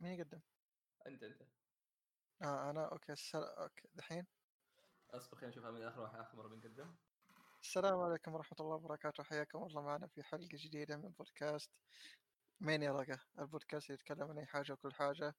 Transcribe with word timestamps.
مين 0.00 0.12
يقدم؟ 0.12 0.40
أنت 1.06 1.22
أنت. 1.22 1.42
آه 2.42 2.70
أنا 2.70 2.88
okay 2.92 3.12
السل... 3.12 3.42
okay 3.42 3.88
دحين؟ 3.94 4.26
اصبر 5.10 5.36
خلينا 5.36 5.48
نشوف 5.48 5.64
من 5.64 5.82
آخر 5.82 6.00
واحد 6.00 6.18
آخر 6.18 6.36
مرة 6.36 6.48
بنقدم. 6.48 6.94
السلام 7.62 8.00
عليكم 8.00 8.34
ورحمة 8.34 8.58
الله 8.60 8.74
وبركاته. 8.74 9.22
حياكم 9.22 9.62
الله 9.62 9.82
معنا 9.82 10.06
في 10.06 10.22
حلقة 10.22 10.48
جديدة 10.52 10.96
من 10.96 11.08
بودكاست. 11.08 11.70
مين 12.60 12.82
يرقى 12.82 13.18
البودكاست 13.38 13.90
اللي 13.90 13.94
يتكلم 13.94 14.30
عن 14.30 14.38
أي 14.38 14.46
حاجة 14.46 14.72
وكل 14.72 14.94
حاجة. 14.94 15.34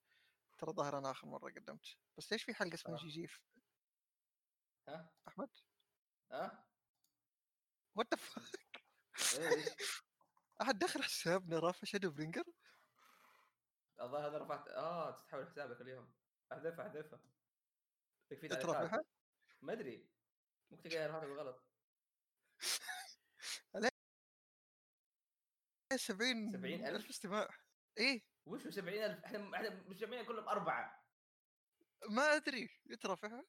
ترى 0.59 0.71
ظاهر 0.73 0.97
أنا 0.97 1.11
آخر 1.11 1.27
مرة 1.27 1.51
قدمت. 1.51 1.97
بس 2.17 2.31
ليش 2.31 2.43
في 2.43 2.53
حلقة 2.53 2.73
اسمها 2.73 2.95
آه. 2.95 3.01
جي 3.01 3.07
جيف 3.07 3.41
ها؟ 4.87 5.09
أحمد؟ 5.27 5.49
ها 6.31 6.65
what 7.95 8.13
the 8.13 8.19
إيش؟ 9.39 9.65
أحد 10.61 10.79
دخل 10.79 11.03
حسابنا 11.03 11.59
رافع 11.59 11.79
Shadowbringer؟ 11.83 12.43
الظاهر 14.01 14.29
هذا 14.29 14.37
رفعت 14.37 14.67
آه 14.67 15.11
تتحول 15.11 15.47
حسابك 15.47 15.81
اليوم. 15.81 16.13
احذفها 16.51 16.87
احذفها 16.87 17.19
أنت 18.43 18.53
تعليقات؟ 18.53 19.05
ما 19.61 19.73
أدري. 19.73 20.09
ممكن 20.71 20.89
تغير 20.89 21.17
هذا 21.17 21.25
بالغلط 21.27 21.69
70 25.95 26.51
70,000 26.51 26.95
ألف؟ 26.95 27.09
استماع. 27.09 27.49
إيه. 27.97 28.21
وش 28.45 28.67
70000 28.67 29.25
إحنا 29.25 29.55
إحنا 29.55 29.69
مجتمعين 29.69 30.25
كلهم 30.25 30.49
أربعة. 30.49 31.03
ما 32.09 32.35
أدري. 32.35 32.69
أنت 32.91 33.05
رافعها؟ 33.05 33.45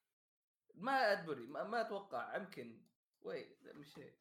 ما 0.75 1.13
أدري. 1.13 1.47
ما, 1.47 1.65
ما 1.65 1.81
أتوقع. 1.81 2.37
يمكن. 2.37 2.87
وي 3.21 3.57
لا، 3.61 3.73
مش 3.73 3.99
هيك. 3.99 4.19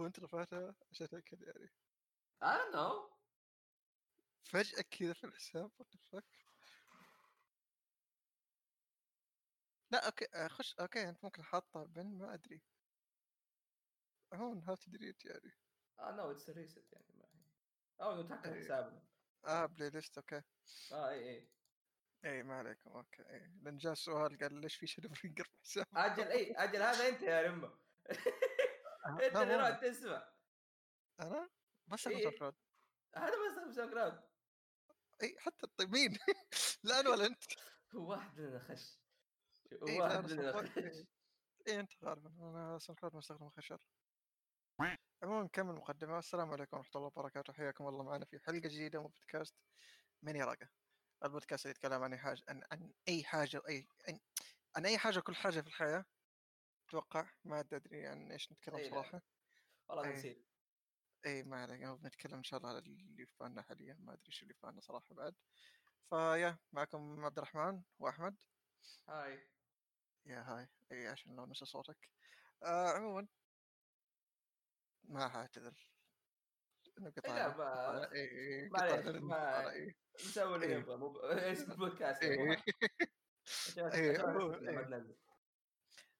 هو 0.00 0.06
أنت 0.06 0.20
رفعتها؟ 0.20 0.74
عشان 0.90 1.06
أتأكد 1.06 1.42
يعني. 1.42 1.70
I 2.40 2.56
don't 2.58 2.72
know 2.72 3.10
فجأة 4.52 4.82
كذا 4.82 5.12
في 5.12 5.24
الحساب 5.24 5.70
لا 9.90 10.06
أوكي 10.06 10.26
آه، 10.34 10.48
خش 10.48 10.74
أوكي 10.80 11.08
أنت 11.08 11.24
ممكن 11.24 11.42
حاطها 11.44 11.84
بن 11.84 12.18
ما 12.18 12.34
أدري. 12.34 12.62
هون 14.34 14.62
هاو 14.62 14.74
تدريت 14.76 15.24
يعني. 15.24 15.52
آه 15.98 16.10
نو 16.16 16.30
اتس 16.30 16.50
ريست 16.50 16.92
يعني 16.92 17.12
ما 17.18 17.24
هي. 17.24 17.40
أو 18.02 18.12
انه 18.12 18.28
تحكم 18.28 18.52
أي. 18.52 18.60
حسابنا 18.64 19.02
آه 19.46 19.66
بلاي 19.66 19.90
ليست 19.90 20.18
أوكي. 20.18 20.42
آه 20.92 21.08
اي 21.10 21.30
اي 21.30 21.48
اي 22.24 22.42
ما 22.42 22.54
عليكم 22.54 22.90
أوكي 22.90 23.22
اي 23.30 23.38
لأن 23.62 23.76
جاء 23.76 23.94
سؤال 23.94 24.38
قال 24.38 24.60
ليش 24.60 24.76
في 24.76 24.86
شادو 24.86 25.08
برينجر 25.08 25.44
في 25.44 25.58
حساب 25.58 25.86
أجل 25.96 26.22
اي 26.28 26.52
أجل 26.52 26.82
هذا 26.82 27.08
أنت 27.08 27.22
يا 27.22 27.42
رمه 27.42 27.78
أنت 29.26 29.34
لا، 29.34 29.42
اللي 29.42 29.56
رحت 29.56 29.84
تسمع. 29.84 30.32
أنا؟ 31.20 31.48
بس 31.86 32.06
إيه. 32.06 32.38
كلاود 32.38 32.54
هذا 33.16 33.36
ما 33.36 33.72
ساوند 33.72 33.90
كلاود 33.90 34.20
اي 35.22 35.36
حتى 35.38 35.66
طيب 35.66 35.90
مين؟ 35.90 36.10
لا 36.84 37.00
أنا 37.00 37.10
ولا 37.10 37.26
أنت. 37.26 37.42
هو 37.94 38.10
واحد 38.10 38.40
مننا 38.40 38.58
خش. 38.58 38.98
هو 39.82 39.86
إيه، 39.88 40.00
واحد 40.00 40.32
مننا 40.32 40.52
كلاود، 40.52 40.68
خش. 40.68 40.78
إيه. 40.78 41.06
اي 41.68 41.80
أنت 41.80 41.92
غالبا. 42.04 42.30
أنا 42.30 42.78
ساوند 42.78 42.98
كلاود 43.00 43.16
مستخدم 43.16 43.50
خشر 43.50 43.86
عموما 45.22 45.42
نكمل 45.44 45.74
مقدمة 45.74 46.18
السلام 46.18 46.50
عليكم 46.50 46.76
ورحمة 46.76 46.90
الله 46.96 47.06
وبركاته. 47.06 47.52
حياكم 47.52 47.88
الله 47.88 48.04
معنا 48.04 48.24
في 48.24 48.38
حلقة 48.38 48.58
جديدة 48.68 49.02
من 49.02 49.06
بودكاست 49.08 49.54
من 50.22 50.36
يراقة 50.36 50.68
البودكاست 51.24 51.66
اللي 51.66 51.70
يتكلم 51.70 52.02
عن 52.02 52.16
حاجة 52.16 52.42
عن, 52.48 52.62
عن 52.72 52.92
أي 53.08 53.24
حاجة 53.24 53.58
وأي 53.58 53.88
عن, 54.08 54.18
عن 54.76 54.86
أي 54.86 54.98
حاجة 54.98 55.18
وكل 55.18 55.34
حاجة 55.34 55.60
في 55.60 55.66
الحياة. 55.66 56.04
أتوقع 56.88 57.30
ما 57.44 57.60
أدري 57.60 58.06
عن 58.06 58.32
إيش 58.32 58.52
نتكلم 58.52 58.76
لا. 58.76 58.90
صراحة. 58.90 59.22
والله 59.88 60.04
إيه. 60.04 60.12
نسيت. 60.12 60.55
اي 61.26 61.42
ما 61.42 61.62
عليك 61.62 61.84
بنتكلم 61.84 62.34
إن 62.34 62.42
شاء 62.44 62.58
الله 62.58 62.70
على 62.70 62.78
اللي 62.78 63.26
في 63.26 63.34
بالنا 63.40 63.62
حاليا 63.62 63.94
ما 64.00 64.12
أدري 64.12 64.32
شو 64.32 64.42
اللي 64.42 64.54
في 64.54 64.60
بالنا 64.66 64.80
صراحة 64.80 65.14
بعد. 65.14 65.34
فيا 66.10 66.58
معكم 66.72 67.24
عبد 67.24 67.38
الرحمن 67.38 67.82
وأحمد. 67.98 68.36
هاي. 69.08 69.48
يا 70.26 70.40
هاي. 70.40 70.68
اي 70.92 71.08
عشان 71.08 71.36
لو 71.36 71.46
نسى 71.46 71.64
صوتك. 71.64 72.10
آه 72.62 72.88
عموما. 72.92 73.28
ما 75.04 75.28
حاعتذر. 75.28 75.88
إنه 76.98 77.06
لا، 77.08 77.12
قطعنا. 77.16 77.56
ما- 77.56 77.64
قطعنا- 77.72 78.12
اي 78.12 78.62
اي 78.62 78.68
معليش، 78.68 79.22
ما- 79.22 79.94
نسوي 80.14 80.54
اللي 80.54 80.66
إيه. 80.66 80.76
نبغى 80.78 80.96
اسم 81.52 81.72
البودكاست 81.72 82.22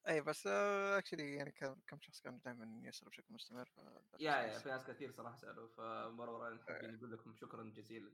اي 0.06 0.12
إيه، 0.12 0.19
إيه. 0.19 0.21
بس 0.21 0.47
actually 0.47 1.34
يعني 1.34 1.53
كم 1.87 2.00
شخص 2.00 2.21
كان 2.21 2.41
دائما 2.44 2.89
يسأل 2.89 3.09
بشكل 3.09 3.34
مستمر 3.34 3.72
يا 4.21 4.33
يا 4.33 4.59
في 4.59 4.69
ناس 4.69 4.87
كثير 4.87 5.12
صراحة 5.12 5.37
سالوا 5.37 5.69
فمرة 5.69 6.31
مره 6.31 6.55
نحب 6.55 6.84
نقول 6.84 7.12
لكم 7.12 7.34
شكرا 7.37 7.62
جزيلا 7.62 8.12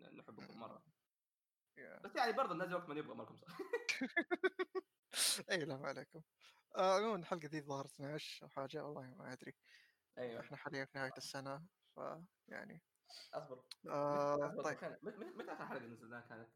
نحبكم 0.00 0.60
مرة. 0.60 0.82
yeah. 1.76 2.00
بس 2.00 2.16
يعني 2.16 2.32
برضه 2.32 2.54
ننزل 2.54 2.74
وقت 2.74 2.88
ما 2.88 2.94
نبغى 2.94 3.14
مالكم 3.14 3.36
صح. 3.36 3.56
اي 5.50 5.64
لا 5.64 5.76
ما 5.76 5.88
عليكم. 5.88 6.22
آه 6.76 6.96
عموما 6.96 7.16
الحلقة 7.16 7.46
ذي 7.48 7.60
ظهر 7.60 7.86
12 7.86 8.44
أو 8.44 8.48
حاجة 8.48 8.84
والله 8.84 9.14
ما 9.14 9.32
أدري. 9.32 9.54
أيوه. 10.18 10.40
إحنا 10.40 10.56
حاليا 10.56 10.84
في 10.84 10.98
نهاية 10.98 11.14
السنة 11.16 11.66
ف 11.96 12.00
يعني. 12.48 12.82
أصبر. 13.34 13.64
آه 13.88 14.62
طيب. 14.62 14.98
متى 15.02 15.52
آخر 15.52 15.66
حلقة 15.66 15.86
نزلناها 15.86 16.20
كانت؟ 16.20 16.50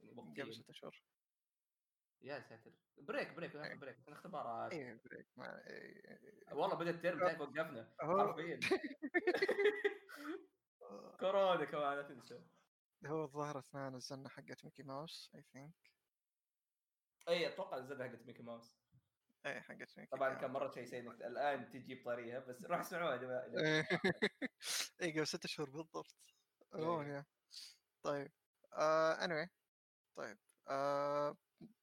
يعني 0.00 0.42
قبل 0.42 0.54
ست 0.54 0.70
اشهر 0.70 1.02
يا 2.22 2.40
ساتر. 2.40 2.72
break 2.98 3.34
break 3.34 3.56
إيه. 3.56 3.74
break 3.74 3.96
اختبارات. 4.08 4.72
أي 4.72 4.94
break. 5.04 5.26
ما 5.36 5.66
إيه،. 5.66 6.20
والله 6.52 6.76
بدا 6.76 6.90
الترم 6.90 7.20
تعرف 7.20 7.40
وقفنا. 7.40 7.94
حرفيا. 8.00 8.60
كورونا 11.20 11.64
كمان 11.64 11.96
لا 11.96 12.02
تنسى. 12.02 12.40
هو 13.06 13.24
الظاهر 13.24 13.58
أثناء 13.58 13.90
نزلنا 13.90 14.28
حقت 14.28 14.64
ميكي 14.64 14.82
ماوس 14.82 15.30
I 15.34 15.42
think 15.42 15.90
أي 17.28 17.48
أتوقع 17.48 17.78
نزلنا 17.78 18.08
حقت 18.08 18.26
ميكي 18.26 18.42
ماوس. 18.42 18.78
أي 19.46 19.60
حقت 19.60 19.98
ميكي 19.98 20.10
طبعا. 20.10 20.34
كان 20.34 20.50
مرة 20.50 20.70
شيء 20.70 20.84
سيء 20.84 21.10
الآن 21.10 21.70
تجي 21.70 21.94
بطريقه 21.94 22.38
بس 22.38 22.64
روح 22.64 22.80
اسمعوها 22.80 23.12
يا 23.12 23.16
جماعة. 23.16 23.44
أي 25.02 25.12
قبل 25.12 25.26
ست 25.26 25.46
شهور 25.46 25.70
بالضبط. 25.70 26.16
عموما 26.74 27.24
طيب. 28.02 28.32
آه 28.72 29.14
anyway. 29.14 29.48
طيب. 30.16 30.38
آه 30.68 31.36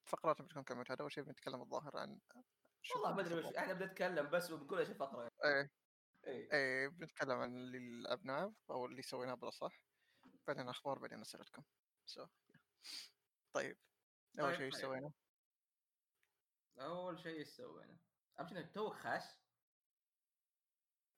فقراتنا 0.07 0.45
بتكون 0.45 0.85
هذا 0.89 1.01
أول 1.01 1.11
شيء 1.11 1.23
بنتكلم 1.23 1.61
الظاهر 1.61 1.97
عن 1.97 2.19
والله 2.95 3.13
ما 3.13 3.21
أدري 3.21 3.35
وش. 3.35 3.55
إحنا 3.55 3.73
بنتكلم 3.73 4.29
بس 4.29 4.51
وبنقول 4.51 4.79
إيش 4.79 4.89
الفقرة 4.89 5.31
إيه. 5.45 5.71
اي 6.27 6.49
إيه 6.53 6.87
بنتكلم 6.87 7.31
عن 7.31 7.55
اللي 7.55 8.01
لعبناه 8.03 8.53
أو 8.69 8.85
اللي 8.85 9.01
سويناه 9.01 9.33
بالأصح. 9.33 9.81
بعدين 10.47 10.69
أخبار 10.69 10.99
بعدين 10.99 11.21
أسئلتكم. 11.21 11.63
سو 12.05 12.27
طيب. 13.53 13.77
أول 14.39 14.47
طيب، 14.49 14.55
شيء 14.55 14.65
إيش 14.65 14.73
طيب. 14.73 14.81
سوينا؟ 14.81 15.11
أول 16.79 17.19
شيء 17.19 17.39
إيش 17.39 17.47
سوينا؟ 17.47 17.97
إنك 18.39 18.73
توك 18.73 18.93
خاش. 18.93 19.23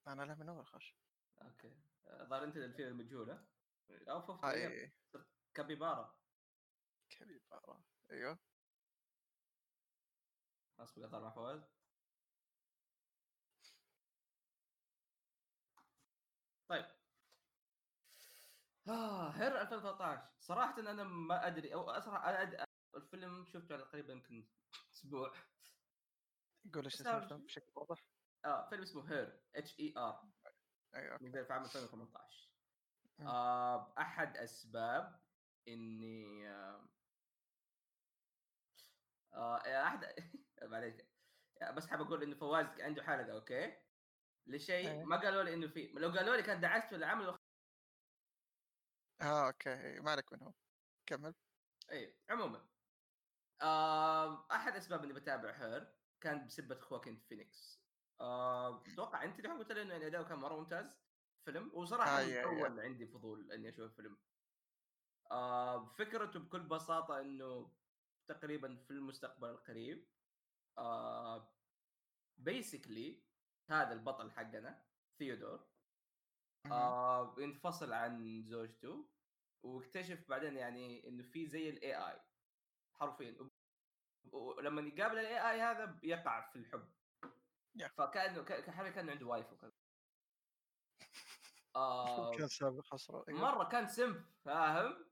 أنا 0.08 0.24
لا 0.24 0.36
من 0.36 0.50
أول 0.50 0.66
خش 0.66 0.96
أوكي. 1.42 1.78
الظاهر 2.08 2.44
أنت 2.44 2.58
الفيل 2.58 2.88
المجهوله 2.88 3.46
أو 3.92 4.22
فوف 4.22 4.46
هاي 4.46 4.92
كابيبارا. 5.54 6.16
كبيبارا 7.10 7.84
أيوه. 8.12 8.40
اصبر 10.84 11.06
اظهر 11.06 11.22
مع 11.22 11.32
فواز 11.36 11.62
طيب. 16.68 16.86
آه 18.88 19.30
Her 19.32 19.62
2013 19.62 20.36
صراحة 20.40 20.80
أنا 20.80 21.04
ما 21.04 21.48
أدري 21.48 21.74
أو 21.74 21.90
أصراحة 21.90 22.30
أنا. 22.30 22.66
الفيلم 22.96 23.46
شفته 23.46 23.74
على 23.76 23.84
تقريبا 23.84 24.14
يمكن 24.14 24.50
أسبوع. 24.94 25.34
قول 26.74 26.84
إيش 26.86 26.96
بس 26.96 27.02
اسم 27.02 27.10
أول 27.10 27.24
الفيلم 27.24 27.46
بشكل 27.46 27.72
واضح. 27.76 28.04
آه 28.46 28.70
فيلم 28.70 28.82
اسمه 28.82 29.12
هير 29.12 29.44
اتش 29.56 29.80
اي 29.80 29.94
ار 29.98 30.34
أيوه 30.96 31.14
أوكي. 31.14 31.32
في 31.46 31.54
عام 31.54 31.64
2018 31.66 32.56
مم. 33.20 33.28
آه 33.28 33.94
أحد 34.00 34.38
أسباب 34.38 35.26
إني 35.68 36.50
آه 36.50 36.90
آه 39.34 39.58
أحد 39.88 40.04
معليش 40.64 40.96
بس 41.76 41.88
حاب 41.88 42.02
أقول 42.02 42.24
إنه 42.24 42.36
فواز 42.36 42.66
عنده 42.82 43.04
حلقة 43.04 43.32
أوكي؟ 43.34 43.78
لشيء 44.48 44.90
إيه. 44.90 45.04
ما 45.04 45.18
قالوا 45.22 45.44
لي 45.44 45.54
إنه 45.54 45.68
في 45.68 45.88
لو 45.88 46.10
قالوا 46.12 46.36
لي 46.36 46.44
كان 46.44 46.62
دعست 46.62 46.94
العمل 46.94 47.38
آه 49.22 49.48
أوكي. 49.48 49.74
إيه، 49.74 50.00
ما 50.00 50.12
عليك 50.12 50.34
من 50.34 50.44
هو؟ 50.44 50.54
كمل. 51.06 51.34
اي 51.92 52.20
عموما. 52.30 52.70
آه 53.62 54.48
أحد 54.52 54.76
أسباب 54.76 55.04
إني 55.04 55.14
بتابع 55.14 55.52
Her 55.52 55.96
كان 56.22 56.46
بسبة 56.48 56.80
خواكين 56.80 57.20
فينيكس 57.30 57.86
آه 58.22 58.84
أتوقع 58.94 59.24
أنت 59.24 59.40
اليوم 59.40 59.60
قلت 59.60 59.72
لي 59.72 59.82
إنه 59.82 59.94
يعني 59.94 60.08
أداؤه 60.08 60.24
كان 60.30 60.38
مرة 60.40 60.56
ممتاز 60.60 60.86
فيلم 61.46 61.72
وصراحة 61.76 62.10
آه، 62.20 62.22
يا- 62.22 62.44
أول 62.46 62.80
عندي 62.80 63.08
فضول 63.08 63.52
إني 63.52 63.70
أشوف 63.70 63.86
الفيلم 63.92 64.18
آه 65.32 65.94
فكرته 65.94 66.40
بكل 66.40 66.68
بساطة 66.68 67.20
إنه 67.22 67.76
تقريبا 68.28 68.76
في 68.88 68.92
المستقبل 68.92 69.50
القريب. 69.50 69.98
آه 69.98 70.19
basically 72.38 73.24
هذا 73.70 73.94
البطل 73.94 74.32
حقنا 74.32 74.86
ثيودور. 75.20 75.68
آه 76.72 77.36
ينفصل 77.38 77.94
عن 77.94 78.44
زوجته 78.44 79.10
واكتشف 79.64 80.30
بعدين 80.30 80.58
يعني 80.58 81.08
إنه 81.08 81.24
في 81.24 81.46
زي 81.48 81.70
ال 81.70 81.96
AI 81.96 82.20
حرفيا. 82.94 83.50
ولما 84.32 84.82
يقابل 84.82 85.18
ال 85.20 85.52
AI 85.52 85.62
هذا 85.62 85.86
بيقع 85.86 86.50
في 86.50 86.56
الحب. 86.56 86.90
yeah. 87.76 87.88
فكأنه 87.88 88.44
ك- 88.44 88.70
حرفيا 88.70 88.92
كأنه 88.92 89.12
عنده 89.12 89.26
wife 89.26 89.54
وكذا. 89.54 89.72
آه 91.76 92.32
كان 92.32 92.48
سابق 92.48 92.84
أيوه. 93.30 93.40
مرة 93.42 93.64
كان 93.70 93.88
سمب 93.88 94.26
فاهم. 94.46 95.06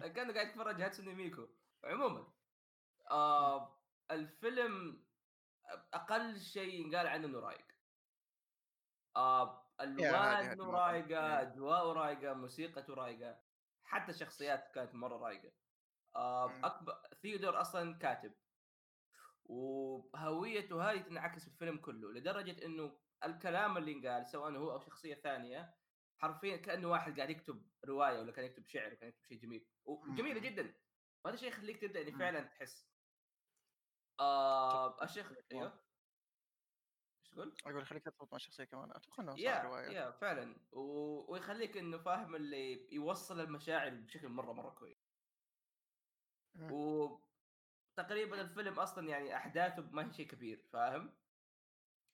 كأنه 0.00 0.34
قاعد 0.34 0.46
يتفرج 0.48 0.82
هاتسوني 0.82 1.14
ميكو 1.14 1.48
عموما. 1.84 2.32
آه 3.10 3.73
الفيلم 4.10 5.04
أقل 5.94 6.40
شيء 6.40 6.74
ينقال 6.74 7.06
عنه 7.06 7.26
إنه 7.26 7.38
رايق 7.40 7.66
آه 9.16 9.74
الوان. 9.80 10.60
رايقة 10.60 11.10
يعني. 11.10 11.42
أجواءه 11.42 11.92
رايقة 11.92 12.34
موسيقته 12.34 12.94
رايقة 12.94 13.40
حتى 13.84 14.10
الشخصيات 14.12 14.70
كانت 14.74 14.94
مرة 14.94 15.16
رايقة 15.16 15.52
آه. 16.16 16.60
اكبر 16.66 17.02
ثيودور 17.22 17.60
أصلا 17.60 17.98
كاتب 17.98 18.34
وهويته 19.44 20.90
هذه 20.90 21.00
تنعكس 21.00 21.44
في 21.44 21.48
الفيلم 21.54 21.78
كله 21.78 22.12
لدرجة 22.12 22.64
إنه 22.64 23.00
الكلام 23.24 23.76
اللي 23.76 23.92
ينقال 23.92 24.26
سواء 24.26 24.52
هو 24.52 24.72
أو 24.72 24.80
شخصية 24.80 25.14
ثانية 25.14 25.74
حرفيا 26.16 26.56
كأنه 26.56 26.90
واحد 26.90 27.16
قاعد 27.16 27.30
يكتب 27.30 27.70
رواية 27.84 28.18
ولا 28.18 28.32
كان 28.32 28.44
يكتب 28.44 28.66
شعر 28.66 28.86
ولا 28.86 28.94
كان 28.94 29.08
يكتب 29.08 29.24
شيء 29.24 29.38
جميل 29.38 29.66
وجميلة. 29.84 30.40
جدا 30.40 30.74
وهذا 31.24 31.34
الشيء 31.34 31.48
يخليك 31.48 31.80
تبدأ 31.80 32.00
يعني. 32.00 32.12
فعلا 32.12 32.40
تحس 32.40 32.93
آه 34.20 35.04
الشيخ 35.04 35.26
طبعاً. 35.28 35.42
أيوه 35.52 35.84
إيش 37.20 37.30
تقول؟ 37.30 37.54
أقول 37.66 37.86
خليك 37.86 38.04
تربط 38.04 38.32
مع 38.32 38.36
الشخصيه 38.36 38.64
كمان 38.64 38.90
أتوقع 38.90 39.22
إنه 39.22 39.36
صار 39.36 39.44
يا 39.44 39.62
رواية 39.62 39.90
يا 39.90 40.10
فعلا 40.10 40.56
و... 40.72 40.80
ويخليك 41.32 41.76
إنه 41.76 41.98
فاهم 41.98 42.34
اللي 42.34 42.94
يوصل 42.94 43.40
المشاعر 43.40 43.90
بشكل 43.90 44.28
مرة 44.28 44.52
مرة 44.52 44.70
كويس. 44.70 45.14
وتقريبا 46.72 48.40
الفيلم 48.40 48.78
أصلا 48.78 49.08
يعني 49.08 49.36
أحداثه 49.36 49.82
ما 49.82 50.08
هي 50.08 50.12
شيء 50.12 50.26
كبير 50.26 50.68
فاهم؟ 50.72 51.10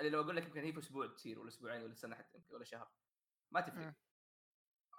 اللي 0.01 0.11
لو 0.11 0.21
أقول 0.21 0.37
لك 0.37 0.47
يمكن 0.47 0.61
هي 0.61 0.73
في 0.73 0.79
أسبوع 0.79 1.07
تصير 1.07 1.39
ولا 1.39 1.49
أسبوعين 1.49 1.83
ولا 1.83 1.95
سنة 1.95 2.17
حتى 2.17 2.39
يمكن 2.39 2.55
ولا 2.55 2.65
شهر 2.65 2.89
ما 3.51 3.61
تفرق. 3.61 3.95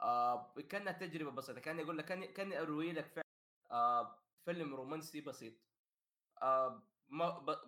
آه 0.01 0.53
كأنها 0.69 0.91
تجربة 0.93 1.31
بسيطة 1.31 1.59
كأني 1.59 1.83
أقول 1.83 1.97
لك 1.97 2.05
كأني 2.05 2.27
كأني 2.27 2.59
أروي 2.59 2.93
لك 2.93 3.05
فعلا 3.05 3.25
آه 3.71 4.19
فيلم 4.45 4.75
رومانسي 4.75 5.21
بسيط 5.21 5.53
آه 5.53 5.70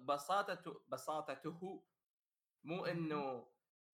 بساطته 0.05 0.81
بساطته 0.87 1.83
مو. 2.63 2.85
إنه 2.85 3.47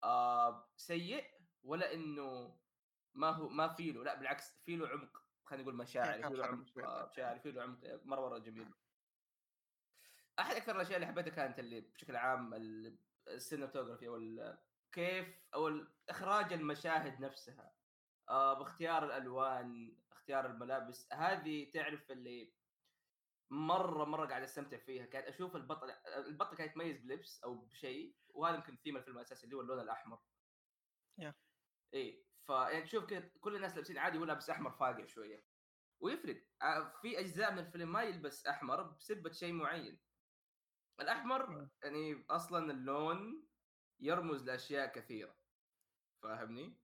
آه 0.04 0.70
سيء 0.78 1.26
ولا 1.64 1.94
إنه 1.94 2.58
ما 3.14 3.30
هو 3.30 3.50
ما 3.50 3.68
في 3.68 3.92
له 3.92 4.04
لا 4.04 4.16
بالعكس 4.16 4.60
في 4.66 4.76
له 4.76 4.88
عمق 4.88 5.24
خلينا 5.46 5.64
نقول 5.64 5.76
مشاعر 5.76 6.28
في 6.30 6.34
له 6.36 6.46
عمق. 6.46 6.78
آه 6.80 7.10
مشاعر 7.14 7.40
في 7.40 7.52
له 7.52 7.62
عمق 7.64 7.80
مرة 8.06 8.30
مرة 8.30 8.38
جميل 8.38 8.74
أحد 10.40 10.56
أكثر 10.56 10.76
الأشياء 10.76 10.96
اللي 10.96 11.08
حبيتها 11.08 11.30
كانت 11.32 11.60
اللي 11.60 11.82
بشكل 11.82 12.16
عام 12.16 12.54
ال- 12.54 12.98
السينماتوجرافي 13.28 14.08
أو 14.08 14.56
كيف 14.92 15.28
أو 15.54 15.86
إخراج 16.10 16.54
المشاهد 16.54 17.20
نفسها 17.20 17.74
آه 18.30 18.54
باختيار 18.54 19.06
الألوان 19.06 19.98
اختيار 20.12 20.46
الملابس 20.46 21.14
هذه 21.14 21.72
تعرف 21.72 22.12
اللي 22.12 22.54
مرة 23.50 24.06
مرة 24.06 24.26
قاعد 24.28 24.44
أستمتع 24.44 24.78
فيها. 24.78 25.06
قاعد 25.06 25.24
أشوف 25.24 25.56
البطل 25.56 25.90
البطل 26.18 26.58
قاعد 26.58 26.70
يتميز 26.70 26.98
بلبس 26.98 27.44
أو 27.44 27.56
بشيء 27.56 28.16
وهذا 28.30 28.56
يمكن 28.56 28.78
ثيم 28.78 28.98
الفيلم 28.98 29.18
الأساسي 29.18 29.44
اللي 29.46 29.56
هو 29.56 29.62
اللون 29.62 29.80
الأحمر. 29.80 30.20
يا. 31.18 31.36
اي 31.94 32.26
فيعني 32.48 32.82
تشوف 32.82 33.06
كذا 33.06 33.32
كل 33.40 33.56
الناس 33.56 33.76
لابسين 33.76 33.98
عادي 33.98 34.18
هو 34.18 34.26
لابس 34.26 34.50
أحمر 34.50 34.72
فاقع 34.72 35.06
شوية. 35.06 35.46
ويفرق. 36.00 36.44
آه، 36.62 36.94
في 37.02 37.20
أجزاء 37.20 37.52
من 37.54 37.60
الفيلم 37.60 37.92
ما 37.92 38.04
يلبس 38.04 38.46
أحمر 38.46 38.82
بسبه 38.82 39.32
شيء 39.32 39.54
معين. 39.54 40.00
الأحمر. 41.00 41.70
يعني 41.84 42.26
أصلا 42.30 42.72
اللون 42.72 43.48
يرمز 44.00 44.44
لأشياء 44.44 44.94
كثيرة. 44.94 45.38
فاهمني؟ 46.24 46.80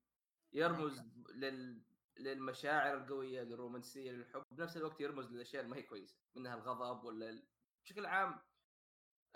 يرمز 0.52 1.00
لل 1.34 1.84
للمشاعر 2.18 2.96
القوية 2.96 3.42
للرومانسية 3.42 4.12
للحب 4.12 4.42
بنفس 4.50 4.76
الوقت 4.76 5.00
يرمز 5.00 5.32
للأشياء 5.32 5.62
اللي 5.62 5.74
ما 5.74 5.80
هي 5.80 5.82
كويسة 5.82 6.16
منها 6.34 6.54
الغضب 6.54 7.04
ولا 7.04 7.42
بشكل 7.84 8.06
عام 8.06 8.40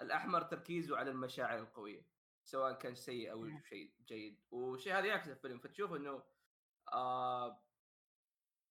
الأحمر 0.01 0.43
تركيزه 0.43 0.97
على 0.97 1.11
المشاعر 1.11 1.59
القوية 1.59 2.07
سواء 2.45 2.73
كان 2.73 2.95
سيء 2.95 3.33
أو 3.33 3.41
مم. 3.41 3.63
شيء 3.69 3.95
جيد. 4.07 4.41
والشيء 4.51 4.99
هذا 4.99 5.07
يعكس 5.07 5.29
الفيلم 5.29 5.59
فتشوف 5.59 5.93
إنه 5.93 6.23
آه 6.93 7.65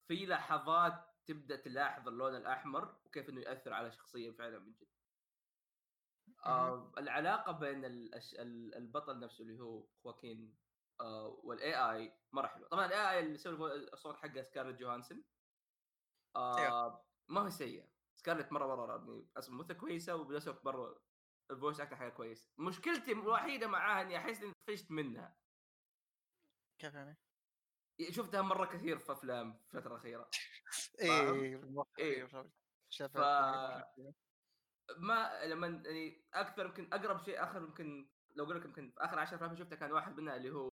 في 0.07 0.25
لحظات 0.25 1.05
تبدأ 1.25 1.55
تلاحظ 1.55 2.07
اللون 2.07 2.35
الأحمر 2.35 2.97
وكيف 3.05 3.29
إنه 3.29 3.41
يأثر 3.41 3.73
على 3.73 3.91
شخصية 3.91 4.31
فعلا 4.31 4.59
من 4.59 4.73
جد. 4.73 4.87
آه 6.45 6.91
العلاقة 6.97 7.51
بين 7.51 7.85
البطل 8.75 9.19
نفسه 9.19 9.41
اللي 9.43 9.59
هو 9.59 9.87
خواكين 10.03 10.57
وال 11.43 11.75
AI 11.75 12.13
مرة 12.33 12.47
حلو 12.47 12.67
طبعا 12.67 12.85
ال 12.85 13.09
AI 13.11 13.19
اللي 13.19 13.33
يسوي 13.33 13.75
الصوت 13.93 14.15
حقه 14.15 14.41
سكارلت 14.41 14.79
جوهانسون 14.79 15.23
آه 16.35 17.05
ما 17.27 17.41
هو 17.41 17.49
سيء. 17.49 17.85
سكارلت 18.15 18.51
مرة 18.51 18.75
مرة 18.75 18.97
يعني 18.97 19.27
أصلا 19.37 19.55
مثل 19.55 19.73
كويسة 19.73 20.15
الوقت 20.15 20.65
مره 20.65 21.01
ال 21.51 21.56
voice 21.56 21.79
أكتر 21.79 21.95
حاجة 21.95 22.09
كويسه 22.09 22.49
مشكلتي 22.57 23.11
الوحيدة 23.11 23.67
معاها 23.67 24.01
اني 24.01 24.17
أحس 24.17 24.41
إني 24.43 24.53
طفشت 24.67 24.91
منها. 24.91 25.37
كيف 26.79 26.93
يعني؟ 26.93 27.17
شفتها 28.09 28.41
مرة 28.41 28.65
كثير 28.65 28.97
في 28.97 29.11
أفلام 29.11 29.59
في 29.69 29.77
الفترة 29.77 29.91
الأخيرة. 29.93 30.29
إيه 31.01 31.57
مرة 31.57 31.87
إيه. 31.99 32.25
ف- 32.25 33.17
ما 34.97 35.45
لما 35.45 35.67
يعني 35.67 36.27
أكثر 36.33 36.65
يمكن 36.65 36.93
أقرب 36.93 37.23
شيء 37.25 37.43
آخر 37.43 37.61
يمكن 37.61 38.09
لو 38.35 38.43
أقول 38.43 38.57
لك 38.57 38.65
يمكن 38.65 38.91
في 38.91 38.95
آخر 39.05 39.19
10 39.19 39.35
أفلام 39.37 39.55
شفتها 39.55 39.75
كان 39.75 39.91
واحد 39.91 40.17
منها 40.19 40.35
اللي 40.35 40.49
هو 40.49 40.69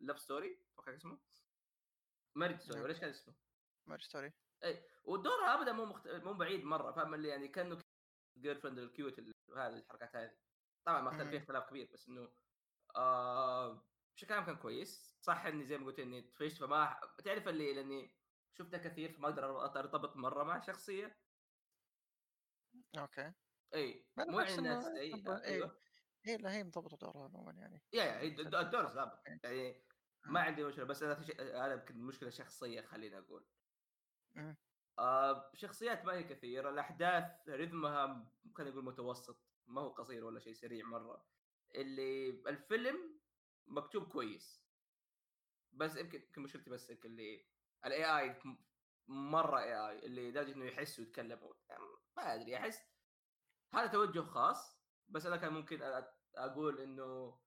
Love 0.00 0.20
Story 0.20 0.58
أتوقع 0.72 0.94
اسمه 0.94 1.18
Marriage 2.34 2.60
Story 2.60 2.74
نعم. 2.74 2.84
ولا 2.84 2.92
إيش 2.92 3.00
كان 3.00 3.10
اسمه؟ 3.10 3.34
Marriage 3.86 4.02
Story 4.02 4.32
إي 4.64 4.84
ودورها 5.04 5.54
ابدا 5.54 5.72
مو 5.72 5.84
مخت... 5.84 6.08
مو 6.08 6.32
بعيد 6.34 6.64
مرة 6.64 6.92
فاهم 6.92 7.14
اللي 7.14 7.28
يعني 7.28 7.48
كأنه 7.48 7.78
girlfriend 8.38 8.60
ال 8.60 8.78
cute 8.78 9.18
ال- 9.18 9.32
هذه 9.56 9.72
الحركات 9.78 10.16
هذه 10.16 10.36
طبعا 10.84 11.00
ما 11.00 11.10
اختلف 11.10 11.30
فيه. 11.30 11.38
اختلاف 11.38 11.68
كبير 11.68 11.90
بس 11.92 12.08
إنه 12.08 12.32
آه 12.96 13.90
بشكل 14.16 14.34
عام 14.34 14.44
كان 14.46 14.56
كويس 14.56 15.16
صح 15.20 15.46
إني 15.46 15.64
زي 15.64 15.78
ما 15.78 15.86
قلت 15.86 15.98
إني 15.98 16.22
طفشت 16.22 16.56
فما 16.58 17.00
تعرف 17.24 17.48
اللي 17.48 17.74
لأني 17.74 18.16
شفتها 18.58 18.78
كثير 18.78 19.12
فما 19.12 19.28
أقدر 19.28 19.64
أرتبط 19.80 20.16
مرة 20.16 20.44
مع 20.44 20.60
شخصية 20.60 21.20
أوكي 22.98 23.32
اي 23.74 24.06
مو 24.16 24.40
يعني 24.40 24.54
إنه 24.54 24.62
ناس 24.62 24.86
اي 24.86 25.14
إيه. 25.14 25.44
أيوه 25.44 25.80
إيه 26.26 26.36
لا 26.36 26.52
هي 26.52 26.64
مضبطه 26.64 26.96
دورها 26.96 27.24
عموما 27.24 27.52
يعني 27.52 27.82
يا 27.92 28.04
يا 28.04 28.22
الدور 28.60 28.86
إيه. 29.26 29.40
يعني 29.44 29.89
ما 30.24 30.40
عندي 30.40 30.64
مشكلة 30.64 30.84
بس 30.84 31.04
في 31.04 31.24
شيء- 31.24 31.40
هذا 31.42 31.72
يمكن 31.72 31.98
مشكلة 32.02 32.30
شخصية 32.30 32.80
خليني 32.80 33.18
أقول. 33.18 33.46
مم. 34.34 34.56
آه 34.98 35.50
شخصيات 35.54 36.04
ما 36.04 36.12
هي 36.12 36.22
كثيرة 36.24 36.70
الأحداث 36.70 37.48
رتمها 37.48 38.32
خلينا 38.54 38.70
نقول 38.72 38.84
متوسط 38.84 39.38
ما 39.66 39.80
هو 39.80 39.88
قصير 39.88 40.24
ولا 40.24 40.40
شيء 40.40 40.52
سريع 40.54 40.86
مرة. 40.86 41.26
اللي 41.74 42.28
الفيلم 42.30 43.20
مكتوب 43.66 44.08
كويس. 44.12 44.64
بس 45.72 45.96
يمكن 45.96 46.22
يمكن 46.22 46.42
مشكلتي 46.42 46.70
بس 46.70 46.90
اللي 46.90 47.46
ال 47.86 48.04
AI 48.18 48.38
مرة 49.08 49.58
AI 49.58 50.06
اللي 50.06 50.30
لدرجه 50.30 50.52
إنه 50.52 50.64
يحس 50.64 50.98
ويتكلم 50.98 51.40
يعني 51.68 51.82
ما 52.16 52.34
أدري 52.34 52.56
أحس 52.56 52.82
هذا 53.74 53.86
توجه 53.86 54.20
خاص 54.20 54.80
بس 55.08 55.26
أنا 55.26 55.36
كان 55.36 55.52
ممكن 55.52 55.82
أقول 56.36 56.80
إنه 56.80 57.40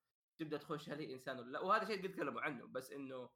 تبدأ 0.43 0.57
تخش 0.57 0.89
هل 0.89 0.99
هي 0.99 1.13
إنسان 1.13 1.39
ولا 1.39 1.51
لا؟ 1.51 1.59
وهذا 1.59 1.85
شيء 1.85 2.03
قد 2.07 2.11
تكلموا 2.11 2.41
عنه 2.41 2.67
بس 2.67 2.91
إنه 2.91 3.29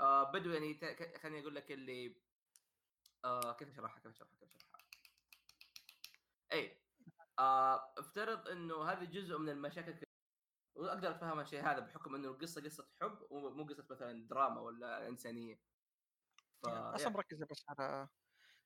آه 0.00 0.32
بدو 0.32 0.50
يعني 0.50 0.74
ت- 0.74 1.16
خليني 1.22 1.40
أقول 1.40 1.54
لك 1.54 1.72
اللي 1.72 2.22
آه 3.24 3.56
كيف 3.56 3.68
أشرحها 3.68 3.98
كيف 3.98 4.06
أشرحها 4.06 4.34
كيف 4.40 4.48
أشرحها؟ 4.56 4.80
اي 6.52 6.82
آه 7.38 7.94
افترض 7.98 8.48
إنه 8.48 8.84
هذا 8.84 9.04
جزء 9.04 9.38
من 9.38 9.48
المشاكل 9.48 10.06
وأقدر 10.74 11.10
اتفهم 11.10 11.40
الشيء 11.40 11.62
هذا 11.62 11.80
بحكم 11.80 12.14
إنه 12.14 12.28
القصة 12.28 12.62
قصة 12.62 12.88
حب 13.02 13.18
ومو 13.30 13.64
قصة 13.64 13.86
مثلا 13.90 14.28
دراما 14.28 14.60
ولا 14.60 15.08
إنسانية. 15.08 15.60
ف 16.62 16.68
أصلا 16.68 17.08
مركزه 17.08 17.46
بس 17.50 17.64
على 17.68 18.08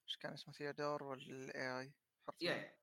إيش 0.08 0.16
كان 0.16 0.32
اسمه 0.32 0.54
ثيودور 0.54 1.02
وال 1.02 1.80
AI 1.80 1.94
حرفيا 2.28 2.52
yeah. 2.52 2.78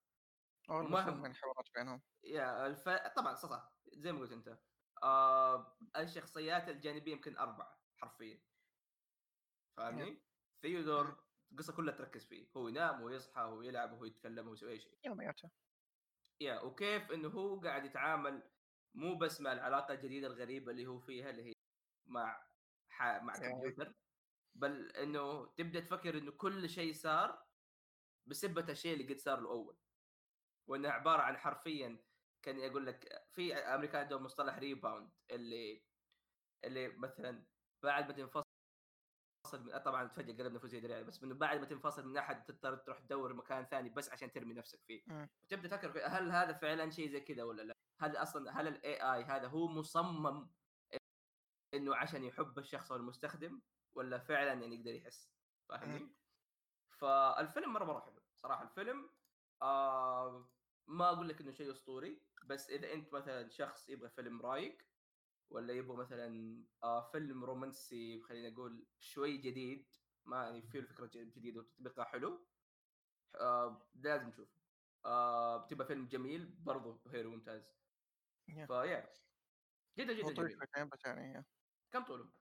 أو 0.70 0.82
من 0.84 1.32
الحوارات 1.32 1.66
بينهم. 1.76 2.02
يا 2.24 2.68
الف... 2.68 2.90
طبعا 3.16 3.36
صح. 3.36 3.74
زي 3.94 4.12
ما 4.12 4.20
قلت 4.20 4.32
أنت. 4.32 4.58
آه 5.04 5.78
الشخصيات 5.98 6.70
الجانبية 6.70 7.12
يمكن 7.12 7.38
أربعة 7.38 7.82
حرفيا. 7.98 8.42
فاهمني؟ 9.78 10.22
ثيودور 10.62 11.24
القصة 11.52 11.76
كلها 11.76 11.96
تركز 11.96 12.26
فيه. 12.26 12.48
هو 12.58 12.68
ينام 12.68 13.02
ويصحى 13.02 13.42
ويلعب 13.42 13.94
وهو 13.94 14.06
يتكلم 14.06 14.48
ويسوي 14.48 14.72
أي 14.72 14.80
شيء. 14.80 15.00
يومياته 15.06 15.50
يا 16.42 16.62
وكيف 16.62 17.12
إنه 17.12 17.28
هو 17.30 17.60
قاعد 17.60 17.86
يتعامل 17.86 18.52
مو 18.94 19.18
بس 19.18 19.42
مع 19.42 19.54
العلاقة 19.54 19.94
الجديدة 19.94 20.28
الغريبة 20.28 20.72
اللي 20.72 20.86
هو 20.88 21.00
فيها 21.00 21.30
اللي 21.30 21.44
هي 21.44 21.54
مع 22.06 22.48
ح... 22.90 23.04
مع. 23.04 23.34
كمبيوتر 23.34 23.94
بل 24.56 24.92
إنه 24.92 25.46
تبدأ 25.46 25.80
تفكر 25.80 26.18
إنه 26.18 26.32
كل 26.32 26.70
شيء 26.70 26.94
صار 26.94 27.46
بسبه 28.26 28.72
الشيء 28.72 28.94
اللي 28.94 29.14
قد 29.14 29.20
صار 29.20 29.40
له 29.40 29.50
أول. 29.50 29.78
وإنه 30.68 30.90
عبارة 30.90 31.22
عن 31.22 31.38
حرفيا 31.38 32.04
كان 32.42 32.60
يقول 32.60 32.86
لك 32.86 33.28
في 33.32 33.56
أمريكا 33.56 34.00
عندهم 34.00 34.24
مصطلح 34.24 34.58
ريباوند 34.58 35.12
اللي 35.32 35.84
اللي 36.64 36.88
مثلا 36.88 37.46
بعد 37.84 38.08
ما 38.08 38.14
تنفصل 38.14 38.46
من 39.54 39.78
طبعا 39.78 40.08
فجاه 40.08 40.34
قلبنا 40.44 40.60
فوزيه 40.60 40.80
درعي 40.80 41.04
بس 41.04 41.24
إنه 41.24 41.36
بعد 41.36 41.60
ما 41.60 41.66
تنفصل 41.66 42.08
من 42.08 42.18
أحد 42.18 42.46
تضطر 42.46 42.78
تروح 42.78 43.00
تدور 43.00 43.34
مكان 43.34 43.66
ثاني 43.66 43.90
بس 43.90 44.10
عشان 44.10 44.32
ترمي 44.32 44.54
نفسك 44.54 44.80
فيه 44.88 45.04
مم. 45.08 45.30
وتبدا 45.44 45.68
تفكر 45.68 46.06
هل 46.06 46.32
هذا 46.32 46.54
فعلا 46.54 46.90
شيء 46.90 47.10
زي 47.10 47.22
كذا 47.22 47.44
ولا 47.44 47.62
لا؟ 47.62 47.74
هل 48.00 48.18
أصلا 48.18 48.62
هل 48.62 48.68
الاي 48.68 49.14
اي 49.14 49.24
هذا 49.24 49.48
هو 49.48 49.68
مصمم 49.68 50.50
إنه 51.74 51.96
عشان 51.96 52.24
يحب 52.24 52.60
الشخص 52.60 52.92
أو 52.92 52.98
المستخدم 52.98 53.62
ولا 53.96 54.20
فعلا 54.20 54.54
يعني 54.62 54.76
يقدر 54.76 54.94
يحس 54.94 55.32
فاهمني؟ 55.70 56.16
فالفيلم 56.90 57.74
مرة 57.74 57.84
مرة 57.86 58.00
حلو 58.00 58.22
صراحة 58.36 58.64
الفيلم 58.64 59.10
آه 59.62 60.50
ما 60.92 61.10
أقول 61.10 61.30
لك 61.30 61.42
إنه 61.42 61.52
شيء 61.52 61.72
أسطوري 61.72 62.22
بس 62.46 62.70
إذا 62.70 62.94
أنت 62.94 63.14
مثلا 63.14 63.50
شخص 63.50 63.90
يبغى 63.90 64.10
فيلم 64.10 64.42
رايق 64.42 64.78
ولا 65.50 65.74
يبغى 65.74 65.98
مثلا 65.98 66.64
آه 66.84 67.12
فيلم 67.12 67.46
رومانسي 67.46 68.22
خلينا 68.22 68.50
نقول 68.50 68.88
شوي 69.00 69.38
جديد 69.38 69.96
ما 70.26 70.44
يعني 70.44 70.62
فيه 70.62 70.82
فكرة 70.82 71.10
جديدة 71.16 71.60
وتطبيقها 71.60 72.06
حلو 72.06 72.48
آه 73.36 73.92
لازم 73.96 74.32
تشوفه. 74.32 74.52
آه 75.06 75.66
بتبقى 75.66 75.88
فيلم 75.88 76.08
جميل 76.08 76.46
برضه 76.46 77.02
Her 77.12 77.32
وممتاز. 77.32 77.64
Yeah. 78.52 78.68
ف 78.68 78.76
yeah 78.76 79.10
جدا 79.98 80.14
جدا 80.14 80.34
جميل. 80.34 80.60
بس 80.94 81.06
يعني 81.06 81.46
كم 81.94 82.04
طوله؟ 82.04 82.32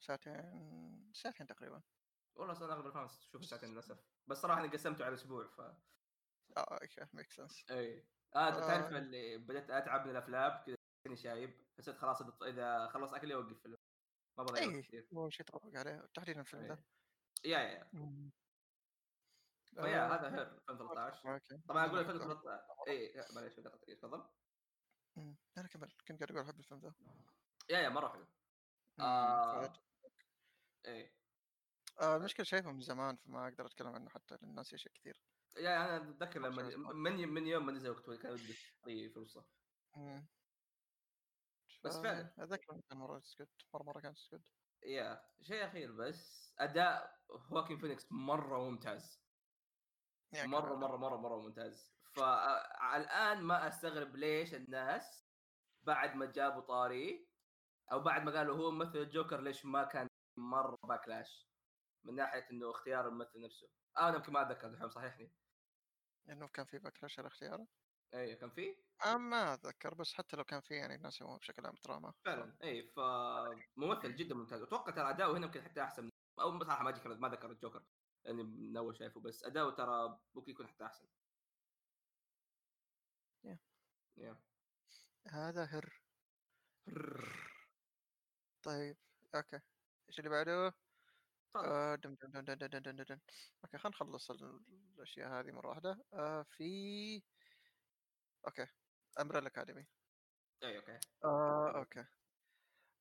ساعتين 0.00 1.12
ساعتين 1.14 1.46
تقريبا. 1.46 1.82
والله 2.34 2.52
أصلا 2.52 2.72
أغلب 2.72 2.84
الأفلام 2.86 3.06
تشوف 3.06 3.44
ساعتين 3.44 3.72
للأسف. 3.72 3.98
بس 4.26 4.38
صراحة 4.38 4.60
أنا 4.60 4.72
قسمته 4.72 5.04
على 5.04 5.14
أسبوع 5.14 5.46
ف 5.46 5.60
آه 6.56 6.60
أوكي 6.82 7.06
make 7.12 7.30
sense 7.32 7.70
إي. 7.70 8.08
آه 8.36 8.50
تعرف 8.50 8.92
آه. 8.92 8.98
اللي 8.98 9.38
بدأت 9.38 9.70
اتعب 9.70 10.04
من 10.04 10.10
الأفلام 10.10 10.64
كذا 10.66 10.76
كأني 11.04 11.16
شايب 11.16 11.66
حسيت 11.78 11.96
خلاص 11.96 12.22
إذا 12.42 12.88
خلص 12.88 13.12
أكلي 13.14 13.34
أوقف 13.34 13.62
فيلم 13.62 13.76
ما 14.38 14.44
بضيع 14.44 14.64
وقت 14.66 14.74
اي 14.74 14.82
كثير. 14.82 15.08
هو 15.14 15.30
شيء 15.30 15.46
تطبق 15.46 15.78
عليه 15.78 16.08
تحديدا 16.14 16.40
الفيلم 16.40 16.62
ذا. 16.66 16.78
yeah 17.44 17.58
yeah. 17.58 17.90
ف 19.74 19.80
yeah 19.80 20.04
آه، 20.06 20.14
هذا 20.14 20.34
Her 20.34 20.60
2013 20.70 21.32
أوكي 21.34 21.58
طبعا 21.68 21.86
أقول 21.86 21.98
أنا 21.98 22.08
أحب- 22.08 22.10
2013 22.10 22.88
إي 22.88 23.24
معليش 23.34 23.54
تفضل. 24.00 24.28
أنا 25.58 25.68
كمل. 25.68 25.92
كنت 26.08 26.18
قاعد 26.18 26.30
أقول 26.32 26.42
أحب 26.44 26.58
الفيلم 26.58 26.80
ذا 26.80 26.94
yeah 27.70 27.78
yeah 27.78 27.88
مرة 27.88 28.08
حلو. 28.08 28.26
آه 29.00 29.60
فهد. 29.60 29.76
إي. 30.86 31.12
آه 32.00 32.16
المشكلة 32.16 32.44
شايفه 32.44 32.72
من 32.72 32.80
زمان 32.80 33.16
فما 33.16 33.48
أقدر 33.48 33.66
أتكلم 33.66 33.88
عنه 33.88 34.10
حتى 34.10 34.34
لأن 34.42 34.54
ناسي 34.54 34.76
أشياء 34.76 34.94
كثير. 34.94 35.27
yeah 35.56 35.76
أنا 35.96 35.96
أتذكر 36.10 36.40
لما. 36.40 36.62
من 36.92 37.28
من 37.28 37.46
يوم 37.46 37.66
ما 37.66 37.72
نزل 37.72 37.90
وقت 37.90 38.10
كان 38.10 38.32
ودي 38.32 38.54
اعطيه 38.78 39.08
فرصه. 39.08 39.44
بس 41.84 41.96
فعلا. 41.96 42.34
أتذكر 42.38 42.72
إنه 42.72 42.82
كان 42.90 42.98
مرة 42.98 43.20
سكوت 43.20 43.48
مرة 43.74 43.82
مرة 43.82 44.00
كان 44.00 44.14
سكوت 44.14 44.40
yeah 44.82 45.22
شيء 45.42 45.66
أخير 45.66 45.92
بس 45.92 46.54
أداء 46.58 47.18
خواكين 47.30 47.78
فينيكس 47.78 48.12
مرة 48.12 48.70
ممتاز. 48.70 49.22
يعني 50.32 50.48
مرة 50.48 50.70
كان- 50.70 50.78
مرة 50.80 50.96
مرة 50.96 51.16
مرة 51.16 51.40
ممتاز. 51.42 51.92
فالان 52.16 53.42
ما 53.42 53.68
أستغرب 53.68 54.16
ليش 54.16 54.54
الناس 54.54 55.28
بعد 55.82 56.14
ما 56.16 56.26
جابوا 56.26 56.60
طاري 56.62 57.28
أو 57.92 58.00
بعد 58.00 58.22
ما 58.22 58.32
قالوا 58.38 58.56
هو 58.56 58.70
ممثل 58.70 58.98
الجوكر 58.98 59.40
ليش 59.40 59.64
ما 59.64 59.84
كان 59.84 60.06
مرة 60.36 60.78
backlash 60.84 61.48
من 62.04 62.14
ناحية 62.14 62.50
إنه 62.50 62.70
اختيار 62.70 63.08
الممثل 63.08 63.40
نفسه. 63.40 63.68
آه 63.98 64.08
أنا 64.08 64.16
يمكن 64.16 64.32
ما 64.32 64.42
اتذكر 64.42 64.68
الحين 64.68 64.88
صحيحني 64.88 65.30
إنه 66.28 66.48
كان 66.48 66.66
في 66.66 66.78
باكلاش 66.78 67.18
على 67.18 67.28
اختياره 67.28 67.66
اي 68.14 68.36
كان 68.36 68.50
في؟ 68.50 68.76
آه 69.04 69.16
ما 69.16 69.54
أتذكر 69.54 69.94
بس 69.94 70.14
حتى 70.14 70.36
لو 70.36 70.44
كان 70.44 70.60
في 70.60 70.74
يعني 70.74 70.94
الناس 70.94 71.14
يسوون 71.14 71.38
بشكل 71.38 71.66
عام 71.66 71.74
دراما. 71.84 72.12
فعلا 72.24 72.56
اي 72.62 72.82
فممثل 72.82 74.16
جدا 74.16 74.34
ممتاز. 74.34 74.62
أتوقع 74.62 74.92
ترى 74.92 75.10
أداؤه 75.10 75.36
هنا 75.38 75.46
يمكن 75.46 75.62
حتى 75.62 75.82
أحسن. 75.82 76.10
أو 76.40 76.58
بصراحه 76.58 76.84
ما 76.84 76.90
ذكر 76.90 77.18
ما 77.18 77.28
ذكر 77.28 77.50
الجوكر 77.50 77.84
لأني 78.24 78.42
من 78.42 78.76
أول 78.76 78.96
شايفه 78.96 79.20
بس 79.20 79.44
أداؤه 79.44 79.74
ترى 79.74 80.20
ممكن 80.34 80.50
يكون 80.50 80.68
حتى 80.68 80.84
أحسن. 80.84 81.08
Yeah. 83.46 83.58
يا 84.16 84.36
هذا 85.28 85.64
هر. 85.64 86.02
طيب 88.62 88.96
أوكي. 89.34 89.60
إيش 90.08 90.18
اللي 90.18 90.30
بعده؟ 90.30 90.87
آه، 91.56 91.94
دم 91.94 92.14
دن 92.14 92.30
دن 92.30 92.44
دن 92.44 92.58
دن 92.58 92.82
دن 92.82 92.96
دن 92.96 93.04
دن. 93.04 93.20
أوكي 93.64 93.78
خلينا 93.78 93.96
نخلص 93.96 94.30
الأشياء 94.30 95.28
هذه 95.28 95.52
مرة 95.52 95.68
واحدة. 95.68 96.04
آه 96.12 96.42
في 96.42 97.22
أوكي 98.46 98.66
Umbrella 99.20 99.46
Academy 99.46 99.86
إي 100.62 100.76
أوكي. 100.76 100.98
آه 101.24 101.78
أوكي. 101.78 102.04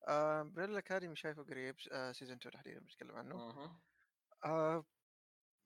آه، 0.08 0.42
Umbrella 0.42 0.80
Academy 0.80 1.16
شايفه 1.16 1.44
قريب 1.44 1.76
آه 1.92 2.12
season 2.12 2.36
2 2.36 2.54
تحديدا 2.54 2.80
بنتكلم 2.80 3.16
عنه. 3.16 3.36
آه 4.46 4.86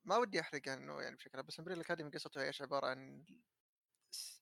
ما 0.05 0.17
ودي 0.17 0.39
أحرق 0.39 0.69
إنه 0.69 1.01
يعني 1.01 1.15
بشكل 1.15 1.43
بس 1.43 1.59
Umbrella 1.59 1.81
Academy 1.81 2.09
قصته 2.09 2.41
إيش؟ 2.41 2.61
عبارة 2.61 2.87
عن 2.87 3.25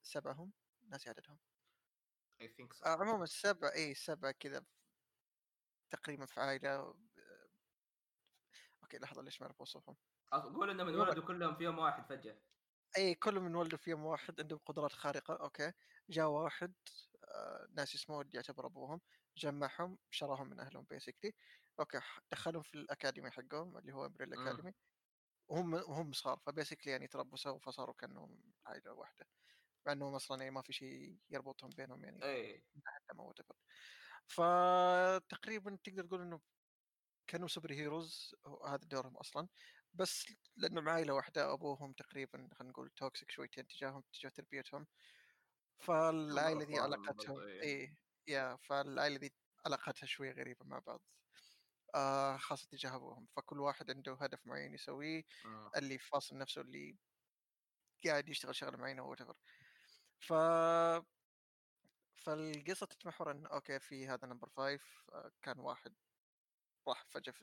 سبعهم 0.03 0.53
ناسي 0.87 1.09
عددهم 1.09 1.37
I 2.41 2.47
think 2.47 2.73
so. 2.73 2.87
آه، 2.87 2.89
عموما 2.89 3.23
السبع 3.23 3.71
اي 3.75 3.93
سبع 3.93 4.31
كذا 4.31 4.65
تقريبا 5.91 6.25
في 6.25 6.39
عائلة 6.39 6.95
أوكي 8.93 8.97
لحظة 9.05 9.21
ليش 9.21 9.41
ما 9.41 9.47
اعرف 9.47 9.59
اوصفهم 9.59 9.95
أقول 10.33 10.69
إنهم. 10.69 10.87
انولدوا 10.89 11.23
كلهم 11.23 11.55
في 11.55 11.63
يوم 11.63 11.79
واحد 11.79 12.05
فجأة. 12.05 12.41
إي 12.97 13.15
كلهم 13.15 13.45
انولدوا 13.45 13.77
في 13.77 13.89
يوم 13.89 14.05
واحد 14.05 14.41
عندهم 14.41 14.59
قدرات 14.65 14.91
خارقة 14.91 15.33
أوكي. 15.35 15.73
جاء 16.09 16.27
واحد 16.29 16.73
آه 17.25 17.67
ناس 17.77 17.95
اسمه 17.95 18.17
ودي 18.17 18.37
يعتبر 18.37 18.65
أبوهم 18.65 19.01
جمعهم 19.37 19.97
شراهم 20.09 20.49
من 20.49 20.59
أهلهم 20.59 20.85
basically 20.89 21.33
أوكي 21.79 21.99
دخلهم 22.31 22.61
في 22.63 22.73
الأكاديمي 22.75 23.31
حقهم 23.31 23.77
اللي 23.77 23.93
هو 23.93 24.05
Umbrella. 24.05 24.35
Academy 24.35 24.73
وهم 25.49 25.73
وهم 25.75 26.13
صغار 26.13 26.39
ف 26.47 26.52
basically 26.52 26.93
يعني 26.93 27.07
تربوا 27.07 27.37
سوا 27.37 27.59
فصاروا 27.59 27.95
كأنهم 27.95 28.53
عائلة 28.67 28.93
واحدة. 28.93 29.27
مع 29.87 29.93
إنهم 29.93 30.15
أصلا 30.15 30.39
يعني 30.39 30.51
ما 30.51 30.61
في 30.61 30.73
شيء 30.73 31.19
يربطهم 31.31 31.69
بينهم 31.71 32.05
يعني 32.05 32.23
إي. 32.23 32.63
طفل. 33.35 33.55
فتقريبا 34.27 35.77
تقدر 35.83 36.05
تقول 36.05 36.21
إنه 36.21 36.41
كانوا 37.29 37.47
super 37.47 37.73
heroes 37.73 38.35
هذا 38.67 38.77
دورهم 38.85 39.17
أصلا. 39.17 39.47
بس 39.93 40.25
لانهم 40.57 40.89
عائله 40.89 41.13
واحدة 41.13 41.53
أبوهم 41.53 41.93
تقريبا 41.93 42.49
خلينا 42.53 42.71
نقول 42.71 42.89
toxic 42.89 43.31
شويتين 43.31 43.67
تجاههم 43.67 44.03
تجاه 44.13 44.29
تربيتهم. 44.29 44.87
فالعائلة 45.79 46.65
ذي 46.65 46.79
علاقتهم 46.79 47.35
برضو، 47.35 47.41
إيه. 47.47 47.61
اي 47.63 47.97
yeah 48.27 48.57
فالعائلة 48.57 49.17
ذي 49.19 49.31
علاقتها 49.65 50.07
شوي 50.07 50.31
غريبة 50.31 50.65
مع 50.65 50.79
بعض. 50.79 51.01
آه 51.95 52.37
خاصة 52.37 52.67
تجاه 52.71 52.95
أبوهم. 52.95 53.27
فكل 53.37 53.59
واحد 53.59 53.91
عنده 53.91 54.17
هدف 54.21 54.47
معين 54.47 54.73
يسويه 54.73 55.23
آه. 55.45 55.71
اللي 55.77 55.99
فاصل 55.99 56.37
نفسه 56.37 56.61
اللي 56.61 56.99
قاعد 58.05 58.29
يشتغل 58.29 58.55
شغلة 58.55 58.77
معينة 58.77 59.01
أو 59.01 59.15
ف 60.19 60.33
فالقصة 62.15 62.85
تتمحور 62.85 63.31
إن 63.31 63.45
okay 63.45 63.79
في 63.79 64.07
هذا 64.07 64.27
Number 64.27 64.49
Five 64.49 65.03
آه، 65.13 65.31
كان 65.41 65.59
واحد 65.59 65.95
راح 66.89 67.05
فجأة 67.09 67.33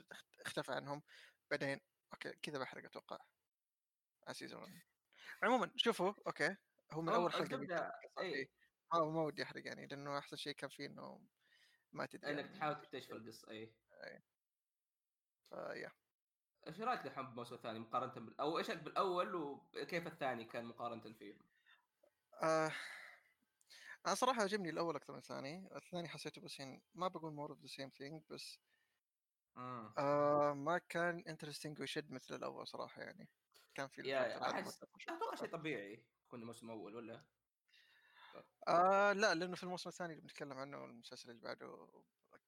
اختفى 0.40 0.72
عنهم 0.72 1.02
بعدين 1.50 1.80
okay 2.12 2.32
كذا 2.42 2.58
بحرق 2.58 2.84
أتوقع 2.84 3.18
على 4.26 4.34
season 4.34 4.62
1 4.62 4.82
عموما 5.42 5.72
شوفوا 5.76 6.12
okay 6.26 6.56
هو 6.92 7.02
من 7.02 7.08
هو 7.08 7.14
أول 7.14 7.32
حلقة 7.32 7.92
إيه. 8.20 8.50
ما 8.92 9.04
ما 9.04 9.22
ودي 9.22 9.42
أحرق 9.42 9.66
يعني 9.66 9.86
لأنه 9.86 10.18
أحسن 10.18 10.36
شيء 10.36 10.52
كان 10.52 10.70
فيه 10.70 10.86
إنه 10.86 11.20
ما 11.92 12.06
تدري 12.06 12.30
إنك 12.30 12.44
يعني. 12.44 12.58
تحاول 12.58 12.80
تكتشف 12.80 13.12
القصة 13.12 13.50
اي 13.50 13.74
ف 15.48 15.57
yeah 15.57 15.92
إيش 16.66 16.80
رأيك 16.80 17.00
دحين 17.00 17.26
بالموسم 17.26 17.54
الثاني 17.54 17.78
مقارنة 17.78 18.12
بال... 18.12 18.40
أو 18.40 18.58
إيش 18.58 18.70
رأيك 18.70 18.82
بالأول 18.82 19.34
وكيف 19.34 20.06
الثاني 20.06 20.44
كان 20.44 20.64
مقارنة 20.64 21.12
فيهم؟ 21.12 21.38
آه 22.42 22.72
أنا 24.06 24.14
صراحة 24.14 24.42
عجبني 24.42 24.70
الأول 24.70 24.96
أكثر 24.96 25.12
من 25.12 25.18
الثاني 25.18 25.68
الثاني 25.76 26.08
حسيته 26.08 26.40
بس 26.40 26.60
يعني 26.60 26.82
ما 26.94 27.08
بقول 27.08 27.32
more 27.32 27.50
of 27.50 27.60
the 27.60 27.66
same 27.66 27.88
thing 27.88 28.22
بس 28.30 28.58
امم 29.56 29.92
آه 29.98 30.54
ما 30.54 30.78
كان 30.78 31.24
interesting 31.28 31.80
ويشد 31.80 32.10
مثل 32.10 32.34
الأول 32.34 32.66
صراحة 32.66 33.02
يعني. 33.02 33.28
كان 33.74 33.88
في 33.88 34.16
أحس 34.16 34.82
أتوقع 35.08 35.34
شيء. 35.34 35.48
طبيعي 35.52 36.06
يكون 36.26 36.40
الموسم 36.40 36.66
الأول 36.66 36.94
ولا؟ 36.94 37.24
آه 38.68 39.12
لا 39.12 39.34
لأنه 39.34 39.56
في 39.56 39.62
الموسم 39.62 39.88
الثاني 39.88 40.12
اللي 40.12 40.22
بنتكلم 40.22 40.58
عنه 40.58 40.84
المسلسل 40.84 41.30
اللي 41.30 41.42
بعده 41.42 41.88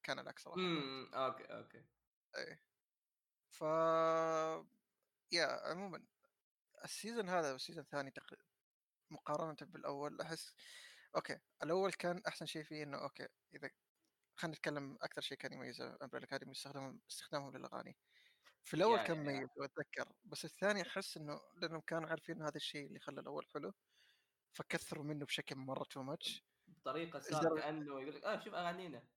كان 0.02 0.18
العكس 0.18 0.42
صراحة 0.42 0.60
امم 0.60 1.14
okay 1.14 1.44
okay. 1.44 1.84
إيه. 2.36 2.62
ف 3.50 3.62
yeah 5.32 5.46
عموما 5.70 6.06
ال 6.84 6.91
season 6.91 7.28
هذا 7.28 7.52
وال 7.52 7.60
season 7.60 7.84
الثاني 7.84 8.10
تق... 8.10 8.34
مقارنة 9.10 9.56
بالأول 9.60 10.20
أحس 10.20 10.54
okay 11.16 11.38
الأول 11.62 11.92
كان 11.92 12.22
أحسن 12.28 12.46
شيء 12.46 12.62
فيه 12.62 12.82
إنه 12.82 13.02
okay 13.02 13.28
إذا 13.54 13.70
خلينا 14.38 14.56
نتكلم 14.56 14.98
أكثر 15.02 15.20
شيء 15.20 15.38
كان 15.38 15.52
يميز 15.52 15.80
Umbrella 15.80 16.26
Academy 16.26 16.52
استخدامهم 16.52 17.00
استخدامهم 17.10 17.56
للأغاني 17.56 17.98
في 18.64 18.74
الأول 18.74 18.98
كان 19.00 19.18
مميز 19.18 19.48
واتذكر 19.58 20.12
بس 20.24 20.44
الثاني 20.46 20.82
أحس 20.82 21.16
إنه 21.16 21.40
لأنهم 21.62 21.80
كانوا 21.80 22.10
عارفين 22.10 22.42
هذا 22.42 22.56
الشيء 22.56 22.86
اللي 22.88 23.00
خلى 23.00 23.20
الأول 23.20 23.46
حلو 23.54 23.72
فكثروا 24.52 25.04
منه 25.04 25.26
بشكل 25.26 25.56
مرة 25.56 25.84
too 25.84 26.02
much 26.02 26.44
بطريقة 26.66 27.18
صار 27.20 27.48
كأنه 27.48 28.00
يقول 28.00 28.14
لك 28.14 28.24
آه 28.24 28.40
شوف 28.40 28.54
أغانينا 28.54 29.08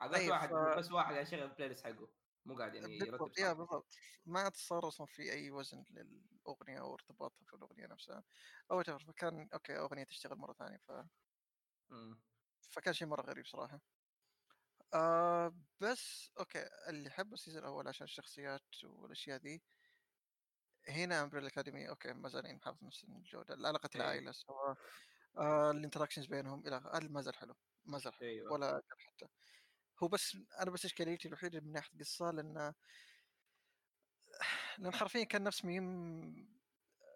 عقلت 0.00 0.16
أي، 0.16 0.28
واحد 0.28 0.50
ف- 0.50 0.78
بس 0.78 0.92
واحد 0.92 1.16
يشغل 1.16 1.42
ال 1.42 1.68
playlist 1.68 1.86
حقه 1.86 2.08
مو 2.46 2.58
قاعد 2.58 2.74
يعني 2.74 3.06
يرتب 3.06 3.32
yeah. 3.38 3.52
بالضبط 3.52 3.94
ما 4.26 4.40
عاد 4.40 4.56
صار 4.56 4.88
أصلا 4.88 5.06
في 5.06 5.32
أي 5.32 5.50
وزن 5.50 5.84
للأغنية 5.90 6.80
أو 6.80 6.94
ارتباطها 6.94 7.44
في 7.44 7.54
الأغنية 7.54 7.86
نفسها 7.86 8.24
أو. 8.70 8.82
فكان 8.82 9.48
okay 9.54 9.78
أغنية 9.78 10.04
تشتغل 10.04 10.38
مرة 10.38 10.52
ثانية 10.52 10.78
ف... 10.78 10.92
مم. 11.90 12.20
فكان 12.70 12.94
شيء 12.94 13.08
مرة 13.08 13.22
غريب 13.22 13.46
صراحة 13.46 13.80
آه 14.94 15.54
بس 15.80 16.30
okay 16.38 16.68
اللي 16.88 17.10
حب 17.10 17.32
ال 17.32 17.36
season 17.36 17.62
الأول 17.62 17.88
عشان 17.88 18.04
الشخصيات 18.04 18.84
والأشياء 18.84 19.40
ذي 19.40 19.62
هنا 20.88 21.22
Umbrella 21.22 21.48
Academy 21.48 21.88
okay 21.88 22.12
ما 22.12 22.28
زالين 22.28 22.56
محافظ 22.56 22.84
نفس 22.84 23.04
الجودة 23.04 23.54
علاقة 23.54 23.90
إيه. 23.94 24.00
العائلة 24.00 24.32
سواء 24.32 24.76
آه 25.38 25.70
ال 25.70 25.74
interactions 25.74 26.26
بينهم 26.26 26.66
إلى 26.66 26.76
هذا 26.76 27.08
ما 27.08 27.20
زال 27.20 27.36
حلو 27.36 27.54
ما 27.84 27.98
زال 27.98 28.14
حلو 28.14 28.28
أيوه. 28.28 28.52
ولا 28.52 28.82
حتى. 28.98 29.28
هو 30.02 30.08
بس 30.08 30.36
أنا 30.60 30.70
بس 30.70 30.84
إشكاليتي 30.84 31.28
الوحيدة 31.28 31.60
من 31.60 31.72
ناحية 31.72 31.98
قصة 31.98 32.30
لأن 32.30 32.74
لأن 34.78 34.94
حرفيا 34.94 35.24
كان 35.24 35.44
نفس 35.44 35.64
ميم 35.64 36.56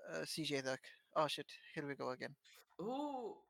آه، 0.09 0.25
CJ 0.25 0.61
ذاك. 0.61 1.01
ah 1.17 1.27
shit 1.27 1.51
here 1.75 1.87
we 1.87 1.95
go 1.95 2.13
again 2.13 2.35
هو 2.81 3.43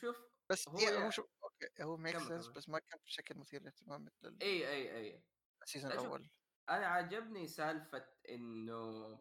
شوف 0.00 0.35
بس 0.50 0.68
هو 0.68 0.78
يا- 0.78 1.04
هو 1.06 1.10
شو 1.10 1.22
okay 1.44 1.82
هو 1.84 1.96
make 1.96 2.18
sense. 2.18 2.48
بس 2.48 2.68
ما 2.68 2.78
كان 2.78 2.98
بشكل 3.04 3.38
مثير 3.38 3.60
للاهتمام 3.60 4.04
مثل 4.04 4.38
اي 4.42 4.68
اي 4.70 4.96
اي 4.96 5.24
ال 5.62 5.66
season 5.66 5.92
الأول. 5.92 6.30
أنا 6.70 6.86
عجبني 6.86 7.46
سالفة 7.48 8.06
إنه 8.28 9.18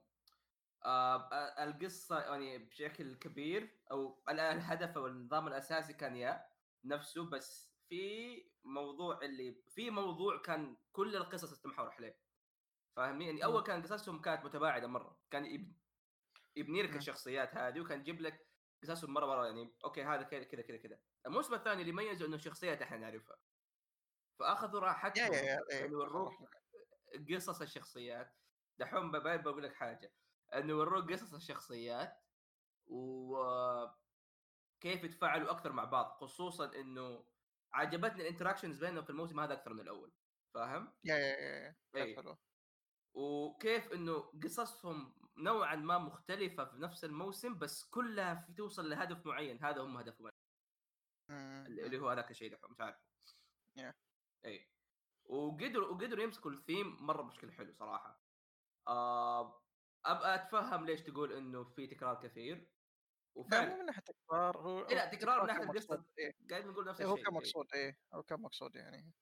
آه 0.86 1.64
القصة 1.64 2.20
يعني 2.20 2.58
بشكل 2.58 3.16
كبير 3.16 3.84
أو 3.92 4.24
ال- 4.30 4.40
الهدف 4.40 4.98
أو 4.98 5.08
النظام 5.08 5.48
الأساسي 5.48 5.94
كان 5.94 6.16
يا 6.16 6.46
نفسه 6.84 7.30
بس 7.30 7.76
في 7.90 8.52
موضوع 8.64 9.22
اللي 9.22 9.64
في 9.68 9.90
موضوع 9.90 10.42
كان 10.42 10.78
كل 10.92 11.16
القصص 11.16 11.60
تتمحور 11.62 11.90
عليه 11.90 12.20
فاهمين 12.96 13.28
يعني 13.28 13.44
أول 13.46 13.64
كان 13.64 13.82
قصصهم 13.84 14.22
كانت 14.22 14.46
متباعدة 14.46 14.88
مرة. 14.88 15.22
كان 15.32 15.46
يب- 15.46 15.78
يبني 16.56 16.84
لك 16.84 16.90
مم. 16.92 16.98
الشخصيات 16.98 17.56
هذه 17.56 17.80
وكان 17.80 18.00
يجيب 18.00 18.22
لك 18.22 18.55
قصصهم 18.84 19.14
مرة 19.14 19.26
مرة 19.26 19.46
يعني 19.46 19.74
أوكي 19.86 20.04
هذا 20.04 20.24
كذا 20.24 20.44
كذا 20.44 20.62
كذا 20.62 20.78
كذا. 20.78 21.00
الموسم 21.26 21.54
الثاني 21.54 21.82
اللي 21.82 21.92
ميزه 21.92 22.26
إنه 22.26 22.38
شخصيات 22.38 22.82
إحنا 22.82 22.98
نعرفها. 22.98 23.38
فأخذوا 24.40 24.80
راحتهم 24.80 25.34
إيه، 25.34 25.86
يوروك 25.86 26.34
قصص 27.32 27.62
الشخصيات. 27.62 28.34
دحوم 28.80 29.12
بقول 29.12 29.64
لك 29.64 29.74
حاجة. 29.74 30.14
إنه 30.54 30.70
يوروك 30.70 31.12
قصص 31.12 31.34
الشخصيات 31.34 32.22
وكيف 32.88 33.84
يتفاعلوا 34.84 35.52
أكثر 35.52 35.72
مع 35.72 35.84
بعض 35.84 36.12
خصوصا 36.12 36.76
إنه 36.76 37.26
عجبتني 37.74 38.22
الإنتراكشنز 38.22 38.80
بينهم 38.80 39.04
في 39.04 39.10
الموسم 39.10 39.40
هذا 39.40 39.54
أكثر 39.54 39.74
من 39.74 39.82
الأول. 39.82 40.12
فاهم؟ 40.54 40.94
يا 41.04 41.16
يا 41.16 41.38
يا 41.38 41.76
إيه. 41.96 42.16
حلو. 42.16 42.38
وكيف 43.16 43.94
إنه 43.94 44.20
قصصهم 44.44 45.16
نوعا 45.38 45.76
ما 45.76 45.98
مختلفة 45.98 46.66
في 46.66 46.78
نفس 46.78 47.04
الموسم 47.06 47.58
بس 47.60 47.84
كلها 47.90 48.36
في 48.36 48.54
توصل 48.54 48.90
لهدف 48.90 49.26
معين 49.26 49.64
هذا 49.64 49.82
هم 49.82 49.98
هدفهم. 49.98 50.30
اللي 51.68 52.00
هو 52.00 52.10
هذاك 52.10 52.32
الشيء 52.32 52.52
دحوم 52.52 52.72
مش 52.72 52.82
عارف 52.82 52.98
Yeah. 53.80 53.94
اي 54.46 54.72
وقدروا 55.26 55.88
وقدروا 55.90 56.24
يمسكوا 56.24 56.52
الثيم 56.52 56.98
مرة 57.06 57.22
بشكل 57.24 57.52
حلو 57.52 57.74
صراحة 57.74 58.24
آه 58.88 59.62
أبغى 60.06 60.36
أتفهم 60.36 60.86
ليش 60.86 61.02
تقول 61.04 61.34
إنه 61.34 61.64
في 61.64 61.88
تكرار 61.88 62.20
كثير 62.24 62.56
لا 62.58 63.42
وفعلا 63.42 63.76
من 63.76 63.86
ناحية 63.86 64.02
تكرار 64.02 64.58
هو 64.58 64.80
إيه 64.90 64.96
لا، 64.96 65.06
هو 65.08 65.12
تكرار 65.18 65.42
من 65.42 65.48
كان 65.48 65.68
مقصود، 65.68 65.92
القصة. 65.92 66.06
إيه. 66.20 66.32
قاعد 66.50 66.66
نقول 66.66 66.86
نفس 66.88 67.02
إيه، 67.02 67.08
هو 67.08 67.14
الشيء 67.14 67.26
كان 67.26 67.34
إيه. 67.34 67.40
مقصود 67.40 67.66
إيه 67.74 67.98
هو 68.14 68.24
كان 68.24 68.42
مقصود 68.42 68.76
يعني 68.76 69.14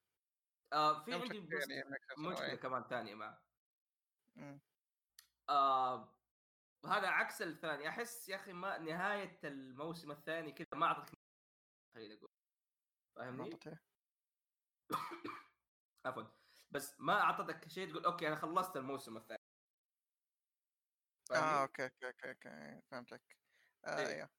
آه 0.73 1.03
في 1.03 1.11
كان 1.11 1.21
عندي 1.21 1.35
يعني 1.37 1.83
مشكلة. 2.17 2.55
كمان 2.55 2.83
ثانية 2.83 3.15
معه. 3.15 3.43
آه 5.49 6.13
هذا 6.85 7.07
عكس 7.07 7.41
الثاني 7.41 7.89
أحس 7.89 8.29
يا 8.29 8.35
أخي 8.35 8.53
ما 8.53 8.77
نهاية 8.77 9.39
الموسم 9.43 10.11
الثاني 10.11 10.51
كذا 10.51 10.67
ما 10.73 10.85
اعطتك 10.85 11.17
خليني 11.95 12.13
أقول 12.13 12.29
فاهمني؟ 13.15 13.59
إيه. 13.67 13.81
عفوا 16.05 16.23
بس 16.71 16.99
ما 16.99 17.21
أعطتك 17.21 17.67
شيء 17.67 17.89
تقول 17.91 18.05
okay 18.05 18.27
أنا 18.27 18.35
خلصت 18.35 18.77
الموسم 18.77 19.17
الثاني 19.17 19.39
آه 21.31 21.33
فاهمني؟ 21.33 21.61
okay 21.61 21.83
okay 21.83 22.07
okay 22.07 22.29
okay 22.29 22.81
فهمتك 22.91 23.37
آه 23.85 23.97
إيه. 23.97 24.07
أيوه 24.07 24.29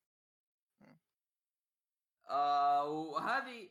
آه 2.28 2.84
وهذه 2.84 3.70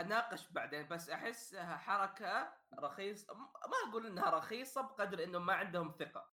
هناقش 0.00 0.48
بعدين 0.52 0.88
بس 0.88 1.10
احسها 1.10 1.76
حركة 1.76 2.58
رخيص 2.78 3.30
م- 3.30 3.36
ما 3.70 3.90
أقول 3.90 4.06
إنها 4.06 4.30
رخيصة 4.30 4.82
بقدر 4.82 5.24
إنه 5.24 5.38
ما 5.38 5.52
عندهم 5.52 5.96
ثقة. 5.98 6.32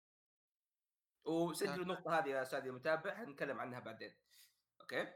وسجلوا. 1.26 1.76
النقطة 1.84 2.20
هذه 2.20 2.28
يا 2.30 2.42
أستاذ 2.42 2.60
المتابع 2.60 3.16
حنتكلم 3.16 3.60
عنها 3.60 3.80
بعدين. 3.80 4.16
okay؟ 4.82 5.14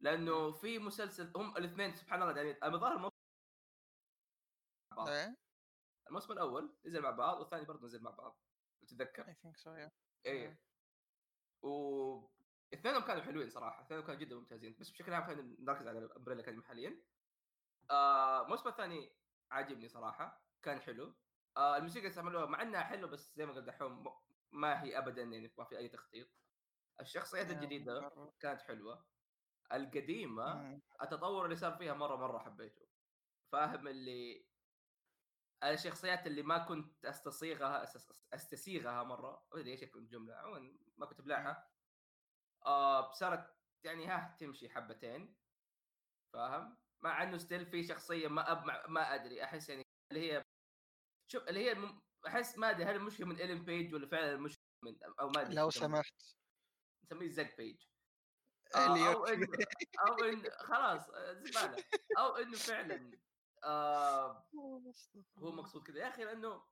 لأنه 0.00 0.52
في 0.52 0.78
مسلسل 0.78 1.32
هم 1.36 1.56
الاثنين 1.56 1.94
سبحان 1.94 2.22
الله 2.22 2.36
يعني 2.36 2.58
الظاهر 2.64 2.92
الموسم 2.96 3.16
مع 4.92 4.96
بعض. 4.96 5.08
إيه. 5.08 5.36
الموسم 6.08 6.32
الأول 6.32 6.76
نزل 6.84 7.00
مع 7.02 7.10
بعض 7.10 7.40
والثاني 7.40 7.64
برضه 7.64 7.86
نزل 7.86 8.02
مع 8.02 8.10
بعض. 8.10 8.38
تتذكر 8.82 9.28
I 9.28 9.34
think 9.34 9.56
so 9.56 9.76
إيه. 10.26 10.60
و 11.62 12.28
اثنينهم 12.74 13.02
كانوا 13.02 13.22
حلوين 13.22 13.50
صراحة 13.50 13.82
اثنينهم 13.82 14.06
كانوا 14.06 14.20
جدا 14.20 14.36
ممتازين 14.36 14.76
بس 14.80 14.90
بشكل 14.90 15.12
عام 15.14 15.24
خلينا 15.24 15.56
نركز 15.58 15.86
على 15.86 16.08
Umbrella 16.16 16.40
Academy 16.42 16.64
حاليا. 16.64 17.02
آه 17.90 18.42
الموسم 18.44 18.68
الثاني 18.68 19.16
عاجبني 19.50 19.88
صراحة 19.88 20.44
كان 20.62 20.80
حلو. 20.80 21.14
آه 21.56 21.76
الموسيقى 21.76 21.98
اللي 21.98 22.10
استعملوها 22.10 22.46
مع 22.46 22.62
إنها 22.62 22.80
حلوة 22.82 23.10
بس 23.10 23.34
زي 23.36 23.46
ما 23.46 23.52
قلت 23.52 23.64
دحوم 23.64 24.04
ما 24.52 24.82
هي 24.82 24.98
ابدا 24.98 25.22
يعني 25.22 25.54
ما 25.58 25.64
في 25.64 25.78
أي 25.78 25.88
تخطيط. 25.88 26.28
الشخصيات 27.00 27.46
يا 27.46 27.52
الجديدة. 27.52 28.10
كانت 28.40 28.60
حلوة. 28.62 29.06
القديمة. 29.72 30.80
التطور 31.02 31.44
اللي 31.44 31.56
صار 31.56 31.72
فيها 31.76 31.94
مرة 31.94 32.16
مرة 32.16 32.38
حبيته. 32.38 32.86
فاهم 33.52 33.88
اللي 33.88 34.46
الشخصيات 35.64 36.26
اللي 36.26 36.42
ما 36.42 36.58
كنت 36.58 37.04
أستصيغها 37.04 37.84
أستسيغها 38.34 39.02
مرة 39.02 39.46
ما 39.52 39.60
ادري 39.60 39.70
إيش 39.70 39.82
الجملة 39.82 40.34
عموما 40.34 40.78
ما 40.96 41.06
كنت 41.06 41.20
ابلعها 41.20 41.70
آه 42.66 43.12
صارت 43.12 43.54
يعني 43.84 44.06
ها 44.06 44.36
تمشي 44.40 44.68
حبتين. 44.70 45.36
فاهم؟ 46.32 46.81
مع 47.02 47.22
إنه 47.22 47.38
ستيل 47.38 47.66
في 47.66 47.82
شخصية 47.82 48.28
ما 48.28 48.52
أب 48.52 48.90
ما, 48.90 49.14
أدري 49.14 49.44
أحس 49.44 49.68
يعني 49.68 49.82
اللي 50.12 50.32
هي 50.32 50.44
شوف 51.32 51.48
اللي 51.48 51.60
هي 51.60 51.72
الم... 51.72 52.00
أحس 52.26 52.58
ما 52.58 52.70
أدري 52.70 52.84
هل 52.84 52.96
المشكلة 52.96 53.26
من 53.26 53.36
ايلين 53.36 53.64
بيج 53.64 53.94
ولا 53.94 54.06
فعلا 54.06 54.32
المشكلة 54.32 54.64
من 54.84 54.96
أو 55.20 55.28
ما 55.28 55.40
أدري 55.40 55.54
لو. 55.54 55.70
سمحت. 55.70 56.22
نسميه 57.04 57.28
زق 57.28 57.56
بيج 57.56 57.84
آه، 58.76 59.14
أو 59.14 59.26
إنه 59.26 59.46
أو 60.08 60.24
انه 60.24 60.50
خلاص 60.50 61.10
آه، 61.10 61.32
زبالة. 61.32 61.84
أو 62.18 62.36
إنه 62.36 62.56
فعلا 62.56 63.10
آه 63.64 64.48
هو 65.38 65.52
مقصود 65.52 65.82
كذا. 65.82 65.98
يا 66.00 66.08
أخي 66.08 66.24
لأنه 66.24 66.62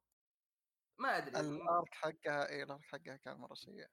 ما 0.98 1.16
أدري. 1.16 1.40
الارك 1.40 1.94
حقها 1.94 2.48
اي 2.48 2.62
الارك 2.62 2.84
حقها 2.84 3.16
كان 3.16 3.36
مرة 3.36 3.54
سيء. 3.54 3.86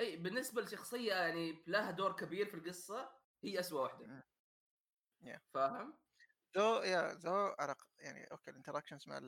اي 0.00 0.16
بالنسبة 0.16 0.62
لشخصية 0.62 1.14
يعني 1.14 1.64
لها 1.66 1.90
دور 1.90 2.12
كبير 2.12 2.46
في 2.46 2.54
القصة 2.54 3.12
هي 3.44 3.60
اسوء 3.60 3.82
واحدة. 3.82 4.33
Yeah. 5.24 5.40
فاهم؟ 5.54 5.98
ذو 6.56 6.82
يا 6.82 7.12
ذو 7.12 7.54
على 7.58 7.72
ق- 7.72 7.88
يعني 7.98 8.24
أوكي 8.24 8.50
الانتراكشنز 8.50 9.08
مع 9.08 9.20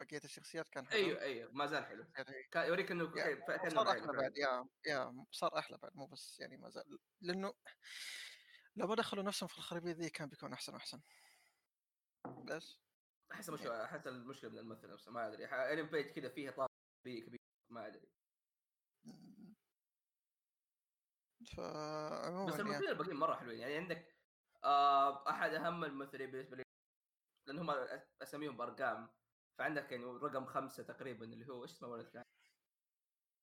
بقية 0.00 0.20
الشخصيات 0.24 0.68
كان 0.68 0.86
حلو. 0.86 0.98
أيوه 0.98 1.20
أيوه 1.20 1.52
ما 1.52 1.66
زال 1.66 1.84
حلو. 1.84 2.04
يعني 2.16 2.42
كان 2.50 2.66
يوريك 2.68 2.90
إنه 2.90 3.10
كأنه 3.12 3.68
صار 3.68 3.90
أحلى. 3.90 4.06
بعد 4.06 4.36
يا 4.36 4.68
يا 4.86 5.24
صار 5.30 5.58
أحلى 5.58 5.78
بعد 5.78 5.96
مو 5.96 6.06
بس 6.06 6.40
يعني 6.40 6.56
ما 6.56 6.70
زال 6.70 6.98
لأنه 7.20 7.54
لو 8.76 8.86
ما 8.86 8.94
دخلوا 8.94 9.22
نفسهم 9.24 9.48
في 9.48 9.58
الخرابيط 9.58 9.96
ذي 9.96 10.10
كان 10.10 10.28
بيكون 10.28 10.52
أحسن 10.52 10.74
وأحسن. 10.74 11.00
بس. 12.44 12.78
أحس 13.32 13.50
مش 13.50 13.60
أحس 13.66 14.06
المشكلة 14.06 14.50
من 14.50 14.58
الممثل 14.58 14.92
نفسه 14.92 15.12
ما 15.12 15.28
أدري 15.28 15.46
ايلين 15.46 15.86
بيج 15.86 16.06
كذا 16.06 16.28
فيها 16.28 16.50
طاقه 16.50 16.68
كبير 17.04 17.26
كبير 17.26 17.40
ما 17.70 17.86
أدري. 17.86 18.08
فعموما 21.56 22.46
بس 22.46 22.54
يا 22.54 22.60
الممثلين 22.60 22.88
الباقيين 22.88 23.16
مرة 23.16 23.36
حلوين 23.36 23.58
يعني 23.60 23.76
عندك 23.76 24.11
أحد 24.64 25.54
أهم 25.54 25.84
الممثلين 25.84 26.30
بالنسبة 26.30 26.56
لي 26.56 26.62
لأن 27.48 27.58
هم 27.58 27.70
أساميهم 28.22 28.56
بأرقام. 28.56 29.08
فعندك 29.58 29.92
يعني 29.92 30.04
رقم 30.04 30.46
خمسة 30.46 30.82
تقريبا 30.82 31.24
اللي 31.24 31.48
هو 31.48 31.62
إيش 31.62 31.72
اسمه 31.72 31.88
ولد 31.88 32.08
كان؟ 32.08 32.22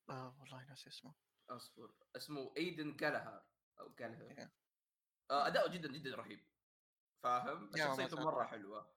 آه 0.09 0.37
والله 0.39 0.63
ناسي 0.69 0.89
اسمه. 0.89 1.15
أصبر. 1.49 1.93
اسمه 2.15 2.53
إيدن 2.57 2.95
جالهار 2.95 3.45
أو 3.79 3.89
جالهار 3.89 4.35
Yeah. 4.35 4.49
آه 5.31 5.47
أداؤه 5.47 5.69
جدا 5.69 5.91
جدا 5.91 6.15
رهيب. 6.15 6.47
فاهم؟ 7.23 7.71
شخصيته 7.75 8.15
تعرف. 8.15 8.25
مره 8.25 8.43
حلوة. 8.43 8.95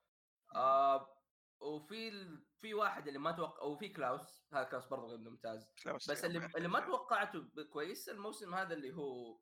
آه 0.54 1.16
وفي 1.60 2.08
ال... 2.08 2.46
في 2.60 2.74
واحد 2.74 3.06
اللي 3.06 3.18
ما 3.18 3.32
توقع 3.32 3.62
وفي 3.62 3.88
كلاوس. 3.88 4.44
هذا 4.52 4.64
كلاوس 4.64 4.86
برضه 4.86 5.16
ممتاز. 5.16 5.72
كلاوس 5.82 6.10
بس 6.10 6.24
اللي 6.24 6.46
اللي 6.56 6.68
ما. 6.68 6.80
توقعته 6.80 7.64
كويس 7.72 8.08
الموسم 8.08 8.54
هذا 8.54 8.74
اللي 8.74 8.94
هو 8.94 9.40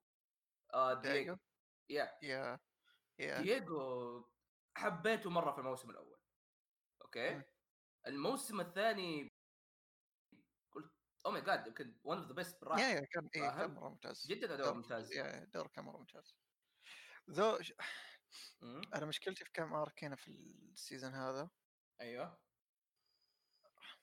آه؟ 0.75 0.95
دييغو 0.95 1.39
yeah. 1.91 2.19
yeah. 2.23 2.59
yeah 3.21 3.41
دييغو 3.41 4.25
حبيته 4.77 5.31
مرة 5.31 5.53
في 5.53 5.59
الموسم 5.59 5.91
الأول 5.91 6.19
okay 7.03 7.35
مم. 7.35 7.45
الموسم 8.07 8.61
الثاني 8.61 9.29
قلت 10.73 10.93
oh 11.27 11.31
my 11.31 11.43
God 11.43 11.67
يمكن 11.67 12.01
one 12.05 12.19
of 12.19 12.27
the 12.27 12.35
best 12.35 12.63
yeah 12.63 12.79
yeah 12.89 13.01
كان 13.01 13.29
إيه 13.37 13.51
كان؟ 13.51 13.71
مرة 13.75 13.89
ممتاز 13.89 14.27
جدا 14.27 14.57
دور 14.57 14.75
ممتاز 14.75 15.13
yeah 15.13 15.45
دور 15.45 15.67
كان 15.67 15.85
مرة 15.85 15.99
ممتاز 15.99 16.35
though. 17.31 17.59
أنا 18.95 19.07
مشكلتي 19.07 19.45
في 19.45 19.51
كم 19.53 19.73
arc 19.73 20.05
هنا 20.05 20.17
في 20.17 20.29
ال 20.73 20.79
season 20.79 21.15
هذا 21.15 21.51
أيوه 22.01 22.39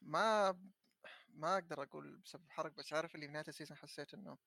ما 0.01 0.51
ما 1.27 1.53
أقدر 1.53 1.83
أقول 1.83 2.17
بسبب 2.17 2.49
حرق 2.49 2.71
بس 2.71 2.93
عارف 2.93 3.15
اللي 3.15 3.27
نهاية 3.27 3.45
ال 3.47 3.51
season 3.51 3.77
حسيت 3.77 4.13
إنه 4.13 4.37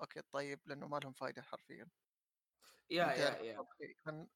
أوكي 0.00 0.22
طيب 0.22 0.60
لأنه 0.66 0.88
ما 0.88 0.96
لهم 0.96 1.12
فائده 1.12 1.42
حرفيا 1.42 1.88
يا 2.90 3.06
يا 3.12 3.38
يا. 3.38 3.58
أوكي 3.58 3.96
من... 4.06 4.28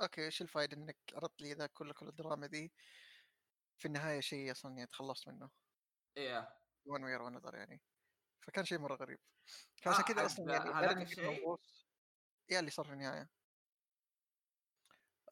أوكي 0.00 0.24
إيش 0.24 0.42
الفائده 0.42 0.76
إنك 0.76 0.98
عرضت 1.14 1.42
لي 1.42 1.52
ذا 1.52 1.66
كل 1.66 1.92
كل 1.92 2.08
الدراما 2.08 2.46
ذي؟ 2.46 2.72
في 3.78 3.86
النهاية 3.88 4.20
شيء 4.20 4.52
أصلا 4.52 4.72
يعني 4.72 4.86
تخلصت 4.86 5.28
منه. 5.28 5.50
يا. 6.16 6.56
وان 6.84 7.04
وير 7.04 7.22
وان 7.22 7.40
يعني. 7.54 7.82
فكان 8.40 8.64
شيء 8.64 8.78
مرة 8.78 8.94
غريب. 8.94 9.18
فعشان 9.76 10.00
آه، 10.00 10.06
كذا 10.06 10.26
أصلا 10.26 10.52
يعني 10.52 10.70
هذاك 10.70 10.96
الشيء؟ 10.96 11.58
يا 12.48 12.58
اللي 12.58 12.70
صار 12.70 12.86
في 12.86 12.92
النهاية. 12.92 13.30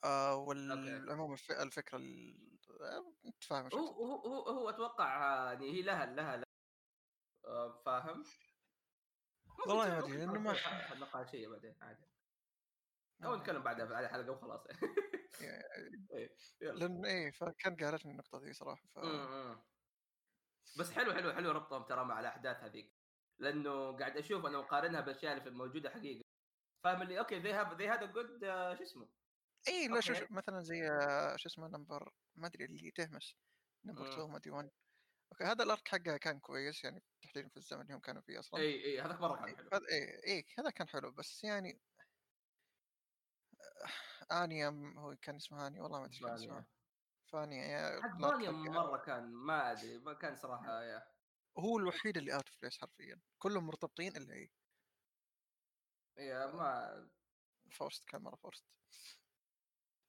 آه 0.04 0.34
والعموم 0.36 1.32
الف... 1.32 1.50
الفكرة 1.50 1.98
ال... 1.98 2.58
آه، 2.80 3.14
أنت 3.26 3.44
فاهم 3.44 3.68
هو. 3.74 3.86
هو 3.88 4.48
هو, 4.48 4.68
أتوقع 4.68 5.08
يعني 5.52 5.70
هي 5.72 5.82
لها 5.82 6.06
لها, 6.06 6.36
لها. 6.36 6.44
آه، 7.44 7.82
فاهم؟ 7.86 8.24
والله 9.66 9.88
ما 9.88 9.98
أدري، 9.98 10.08
ممكن 10.10 10.18
لأنه 10.18 10.40
ما- 10.40 10.52
نقاش- 10.52 10.92
نقاشية 10.92 11.48
بعدين 11.48 11.76
عادي. 11.80 12.06
أو 13.24 13.35
آه. 13.35 13.37
نتكلم 13.37 13.62
بعدها 13.62 13.87
في 13.87 13.98
الحلقة 13.98 14.30
وخلاص. 14.30 14.66
إيه، 16.11 16.37
لأن 16.61 17.04
إيه 17.04 17.30
فكان 17.30 17.76
قالتني 17.76 18.12
النقطة 18.12 18.38
ذي 18.38 18.52
صراحة 18.52 18.88
ف... 18.88 18.98
أمم. 18.98 19.62
بس 20.78 20.92
حلو 20.92 21.12
حلو 21.12 21.33
حلو 21.33 21.50
ربطهم 21.50 21.83
ترى 21.83 22.04
مع 22.04 22.20
الأحداث 22.20 22.56
هذيك. 22.56 22.94
لأنه 23.38 23.96
قاعد 23.96 24.16
أشوف 24.16 24.46
أنا 24.46 24.59
مقارنها 24.59 25.00
بالأشياء 25.00 25.33
اللي 25.33 25.42
في 25.42 25.48
الموجودة 25.48 25.90
حقيقة. 25.90 26.24
فاهم 26.85 27.02
اللي 27.02 27.18
أوكي 27.18 27.38
ذي 27.38 27.52
هاف 27.52 27.72
ذي 27.72 27.88
هذا 27.88 28.06
جود 28.06 28.40
شو 28.76 28.83
اسمه؟ 28.83 29.09
إي 29.68 29.88
لا 29.88 30.00
شو 30.00 30.14
مثلا 30.30 30.61
زي 30.61 30.88
آه، 30.88 31.37
شو 31.37 31.48
اسمه 31.48 31.68
نمبر 31.68 32.12
ما 32.35 32.46
أدري 32.46 32.64
اللي 32.64 32.90
تهمس 32.90 33.37
number 33.85 34.02
مم. 34.02 34.11
2 34.12 34.30
ما 34.30 34.37
أدري 34.37 34.50
1 34.50 34.70
okay 35.33 35.44
هذا 35.44 35.64
ال 35.64 35.70
arc 35.70 35.88
حقه 35.88 36.16
كان 36.16 36.40
كويس 36.40 36.85
يعني 36.85 37.02
تحديدا 37.22 37.48
في 37.48 37.56
الزمن 37.56 37.80
اللي 37.80 37.94
هم 37.94 38.00
كانوا 38.00 38.22
فيه 38.22 38.38
أصلا. 38.38 38.61
إي 38.61 38.85
إي 38.85 39.00
هذاك 39.00 39.20
مرة 39.20 39.37
كان 39.37 39.56
حلو. 39.56 39.68
إي 39.92 40.20
إي 40.26 40.44
هذا 40.59 40.70
كان 40.70 40.88
حلو 40.88 41.11
بس 41.11 41.44
يعني 41.44 41.80
انيا 44.32 44.94
هو 44.96 45.16
كان 45.16 45.36
اسمه 45.36 45.66
انيا 45.66 45.82
والله 45.82 45.98
ما 46.00 46.06
أدري 46.06 46.18
كان 46.18 46.34
اسمه. 46.34 46.66
فانيا 47.32 47.64
yeah 47.64 48.02
حق 48.02 48.20
فانيا. 48.20 48.50
مرة 48.50 48.98
كان 48.98 49.32
ما 49.32 49.72
أدري 49.72 49.98
ما 49.98 50.12
كان 50.12 50.36
صراحة 50.36 50.82
yeah. 50.90 51.02
هو 51.58 51.78
الوحيد 51.78 52.16
اللي 52.16 52.34
out 52.35 52.48
of 52.48 52.61
place 52.62 52.78
حرفيا. 52.78 53.20
كلهم 53.38 53.66
مرتبطين 53.66 54.16
إلا 54.16 54.34
هي. 54.34 54.48
yeah 56.18 56.46
ما 56.46 57.10
forced 57.72 58.09
كان 58.08 58.22
مرة 58.22 58.36
forced. 58.37 58.64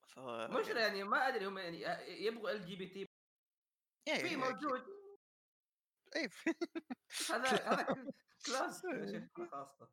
ف... 0.08 0.18
مش 0.18 0.66
يعني 0.68 1.04
ما 1.04 1.28
أدري 1.28 1.46
هم 1.46 1.58
يعني 1.58 1.82
يبغوا 2.26 2.50
ال 2.50 2.66
جي 2.66 2.76
بي 2.76 2.86
تي 2.86 3.06
إيه، 4.08 4.14
في 4.14 4.28
إيه، 4.28 4.36
موجود. 4.36 4.84
اي 6.16 6.28
هذا 7.30 7.48
هذا 7.72 8.12
كلاس 8.46 8.86
خاصة. 9.50 9.88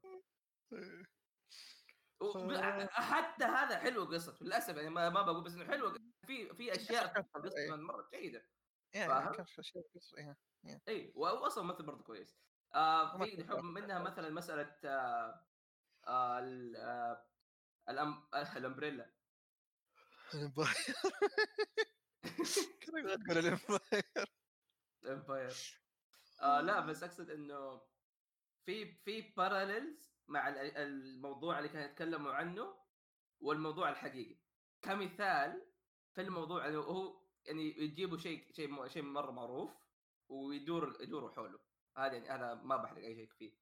حتى 2.90 3.44
هذا 3.46 3.80
حلو 3.80 4.04
قصته 4.06 4.46
للأسف 4.46 4.76
يعني 4.76 4.90
ما, 4.90 5.10
ما 5.10 5.22
بقول 5.22 5.44
بس 5.44 5.54
إنه 5.54 5.66
حلو 5.66 5.94
في 6.28 6.54
في 6.56 6.76
أشياء 6.76 7.08
في 7.08 7.14
حلو، 7.14 7.44
قصته 7.44 7.58
إيه. 7.58 7.76
مرة 7.76 8.10
جيدة 8.14 8.46
يعني 8.94 9.14
أشياء 9.60 9.84
قص- 9.96 10.14
إيه. 10.66 10.82
إي 10.88 11.14
واصلا 11.16 11.64
مثل 11.64 11.84
برضه 11.86 12.04
كويس 12.04 12.40
آه 12.76 13.18
في 13.18 13.36
نحب 13.38 13.64
منها. 13.64 14.00
مثلا 14.00 14.30
مسألة 14.30 14.80
آه 14.86 15.46
آه 16.08 16.40
ال- 16.40 16.76
آه 16.76 17.26
الأم... 17.90 18.30
آه 18.34 18.58
الأمبريلا 18.58 19.16
الأمباير 20.34 20.76
تقول 22.82 23.38
الأمباير 23.38 24.26
الأمباير 25.04 25.54
آه 26.42 26.62
لا 26.62 26.80
بس 26.80 27.04
أقصد 27.04 27.30
إنه 27.30 27.82
في 28.66 28.96
في 29.06 29.22
باراليلز 29.38 30.19
مع 30.30 30.48
ال- 30.50 30.78
الموضوع 30.78 31.58
اللي 31.60 31.70
كانوا 31.70 31.86
يتكلموا 31.86 32.34
عنه 32.34 32.78
والموضوع 33.40 33.90
الحقيقي. 33.90 34.40
كمثال 34.82 35.66
في 36.16 36.22
الموضوع 36.22 36.68
انه 36.68 36.80
هو 36.80 37.22
يعني 37.46 37.78
يجيبوا 37.80 38.18
شيء 38.18 38.52
شيء 38.52 38.88
شيء 38.88 39.04
مرة 39.04 39.32
معروف 39.32 39.72
ويدور 40.30 40.98
يدوروا 41.02 41.32
حوله. 41.32 41.60
هذا 41.98 42.14
يعني 42.18 42.30
هذا 42.30 42.54
ما 42.54 42.78
بحرق 42.78 43.04
أي 43.04 43.16
شيء 43.16 43.30
فيه. 43.38 43.54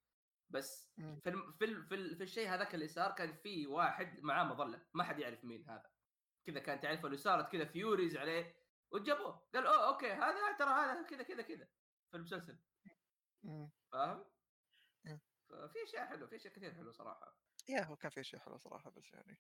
بس. 0.49 0.93
في 1.23 1.30
الم- 1.30 1.51
في 1.51 1.65
ال- 1.65 1.86
في, 1.88 1.95
ال- 1.95 2.15
في 2.17 2.23
الشيء 2.23 2.49
هذاك 2.49 2.75
اللي 2.75 2.88
صار 2.88 3.12
كان 3.12 3.34
في 3.34 3.67
واحد 3.67 4.19
معاه 4.23 4.43
مظلة. 4.43 4.86
ما 4.93 5.03
حد 5.03 5.19
يعرف 5.19 5.43
مين 5.43 5.69
هذا. 5.69 5.91
كذا 6.47 6.60
كان 6.60 6.80
تعرف 6.82 7.06
اللي 7.06 7.17
صارت 7.17 7.51
كذا 7.51 7.65
theories 7.65 8.17
عليه 8.17 8.56
وجابوه. 8.91 9.47
قال 9.53 9.65
أوه 9.67 9.88
okay 9.88 10.12
هذا 10.12 10.58
ترى 10.60 10.69
هذا 10.69 11.01
كذا 11.03 11.23
كذا 11.23 11.41
كذا. 11.41 11.67
في 12.12 12.17
المسلسل. 12.17 12.60
فاهم؟ 13.91 14.25
ففي 15.50 15.84
أشياء 15.84 16.06
حلوة 16.08 16.28
في 16.28 16.36
أشياء 16.36 16.54
كثير 16.54 16.74
حلوة 16.74 16.92
صراحة. 16.92 17.38
yeah 17.70 17.84
هو 17.84 17.96
كان 17.96 18.12
في 18.12 18.24
شيء 18.24 18.40
حلو 18.40 18.58
صراحة 18.58 18.90
بس 18.90 19.14
يعني. 19.14 19.38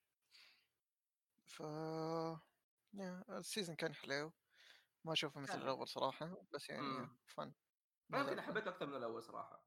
ف 1.45 1.59
yeah 2.93 3.23
ال 3.29 3.36
season 3.36 3.75
كان 3.75 3.95
حلو. 3.95 4.31
ما 5.05 5.13
أشوفه 5.13 5.39
مثل. 5.41 5.61
الأول 5.61 5.87
صراحة 5.87 6.37
بس 6.53 6.69
يعني 6.69 6.81
مم. 6.81 7.17
فن. 7.27 7.53
يمكن 8.13 8.41
حبيته 8.41 8.69
أكثر 8.69 8.85
من 8.85 8.95
الأول 8.95 9.23
صراحة. 9.23 9.63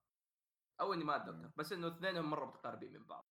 أو 0.81 0.95
إني 0.95 1.05
ما 1.05 1.17
أتذكر. 1.17 1.53
بس 1.57 1.73
إنه 1.73 1.89
اثنينهم 1.89 2.31
مرة 2.31 2.47
متقاربين 2.47 2.93
من 2.93 3.07
بعض. 3.07 3.25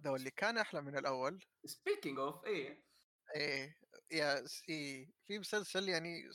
ذا 0.00 0.10
اللي 0.10 0.30
كان 0.30 0.58
أحلى 0.58 0.80
من 0.80 0.98
الأول. 0.98 1.44
speaking 1.64 2.18
of 2.18 2.44
إيه؟ 2.44 2.84
إيه 3.34 3.76
yeah 4.10 4.46
س- 4.46 4.62
إيه 4.68 5.12
في 5.26 5.38
مسلسل 5.38 5.88
يعني 5.88 6.30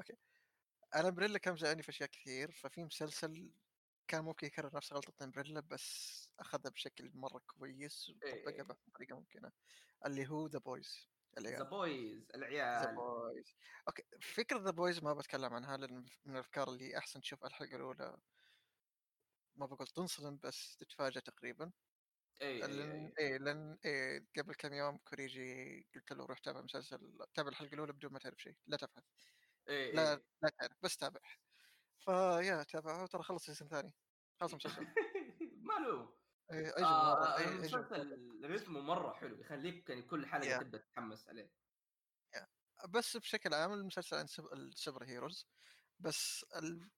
okay. 0.00 0.16
أنا 0.94 1.08
Umbrella 1.08 1.38
كان 1.38 1.54
مزعلني 1.54 1.82
في 1.82 1.88
اشياء 1.88 2.08
كثير 2.08 2.52
ففي 2.52 2.84
مسلسل 2.84 3.50
كان 4.08 4.24
ممكن 4.24 4.46
يكرر 4.46 4.76
نفس 4.76 4.92
غلطة 4.92 5.24
Umbrella 5.24 5.60
بس 5.60 6.28
أخذها 6.40 6.70
بشكل 6.70 7.10
مرة 7.14 7.38
كويس 7.46 8.12
إيه. 8.22 8.34
وطبقها 8.34 8.62
بأحسن 8.62 8.90
طريقة 8.90 9.16
ممكنة 9.16 9.52
اللي 10.06 10.28
هو 10.28 10.46
The 10.46 10.58
Boys 10.58 11.08
ذا 11.34 11.40
العيال 11.40 11.64
Boys 11.70 12.26
ذا 12.30 12.34
العيال. 12.34 12.94
Boys 12.94 13.54
okay 13.88 14.02
فكرة 14.22 14.58
The 14.58 14.70
Boys 14.70 15.02
ما 15.02 15.14
بتكلم 15.14 15.54
عنها 15.54 15.76
لأن 15.76 16.04
من 16.24 16.34
الأفكار 16.34 16.68
اللي 16.68 16.98
أحسن 16.98 17.20
تشوف 17.20 17.44
الحلقة 17.44 17.76
الأولى 17.76 18.16
ما 19.56 19.66
بقول 19.66 19.86
تنصدم 19.86 20.38
بس 20.42 20.76
تتفاجأ 20.76 21.20
تقريبا. 21.20 21.72
اي 22.42 22.64
اي 22.64 22.72
لأن 22.72 23.12
اي 23.18 23.26
إيه 23.26 23.38
لأن 23.38 23.78
إيه 23.84 24.26
قبل 24.38 24.54
كم 24.54 24.72
يوم 24.74 24.98
كوريجي 24.98 25.88
قلت 25.94 26.12
له 26.12 26.26
روح 26.26 26.38
تابع 26.38 26.60
مسلسل 26.62 27.18
تابع 27.34 27.48
الحلقة 27.48 27.74
الأولى 27.74 27.92
بدون 27.92 28.12
ما 28.12 28.18
تعرف 28.18 28.38
شيء 28.42 28.56
لا 28.66 28.76
تبحث. 28.76 29.04
اي 29.68 29.92
لا 29.92 30.12
اي 30.12 30.20
لا 30.42 30.48
تعرف 30.58 30.76
بس 30.82 30.96
تابع. 30.96 31.20
ف 32.04 32.16
yeah 32.16 32.62
تابعه 32.62 33.06
ترى 33.06 33.22
خلص 33.22 33.46
season 33.46 33.68
ثاني. 33.68 33.94
خلص 34.40 34.52
المسلسل 34.54 34.86
ماله 35.56 36.14
إيه، 36.52 36.66
عجب 36.66 36.84
آه 36.84 37.38
إيه، 37.38 37.48
المسلسل 37.48 38.40
رتمه 38.44 38.80
مرة 38.80 39.12
حلو 39.14 39.40
يخليك 39.40 39.90
يعني 39.90 40.02
كل 40.02 40.26
حلقة. 40.26 40.58
تبدأ 40.58 40.78
تتحمس 40.78 41.28
عليه. 41.28 41.50
بس 42.88 43.16
بشكل 43.16 43.54
عام 43.54 43.72
المسلسل 43.72 44.16
عن 44.16 44.26
ال 44.52 44.61
super 44.61 45.04
heroes. 45.04 45.48
بس 45.98 46.44
ال... 46.56 46.90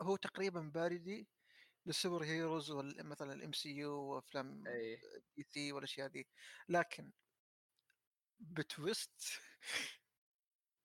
هو 0.00 0.16
تقريبا 0.16 0.60
parody 0.74 1.28
لل 1.86 1.97
super 1.97 2.24
heroes 2.24 2.72
مثلا 2.98 3.32
ال 3.32 3.52
MCU 3.52 3.92
وأفلام 3.92 4.66
اي 4.66 5.00
DC 5.36 5.72
والأشياء 5.72 6.08
دي. 6.08 6.28
لكن 6.68 7.12
ب 8.40 8.57
twist 8.57 9.40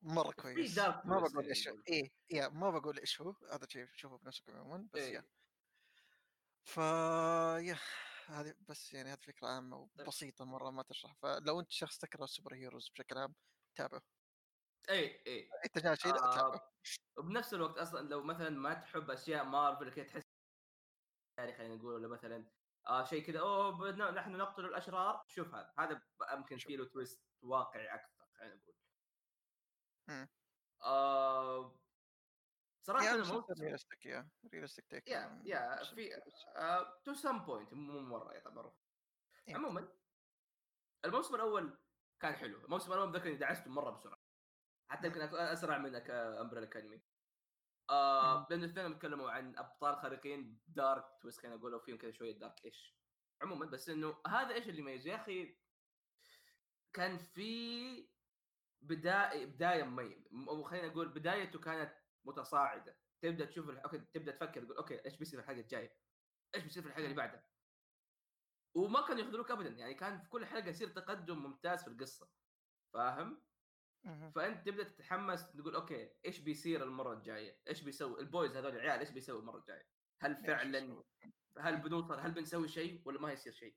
مرة 0.01 0.31
كويس 0.31 0.77
ما 0.79 1.19
بقول 1.19 1.47
إيش 1.47 1.67
نقول. 1.67 1.83
إيه 1.87 2.11
yeah 2.29 2.47
ما 2.47 2.69
بقول 2.69 2.99
إيش 2.99 3.21
هو 3.21 3.35
هذا 3.51 3.67
شيء 3.69 3.87
شوفه 3.95 4.17
بنفسكم 4.17 4.55
عموما 4.55 4.87
بس 4.93 5.01
yeah 5.01 5.19
اي 5.19 5.25
ف 6.63 6.77
yeah 7.67 7.77
هذه 8.27 8.55
بس 8.69 8.93
يعني 8.93 9.09
هذه 9.09 9.19
فكرة 9.19 9.47
عامة 9.47 9.87
طيب. 9.97 10.07
وبسيطة 10.07 10.45
مرة 10.45 10.69
ما 10.69 10.83
تشرح 10.83 11.13
فلو 11.21 11.59
أنت 11.59 11.71
شخص 11.71 11.97
تكره 11.97 12.23
ال 12.23 12.28
super 12.28 12.53
heroes 12.53 12.89
بشكل 12.89 13.17
عام 13.17 13.35
تابعه 13.75 14.01
اي 14.89 15.23
اي 15.27 15.49
أنت 15.65 15.77
جاي 15.77 15.95
شيء 15.95 16.13
لا 16.13 16.19
تابعه 16.19 16.55
آه 16.55 16.71
وبنفس 17.17 17.53
الوقت 17.53 17.77
أصلا 17.77 18.09
لو 18.09 18.23
مثلا 18.23 18.49
ما 18.49 18.73
تحب 18.73 19.11
أشياء 19.11 19.45
مارفل 19.45 19.91
كذا 19.93 20.05
تحس 20.05 20.23
يعني 21.37 21.53
خلينا 21.53 21.75
نقول 21.75 21.93
ولا 21.93 22.07
مثلا 22.07 22.51
آه 22.87 23.03
شيء 23.03 23.23
كذا 23.23 23.39
أوه 23.39 23.71
بدنا 23.71 24.11
نحن 24.11 24.31
نقتل 24.31 24.65
الأشرار 24.65 25.23
شوف 25.27 25.55
هذا 25.55 25.73
هذا 25.79 26.01
يمكن. 26.33 26.57
فيه 26.57 26.77
له 26.77 26.85
twist 26.85 27.21
واقعي 27.41 27.95
أكثر 27.95 28.25
خلينا 28.37 28.55
نقول. 28.55 28.80
آه 30.83 31.79
صراحة 32.81 33.11
الموسم 33.13 33.37
مسلسل 33.37 33.63
realistic 33.63 34.05
yeah 34.05 34.29
realistic 34.53 34.85
تيك 34.87 35.07
yeah 35.07 35.41
yeah 35.45 35.83
في 35.83 36.09
to 37.03 37.13
some 37.13 37.39
point 37.39 37.73
مو 37.73 37.99
مرة 38.01 38.33
يعتبر. 38.33 38.73
عموما 39.49 39.87
الموسم 41.05 41.35
الأول 41.35 41.77
كان 42.19 42.35
حلو 42.35 42.65
الموسم 42.65 42.93
الأول 42.93 43.15
ذكر 43.15 43.27
إني 43.27 43.35
دعسته 43.35 43.71
مرة 43.71 43.89
بسرعة. 43.89 44.21
حتى 44.89 45.07
يمكن 45.07 45.21
أسرع 45.21 45.77
من 45.77 45.95
Umbrella 45.95 46.67
Academy 46.67 47.01
آه. 47.89 48.47
لأنه 48.49 48.65
الاثنين 48.65 48.93
بيتكلموا 48.93 49.31
عن 49.31 49.57
أبطال 49.57 49.95
خارقين 49.95 50.59
dark 50.67 51.05
twist 51.21 51.39
خلينا 51.39 51.55
نقول 51.55 51.75
وفيهم 51.75 51.97
كذا 51.97 52.11
شوية 52.11 52.39
dark 52.39 52.65
إيش 52.65 52.95
عموما 53.41 53.65
بس 53.65 53.89
إنه 53.89 54.21
هذا 54.27 54.53
إيش 54.53 54.69
اللي 54.69 54.79
يميزه 54.79 55.11
يا 55.11 55.15
أخي 55.15 55.57
كان 56.93 57.17
في 57.17 58.09
بداية 58.81 59.45
بداية 59.45 59.83
مميز 59.83 60.27
أو 60.47 60.63
خلينا 60.63 60.87
نقول 60.87 61.09
بدايته 61.09 61.59
كانت 61.59 61.93
متصاعدة 62.25 62.97
تبدأ 63.21 63.45
تشوف 63.45 63.69
الح... 63.69 63.83
okay 63.83 63.97
تبدأ 63.97 64.31
تفكر 64.31 64.63
تقول 64.63 64.77
okay 64.77 65.05
إيش 65.05 65.15
بيصير 65.15 65.39
في 65.39 65.45
الحلقة 65.45 65.61
الجاية؟ 65.61 65.97
إيش 66.55 66.63
بيصير 66.63 66.83
في 66.83 66.89
الحلقة 66.89 67.05
اللي 67.05 67.15
بعدها؟ 67.15 67.43
وما 68.75 69.07
كانوا 69.07 69.21
يخذلوك 69.21 69.51
ابدا 69.51 69.69
يعني 69.69 69.93
كان 69.93 70.19
في 70.19 70.29
كل 70.29 70.45
حلقة 70.45 70.69
يصير 70.69 70.87
تقدم 70.87 71.43
ممتاز 71.43 71.83
في 71.83 71.87
القصة 71.87 72.29
فاهم؟ 72.93 73.41
فأنت 74.35 74.65
تبدأ 74.65 74.83
تتحمس 74.83 75.51
تقول 75.51 75.75
okay 75.75 76.13
إيش 76.25 76.39
بيصير 76.39 76.83
المرة 76.83 77.13
الجاية؟ 77.13 77.61
إيش 77.67 77.81
بيسوي 77.81 78.19
ال 78.19 78.27
Boys 78.27 78.55
هذول 78.55 78.75
العيال 78.75 78.99
إيش 78.99 79.09
بيسوي 79.09 79.39
المرة 79.39 79.57
الجاية؟ 79.57 79.87
هل 80.21 80.35
فعلا؟ 80.35 81.03
هل 81.57 81.77
بنوصل 81.77 82.19
هل 82.19 82.31
بنسوي 82.31 82.67
شيء 82.67 83.01
ولا 83.05 83.19
ما 83.19 83.31
يصير 83.31 83.53
شيء؟ 83.53 83.75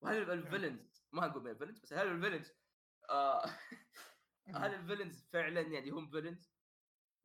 وهل 0.00 0.30
ال 0.30 0.38
villains 0.38 1.04
ما 1.12 1.26
أقول 1.26 1.48
ال 1.48 1.51
villains 1.51 1.78
بس 1.78 1.92
هل 1.92 2.06
ال 2.06 2.11
villains 2.11 2.52
آه 3.10 3.44
هل. 4.56 4.74
ال 4.74 4.80
villains 4.80 5.28
فعلا 5.32 5.60
يعني 5.60 5.90
هم 5.90 6.10
villains؟ 6.10 6.52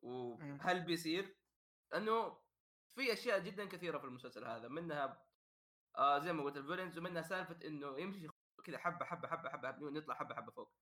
وهل 0.01 0.85
بيصير؟ 0.85 1.37
انه 1.95 2.43
في 2.95 3.13
أشياء 3.13 3.39
جدا 3.39 3.65
كثيرة 3.65 3.97
في 3.97 4.05
المسلسل 4.05 4.45
هذا 4.45 4.67
منها 4.67 5.27
آه 5.97 6.19
زي 6.19 6.33
ما 6.33 6.43
قلت 6.43 6.57
ال 6.57 6.62
villains 6.62 6.97
ومنها 6.97 7.21
سالفة 7.21 7.67
إنه 7.67 7.99
يمشي 7.99 8.27
كذا 8.63 8.77
حبة 8.77 9.05
حبة 9.05 9.27
حبة 9.27 9.49
حبة, 9.49 9.67
حبة 9.67 9.89
نطلع 9.89 10.15
حبة 10.15 10.35
حبة 10.35 10.51
فوق 10.51 10.73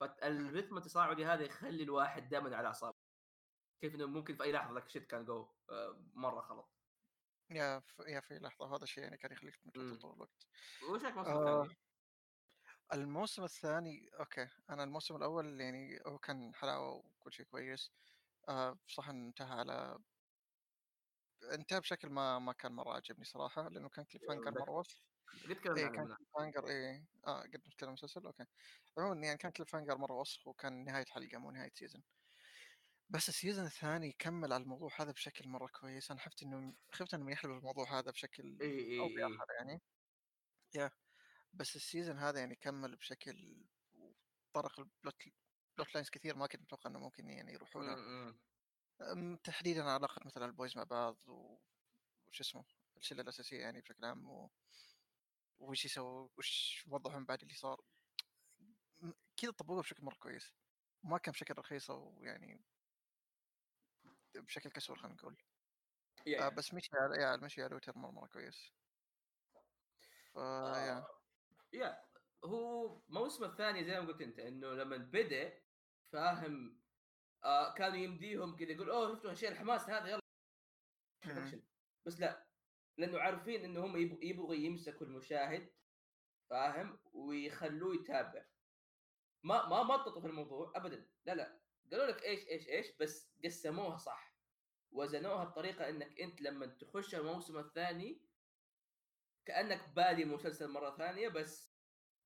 فالرتم 0.00 0.76
التصاعدي 0.76 1.24
هذا 1.24 1.42
يخلي 1.44 1.82
الواحد 1.82 2.28
دائما 2.28 2.56
على 2.56 2.66
أعصابه 2.66 2.98
كيف 3.80 3.94
إنه 3.94 4.06
ممكن 4.06 4.36
في 4.36 4.42
أي 4.42 4.52
لحظة 4.52 4.74
ذاك 4.74 4.86
ال 4.86 4.90
shit 4.90 5.06
can 5.06 5.24
go 5.24 5.48
آه 5.70 6.10
مرة 6.14 6.40
غلط 6.40 6.72
yeah 7.50 7.80
ف... 7.80 7.98
yeah 7.98 8.20
في 8.20 8.38
لحظة 8.38 8.76
هذا 8.76 8.84
الشيء 8.84 9.04
يعني 9.04 9.16
كان 9.16 9.32
يخليك 9.32 9.54
مم. 9.76 9.98
طول 9.98 10.14
الوقت 10.14 10.46
وش 10.90 11.02
رايك 11.04 11.78
الموسم 12.92 13.44
الثاني؟ 13.44 14.08
okay 14.20 14.48
أنا 14.70 14.84
الموسم 14.84 15.16
الأول 15.16 15.60
يعني 15.60 16.00
هو 16.06 16.18
كان 16.18 16.54
حلاوة 16.54 16.92
وكل 16.94 17.32
شيء 17.32 17.46
كويس 17.46 17.90
آه 18.48 18.78
صح 18.88 19.08
انتهى 19.08 19.50
على 19.58 19.98
انتهى 21.52 21.80
بشكل 21.80 22.08
ما 22.10 22.38
ما 22.38 22.52
كان 22.52 22.72
مرة 22.72 22.92
عجبني 22.94 23.24
صراحة 23.24 23.68
لأنه 23.68 23.88
كان 23.88 24.04
cliffhanger 24.04 24.50
مرة 24.52 24.70
وسخ 24.70 25.02
قد 25.44 25.54
تكلمنا 25.56 25.88
عنه 25.88 25.90
كان 25.90 26.06
cliffhanger 26.06 26.68
إيه 26.68 27.08
آه 27.26 27.40
قد 27.42 27.56
نتكلم 27.66 27.92
مسلسل 27.92 28.26
okay. 28.26 28.44
عموما 28.98 29.26
يعني 29.26 29.38
كان 29.38 29.52
cliffhanger 29.52 29.98
مرة 29.98 30.14
وسخ 30.20 30.46
وكان 30.48 30.84
نهاية 30.84 31.04
حلقة 31.06 31.38
مو 31.38 31.50
نهاية 31.50 31.70
season 31.74 32.02
بس 33.08 33.28
ال 33.28 33.33
season 33.33 33.64
الثاني 33.66 34.12
كمل 34.12 34.52
على 34.52 34.62
الموضوع 34.62 34.90
هذا 35.00 35.12
بشكل 35.12 35.48
مرة 35.48 35.66
كويس 35.66 36.10
أنا 36.10 36.20
خفت 36.20 36.42
إنه 36.42 36.74
خفت 36.92 37.14
إنه 37.14 37.32
يحلب 37.32 37.50
الموضوع 37.52 37.98
هذا 37.98 38.10
بشكل 38.10 38.58
اي 38.60 38.68
أو 38.98 39.06
اي 39.06 39.24
اي 39.24 39.38
بآخر 39.38 39.46
يعني. 39.58 39.82
يا 40.74 40.90
بس 41.52 41.76
ال 41.76 41.82
season 41.82 42.18
هذا 42.18 42.40
يعني 42.40 42.54
كمل 42.54 42.96
بشكل 42.96 43.66
طرق 44.52 44.80
ال 44.80 44.88
plot 44.88 45.22
plot 45.76 45.94
lines 45.94 46.10
كثير 46.10 46.36
ما 46.36 46.46
كنت 46.46 46.62
متوقع 46.62 46.90
إنه 46.90 46.98
ممكن 46.98 47.28
يعني 47.28 47.52
يروحوا 47.52 47.82
لها 47.82 47.96
مم. 47.96 48.38
أم، 49.00 49.36
تحديدا 49.36 49.82
علاقة 49.90 50.26
مثلا 50.26 50.46
ال 50.46 50.52
boys 50.52 50.76
مع 50.76 50.84
بعض 50.84 51.16
وش 51.28 52.40
اسمه 52.40 52.64
الشلة 52.96 53.22
الأساسية 53.22 53.60
يعني 53.60 53.80
بشكل 53.80 54.04
عام 54.04 54.30
و... 54.30 54.50
وش 55.60 55.84
يسووا 55.84 56.28
وش 56.38 56.84
وضعهم 56.88 57.24
بعد 57.24 57.42
اللي 57.42 57.54
صار. 57.54 57.80
كذا 59.36 59.50
طبقوها 59.50 59.82
بشكل 59.82 60.04
مرة 60.04 60.14
كويس. 60.14 60.52
ما 61.02 61.18
كان 61.18 61.32
بشكل 61.32 61.54
رخيص 61.58 61.90
ويعني 61.90 62.64
بشكل 64.34 64.70
كسول 64.70 64.98
خلينا 64.98 65.14
نقول. 65.14 65.36
يا 66.26 66.46
آه. 66.46 66.48
بس 66.48 66.74
مشي 66.74 66.90
على 66.94 67.22
يا 67.22 67.36
مشي 67.36 67.62
على 67.62 67.74
ويتر 67.74 67.98
مرة 67.98 68.10
مرة 68.10 68.26
كويس. 68.28 68.72
فيا 70.32 70.98
آه، 70.98 71.21
يا 71.72 72.04
هو 72.44 73.00
الموسم 73.08 73.44
الثاني 73.44 73.84
زي 73.84 74.00
ما 74.00 74.06
قلت 74.06 74.22
أنت 74.22 74.38
إنه 74.38 74.74
لما 74.74 74.96
بدأ 74.96 75.62
فاهم 76.12 76.82
آه 77.44 77.74
كانوا 77.74 77.96
يمديهم 77.96 78.56
كذا 78.56 78.72
يقول 78.72 78.90
أوه 78.90 79.14
شفتوا 79.14 79.30
الشيء 79.30 79.48
الحماس 79.48 79.90
هذا 79.90 80.08
يلا. 80.08 80.22
بس 82.06 82.20
لا 82.20 82.46
لأنه 82.98 83.18
عارفين 83.18 83.64
إنه 83.64 83.84
هم 83.84 83.96
يبغوا 84.22 84.54
يمسكوا 84.54 85.06
المشاهد 85.06 85.72
فاهم؟ 86.50 86.98
ويخلوه 87.12 87.94
يتابع. 87.94 88.46
ما 89.42 89.68
ما 89.68 89.82
مططوا 89.82 90.20
في 90.20 90.26
الموضوع 90.26 90.72
ابدا. 90.76 91.06
لا 91.24 91.34
لا. 91.34 91.60
قالوا 91.90 92.06
لك 92.06 92.22
إيش 92.22 92.48
إيش 92.48 92.68
إيش 92.68 92.96
بس 93.00 93.32
قسموها 93.44 93.96
صح. 93.96 94.34
وزنوها 94.92 95.44
بطريقة 95.44 95.88
إنك 95.88 96.20
أنت 96.20 96.40
لما 96.40 96.66
تخش 96.66 97.14
الموسم 97.14 97.58
الثاني 97.58 98.22
كأنك 99.46 99.88
بادي 99.88 100.24
مسلسل 100.24 100.68
مرة 100.68 100.96
ثانية 100.96 101.28
بس 101.28 101.72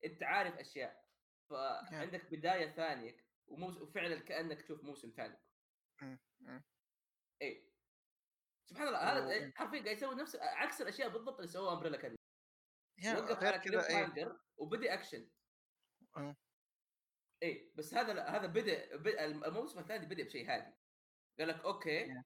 أنت 0.05 0.23
عارف 0.23 0.55
أشياء. 0.55 1.07
فعندك 1.51 2.31
بداية 2.31 2.71
ثانية 2.71 3.17
وموس... 3.47 3.77
وفعلا 3.77 4.21
كأنك 4.21 4.63
تشوف 4.63 4.85
موسم 4.85 5.11
ثاني. 5.11 5.39
اي 7.43 7.73
سبحان 8.71 8.89
الله 8.89 8.99
هذا 8.99 9.27
و- 9.49 9.53
حرفيا 9.55 9.83
قاعد 9.83 9.97
يسوي 9.97 10.15
نفس 10.15 10.37
عكس 10.37 10.83
الأشياء 10.83 11.09
بالضبط 11.09 11.37
اللي 11.37 11.49
سووها 11.49 11.73
امبريلا 11.75 11.97
كان 11.97 12.17
وقف 13.19 13.45
على 13.45 13.59
كذا 13.59 13.81
hanger 14.05 14.41
وبدأ 14.57 14.95
اكشن. 14.95 15.31
اي 17.43 17.73
بس 17.77 17.95
هذا 17.95 18.13
لا 18.13 18.37
هذا 18.37 18.47
بدأ, 18.47 18.97
بدا 18.97 19.25
الموسم 19.25 19.79
الثاني 19.79 20.07
بدأ 20.07 20.25
بشيء 20.25 20.51
هادي. 20.51 20.75
قال 21.39 21.49
لك 21.49 21.65
okay 21.65 22.23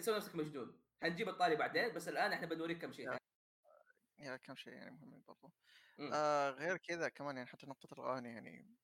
سوي 0.00 0.16
نفسك 0.16 0.34
مجنون. 0.34 0.82
حنجيب 1.02 1.28
الطاري 1.28 1.56
بعدين 1.56 1.94
بس 1.94 2.08
الآن 2.08 2.32
إحنا 2.32 2.46
بنوريك 2.46 2.78
كم 2.82 2.92
شيء 2.92 3.19
يا 4.20 4.36
كم 4.36 4.56
شيء 4.56 4.72
يعني 4.72 4.90
مهم 4.90 5.22
برضو 5.28 5.52
مم. 5.98 6.10
آه 6.14 6.50
غير 6.50 6.76
كذا 6.76 7.08
كمان 7.08 7.36
يعني 7.36 7.48
حتى 7.48 7.66
نقطة 7.66 7.94
الأغاني 7.94 8.28
يعني 8.28 8.76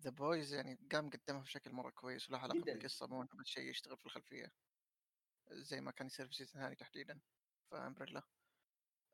The 0.00 0.10
Boys 0.10 0.54
يعني 0.54 0.78
قام 0.92 1.10
قدمها 1.10 1.42
بشكل 1.42 1.72
مرة 1.72 1.90
كويس 1.90 2.30
وله 2.30 2.38
علاقة. 2.38 2.60
بالقصة 2.60 3.06
مو 3.06 3.22
بس 3.22 3.46
شيء 3.46 3.70
يشتغل 3.70 3.96
في 3.98 4.06
الخلفية 4.06 4.52
زي 5.52 5.80
ما 5.80 5.90
كان 5.90 6.06
يصير 6.06 6.26
في 6.26 6.32
ال 6.32 6.36
season 6.36 6.62
الثاني 6.62 6.76
تحديدا 6.76 7.20
في 7.70 7.76
Umbrella 7.76 8.22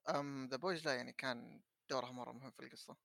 أم 0.09 0.49
The 0.49 0.57
Boys 0.57 0.87
لا 0.87 0.95
يعني 0.95 1.13
كان 1.13 1.63
دورها 1.91 2.13
مرة 2.13 2.33
مهم 2.33 2.51
في 2.51 2.61
القصة 2.65 2.97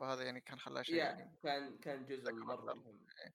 فهذا 0.00 0.22
يعني 0.24 0.40
كان 0.40 0.58
خلاه 0.58 0.82
شيء 0.82 0.96
يعني 0.96 1.38
كان 1.42 1.78
كان 1.78 2.06
جزء 2.06 2.30
أكثر. 2.30 2.74
مهم 2.74 3.06
إيه. 3.24 3.34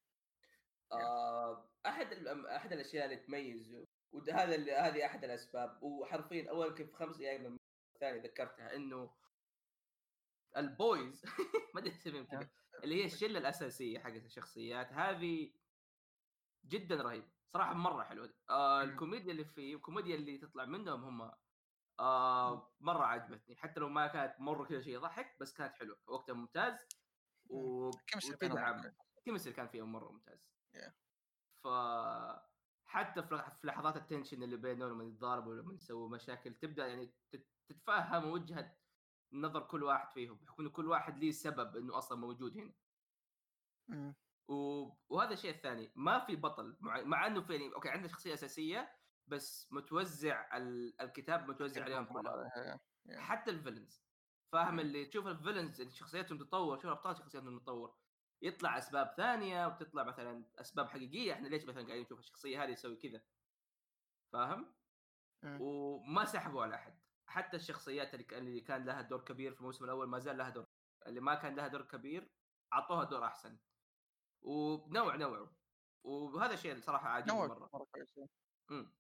آه 0.92 1.70
أحد 1.86 2.14
أحد 2.46 2.74
الأشياء 2.74 3.06
اللي 3.06 3.18
تميز 3.18 3.76
وهذا 4.12 4.56
اللي 4.56 4.72
هذه 4.72 5.06
أحد 5.06 5.24
الأسباب 5.24 5.84
وحرفيا 5.84 6.50
أول 6.50 6.68
يمكن 6.68 6.88
في 6.88 6.94
خمس 6.94 7.20
أيام 7.20 7.57
من 8.02 8.08
الثاني 8.10 8.28
ذكرتها 8.28 8.76
إنه 8.76 9.10
ال 10.58 10.71
boys 10.71 11.26
ما 11.76 11.80
أدري 11.82 11.90
اسميهم 11.90 12.26
كذا 12.26 12.50
اللي 12.84 13.02
هي 13.02 13.06
الشلة 13.06 13.40
الأساسية 13.40 14.00
حقت 14.00 14.26
الشخصيات 14.26 14.94
هذه 14.94 15.54
جدا 16.66 16.96
رهيبة 16.96 17.28
صراحة 17.54 17.74
مرة 17.74 18.04
حلوة. 18.04 18.34
آه. 18.50 18.84
الكوميديا 18.84 19.32
اللي 19.32 19.46
فيه 19.46 19.76
والكوميديا 19.76 20.16
اللي 20.16 20.38
تطلع 20.38 20.66
منهم 20.66 21.04
هم 21.04 21.32
آه 22.00 22.76
مرة 22.80 23.06
عجبتني. 23.06 23.56
حتى 23.56 23.80
لو 23.80 23.90
ما 23.90 24.08
كانت 24.08 24.40
مرة 24.40 24.66
كذا 24.66 24.82
شيء 24.82 24.94
يضحك 24.94 25.36
بس 25.40 25.54
كانت 25.54 25.74
حلوة. 25.74 25.98
وقتها 26.08 26.34
ممتاز. 26.34 26.88
و... 27.50 27.90
وتدعم. 28.34 28.82
ال 29.18 29.21
chemistry 29.21 29.54
كان 29.54 29.68
فيهم 29.68 29.92
مرة 29.92 30.12
ممتاز. 30.12 30.48
Yeah. 30.78 30.92
ف 31.64 31.68
حتى 32.86 33.24
في 33.24 33.36
لح- 33.38 33.50
في 33.56 33.68
لحظات 33.68 33.98
ال 33.98 34.03
tension 34.04 34.44
اللي 34.44 34.58
بينهم 34.58 34.90
لما 34.90 35.04
يتضاربوا 35.04 35.56
لما 35.56 35.74
يسووا 35.74 36.10
مشاكل 36.10 36.54
تبدأ 36.54 36.88
يعني 36.88 37.14
تتفهم 37.70 38.26
وجهة 38.32 38.78
نظر 39.34 39.64
كل 39.68 39.84
واحد 39.84 40.12
فيهم 40.12 40.38
بحكم 40.38 40.64
إنه 40.64 40.72
كل 40.72 40.88
واحد 40.88 41.18
ليه 41.18 41.32
سبب 41.32 41.78
إنه 41.78 41.98
أصلا 41.98 42.18
موجود 42.18 42.58
هنا. 42.58 42.74
و... 44.48 44.54
وهذا 45.10 45.34
الشيء 45.34 45.52
الثاني 45.52 45.92
ما 45.96 46.20
في 46.20 46.36
بطل 46.36 46.78
مع, 46.80 47.02
مع 47.02 47.28
إنه 47.28 47.42
في 47.42 47.54
يعني 47.54 47.74
okay 47.76 47.90
عندنا 47.90 48.08
شخصية 48.08 48.34
أساسية 48.34 48.98
بس 49.28 49.68
متوزع 49.72 50.58
ال... 50.58 51.02
الكتاب 51.02 51.50
متوزع 51.50 51.84
عليهم 51.84 52.06
كلهم. 52.06 52.50
حتى 53.10 53.52
ال 53.52 53.58
villains 53.58 54.04
فاهم. 54.54 54.80
اللي 54.80 55.06
تشوف 55.06 55.28
ال 55.28 55.34
villains 55.34 55.82
شخصيتهم 55.82 56.38
تتطور 56.38 56.78
شوف 56.78 56.86
الأبطال 56.86 57.18
شخصيتهم 57.18 57.60
تتطور 57.60 57.96
يطلع 58.42 58.78
أسباب 58.78 59.14
ثانية 59.18 59.68
وتطلع 59.68 60.04
مثلا 60.04 60.46
أسباب 60.58 60.88
حقيقية 60.90 61.34
إحنا 61.34 61.48
ليش 61.48 61.66
مثلا 61.66 61.84
قاعدين 61.84 62.04
نشوف 62.04 62.20
الشخصية 62.20 62.64
هذه 62.64 62.74
تسوي 62.74 62.96
كذا 62.96 63.22
فاهم. 64.34 64.74
وما 65.62 66.26
سحبوا 66.26 66.64
على 66.64 66.76
أحد 66.76 67.00
حتى 67.28 67.58
الشخصيات 67.58 68.14
اللي 68.14 68.24
كان- 68.24 68.48
اللي 68.48 68.86
لها 68.86 69.02
دور 69.02 69.22
كبير 69.24 69.54
في 69.54 69.60
الموسم 69.60 69.86
الأول 69.86 70.08
ما 70.08 70.20
زال 70.20 70.38
لها 70.38 70.50
دور 70.50 70.66
اللي 71.08 71.20
ما 71.20 71.36
كان 71.36 71.56
لها 71.56 71.68
دور 71.68 71.82
كبير 71.82 72.32
أعطوها 72.74 73.04
دور 73.04 73.26
أحسن. 73.26 73.58
ونوع 74.42 75.16
نوعوا 75.16 75.48
وهذا 76.04 76.56
شيء 76.56 76.80
صراحة 76.82 77.10
عاجبني 77.10 77.34
نوع 77.38 77.48
مرة. 77.48 77.70
مرة 77.74 77.88
إيه. 78.72 78.92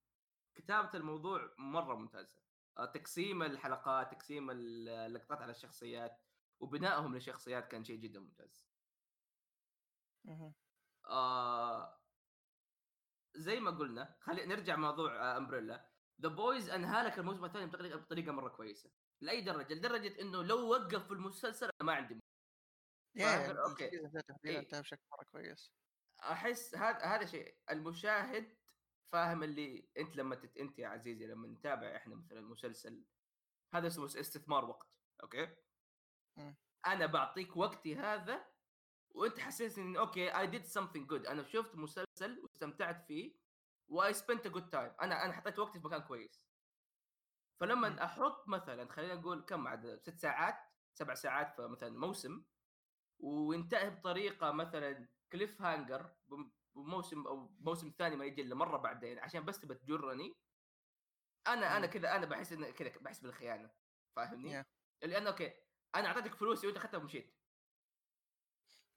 كتابة 0.56 0.92
الموضوع 0.94 1.56
مرة 1.58 1.96
ممتازة. 1.96 2.42
آه، 2.78 2.86
تقسيم 2.86 3.44
الحلقات 3.44 4.12
تقسيم 4.14 4.50
اللقطات 4.52 5.42
على 5.42 5.52
الشخصيات 5.52 6.22
وبنائهم 6.60 7.14
للشخصيات 7.16 7.68
كان 7.68 7.84
شيء 7.84 8.00
جدا 8.00 8.20
ممتاز. 8.20 8.68
آه 11.06 12.02
زي 13.36 13.60
ما 13.60 13.72
قلنا 13.72 14.18
خلي 14.22 14.46
نرجع 14.46 14.76
موضوع 14.76 15.16
آه 15.16 15.38
Umbrella 15.38 15.90
The 16.22 16.30
Boys 16.30 16.70
أنهى 16.70 17.04
لك 17.04 17.20
الموسم 17.20 17.46
الثاني 17.46 17.66
بطريقه 17.96 18.32
مرة 18.32 18.50
كويسة. 18.50 18.90
لأي 19.22 19.42
درجة؟ 19.42 19.74
لدرجة 19.74 20.22
إنه 20.22 20.44
لو 20.44 20.70
وقف 20.70 21.08
في 21.08 21.12
المسلسل 21.12 21.70
ما 21.82 21.94
عندي 21.94 22.20
ذا 24.14 24.22
تحديدا 24.22 24.50
إيه. 24.50 24.60
انتهى 24.60 24.82
بشكل 24.82 25.02
مرة 25.12 25.26
كويس. 25.32 25.72
أحس 26.20 26.76
هذا 26.76 27.06
هذا 27.06 27.26
شيء. 27.26 27.58
المشاهد 27.72 28.58
فاهم 29.12 29.44
اللي 29.44 29.90
أنت 29.98 30.16
لما 30.16 30.36
تت... 30.36 30.58
أنت 30.58 30.80
يا 30.80 30.88
عزيزي 30.88 31.28
لما 31.28 31.48
نتابع 31.48 31.96
إحنا 31.96 32.16
مثلا 32.16 32.42
مسلسل 32.42 33.04
هذا 33.74 33.88
اسمه 33.88 34.06
استثمار 34.06 34.66
وقت. 34.66 34.88
okay؟ 35.24 35.56
مم. 36.38 36.56
أنا 36.88 37.06
بعطيك 37.06 37.58
وقتي 37.58 37.96
هذا 37.96 38.46
وأنت 39.10 39.40
حسيت 39.40 39.78
ان 39.78 39.96
okay 39.96 40.40
I 40.40 40.48
did 40.48 40.66
something 40.66 41.08
good 41.08 41.26
أنا 41.26 41.44
شفت 41.44 41.76
مسلسل 41.76 42.40
واستمتعت 42.40 43.06
فيه 43.08 43.47
و 43.88 44.14
I 44.14 44.19
spent 44.19 44.46
a 44.46 44.50
good 44.50 44.70
time 44.70 44.92
أنا 45.02 45.26
أنا 45.26 45.34
حطيت 45.34 45.60
وقتي 45.60 45.80
في 45.80 45.88
مكان 45.88 46.02
كويس. 46.02 46.42
فلما 47.60 48.06
أحط 48.06 48.48
مثلا 48.48 48.92
خلينا 48.92 49.16
نقول 49.16 49.46
كم 49.46 49.68
عدد؟ 49.68 50.02
ست 50.02 50.20
ساعات 50.20 50.56
سبع 50.94 51.14
ساعات 51.14 51.56
في 51.56 51.68
مثلا 51.68 51.90
موسم 51.90 52.44
وينتهي 53.20 53.90
بطريقة 53.90 54.52
مثلا 54.52 55.08
cliffhanger 55.32 56.16
بموسم 56.76 57.28
أو 57.28 57.56
موسم 57.60 57.94
ثاني 57.98 58.16
ما 58.16 58.26
يجي 58.26 58.42
إلا 58.42 58.56
مرة 58.56 58.78
بعدين 58.78 59.20
عشان 59.20 59.46
بس 59.46 59.60
تبى 59.60 59.76
تجرني. 59.76 60.38
أنا 61.48 61.78
أنا. 61.78 61.88
كذا 61.88 62.16
أنا 62.16 62.26
بحس 62.26 62.54
ان 62.54 62.72
كذا 62.72 62.90
بحس 63.02 63.20
بالخيانة. 63.20 63.72
فاهمني؟ 64.16 64.64
Yeah. 64.64 64.66
لأن 65.04 65.28
okay 65.28 65.54
أنا 65.96 66.08
أعطيتك 66.08 66.36
فلوسي 66.36 66.68
وأنت 66.68 66.78
أخذتها 66.78 66.98
ومشيت. 66.98 67.38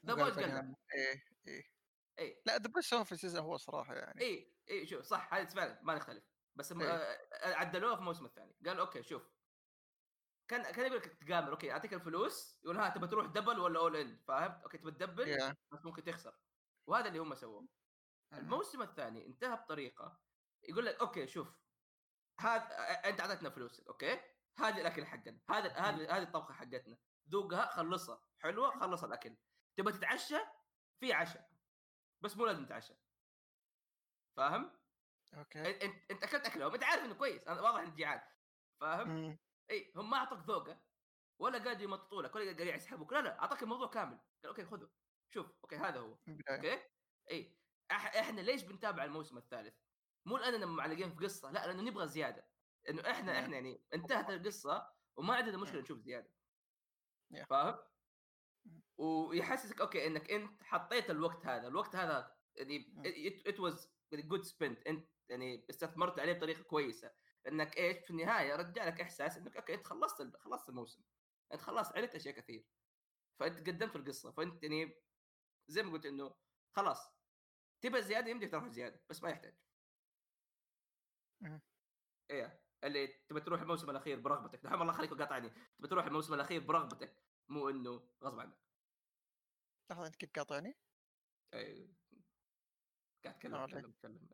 The 0.06 0.14
Boys 0.14 0.38
لا. 0.38 0.74
إيه 0.94 1.22
إيه. 1.48 1.62
اي 2.18 2.42
لا 2.46 2.56
ذا 2.58 2.68
بس 2.76 2.94
هو 2.94 3.04
في 3.04 3.12
ال 3.12 3.17
season 3.17 3.42
هو 3.42 3.56
صراحة 3.56 3.94
يعني. 3.94 4.20
اي 4.20 4.52
اي 4.70 4.86
شوف 4.86 5.04
صح 5.04 5.34
هذا 5.34 5.44
فعلا 5.44 5.80
ما 5.82 5.94
نختلف. 5.94 6.24
بس 6.56 6.72
إيه. 6.72 6.88
آه، 6.88 7.54
عدلوها 7.54 7.94
في 7.94 8.00
الموسم 8.00 8.24
الثاني. 8.26 8.56
قال 8.66 8.78
okay 8.78 9.02
شوف. 9.02 9.30
كان 10.48 10.62
كان 10.62 10.86
يقول 10.86 10.96
لك 10.96 11.06
تقامر 11.06 11.50
okay 11.50 11.72
اعطيك 11.72 11.94
الفلوس 11.94 12.60
يقول 12.64 12.76
ها 12.76 12.88
تبى 12.88 13.06
تروح 13.06 13.26
double 13.26 13.58
ولا 13.60 13.80
all 13.80 13.96
in 13.96 14.18
فهمت؟ 14.28 14.62
okay 14.62 14.78
تبى 14.78 14.90
تدبل 14.90 15.28
يا. 15.28 15.56
بس 15.72 15.84
ممكن 15.84 16.04
تخسر. 16.04 16.34
وهذا 16.86 17.08
اللي 17.08 17.18
هم 17.18 17.34
سووه. 17.34 17.68
الموسم 18.32 18.82
الثاني 18.82 19.26
انتهى 19.26 19.56
بطريقة 19.56 20.20
يقول 20.62 20.86
لك 20.86 21.00
okay 21.00 21.26
شوف 21.26 21.60
هذا 22.40 22.64
أنت 23.08 23.20
أعطيتنا 23.20 23.50
فلوس 23.50 23.80
okay؟ 23.80 24.20
هذه 24.58 24.80
الأكل 24.80 25.06
حقنا 25.06 25.40
هذا 25.50 25.68
هذه 25.68 26.16
هذه 26.16 26.22
الطبخة 26.22 26.54
حقتنا 26.54 26.98
ذوقها 27.30 27.66
خلصها 27.66 28.24
حلوة 28.38 28.80
خلص 28.80 29.04
الأكل. 29.04 29.36
تبى 29.76 29.92
تتعشى؟ 29.92 30.38
في 31.00 31.12
عشاء 31.12 31.50
بس 32.20 32.36
مو 32.36 32.46
لازم 32.46 32.66
تتعشى 32.66 32.94
فاهم؟ 34.36 34.80
okay 35.34 35.70
انت 35.70 36.10
أنت, 36.10 36.22
أكلت 36.24 36.46
اكلهم 36.46 36.74
أنت 36.74 36.84
عارف 36.84 37.04
إنه 37.04 37.14
كويس 37.14 37.48
أنا 37.48 37.60
واضح 37.60 37.80
انك 37.80 37.92
جيعان 37.92 38.20
فاهم؟ 38.80 39.38
إي 39.70 39.92
هم 39.96 40.10
ما 40.10 40.16
أعطوك 40.16 40.38
ذوقه 40.38 40.80
ولا 41.40 41.58
قاعد 41.64 41.80
يمططوا 41.80 42.22
لك 42.22 42.34
ولا 42.34 42.44
قاعد 42.44 42.60
يسحبوك 42.60 43.12
لا 43.12 43.22
لا 43.22 43.40
أعطاك 43.40 43.62
الموضوع 43.62 43.88
كامل 43.88 44.18
قال 44.42 44.46
okay 44.46 44.64
خذه 44.64 44.90
شوف 45.34 45.52
okay 45.64 45.76
هذا 45.76 46.00
هو 46.00 46.18
okay 46.50 46.82
إي 47.30 47.58
أح- 47.92 48.16
إحنا 48.16 48.40
ليش 48.40 48.62
بنتابع 48.62 49.04
الموسم 49.04 49.38
الثالث؟ 49.38 49.74
مو 50.26 50.38
لاننا 50.38 50.66
معلقين 50.66 51.10
في 51.10 51.24
قصة 51.24 51.50
لا 51.50 51.66
لأنه 51.66 51.82
نبغى 51.82 52.08
زيادة 52.08 52.48
إنه 52.88 53.10
إحنا 53.10 53.32
نعم. 53.32 53.42
إحنا 53.42 53.54
يعني 53.54 53.84
انتهت 53.94 54.30
القصة 54.30 54.92
وما 55.16 55.34
عندنا 55.34 55.56
مشكلة 55.56 55.74
نعم. 55.74 55.82
نشوف 55.84 55.98
زيادة 55.98 56.30
يا. 57.30 57.44
فاهم؟ 57.44 57.78
ويحسسك 58.98 59.80
okay 59.80 60.06
إنك 60.06 60.30
أنت 60.30 60.62
حطيت 60.62 61.10
الوقت 61.10 61.46
هذا 61.46 61.68
الوقت 61.68 61.96
هذا 61.96 62.36
يعني. 62.54 63.42
it 63.46 63.60
was 63.60 63.99
good 64.14 64.42
spent 64.42 64.86
أنت 64.86 65.08
يعني 65.28 65.66
استثمرت 65.70 66.18
عليه 66.20 66.32
بطريقة 66.32 66.62
كويسة. 66.62 67.12
إنك 67.48 67.76
إيش 67.76 68.04
في 68.04 68.10
النهاية 68.10 68.56
رجع 68.56 68.84
لك 68.84 69.00
إحساس 69.00 69.36
إنك 69.36 69.56
okay 69.56 69.74
أنت 69.74 69.86
خلصت 69.86 70.36
خلصت 70.36 70.68
الموسم. 70.68 71.02
أنت 71.52 71.60
خلاص 71.60 71.92
عرفت 71.92 72.14
أشياء 72.14 72.34
كثير. 72.34 72.66
فأنت 73.40 73.68
قدمت 73.68 73.96
القصة. 73.96 74.32
فأنت 74.32 74.62
يعني 74.62 75.02
زي 75.68 75.82
ما 75.82 75.92
قلت 75.92 76.06
إنه 76.06 76.34
خلاص. 76.72 77.12
تبى 77.80 78.02
زيادة 78.02 78.30
يمديك 78.30 78.50
تروح 78.50 78.68
زيادة 78.68 79.04
بس 79.10 79.22
ما 79.22 79.30
يحتاج. 79.30 79.54
إيه 82.30 82.60
اللي 82.84 83.06
تبى 83.06 83.40
تروح 83.40 83.60
الموسم 83.60 83.90
الأخير 83.90 84.20
برغبتك. 84.20 84.62
دحين 84.64 84.82
الله 84.82 84.92
خليك 84.92 85.14
قاطعني 85.14 85.52
تبى 85.78 85.88
تروح 85.88 86.06
الموسم 86.06 86.34
الأخير 86.34 86.60
برغبتك 86.60 87.24
مو 87.48 87.68
إنه 87.68 88.10
غصب 88.24 88.40
عنك. 88.40 88.58
لحظة 89.90 90.06
أنت 90.06 90.16
كنت 90.16 90.38
قاطعني؟ 90.38 90.76
إيه. 91.54 91.88
قاعد 93.24 93.34
اتكلم 93.34 93.54
اتكلم 93.54 93.90
اتكلم 93.90 94.28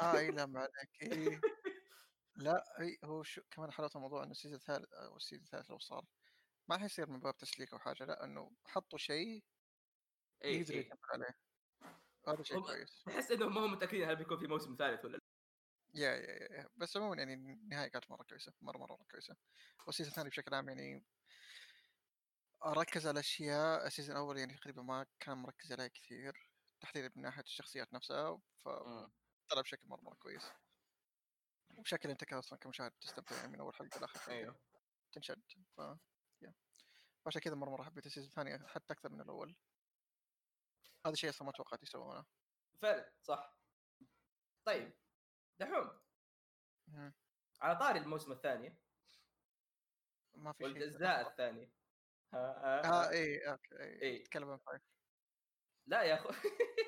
آه 0.00 0.18
أي 0.18 0.30
لا 0.30 0.46
ما 0.52 0.60
عليك. 0.60 1.02
إيه. 1.02 1.40
لا 2.36 2.64
اي 2.80 2.98
هو 3.04 3.22
شو 3.22 3.42
كمان 3.50 3.72
حلاوه 3.72 3.90
الموضوع 3.96 4.22
إنه 4.22 4.30
ال 4.30 4.34
season 4.34 4.58
الثالث 4.58 4.92
أو 4.92 5.16
ال 5.16 5.20
season 5.20 5.44
الثالث 5.44 5.70
لو 5.70 5.78
صار 5.78 6.04
ما 6.68 6.78
حيصير 6.78 7.10
من 7.10 7.20
باب 7.20 7.36
تسليك 7.36 7.72
أو 7.72 7.78
حاجة 7.78 8.04
لا 8.04 8.24
إنه 8.24 8.50
حطوا 8.66 8.98
شيء 8.98 9.44
إيه 10.44 10.60
يقدر 10.60 10.74
إيه. 10.74 10.80
يكمل 10.80 10.98
عليه. 11.12 11.38
هذا 12.28 12.42
شيء 12.42 12.60
كويس. 12.60 13.02
تحس 13.06 13.30
إنهم 13.30 13.54
ما 13.54 13.60
هم 13.66 13.72
متأكدين 13.72 14.08
هل 14.08 14.16
بيكون 14.16 14.38
في 14.38 14.46
موسم 14.46 14.76
ثالث 14.78 15.04
ولا 15.04 15.16
لا. 15.16 15.22
yeah 15.94 16.10
yeah 16.10 16.16
yeah 16.16 16.56
yeah. 16.58 16.68
بس 16.76 16.96
عموما 16.96 17.16
يعني 17.16 17.34
النهاية 17.34 17.88
كانت 17.88 18.10
مرة 18.10 18.22
كويسة 18.22 18.52
مرة 18.62 18.78
مرة, 18.78 18.92
مرة 18.92 19.04
كويسة. 19.10 19.36
وال 19.86 19.92
season 19.92 20.10
الثاني 20.10 20.28
بشكل 20.28 20.54
عام 20.54 20.68
يعني 20.68 21.04
ركز 22.66 23.06
على 23.06 23.20
أشياء 23.20 23.86
ال 23.86 23.90
season 23.90 24.16
الأول 24.16 24.38
يعني 24.38 24.54
تقريبا 24.56 24.82
ما 24.82 25.06
كان 25.20 25.38
مركز 25.38 25.72
عليها 25.72 25.88
كثير. 25.88 26.53
تحديدا 26.84 27.12
من 27.16 27.22
ناحية 27.22 27.42
الشخصيات 27.42 27.94
نفسها 27.94 28.40
فطلع 28.64 29.60
بشكل 29.62 29.88
مرة 29.88 30.00
مرة 30.00 30.14
كويس. 30.14 30.52
وبشكل 31.78 32.10
أنت 32.10 32.32
أصلا 32.32 32.58
كمشاهد 32.58 32.92
تستمتع 33.00 33.36
يعني 33.36 33.48
من 33.48 33.60
أول 33.60 33.74
حلقة 33.74 34.00
لآخر 34.00 34.18
حلقة 34.18 34.32
أيوه. 34.32 34.60
تنشد 35.12 35.42
ف 35.76 35.78
yeah. 36.42 36.54
فعشان 37.24 37.40
كذا 37.40 37.54
مرة 37.54 37.70
مرة 37.70 37.82
حبيت 37.82 38.06
ال 38.06 38.09
season 38.09 38.28
الثاني 38.28 38.68
حتى 38.68 38.92
أكثر 38.92 39.08
من 39.08 39.20
الأول. 39.20 39.56
هذا 41.06 41.14
شيء 41.14 41.30
أصلا 41.30 41.46
ما 41.46 41.52
توقعت 41.52 41.82
يسوونه. 41.82 42.24
فعلا 42.82 43.12
صح. 43.22 43.56
طيب 44.64 44.92
دحوم. 45.58 46.00
على 47.60 47.78
طاري 47.78 47.98
الموسم 47.98 48.32
الثاني. 48.32 48.78
ما 50.34 50.52
في 50.52 50.64
شيء 50.64 50.72
والاجزاء 50.72 51.28
الثانية 51.30 51.72
ها 52.34 52.84
آه. 52.84 53.10
اي 53.10 53.50
أوكي 53.50 54.02
اي. 54.02 54.18
تكلم 54.18 54.50
عن 54.50 54.58
فايف 54.58 54.93
لا 55.86 56.02
يا 56.02 56.14
أخو 56.14 56.28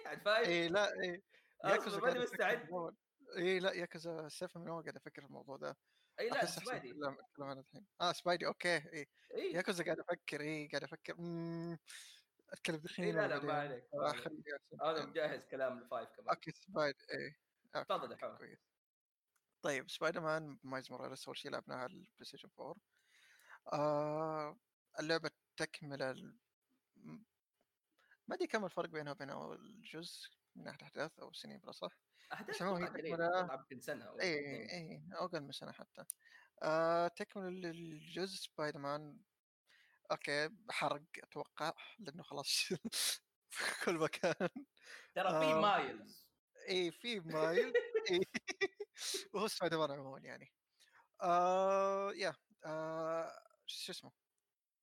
عاد 0.06 0.22
فايف 0.22 0.48
اي 0.48 0.68
لا 0.68 0.92
اي 1.02 1.22
اصبر 1.64 2.00
ماني 2.00 2.24
قاعد 2.24 2.56
أفكر 2.56 2.66
مستعد. 2.66 2.96
اي 3.38 3.59
لا 3.59 3.72
ياكوزا 3.72 4.28
سيف 4.28 4.56
من 4.56 4.68
اول 4.68 4.82
قاعد 4.82 4.96
أفكر 4.96 5.22
في 5.22 5.28
الموضوع 5.28 5.56
ده. 5.56 5.76
اي 6.20 6.28
لا 6.28 6.44
سبايدي. 6.46 6.90
اتكلم 6.90 7.46
عنه 7.46 7.61
الحين. 7.61 7.87
آه 8.00 8.12
سبايدي 8.12 8.46
أوكي 8.46 8.76
اي 8.76 9.06
اي 9.35 9.52
ياكوزا 9.52 9.85
قاعد 9.85 9.98
أفكر 10.00 10.40
اي 10.40 10.68
قاعد 10.68 10.85
أفكر 10.85 11.14
مم. 11.20 11.78
أتكلم 12.52 12.76
دحين 12.76 13.14
لا 13.16 13.22
ولا 13.26 13.35
لا 13.35 13.44
ما 13.44 13.52
عليك 13.52 13.85
ما 13.94 14.06
آه،. 14.06 14.11
أنا 14.11 14.22
بعدين. 14.82 15.09
مجهز 15.11 15.40
كلام 15.50 15.78
الفايف 15.78 16.09
كمان. 16.11 16.28
أوكي 16.28 16.50
سبايد 16.52 16.94
اي 17.12 17.37
تفضل. 17.85 18.16
كويس. 18.38 18.59
طيب 19.62 19.90
سبايدر 19.90 20.20
مان 20.20 20.59
مايز 20.64 20.92
موراليس 20.92 21.26
أول 21.28 21.36
شيء 21.36 21.51
لعبناها 21.51 21.78
على 21.78 21.92
البلاي 21.92 22.24
ستيشن 22.24 22.49
4 22.61 22.76
آه 23.72 24.59
اللعبة 25.01 25.30
تكمل 25.57 26.03
ال... 26.03 26.38
م- 26.97 27.24
ما 28.29 28.35
أدري 28.35 28.47
كم 28.47 28.64
الفرق 28.64 28.89
بينها 28.89 29.12
وبين 29.12 29.31
اول 29.31 29.83
جزء 29.83 30.31
من 30.57 30.64
ناحية 30.64 30.79
الأحداث 30.79 31.18
أو 31.18 31.29
السنين 31.29 31.59
بلا 31.59 31.72
صح؟ 31.72 31.93
أحداث 32.33 32.61
يمكن 32.61 33.81
سنة 33.81 34.05
أو 34.05 34.20
اي 34.20 34.41
اثنين. 34.41 34.70
اي 34.70 35.03
أقل 35.12 35.41
من 35.41 35.53
سنة 35.53 35.72
حتى. 35.72 36.05
آه 36.62 37.09
تكمل 37.09 37.66
الجزء 37.66 38.37
سبايدر 38.37 38.79
مان. 38.79 39.18
أوكي 40.11 40.51
حرق 40.70 41.03
أتوقع 41.22 41.72
لأنه 41.99 42.22
خلاص 42.22 42.49
في 43.51 43.85
كل 43.85 43.99
مكان. 43.99 44.49
ترى 45.14 45.29
في 45.29 45.55
آه. 45.55 45.61
مايلز 45.61 46.27
اي 46.68 46.91
في 46.91 47.20
مايل 47.20 47.72
اي 48.11 48.20
وهو 49.35 49.49
سبايدر 49.49 49.79
مان 49.79 49.91
عموما 49.91 50.18
يعني. 50.18 50.53
آه 51.22 52.12
يا 52.12 52.35
آه 52.64 53.47
شو 53.66 53.93
اسمه؟ 53.93 54.12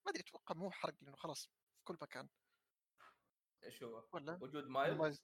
ما 0.05 0.11
أدري 0.11 0.23
أتوقع 0.27 0.55
مو 0.55 0.71
حرق 0.71 0.93
لأنه 1.01 1.17
خلاص 1.17 1.45
في 1.77 1.83
كل 1.83 1.97
مكان. 2.01 2.29
إيش 3.65 3.83
هو؟ 3.83 4.03
ولا؟ 4.13 4.39
وجود 4.41 4.67
مايلز؟ 4.67 4.97
مايلز. 4.97 5.23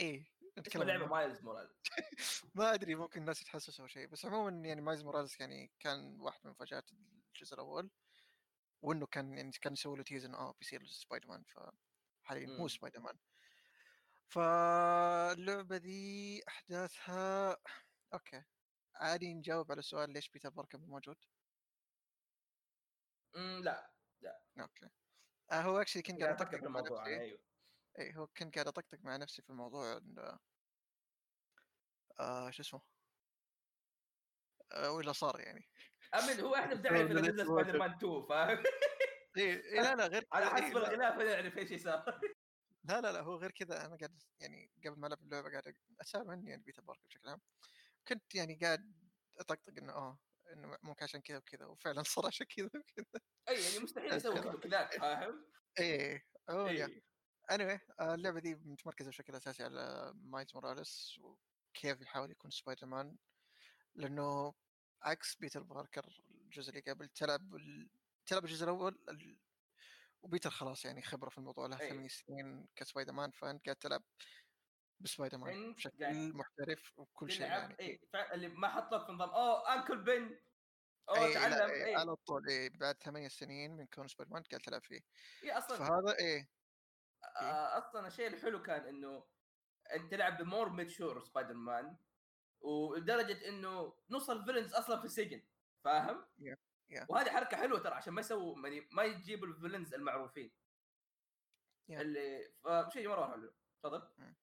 إيه 0.00 0.20
اسم 0.42 0.60
نتكلم 0.60 0.82
اللعبه 0.82 1.02
عنه. 1.04 1.12
مايلز 1.12 1.40
مورالز 1.44 1.70
ما 2.54 2.74
أدري 2.74 2.94
ممكن 2.94 3.20
الناس 3.20 3.42
يتحسسوا 3.42 3.84
أو 3.84 3.88
شيء. 3.88 4.06
بس 4.06 4.24
عموما 4.26 4.68
يعني 4.68 4.80
مايلز 4.80 5.04
موراليس 5.04 5.40
يعني 5.40 5.72
كان 5.80 6.20
واحد 6.20 6.40
من 6.44 6.50
مفاجآت 6.50 6.90
الجزء 6.92 7.54
الأول 7.54 7.90
وإنه 8.82 9.06
كان 9.06 9.34
يعني 9.34 9.50
كان 9.50 9.72
يسوي 9.72 9.96
له 9.96 10.02
tease 10.02 10.24
إنه 10.24 10.38
آه 10.38 10.54
بيصير 10.60 10.86
سبايدر 10.86 11.28
مان 11.28 11.44
فحاليا 11.44 12.46
هو 12.48 12.62
مم. 12.62 12.68
سبايدر 12.68 13.00
مان 13.00 13.18
فاللعبه 14.28 15.76
ذي 15.76 16.42
أحداثها 16.48 17.56
okay. 18.14 18.42
عادي 18.94 19.34
نجاوب 19.34 19.70
على 19.70 19.78
السؤال 19.78 20.10
ليش 20.12 20.28
بيتر 20.30 20.48
باركر 20.50 20.78
مو 20.78 20.86
موجود؟ 20.86 21.16
مم، 23.34 23.60
لا 23.64 23.92
okay. 24.60 24.88
آه 25.52 25.60
هو 25.60 25.78
actually 25.80 26.02
كنت 26.02 26.22
قاعد 26.22 26.42
أفكر 26.42 26.66
الموضوع 26.66 27.06
أيوه 27.06 27.38
اي 27.98 28.16
هو 28.16 28.26
كنت 28.26 28.54
قاعد 28.54 28.68
أطقطق 28.68 28.98
مع 29.00 29.16
نفسي 29.16 29.42
في 29.42 29.50
الموضوع 29.50 29.96
انه 29.96 30.38
آه 32.20 32.50
شو 32.50 32.62
اسمه؟ 32.62 32.80
آه 34.72 34.90
ولا 34.92 35.12
صار 35.12 35.40
يعني. 35.40 35.68
امل 36.14 36.40
هو 36.40 36.54
إحنا 36.54 36.74
بنعرف 36.74 37.10
اذا 37.10 37.20
نزل 37.20 37.46
سبايدر 37.46 37.78
مان 37.78 37.90
2 37.90 38.26
فاهم؟ 38.28 38.62
إيه 39.36 39.64
إيه 39.64 39.80
لا 39.80 39.94
لا 39.94 40.06
غير 40.06 40.26
على 40.32 40.44
إيه 40.44 40.50
حسب 40.50 40.76
لا, 40.76 40.88
الغلاف 40.88 41.14
نعرف 41.14 41.58
إيش 41.58 41.82
صار. 41.82 42.20
لا 42.84 43.00
لا 43.00 43.12
لا 43.12 43.20
هو 43.20 43.36
غير 43.36 43.50
كذا 43.50 43.86
أنا 43.86 43.96
قاعد 43.96 44.22
يعني 44.40 44.70
قبل 44.86 45.00
ما 45.00 45.06
ألعب 45.06 45.22
اللعبة 45.22 45.50
قاعد 45.50 45.74
اسال 46.00 46.30
عني 46.30 46.50
يعني 46.50 46.62
بيتر 46.62 46.82
باركر 46.82 47.06
بشكل 47.06 47.28
عام. 47.28 47.40
كنت 48.08 48.34
يعني 48.34 48.58
قاعد 48.62 48.92
أطقطق 49.38 49.72
إنه 49.78 49.92
آه 49.92 50.18
إنه 50.52 50.78
ممكن 50.82 51.04
عشان 51.04 51.20
كذا 51.20 51.38
وكذا 51.38 51.66
وفعلا 51.66 52.02
صار 52.02 52.26
عشان 52.26 52.46
كذا 52.46 52.66
وكذا. 52.66 53.22
اي 53.48 53.64
يعني 53.64 53.78
مستحيل 53.78 54.12
يسوي 54.12 54.58
كذا 54.58 54.86
فاهم؟ 54.86 55.46
إيه 55.78 56.24
أوه 56.50 56.68
اي 56.68 57.02
anyway 57.52 57.80
آه، 58.00 58.14
اللعبة 58.14 58.40
دي 58.40 58.54
متمركزة 58.54 59.08
بشكل 59.08 59.34
أساسي 59.34 59.64
على 59.64 60.12
مايلز 60.14 60.54
موراليس 60.54 61.18
وكيف 61.20 62.00
يحاول 62.00 62.30
يكون 62.30 62.50
سبايدر 62.50 62.86
مان 62.86 63.16
لأنه 63.94 64.54
عكس 65.02 65.34
بيتر 65.34 65.62
باركر 65.62 66.22
الجزء 66.30 66.70
اللي 66.70 66.80
قبل 66.92 67.08
تلعب 67.08 67.54
ال... 67.54 67.90
تلعب 68.26 68.44
الجزء 68.44 68.64
الأول 68.64 68.98
ال... 69.08 69.38
وبيتر 70.22 70.50
خلاص 70.50 70.84
يعني 70.84 71.02
خبرة 71.02 71.28
في 71.28 71.38
الموضوع 71.38 71.66
له 71.66 71.80
أي. 71.80 71.88
ثمان 71.88 72.08
سنين 72.08 72.68
كسبايدر 72.76 73.12
مان 73.12 73.30
فأنت 73.30 73.64
قاعد 73.64 73.76
تلعب 73.76 74.02
بسبايدر 75.00 75.38
مان 75.38 75.74
بشكل 75.74 76.32
محترف 76.36 76.98
وكل 76.98 77.30
شيء 77.32 77.46
يعني. 77.46 77.76
اي 77.80 78.00
فع- 78.12 78.34
اللي 78.34 78.48
ما 78.48 78.68
حط 78.68 78.94
لك 78.94 79.06
في 79.06 79.12
نظام 79.12 79.28
أوه 79.30 79.74
uncle 79.74 79.98
بن 80.02 80.38
أوه 81.08 81.24
اي 81.24 81.34
لا 81.34 81.40
تعلم 81.40 81.70
إيه 81.70 81.84
اي 81.84 81.94
على 81.94 82.16
طول 82.16 82.48
إيه 82.48 82.70
بعد 82.70 83.02
ثمانية 83.02 83.28
سنين 83.28 83.76
من 83.76 83.86
كون 83.86 84.08
سبايدر 84.08 84.32
مان 84.32 84.42
قاعد 84.42 84.60
تلعب 84.62 84.82
فيه. 84.84 85.00
إيه 85.42 85.58
أصلا 85.58 85.76
فهذا 85.78 86.16
آه، 86.20 86.46
أصلا 87.78 88.06
الشيء 88.06 88.26
الحلو 88.26 88.62
كان 88.62 88.86
إنه 88.86 89.26
أنت 89.94 90.10
تلعب 90.10 90.42
ب 90.42 90.47
more 90.47 90.68
mature 90.68 91.20
سبايدر 91.20 91.54
مان 91.54 91.96
ولدرجة 92.60 93.48
إنه 93.48 93.94
نص 94.10 94.30
ال 94.30 94.35
villains 94.35 94.74
أصلا 94.74 94.98
في 94.98 95.04
السجن 95.04 95.42
فاهم؟ 95.84 96.26
Yeah, 96.40 96.56
yeah. 96.92 97.06
وهذه 97.08 97.30
حركة 97.30 97.56
حلوة 97.56 97.78
ترى 97.78 97.94
عشان 97.94 98.12
ما 98.12 98.20
يسووا 98.20 98.68
يعني 98.68 98.88
ما 98.92 99.02
يجيبوا 99.02 99.46
ال 99.46 99.51
villains 99.51 99.94
المعروفين. 99.94 100.52
Yeah. 101.90 102.00
اللي 102.00 102.52
فشيء 102.64 103.08
مرة 103.08 103.30
حلو. 103.32 103.52
تفضل. 103.82 104.34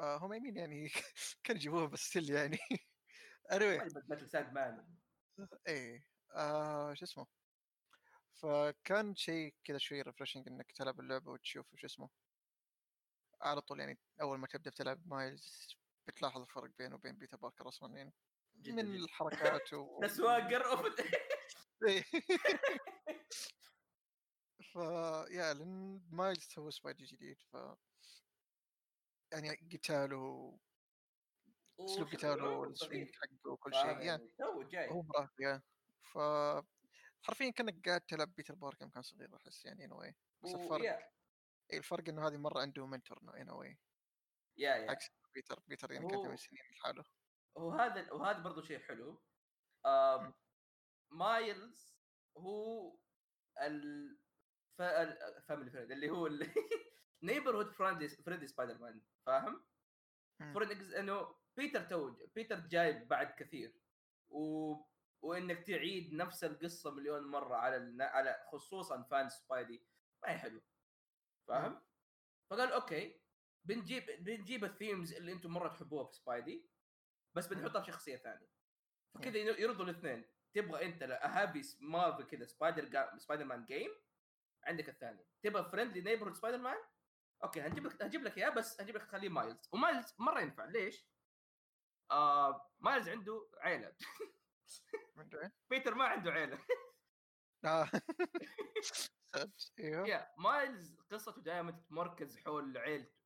آه 0.00 0.16
هم 0.16 0.32
يمين 0.32 0.56
يعني 0.56 0.88
كانوا 1.44 1.60
يجيبوها 1.60 1.86
بس 1.86 2.00
still 2.00 2.30
يعني. 2.30 2.58
Anyway. 3.52 4.10
مثل 4.10 4.28
ساند 4.28 4.52
مان 4.52 4.86
إيه. 5.68 6.06
آه 6.34 6.94
شو 6.94 7.04
اسمه؟ 7.04 7.26
فكان 8.42 9.14
شيء 9.16 9.54
كذا 9.64 9.78
شوي 9.78 10.02
refreshing 10.02 10.48
إنك 10.48 10.72
تلعب 10.72 11.00
اللعبة 11.00 11.30
وتشوف 11.32 11.76
شو 11.76 11.86
اسمه 11.86 12.10
على 13.42 13.60
طول 13.60 13.80
يعني 13.80 13.98
أول 14.20 14.38
ما 14.38 14.46
تبدأ 14.46 14.70
تلعب 14.70 15.06
مايلز 15.06 15.76
بتلاحظ 16.06 16.40
الفرق 16.40 16.70
بينه 16.78 16.94
وبين 16.94 17.18
بيتر 17.18 17.36
باركر 17.36 17.68
أصلا 17.68 17.96
يعني 17.96 18.14
جداً 18.56 18.82
من 18.82 18.92
جداً. 18.92 19.04
الحركات 19.04 19.72
و... 19.72 20.00
ت 20.02 20.09
swagger. 20.09 20.62
ف 24.72 24.74
yeah 25.30 25.54
لأن 25.54 26.02
مايلز 26.10 26.48
هو 26.58 26.70
سبايدر 26.70 27.04
جديد 27.04 27.36
ف 27.42 27.56
يعني 29.32 29.50
قتاله 29.72 30.58
أسلوب 31.80 32.08
قتاله 32.08 32.50
والسوينج. 32.50 33.08
حقه 33.14 33.50
وكل 33.52 33.74
شيء 33.74 33.86
يعني 33.86 34.04
يعني 34.06 34.28
تو 34.38 34.62
جاي 34.62 34.88
هو 34.92 35.02
مراهق 35.02 35.32
يا 35.40 35.62
ف 36.12 36.18
حرفيا 37.22 37.50
كأنك 37.50 37.88
قاعد 37.88 38.00
تلعب 38.00 38.34
بيتر 38.34 38.54
باركر 38.54 38.88
كان 38.88 39.02
صغير 39.02 39.36
أحس 39.36 39.66
يعني 39.66 39.84
ان 39.84 39.92
واي 39.92 40.16
بس 40.44 40.54
الفرق 40.54 40.80
ويا 40.80 41.12
إيه 41.72 41.78
الفرق 41.78 42.08
إنه 42.08 42.28
هذه 42.28 42.36
مرة 42.36 42.60
عنده 42.60 42.86
منتور 42.86 43.18
ان 43.40 43.50
واي 43.50 43.78
يا 44.58 44.76
يا. 44.76 44.90
عكس 44.90 45.10
بيتر 45.34 45.60
بيتر 45.66 45.92
يعني 45.92 46.08
كان 46.08 46.22
ثمان 46.22 46.36
سنين 46.36 46.62
لحاله. 46.72 47.04
وهذا 47.56 48.12
وهذا 48.12 48.38
برضو 48.38 48.62
شيء 48.62 48.78
حلو. 48.78 49.22
آه 49.86 50.34
مايلز 51.12 51.96
هو 52.36 52.96
ال 53.60 54.18
فاميلي 54.78 55.70
فريند 55.70 55.90
اللي 55.90 56.10
هو 56.10 56.30
نيبرهود 57.22 57.72
فريندلي 57.72 58.08
فريندلي 58.08 58.46
سبايدر 58.46 58.78
مان 58.78 59.02
فاهم؟ 59.26 59.64
فور 60.52 60.72
إنه 60.72 61.36
بيتر 61.56 61.84
تو 61.84 62.26
بيتر 62.34 62.60
جاي 62.60 63.04
بعد 63.04 63.34
كثير. 63.38 63.80
و... 64.30 64.74
وإنك 65.22 65.66
تعيد 65.66 66.14
نفس 66.14 66.44
القصة 66.44 66.90
مليون 66.90 67.26
مرة 67.26 67.56
على 67.56 67.76
النا... 67.76 68.04
على 68.04 68.44
خصوصا 68.52 69.02
فان 69.02 69.28
سبايدي. 69.28 69.86
ما 70.22 70.32
هي 70.32 70.38
حلو 70.38 70.62
فاهم؟ 71.48 71.82
فقال 72.50 72.72
أوكي 72.72 73.20
بنجيب 73.64 74.24
بنجيب 74.24 74.64
الثيمز 74.64 75.12
اللي 75.12 75.32
أنتم 75.32 75.50
مرة 75.50 75.68
تحبوها 75.68 76.04
في 76.04 76.14
سبايدي 76.14 76.70
بس 77.34 77.46
بنحطها 77.46 77.80
في 77.80 77.92
شخصية 77.92 78.16
ثانية. 78.16 78.48
فكذا 79.14 79.38
يرضوا 79.38 79.84
الاثنين. 79.84 80.24
تبغى 80.54 80.86
أنت 80.86 81.02
happy 81.02 81.62
مارفل 81.80 82.24
كذا 82.24 82.44
سبايدر 82.44 82.84
جا... 82.84 83.18
سبايدر 83.18 83.44
مان 83.44 83.64
game 83.64 83.90
عندك 84.64 84.88
الثاني 84.88 85.26
تبغى 85.42 85.70
friendly 85.70 86.00
neighborhood 86.00 86.34
سبايدر 86.34 86.58
مان 86.58 86.76
okay 87.44 87.60
هنجيب 87.60 87.86
لك 87.86 88.02
هجيب 88.02 88.22
لك 88.22 88.38
إياه 88.38 88.50
بس 88.50 88.80
هجيب 88.80 88.96
لك 88.96 89.02
خليه 89.02 89.28
مايلز. 89.28 89.68
ومايلز 89.72 90.14
مرة 90.18 90.40
ينفع. 90.40 90.64
ليش؟ 90.64 91.06
آه 92.10 92.70
مايلز 92.80 93.08
عنده 93.08 93.48
عيلة. 93.58 93.96
عنده؟ 95.16 95.52
بيتر 95.70 95.94
ما 95.94 96.04
عنده 96.04 96.30
عيلة. 96.30 96.58
sad. 99.34 99.52
أيوه 99.78 100.08
yeah 100.08 100.30
مايلز 100.38 101.00
قصته 101.10 101.42
دائما 101.42 101.70
تتمركز 101.70 102.38
حول 102.38 102.78
عيلته 102.78 103.16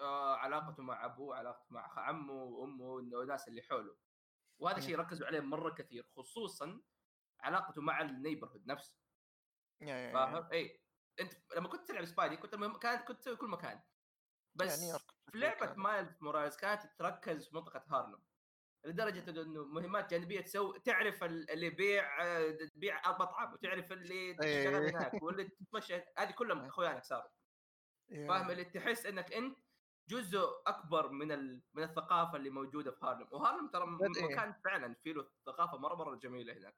آه 0.00 0.36
علاقته 0.36 0.82
مع 0.82 1.04
أبوه 1.04 1.36
علاقته 1.36 1.66
مع 1.70 2.00
عمه 2.00 2.32
وأمه 2.32 2.84
والناس 2.84 3.48
اللي 3.48 3.62
حوله 3.62 3.96
وهذا 4.58 4.80
شيء 4.80 4.96
ركزوا 4.96 5.26
عليه 5.26 5.40
مرة 5.40 5.74
كثير 5.74 6.06
خصوصا 6.16 6.82
علاقته 7.40 7.82
مع 7.82 8.00
ال 8.00 8.05
neighborhood 8.05 8.66
نفسه. 8.66 8.96
فاهم؟ 10.12 10.48
اي 10.52 10.82
أنت 11.20 11.34
لما 11.56 11.68
كنت 11.68 11.88
تلعب 11.88 12.04
Spidey 12.04 12.36
كنت 12.36 12.54
المهم 12.54 12.78
كانت 12.78 13.08
كنت 13.08 13.20
تسوي 13.20 13.36
كل 13.36 13.48
مكان 13.48 13.82
بس 14.54 14.82
يعني 14.82 14.98
في 15.32 15.38
لعبة. 15.38 15.74
Miles 15.74 16.22
Morales 16.22 16.56
كانت 16.56 16.82
تركز 16.98 17.48
في 17.48 17.56
منطقة 17.56 17.84
هارلم 17.88 18.22
لدرجة 18.84 19.30
إنه 19.42 19.64
مهمات 19.64 20.10
جانبية 20.10 20.40
تسوي 20.40 20.80
تعرف 20.80 21.24
ال- 21.24 21.50
اللي 21.50 21.66
يبيع 21.66 22.18
تبيع 22.52 23.10
مطعم 23.18 23.52
وتعرف 23.52 23.92
اللي 23.92 24.34
تشتغل 24.34 24.74
إيه. 24.82 24.90
هناك 24.90 25.22
واللي 25.22 25.44
تتمشى 25.48 25.94
هذه 26.18 26.30
كلهم 26.30 26.64
اخوانك 26.64 27.04
صاروا 27.04 27.30
يا- 28.08 28.28
فاهم 28.28 28.50
اللي 28.50 28.64
تحس 28.64 29.06
إنك 29.06 29.32
أنت 29.32 29.58
جزء 30.08 30.40
أكبر 30.66 31.08
من 31.08 31.32
ال... 31.32 31.62
من 31.74 31.82
الثقافة 31.82 32.36
اللي 32.36 32.50
موجودة 32.50 32.90
في 32.90 33.06
هارلم 33.06 33.28
وهارلم 33.32 33.68
ترى 33.68 33.86
م- 33.86 34.02
إيه. 34.16 34.24
مكان 34.24 34.52
فعلا 34.64 34.94
فيه 34.94 35.12
له 35.12 35.30
ثقافة 35.46 35.78
مرة 35.78 35.94
مرة 35.94 36.16
جميلة 36.16 36.52
هناك 36.52 36.76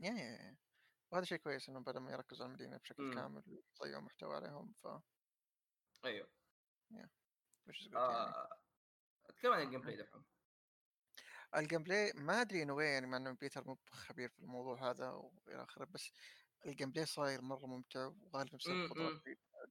yeah 0.00 0.10
yeah 0.10 0.16
yeah. 0.42 0.56
وهذا 1.12 1.24
شيء 1.24 1.38
كويس 1.38 1.68
انهم 1.68 1.84
بدل 1.84 2.00
ما 2.00 2.12
يركزوا 2.12 2.44
على 2.44 2.50
المدينة 2.50 2.76
بشكل 2.76 3.02
مم. 3.02 3.14
كامل 3.14 3.42
ويضيعوا 3.80 4.02
محتوى 4.02 4.34
عليهم 4.36 4.72
ف 4.72 4.86
أيوه 6.04 6.26
good 6.26 6.94
يعني. 6.96 7.10
آه... 7.96 8.48
أتكلم 9.30 9.52
عن 9.52 9.62
ال 9.62 9.80
gameplay 9.80 9.96
دحين 9.96 10.24
ال 11.56 11.82
gameplay 11.82 12.12
ما 12.14 12.40
ادري 12.40 12.62
انه 12.62 12.82
يعني 12.82 13.06
مع 13.06 13.16
انه 13.16 13.32
بيتر 13.32 13.64
مو 13.66 13.78
خبير 13.90 14.28
في 14.28 14.38
الموضوع 14.38 14.90
هذا 14.90 15.10
والى 15.10 15.62
اخره 15.62 15.84
بس 15.84 16.12
ال 16.66 16.90
gameplay 16.90 17.06
صاير 17.06 17.42
مره 17.42 17.66
ممتع 17.66 18.06
وغالبا 18.06 18.56
بسبب 18.56 18.90
قدرات 18.90 19.22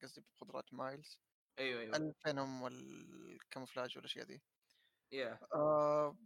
قصدي 0.03 0.21
بقدرات 0.21 0.73
مايلز 0.73 1.19
أيوه 1.59 1.81
أيوه 1.81 1.97
ال 1.97 2.08
venom 2.08 2.61
وال 2.61 2.84
camouflage 2.84 3.97
والاشياء 3.97 4.25
ذي 4.25 4.41
yeah 5.11 5.39
آه 5.53 6.17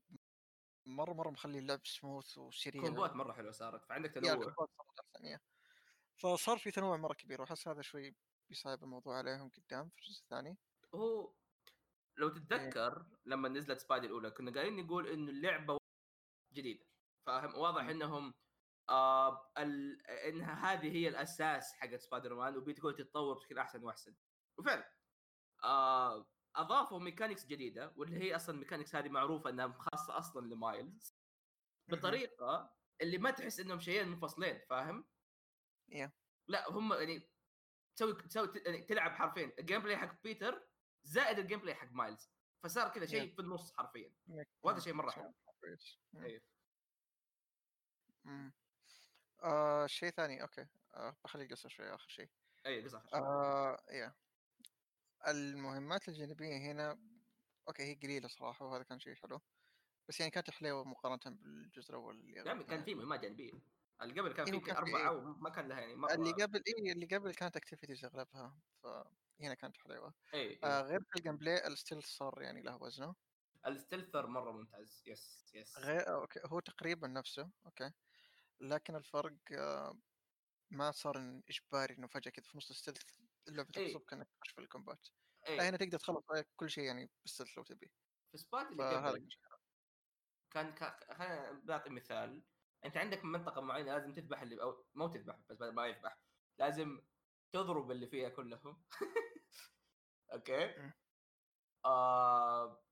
مره 0.86 1.14
مره 1.14 1.30
مخلي 1.30 1.60
اللعب 1.60 1.86
سموث 1.86 2.38
وسريع 2.38 2.82
combos 2.82 3.16
مره 3.16 3.34
حلوة 3.34 3.52
صارت 3.52 3.86
فعندك 3.86 4.12
تنوع 4.12 4.54
فصار 6.18 6.58
في 6.58 6.72
تنوع 6.72 6.98
مره 6.98 7.14
كبير 7.14 7.42
واحس 7.42 7.68
هذا 7.68 7.82
شوي 7.82 8.16
بيصعب 8.50 8.84
الموضوع 8.84 9.18
عليهم 9.18 9.50
قدام 9.50 9.90
في 9.90 9.98
الجزء 10.02 10.22
الثاني 10.22 10.58
هو 10.96 11.34
لو 12.18 12.30
تتذكر 12.30 13.06
لما 13.26 13.50
نزلت 13.50 13.80
Spidey 13.80 14.08
الأولى 14.08 14.32
كنا 14.32 14.52
قاعدين 14.52 14.86
نقول 14.86 15.08
إنه 15.08 15.32
اللعبة 15.32 15.78
جديدة 16.54 16.86
فاهم 17.26 17.56
واضح 17.56 17.84
مم. 17.84 17.90
إنهم 17.90 18.34
آه 18.90 19.52
ال... 19.58 20.08
انها 20.08 20.74
هذه 20.74 20.92
هي 20.92 21.08
الأساس 21.08 21.74
حق 21.74 21.96
سبايدر 21.96 22.36
مان 22.36 22.58
وبتقول 22.58 22.96
تتطور 22.96 23.38
بشكل 23.38 23.58
أحسن 23.58 23.84
وأحسن 23.84 24.16
وفعلا 24.58 24.94
آه 25.64 26.28
أضافوا 26.56 27.00
mechanics 27.00 27.46
جديدة 27.46 27.94
واللي 27.96 28.18
هي 28.24 28.36
أصلا 28.36 28.60
mechanics 28.60 28.96
هذه 28.96 29.10
معروفة 29.10 29.50
إنها 29.50 29.68
خاصة 29.80 30.18
أصلا 30.18 30.54
لمايلز 30.54 31.16
بطريقة 31.88 32.76
اللي 33.02 33.18
ما 33.18 33.32
تحس 33.32 33.60
إنهم 33.60 33.80
شيئين 33.80 34.08
منفصلين 34.08 34.62
فاهم؟ 34.70 35.06
yeah. 35.90 36.12
لا 36.48 36.72
هم 36.72 36.94
يعني 36.94 37.32
تسوي 37.96 38.14
تسوي 38.14 38.52
يعني 38.66 38.82
تلعب 38.82 39.12
حرفيا 39.12 39.54
ال 39.60 39.82
gameplay 39.82 39.98
حق 39.98 40.24
بيتر 40.24 40.71
زائد 41.04 41.40
ال 41.40 41.60
gameplay 41.60 41.76
حق 41.76 41.92
مايلز. 41.92 42.30
فصار 42.64 42.90
كذا 42.90 43.06
شيء 43.06 43.36
في 43.36 43.42
النص 43.42 43.74
حرفيا. 43.74 44.14
وهذا 44.64 44.80
شيء 44.80 44.94
مرة 44.94 45.12
حلو. 45.12 45.34
أيوه 46.16 46.42
آه 49.44 49.88
شيء 49.88 50.10
ثاني. 50.10 50.42
okay. 50.42 50.68
آه 50.94 51.18
بخلي 51.24 51.44
القصة 51.44 51.70
شوي 51.70 51.96
آخر 51.96 52.10
شيء. 52.10 52.30
اي 52.66 52.84
قصة 52.84 53.04
آه 53.14 53.84
yeah 53.90 54.16
المهمات 55.28 56.08
الجانبية 56.10 56.58
هنا 56.58 57.00
okay 57.68 57.84
هي 57.84 57.94
قليلة 57.94 58.28
صراحة 58.28 58.66
وهذا 58.66 58.84
كان 58.84 59.00
شيء 59.00 59.16
حلو. 59.16 59.42
بس 60.08 60.20
يعني 60.20 60.32
كانت 60.32 60.50
حلوة 60.50 60.84
مقارنة 60.84 61.38
بالجزء 61.38 61.90
الأول 61.90 62.16
اللي 62.16 62.34
يعني 62.34 62.64
كان 62.64 62.84
في 62.84 62.96
مهمات 62.96 63.20
جانبية. 63.20 63.52
اللي 64.02 64.22
قبل 64.22 64.34
كان 64.34 64.54
إيه 64.54 64.60
في 64.60 64.72
أربعة؟ 64.72 65.12
وما 65.12 65.50
كان 65.50 65.68
لها 65.68 65.80
يعني 65.80 65.96
مره 65.96 66.14
اللي 66.14 66.32
قبل 66.32 66.64
اي 66.68 66.92
اللي 66.92 67.06
قبل 67.06 67.34
كانت 67.34 67.58
activities 67.58 68.06
أغلبها 68.06 68.60
فهنا 69.42 69.54
كانت 69.54 69.78
حلوة. 69.78 70.14
اي 70.34 70.40
إيه. 70.40 70.60
آه 70.64 70.82
غير 70.82 71.00
في 71.00 71.20
ال 71.20 71.38
gameplay 71.38 71.68
ال 71.68 71.73
stealth 71.73 72.06
صار 72.06 72.42
يعني 72.42 72.62
له 72.62 72.84
وزنه 72.84 73.16
ال 73.68 73.75
stealth 73.75 74.28
مرة 74.28 74.52
ممتاز. 74.52 75.04
yes 75.08 75.52
yes 75.56 75.78
غير 75.80 76.14
okay. 76.14 76.40
هو 76.46 76.60
تقريبا 76.60 77.08
نفسه 77.08 77.52
okay. 77.66 77.92
لكن 78.62 78.96
الفرق 78.96 79.34
آه 79.52 79.98
ما 80.72 80.92
صار 80.92 81.42
إجباري 81.50 81.98
إنه 81.98 82.08
فجأة 82.08 82.32
كذا 82.32 82.46
في 82.46 82.58
نص 82.58 82.70
ال 82.70 82.74
stealth 82.74 83.02
اللعبة 83.48 83.70
إيه. 83.78 83.94
تغصبك 83.94 84.14
انك 84.14 84.28
تخش 84.42 84.52
في 84.52 84.62
ال 84.62 84.68
combat. 84.68 85.08
إيه. 85.48 85.58
لا 85.58 85.70
هنا 85.70 85.78
تقدر 85.78 86.00
تخلص 86.00 86.26
كل 86.56 86.70
شيء 86.70 86.84
يعني 86.84 87.10
بال 87.24 87.32
stealth 87.32 87.58
لو 87.58 87.64
تبي. 87.64 87.92
في 88.32 88.38
Spidey 88.38 88.72
اللي 88.72 89.10
قبل 89.10 89.28
كان 90.52 90.76
خلينا 91.12 91.62
نعطي 91.66 91.90
مثال. 91.90 92.44
أنت 92.86 92.98
عندك 92.98 93.26
منطقة 93.26 93.62
معينة 93.62 93.92
لازم 93.94 94.14
تذبح 94.14 94.42
اللي 94.42 94.62
أو 94.62 94.86
مو 94.94 95.08
تذبح 95.08 95.40
بس 95.50 95.62
ما 95.62 95.88
يذبح. 95.88 96.18
لازم 96.60 97.02
تضرب 97.52 97.92
اللي 97.92 98.08
فيها 98.08 98.30
كلهم. 98.30 98.84
okay؟ 100.34 100.92
آه 101.86 102.84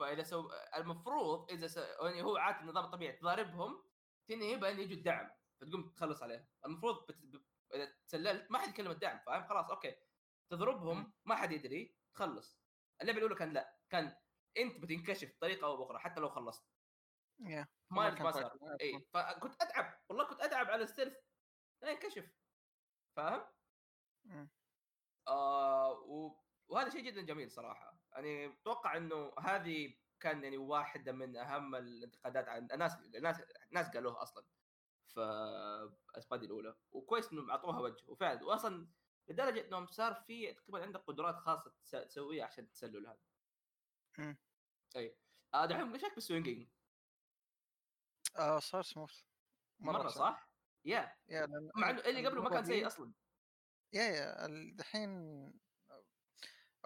فإذا 0.00 0.22
سو 0.22 0.50
المفروض 0.76 1.50
إذا 1.50 1.66
س... 1.66 1.76
يعني 1.76 2.22
هو 2.22 2.36
عادة 2.36 2.60
النظام 2.60 2.84
الطبيعي 2.84 3.12
تضاربهم 3.16 3.84
تنهي 4.28 4.56
بأن 4.56 4.80
يجوا 4.80 4.96
الدعم 4.96 5.30
فتقوم 5.60 5.90
تخلص 5.90 6.22
عليهم. 6.22 6.46
المفروض 6.66 7.06
بت... 7.06 7.42
إذا 7.74 7.92
تسللت 8.08 8.50
ما 8.50 8.58
حد 8.58 8.68
يكلم 8.68 8.90
الدعم 8.90 9.18
فاهم؟ 9.18 9.48
خلاص 9.48 9.70
okay. 9.70 9.96
تضربهم 10.50 11.12
ما 11.24 11.36
حد 11.36 11.52
يدري 11.52 11.96
تخلص. 12.14 12.60
اللعبة 13.02 13.18
الأولى 13.18 13.34
كان 13.34 13.52
لا. 13.52 13.78
كان 13.90 14.16
أنت 14.58 14.80
بتنكشف 14.82 15.36
بطريقة 15.36 15.66
أو 15.66 15.76
بأخرى 15.76 15.98
حتى 15.98 16.20
لو 16.20 16.28
خلصت. 16.28 16.66
yeah. 17.42 17.66
ما 17.90 18.10
ما 18.10 18.30
صار. 18.30 18.58
إي 18.80 19.06
فكنت 19.14 19.62
أتعب 19.62 20.00
والله 20.08 20.24
كنت 20.24 20.40
أتعب 20.40 20.66
على 20.66 20.82
ال 20.82 20.86
stealth 20.86 21.16
انكشف 21.84 22.30
فاهم؟ 23.16 23.46
آه 25.28 25.90
و... 25.90 26.45
وهذا 26.68 26.90
شيء 26.90 27.00
جدا 27.00 27.22
جميل 27.22 27.50
صراحة. 27.50 27.98
يعني 28.12 28.46
أتوقع 28.46 28.96
إنه 28.96 29.32
هذه 29.38 29.94
كان 30.20 30.44
يعني 30.44 30.58
واحدة 30.58 31.12
من 31.12 31.36
أهم 31.36 31.74
الانتقادات 31.74 32.48
عن 32.48 32.68
الناس 32.72 32.96
الناس 33.00 33.40
الناس 33.70 33.88
قالوها 33.88 34.22
أصلا 34.22 34.44
في 35.06 35.20
اسبادي 36.14 36.46
الأولى. 36.46 36.76
وكويس 36.92 37.32
إنهم 37.32 37.50
أعطوها 37.50 37.80
وجه. 37.80 38.04
وفعلا 38.08 38.44
واصلا 38.44 38.88
لدرجة 39.28 39.66
إنهم 39.68 39.86
صار 39.86 40.14
في 40.14 40.52
تقريبا 40.52 40.82
عندك 40.82 41.00
قدرات 41.00 41.36
خاصة 41.36 41.74
تسويها 42.04 42.44
عشان 42.44 42.64
التسلل 42.64 43.06
هذا. 43.06 43.18
امم 44.18 44.38
اي 44.96 45.16
آه 45.54 45.66
دحين 45.66 45.92
إيش 45.92 46.02
رأيك 46.02 46.14
بالسوينجينج؟ 46.14 46.68
آه 48.38 48.58
صار 48.58 48.82
سموث 48.82 49.22
مرة, 49.78 49.98
مرة 49.98 50.08
صح؟ 50.08 50.50
yeah 50.84 51.16
yeah 51.28 51.46
مع 51.74 51.90
إنه 51.90 52.00
اللي 52.00 52.26
قبله 52.26 52.42
ما 52.42 52.50
كان 52.50 52.64
سيء 52.64 52.86
أصلا. 52.86 53.12
yeah 53.92 54.02
yeah 54.02 54.46
الحين 54.46 55.65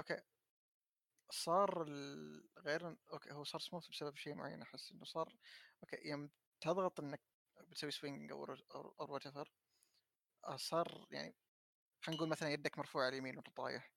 okay. 0.00 0.22
صار 1.30 1.84
غير 2.58 2.96
okay 3.12 3.32
هو 3.32 3.44
صار 3.44 3.60
smooth 3.60 3.88
بسبب 3.88 4.16
شيء 4.16 4.34
معين 4.34 4.62
أحس 4.62 4.92
إنه 4.92 5.04
صار 5.04 5.36
okay 5.82 6.08
يوم 6.08 6.30
تضغط 6.60 7.00
إنك 7.00 7.22
بتسوي 7.60 7.90
swing 7.90 8.32
أو 8.32 8.44
أو 9.00 9.14
whatever 9.14 9.52
صار 10.56 11.06
يعني 11.10 11.36
خلينا 12.04 12.18
نقول 12.18 12.30
مثلا 12.30 12.50
يدك 12.50 12.78
مرفوعه 12.78 13.04
على 13.04 13.12
اليمين 13.12 13.36
وأنت 13.36 13.50
طايح 13.56 13.92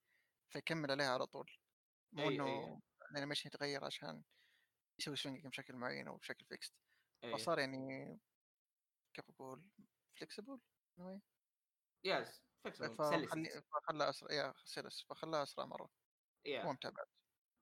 فيكمل 0.53 0.91
عليها 0.91 1.09
على 1.13 1.27
طول. 1.27 1.51
مو 2.13 2.29
إنه 2.29 2.81
ال 3.11 3.15
animation 3.15 3.47
يتغير 3.47 3.85
عشان 3.85 4.23
يسوي 4.99 5.15
swing 5.15 5.47
بشكل 5.47 5.75
معين 5.75 6.07
أو 6.07 6.17
بشكل 6.17 6.45
fixed 6.45 6.73
فصار 7.33 7.59
يعني 7.59 7.77
كيف 9.13 9.29
أقول 9.29 9.71
flexible 10.15 10.61
yes 12.03 12.52
فخلى 12.63 14.09
أسرع 14.09 14.31
يا 14.31 14.53
سلس 14.65 15.05
أسرع 15.23 15.65
مرة. 15.65 15.89
yeah. 16.47 16.65
ممتع 16.65 16.89
بعد. 16.89 17.07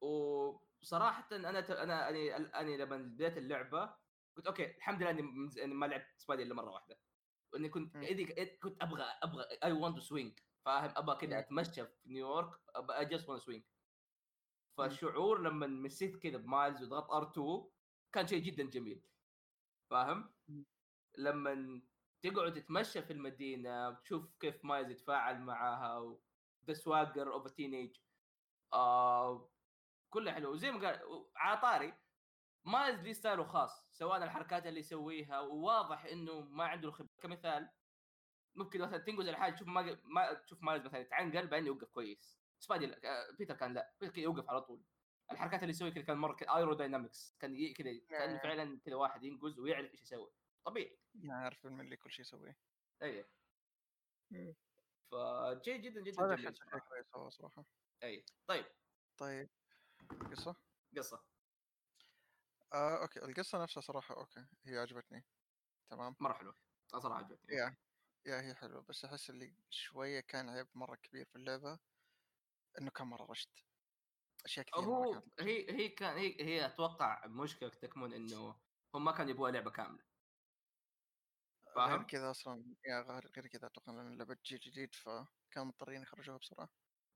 وصراحه 0.01 1.27
أنا 1.31 1.61
ت... 1.61 1.71
أنا 1.71 2.09
اني 2.09 2.35
اني 2.35 2.77
لما 2.77 2.97
بديت 2.97 3.37
اللعبة 3.37 3.95
قلت 4.37 4.47
okay 4.47 4.77
الحمد 4.77 5.01
لله 5.01 5.09
إني 5.63 5.73
ما 5.73 5.85
لعبت 5.85 6.07
Spidey 6.17 6.43
إلا 6.43 6.53
مرة 6.53 6.71
واحدة. 6.71 6.99
وإني 7.53 7.69
كنت 7.69 7.95
إذي 7.95 8.45
كنت 8.45 8.83
أبغى 8.83 9.03
أبغى 9.03 9.43
I 9.63 9.71
want 9.71 9.95
to 9.95 10.01
swing 10.01 10.39
فاهم؟ 10.65 10.93
أبغى 10.97 11.27
كذا 11.27 11.39
أتمشى 11.39 11.85
في 11.85 11.93
نيويورك 12.05 12.59
I 12.75 13.05
just 13.05 13.29
want 13.29 13.41
swing 13.41 13.63
فالشعور 14.77 15.41
لما 15.41 15.67
مسكت 15.67 16.17
كذا 16.17 16.37
بمايلز 16.37 16.83
وضغط 16.83 17.11
R2 17.11 17.71
كان 18.11 18.27
شيء 18.27 18.43
جدا 18.43 18.63
جميل. 18.63 19.03
فاهم؟ 19.89 20.33
لما 21.17 21.81
تقعد 22.22 22.53
تتمشى 22.53 23.01
في 23.01 23.13
المدينة 23.13 23.89
وتشوف 23.89 24.36
كيف 24.39 24.65
مايلز 24.65 24.89
يتفاعل 24.89 25.41
معاها 25.41 26.17
ذا 26.65 26.74
swagger 26.73 27.34
of 27.34 27.51
teenage 27.51 27.97
آه 28.74 29.51
كله 30.09 30.32
حلو. 30.32 30.51
وزي 30.51 30.72
ما 30.72 30.88
قال 30.88 31.26
على 31.36 31.61
طاري 31.61 31.93
مايلز 32.65 32.99
لي 32.99 33.13
style 33.13 33.38
ه 33.38 33.43
خاص 33.43 33.88
سواء 33.91 34.24
الحركات 34.24 34.65
اللي 34.65 34.80
يسويها 34.80 35.39
وواضح 35.39 36.05
إنه 36.05 36.41
ما 36.41 36.65
عنده 36.65 36.91
خبره 36.91 37.09
كمثال 37.22 37.69
ممكن 38.55 38.82
مثلا 38.82 38.97
تنقز 38.97 39.28
الحاجة 39.28 39.53
تشوف 39.53 39.67
ما 39.67 39.97
ما 40.03 40.34
تشوف 40.34 40.63
مايلز 40.63 40.84
مثلا 40.86 40.99
يتعنقل 40.99 41.47
بعدين 41.47 41.67
يوقف 41.67 41.89
كويس. 41.89 42.41
Spidey 42.59 42.95
بيتر 43.38 43.55
كان 43.55 43.74
لا 43.74 43.93
بيتر 44.01 44.17
يوقف 44.17 44.49
على 44.49 44.61
طول. 44.61 44.82
الحركات 45.32 45.59
اللي 45.59 45.72
يسويها 45.72 45.93
كذا 45.93 46.03
كان 46.03 46.17
مره 46.17 46.38
aerodynamics 46.55 47.36
كان 47.39 47.74
كذا 47.74 47.91
كان 48.09 48.39
فعلا 48.39 48.80
كذا 48.86 48.95
واحد 48.95 49.24
ينقز 49.24 49.59
ويعرف 49.59 49.91
إيش 49.91 50.01
يسوي. 50.01 50.32
طبيعي. 50.66 50.99
يعرف 51.16 51.66
اللي 51.66 51.97
كل 51.97 52.12
شيء 52.12 52.22
يسويه 52.22 52.57
اي 53.03 53.26
فشيء 55.12 55.78
جدا 55.78 56.01
جدا 56.01 56.24
هذا 56.24 56.36
كويس 57.12 57.34
صراحة. 57.34 57.66
اي 58.03 58.26
طيب. 58.47 58.66
طيب. 59.18 59.49
قصة؟ 60.32 60.55
قصة. 60.97 61.24
آه، 62.74 63.01
okay. 63.01 63.19
القصة 63.26 63.64
نفسها 63.64 63.82
صراحة 63.82 64.18
أوكي. 64.18 64.45
هي 64.66 64.78
عجبتني. 64.78 65.26
تمام. 65.89 66.16
مرة 66.20 66.34
حلوة. 66.34 66.55
صراحة 66.88 67.18
عجبتني. 67.20 67.55
يا 67.55 67.76
يا 68.26 68.41
هي 68.41 68.55
حلوة. 68.55 68.82
بس 68.89 69.05
أحس 69.05 69.30
اللي 69.30 69.53
شوية 69.70 70.20
كان 70.20 70.49
عيب 70.49 70.68
مرة 70.76 70.95
كبير 70.95 71.26
في 71.26 71.36
اللعبة 71.36 71.80
إنه 72.82 72.91
كان 72.91 73.07
مرة 73.07 73.26
رشد. 73.32 73.49
أشياء 74.45 74.66
كثير 74.66 74.84
هو 74.84 75.22
هي 75.39 75.72
هي 75.72 75.89
كان 75.89 76.18
هي 76.18 76.36
هي 76.41 76.66
أتوقع 76.66 77.28
مشكلة 77.28 77.70
تكمن 77.70 78.14
إنه 78.14 78.62
هم 78.95 79.05
ما 79.05 79.12
كانوا 79.12 79.32
يبغوا 79.32 79.49
لعبة 79.49 79.72
كاملة. 79.72 80.11
فاهم؟ 81.76 81.89
غير 81.91 82.03
كذا 82.03 82.32
أصلا 82.32 82.76
يا 82.86 83.01
غير 83.01 83.47
كذا 83.47 83.67
أتوقع 83.67 83.93
ان 83.93 84.13
اللعبة 84.13 84.38
جيل 84.45 84.59
جديد 84.59 84.95
فكانوا 84.95 85.67
مضطرين 85.67 86.01
يخرجوها 86.01 86.38
بسرعة. 86.38 86.69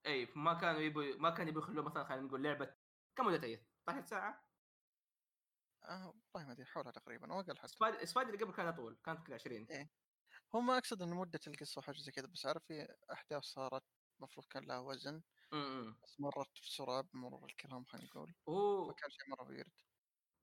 إي 0.05 0.27
ما 0.35 0.53
كانوا 0.53 0.81
يبوا 0.81 1.15
ما 1.19 1.29
كانوا 1.29 1.49
يبوا 1.51 1.61
يخلوه 1.61 1.85
مثلا 1.85 2.03
خلينا 2.03 2.23
نقول 2.23 2.43
لعبة 2.43 2.75
كم 3.15 3.25
مدتها 3.25 3.47
هي؟ 3.47 3.65
12 3.83 4.05
ساعة؟ 4.07 4.45
آه 5.83 6.07
والله 6.33 6.47
ما 6.47 6.51
أدري 6.53 6.65
حولها 6.65 6.91
تقريبا 6.91 7.33
أو 7.33 7.39
أقل 7.39 7.57
حتى 7.57 7.67
Spider 8.05 8.33
اللي 8.33 8.43
قبل 8.45 8.53
كان 8.53 8.67
أطول 8.67 8.99
كانت 9.03 9.27
كذا 9.27 9.35
20 9.35 9.67
إيه 9.71 9.91
هم 10.53 10.71
أقصد 10.71 11.01
إن 11.01 11.09
مدة 11.09 11.39
القصة 11.47 11.79
وحاجه 11.79 11.97
زي 11.97 12.11
كذا 12.11 12.27
بس 12.27 12.45
عارف 12.45 12.63
في 12.67 12.87
أحداث 13.13 13.43
صارت 13.43 13.83
المفروض 14.19 14.45
كان 14.49 14.63
لها 14.63 14.79
وزن 14.79 15.23
بس 16.03 16.19
مرت 16.19 16.61
بسرعة 16.63 17.01
بمرور 17.13 17.45
الكلام 17.49 17.85
خلينا 17.85 18.07
نقول. 18.07 18.33
هو 18.49 18.93
كان 18.93 19.09
شيء 19.09 19.29
مرة 19.29 19.47
weird 19.49 19.71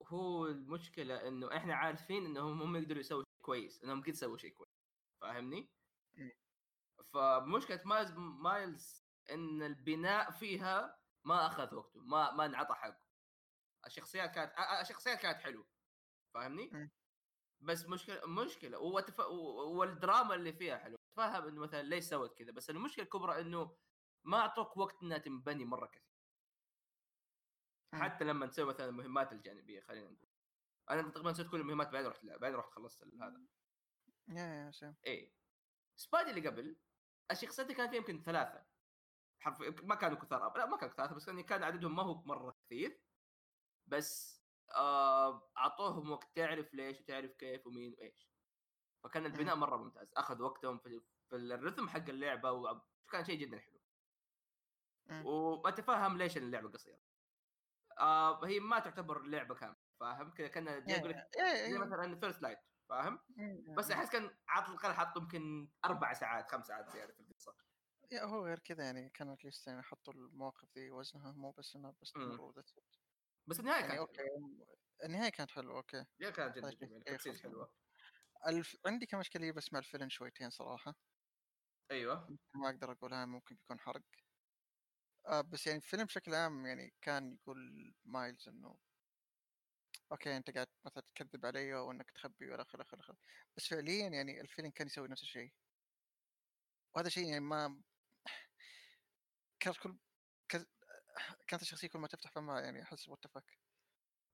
هو 0.07 0.45
المشكلة 0.47 1.27
إنه 1.27 1.57
إحنا 1.57 1.75
عارفين 1.75 2.25
انهم 2.25 2.61
هم 2.61 2.75
يقدروا 2.75 2.99
يسووا 2.99 3.23
كويس 3.43 3.83
إنهم 3.83 4.01
قد 4.03 4.11
سووا 4.11 4.37
شيء 4.37 4.51
كويس 4.53 4.69
فاهمني؟ 5.21 5.69
فمشكلة 7.13 7.81
مايلز 7.85 8.11
مايلز 8.17 9.03
إن 9.31 9.63
البناء 9.63 10.31
فيها 10.31 10.99
ما 11.23 11.47
أخذ 11.47 11.75
وقته 11.75 11.99
ما 11.99 12.31
ما 12.31 12.45
انعطى 12.45 12.75
حقه 12.75 13.03
الشخصيات 13.87 14.31
كانت 14.35 14.53
الشخصيات 14.81 15.19
كانت 15.19 15.37
حلوة 15.39 15.67
فاهمني؟ 16.33 16.91
بس 17.61 17.85
مشكلة 17.85 18.25
مشكلة 18.27 18.79
وتف... 18.79 19.19
والدراما 19.19 20.35
اللي 20.35 20.53
فيها 20.53 20.77
حلو 20.77 20.97
تفهم 21.15 21.47
إنه 21.47 21.61
مثلا 21.61 21.83
ليش 21.83 22.03
سوت 22.03 22.37
كذا 22.37 22.51
بس 22.51 22.69
المشكلة 22.69 23.05
الكبرى 23.05 23.41
إنه 23.41 23.77
ما 24.25 24.37
أعطوك 24.39 24.77
وقت 24.77 25.03
إنها 25.03 25.17
تنبني 25.17 25.65
مرة 25.65 25.85
كثير. 25.87 26.13
حتى 27.93 28.23
لما 28.25 28.45
تسوي 28.47 28.65
مثلا 28.65 28.89
المهمات 28.89 29.31
الجانبية 29.31 29.81
خلينا 29.81 30.09
نقول 30.09 30.32
أنا 30.89 31.09
تقريبا 31.09 31.33
سويت 31.33 31.49
كل 31.49 31.59
المهمات 31.59 31.89
بعدين 31.89 32.09
رحت 32.09 32.25
بعدين 32.25 32.55
رحت 32.55 32.69
خلصت 32.69 33.03
هذا. 33.03 33.41
يا 34.27 34.71
يا 34.81 34.95
اي 35.07 35.33
سبايدي 35.95 36.29
اللي 36.29 36.47
قبل 36.47 36.77
الشخصيات 37.31 37.67
اللي 37.67 37.77
كان 37.77 37.89
فيها 37.89 37.97
يمكن 37.97 38.23
ثلاثة. 38.23 38.65
حرفيا 39.39 39.75
ما 39.83 39.95
كانوا 39.95 40.17
كثار 40.17 40.57
لا 40.57 40.65
ما 40.65 40.77
كانوا 40.77 40.93
كثار 40.93 41.13
بس 41.13 41.27
يعني 41.27 41.43
كان 41.43 41.63
عددهم 41.63 41.95
ما 41.95 42.03
هو 42.03 42.23
مرة 42.23 42.57
كثير. 42.65 43.01
بس 43.87 44.43
آه 44.75 45.51
أعطوهم 45.57 46.11
وقت 46.11 46.35
تعرف 46.35 46.73
ليش 46.73 47.01
وتعرف 47.01 47.31
كيف 47.31 47.67
ومين 47.67 47.95
وإيش. 47.97 48.29
فكان 49.03 49.25
البناء 49.25 49.55
مرة 49.55 49.77
ممتاز. 49.77 50.13
أخذ 50.13 50.41
وقتهم 50.41 50.77
في, 50.77 51.01
في 51.29 51.35
الرتم 51.35 51.89
حق 51.89 52.09
اللعبة 52.09 52.51
وكان 52.51 53.25
شيء 53.25 53.39
جدا 53.39 53.59
حلو. 53.59 53.79
مم. 55.05 55.25
واتفهم 55.25 56.17
ليش 56.17 56.37
اللعبة 56.37 56.69
قصيرة. 56.69 56.99
آه 57.99 58.45
هي 58.45 58.59
ما 58.59 58.79
تعتبر 58.79 59.21
لعبة 59.21 59.55
كاملة. 59.55 59.82
فاهم 59.99 60.31
كذا 60.33 60.47
كان 60.47 60.85
جايب 60.85 61.05
لك 61.05 61.15
yeah- 61.37 61.43
yeah- 61.43 61.69
زي 61.71 61.77
مثلا 61.77 62.19
First 62.19 62.41
Light 62.41 62.59
فاهم. 62.89 63.19
بس 63.77 63.91
أحس 63.91 64.09
كان 64.09 64.29
على 64.49 64.65
الاقل 64.65 64.93
حطوا 64.93 65.21
يمكن 65.21 65.71
أربع 65.85 66.13
ساعات 66.13 66.51
خمس 66.51 66.67
ساعات 66.67 66.89
زيادة 66.89 67.13
في 67.13 67.19
القصة 67.19 67.55
yeah 68.11 68.23
هو 68.23 68.45
غير 68.45 68.59
كذا 68.59 68.83
يعني 68.85 69.09
كان 69.09 69.29
at 69.29 69.40
least 69.40 69.67
يعني 69.67 69.83
حطوا 69.83 70.13
المواقف 70.13 70.67
ذي 70.77 70.91
وزنها 70.91 71.31
مو 71.31 71.51
بس 71.51 71.75
إنها 71.75 71.95
بس 72.01 72.15
مم. 72.15 72.23
تمر 72.23 72.41
و 72.41 72.46
that's 72.46 72.77
it. 72.77 72.95
بس 73.47 73.59
النهاية 73.59 73.81
يعني 73.81 73.87
كانت 73.87 73.99
أوكي 73.99 74.21
حلوة. 74.21 74.67
النهاية 75.03 75.29
كانت 75.29 75.51
حلوة 75.51 75.77
أوكي 75.77 76.05
كانت 76.19 76.57
جدا 76.57 76.71
شيء- 76.71 76.79
جميلة 76.79 77.03
إيه،. 77.35 77.41
حلوة 77.43 77.73
الف... 78.47 78.77
عندي 78.85 79.05
كم 79.05 79.19
اشكاليه 79.19 79.51
بس 79.51 79.73
مع 79.73 79.79
ال 79.79 79.83
villain 79.83 80.09
شويتين 80.09 80.49
صراحة 80.49 80.95
أيوه 81.91 82.37
ما 82.55 82.69
أقدر 82.69 82.91
أقولها 82.91 83.25
ممكن 83.25 83.55
بيكون 83.55 83.79
حرق 83.79 84.01
آه 85.27 85.41
بس 85.41 85.67
يعني 85.67 85.77
الفيلم 85.79 86.03
بشكل 86.05 86.33
عام 86.35 86.65
يعني 86.65 86.93
كان 87.01 87.33
يقول 87.33 87.93
مايلز 88.05 88.49
إنه 88.49 88.77
أوكي 90.11 90.37
أنت 90.37 90.49
قاعد 90.51 90.67
مثلا 90.85 91.03
تكذب 91.15 91.45
علي 91.45 91.73
وإنك 91.73 92.11
تخبي 92.11 92.51
وإلى 92.51 92.61
آخره 92.61 92.81
آخره 92.83 93.17
بس 93.57 93.67
فعليا 93.67 94.07
يعني 94.07 94.41
ال 94.41 94.44
villain 94.44 94.69
كان 94.71 94.87
يسوي 94.87 95.07
نفس 95.07 95.21
الشيء. 95.23 95.53
وهذا 96.95 97.09
شيء 97.09 97.25
يعني 97.27 97.39
ما 97.39 97.81
كانت 99.59 99.77
كل 99.77 99.97
كانت 101.47 101.61
الشخصية 101.61 101.87
كل 101.87 101.99
ما 101.99 102.07
تفتح 102.07 102.31
فمها 102.31 102.61
يعني 102.61 102.83
أحس 102.83 103.07
what 103.09 103.27
the 103.27 103.41
fuck 103.41 103.59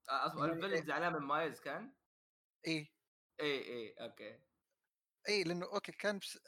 أصلا 0.10 0.48
يعني- 0.48 0.58
ال 0.60 0.63
villain 0.63 0.86
زعلان 0.88 1.14
من 1.14 1.20
مايلز 1.20 1.60
كان؟ 1.60 1.94
إيه. 2.68 2.88
اي 3.42 3.60
اي 3.64 3.94
أوكي. 3.94 4.40
إيه 5.30 5.44
لأنه 5.44 5.66
أوكي 5.66 5.92
كان 5.92 6.20
بس 6.20 6.40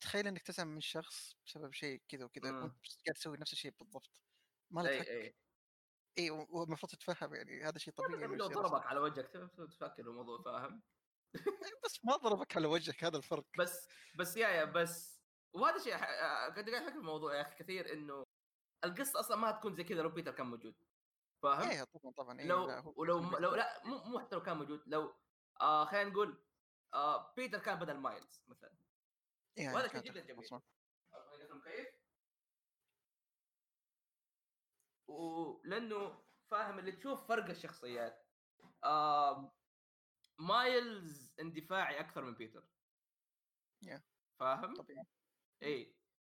تخيل 0.00 0.26
إنك 0.26 0.42
تزعل 0.42 0.66
من 0.66 0.80
شخص 0.80 1.36
بسبب 1.46 1.72
شيء 1.72 2.02
كذا 2.08 2.24
وكذا 2.24 2.50
مم. 2.52 2.62
وأنت 2.62 2.74
بس 2.84 2.96
قاعد 3.06 3.14
تسوي 3.16 3.38
نفس 3.38 3.52
الشيء 3.52 3.70
بالضبط. 3.80 4.10
ما 4.70 4.80
له 4.82 4.88
اي 4.90 5.00
اي 5.00 5.36
اي 6.18 6.30
والمفروض 6.30 6.92
تتفهم 6.92 7.34
يعني 7.34 7.62
هذا 7.64 7.78
شيء 7.78 7.94
طبيعي 7.94 8.20
لو. 8.36 8.48
ضربك 8.48 8.86
على 8.86 9.00
وجهك 9.00 9.28
تفكر 9.70 10.02
الموضوع 10.02 10.42
فاهم 10.42 10.82
بس 11.84 12.04
ما 12.04 12.16
ضربك 12.16 12.56
على 12.56 12.66
وجهك 12.66 13.04
هذا 13.04 13.16
الفرق 13.16 13.44
بس 13.58 13.88
بس 14.18 14.36
yeah 14.36 14.48
yeah 14.48 14.64
بس 14.64 15.22
وهذا 15.54 15.78
شيء 15.78 15.96
ح- 15.96 16.02
آه، 16.08 16.48
قاعد 16.48 16.68
احكي 16.68 16.92
في 16.92 16.98
الموضوع 16.98 17.34
يا 17.36 17.40
أخي 17.42 17.54
كثير 17.64 17.92
إنه 17.92 18.24
القصة 18.84 19.20
أصلا 19.20 19.36
ما 19.36 19.50
تكون 19.50 19.74
زي 19.74 19.84
كذا 19.84 20.02
لو 20.02 20.08
بيتر 20.08 20.32
كان 20.32 20.46
موجود 20.46 20.74
فاهم؟ 21.42 21.68
إيه 21.70 21.84
طبعا 21.84 22.12
طبعا 22.12 22.40
إيه 22.40 22.46
لو 22.46 22.66
لا 22.66 22.92
ولو 22.96 23.20
بيتر 23.20 23.40
لو 23.40 23.54
لا 23.54 23.82
مو 23.84 23.98
مو 24.04 24.18
حتى 24.20 24.36
لو 24.36 24.42
كان 24.42 24.56
موجود 24.56 24.82
لو 24.86 25.14
آه 25.60 25.84
خلينا 25.84 26.10
نقول 26.10 26.44
آه 26.94 27.34
بيتر 27.34 27.58
كان 27.58 27.78
بدل 27.78 27.96
مايلز 27.96 28.44
مثلا 28.48 28.74
إيه 29.58 29.68
وهذا 29.74 29.88
شيء 29.88 30.00
جدا 30.00 30.20
جميل. 30.20 30.44
أصلاً. 30.44 30.60
ولأنه 35.12 36.24
فاهم 36.50 36.78
اللي 36.78 36.92
تشوف 36.92 37.28
فرق 37.28 37.44
الشخصيات. 37.50 38.26
آه 38.84 39.52
مايلز 40.38 41.34
اندفاعي 41.40 42.00
أكثر 42.00 42.24
من 42.24 42.34
بيتر. 42.34 42.64
Yeah. 43.84 44.00
فاهم؟ 44.38 44.74
طبيعي. 44.74 45.06
اي 45.62 45.96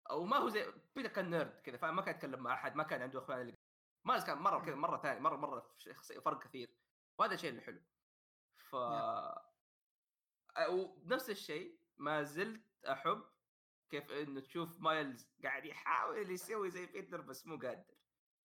أو 0.09 0.26
ما 0.26 0.38
هو 0.38 0.49
زي 0.49 0.74
بيتر 0.95 1.09
كان 1.09 1.30
nerd 1.30 1.61
كذا 1.61 1.78
فما 1.78 2.01
كان 2.01 2.15
يتكلم 2.15 2.43
مع 2.43 2.53
أحد 2.53 2.76
ما 2.76 2.84
كان 2.84 3.01
عنده 3.01 3.19
إخوان 3.19 3.41
اللي 3.41 3.57
مايلز 4.03 4.26
كان 4.26 4.38
مرة 4.38 4.65
كذا 4.65 4.76
مرة 4.76 4.97
ثاني 4.97 5.19
مرة 5.19 5.36
مرة 5.36 5.76
فرق 6.26 6.43
كثير. 6.43 6.78
وهذا 7.17 7.34
الشيء 7.34 7.49
اللي 7.49 7.61
حلو. 7.61 7.82
ف 8.57 8.76
ونفس 10.69 11.30
الشيء 11.30 11.80
ما 11.97 12.24
زلت 12.24 12.86
أحب 12.86 13.24
كيف 13.89 14.11
إنه 14.11 14.41
تشوف 14.41 14.80
مايلز 14.80 15.32
قاعد 15.43 15.65
يحاول 15.65 16.32
يسوي 16.32 16.69
زي 16.69 16.86
بيتر 16.86 17.21
بس 17.21 17.47
مو 17.47 17.57
قادر. 17.57 17.95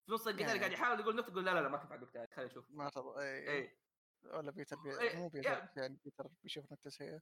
في 0.09 0.15
نص 0.15 0.27
القتال 0.27 0.47
يعني- 0.47 0.59
قاعد 0.59 0.73
يحاول 0.73 1.01
يقول 1.01 1.17
نقطه 1.17 1.31
تقول 1.33 1.45
لا 1.45 1.51
لا 1.55 1.61
لا 1.61 1.69
ما 1.69 1.77
تنفع 1.77 1.97
نقطه 1.97 2.27
خلينا 2.27 2.51
نشوف 2.51 2.71
ما. 2.71 2.91
إيه 3.19 3.51
اي 3.51 3.79
ولا 4.25 4.51
بيتر 4.51 4.77
بي... 4.77 5.01
إيه، 5.01 5.17
مو 5.17 5.29
بيتر 5.29 5.69
يعني 5.77 6.01
بيتر 6.05 6.29
بيشوف 6.43 6.73
نكته 6.73 6.91
سيئه 6.91 7.21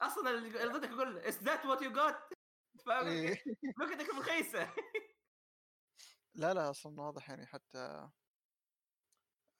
أصلا 0.00 0.30
اللي 0.30 0.78
ضدك 0.78 0.88
يقول 0.88 1.18
is 1.18 1.42
that 1.42 1.66
what 1.66 1.82
you 1.82 1.92
got 1.92 2.14
فاهم؟ 2.86 3.06
إيه. 3.06 3.42
نكتك 3.80 4.14
مخيسة. 4.14 4.74
لا 6.34 6.54
لا 6.54 6.70
أصلا 6.70 7.00
واضح 7.00 7.30
يعني 7.30 7.46
حتى 7.46 7.78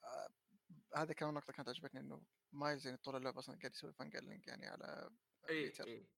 آه، 0.05 0.29
هذا 0.97 1.13
كمان 1.13 1.35
نقطة 1.35 1.53
كانت 1.53 1.69
عجبتني 1.69 2.01
إنه 2.01 2.23
مايلز 2.53 2.87
يعني 2.87 2.99
طول 2.99 3.17
اللعبة 3.17 3.39
أصلا 3.39 3.59
قاعد 3.59 3.73
يسوي 3.73 3.93
fangirling 3.93 4.47
يعني 4.47 4.67
على 4.67 5.11
اي 5.49 5.63
بيتر. 5.65 5.85
اي 5.85 6.09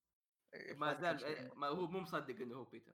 إيه، 0.55 0.75
ما 0.75 1.01
زال 1.01 1.51
ما 1.59 1.67
هو 1.67 1.87
مو 1.87 2.01
مصدق 2.01 2.41
إنه 2.41 2.57
هو 2.57 2.65
بيتر. 2.65 2.93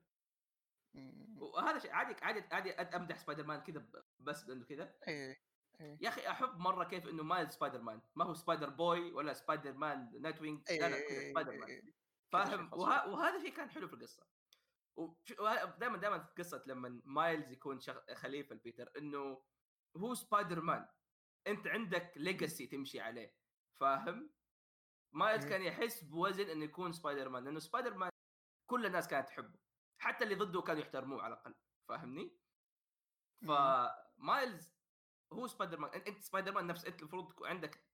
وهذا 1.36 1.78
شيء 1.78 1.92
عادي 1.92 2.24
عادي 2.24 2.54
عادي 2.54 2.72
أمدح 2.72 3.18
سبايدر 3.18 3.44
مان 3.44 3.60
كذا 3.60 3.86
بس 4.18 4.48
لأنه 4.48 4.64
كذا. 4.64 4.94
إيه 5.08 5.46
إيه. 5.80 5.98
يا 6.00 6.08
أخي 6.08 6.28
أحب 6.30 6.58
مرة 6.58 6.84
كيف 6.84 7.08
إنه 7.08 7.22
مايلز 7.22 7.52
سبايدر 7.52 7.82
مان 7.82 8.00
ما 8.14 8.24
هو 8.24 8.34
سبايدر 8.34 8.70
بوي 8.70 9.12
ولا 9.12 9.32
سبايدر 9.32 9.72
مان 9.72 10.22
نايت 10.22 10.40
وينج 10.40 10.72
لا 10.72 10.88
لا 10.88 11.08
كذا 11.08 11.20
إيه، 11.20 11.30
سبايدر 11.30 11.52
إيه، 11.52 11.58
مان 11.58 11.68
إيه. 11.68 11.82
فاهم 12.32 12.70
وه... 12.72 13.08
وهذا 13.08 13.38
شيء 13.38 13.56
كان 13.56 13.70
حلو 13.70 13.88
في 13.88 13.94
القصة. 13.94 14.26
دائما 15.78 15.96
دائما 15.96 16.18
في 16.18 16.32
قصة 16.38 16.64
لما 16.66 17.00
مايلز 17.04 17.52
يكون 17.52 17.80
شغ... 17.80 18.14
خليفة 18.14 18.54
لبيتر 18.54 18.90
إنه 18.98 19.42
هو 19.96 20.14
سبايدر 20.14 20.60
مان 20.60 20.88
أنت 21.46 21.66
عندك 21.66 22.12
legacy 22.16 22.66
تمشي 22.66 23.00
عليه. 23.00 23.34
فاهم؟ 23.80 24.30
مايلز. 25.12 25.46
كان 25.46 25.62
يحس 25.62 26.04
بوزن 26.04 26.50
إنه 26.50 26.64
يكون 26.64 26.92
سبايدر 26.92 27.28
مان 27.28 27.44
لأنه 27.44 27.58
سبايدر 27.58 27.94
مان 27.94 28.10
كل 28.70 28.86
الناس 28.86 29.08
كانت 29.08 29.28
تحبه. 29.28 29.65
حتى 29.98 30.24
اللي 30.24 30.34
ضده 30.34 30.62
كانوا 30.62 30.82
يحترموه 30.82 31.22
على 31.22 31.34
الأقل 31.34 31.54
فاهمني؟ 31.88 32.36
فمايلز 33.42 34.76
هو 35.32 35.46
سبايدر 35.46 35.78
مان 35.78 35.90
أنت 35.90 36.22
سبايدر 36.22 36.52
مان 36.52 36.66
نفس 36.66 36.84
أنت 36.84 37.00
المفروض 37.00 37.32
تكون 37.32 37.48
عندك 37.48 37.84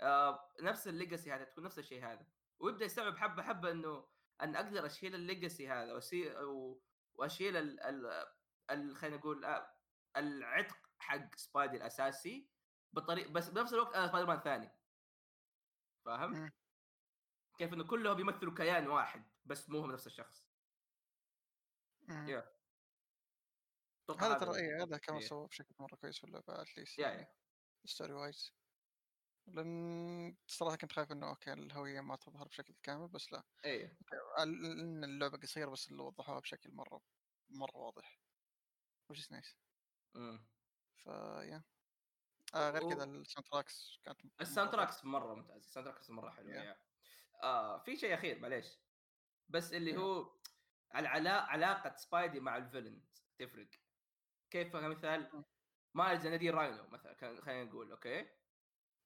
آه 0.00 0.52
نفس 0.60 0.88
ال 0.88 0.94
legacy 0.94 1.32
هذا 1.32 1.44
تكون 1.44 1.64
نفس 1.64 1.78
الشيء 1.78 2.04
هذا 2.04 2.26
ويبدا 2.60 2.84
يستوعب 2.84 3.16
حبة 3.16 3.42
حبة 3.42 3.70
إنه 3.70 4.08
ان 4.42 4.56
أقدر 4.56 4.86
أشيل 4.86 5.14
ال 5.14 5.22
legacy 5.22 5.68
هذا 5.68 5.92
وأسي... 5.92 6.36
و... 6.36 6.82
وأشيل 7.14 7.56
ال... 7.56 7.80
ال... 7.80 8.26
ال... 8.70 8.96
خلينا 8.96 9.16
نقول 9.16 9.44
آه، 9.44 9.74
العتق 10.16 10.76
حق 10.98 11.34
سبايدي 11.36 11.76
الأساسي 11.76 12.48
بطريقه 12.92 13.32
بس 13.32 13.48
بنفس 13.48 13.74
الوقت 13.74 13.94
أنا 13.94 14.06
سبايدر 14.06 14.28
مان 14.28 14.40
ثاني 14.40 14.70
فاهم؟ 16.04 16.32
مم. 16.32 16.52
كيف 17.58 17.74
إنه 17.74 17.84
كلهم 17.84 18.14
بيمثلوا 18.14 18.54
كيان 18.54 18.88
واحد 18.88 19.24
بس 19.44 19.70
مو 19.70 19.80
هم 19.80 19.92
نفس 19.92 20.06
الشخص 20.06 20.49
مم. 22.10 22.28
yeah. 22.28 22.52
أتوقع 24.04 24.26
هذا 24.26 24.38
ترى 24.38 24.56
إيه 24.56 24.82
هذا 24.82 24.98
كمان 24.98 25.20
إيه. 25.20 25.26
سواه 25.28 25.46
بشكل 25.46 25.74
مرة 25.78 25.96
كويس 25.96 26.18
في 26.18 26.24
اللعبة 26.24 26.62
at 26.62 26.72
least 26.72 26.98
yeah 26.98 27.08
يعني 27.08 27.20
yeah 27.84 27.86
story-wise 27.86 28.52
لأن 29.46 30.36
صراحة 30.46 30.76
كنت 30.76 30.92
خايف 30.92 31.12
إنه 31.12 31.28
أوكي 31.28 31.52
الهوية 31.52 32.00
ما 32.00 32.16
تظهر 32.16 32.48
بشكل 32.48 32.74
كامل 32.82 33.08
بس 33.08 33.32
لا 33.32 33.42
إيه 33.64 33.98
لأن 34.38 35.04
اللعبة 35.04 35.38
قصيرة 35.38 35.70
بس 35.70 35.88
اللي 35.90 36.02
وضحوها 36.02 36.40
بشكل 36.40 36.72
مرة 36.72 37.02
مرة 37.50 37.76
واضح 37.76 38.20
which 39.12 39.16
is 39.18 39.26
nice 39.32 39.54
مم. 40.14 40.46
ف 40.96 41.09
yeah 41.09 41.62
آه 42.54 42.70
غير 42.70 42.94
كذا 42.94 43.04
ال 43.04 43.48
soundtracks 43.48 43.98
كانت 44.04 44.20
ال 44.40 44.70
soundtracks 44.72 45.04
مرة 45.04 45.34
ممتاز 45.34 45.56
ال 45.64 45.88
soundtracks 45.88 46.10
مرة 46.10 46.30
حلو 46.30 46.48
Yeah. 46.50 46.54
yeah 46.54 46.76
آه 47.42 47.78
في 47.78 47.96
شيء 47.96 48.14
أخير 48.14 48.38
معليش 48.38 48.78
بس 49.48 49.72
اللي 49.72 49.92
Yeah. 49.92 49.98
هو 49.98 50.39
العلا... 50.96 51.40
علاقة 51.40 51.96
سبايدي 51.96 52.40
مع 52.40 52.56
ال 52.56 52.62
villain 52.62 53.02
تفرق 53.38 53.68
كيف 54.50 54.76
مثال 54.76 55.30
مم. 55.34 55.44
مايلز 55.94 56.26
ينادي 56.26 56.50
راينو 56.50 56.86
مثلا 56.88 57.12
كان- 57.12 57.40
خلينا 57.40 57.64
نقول 57.64 57.90
أوكي 57.90 58.28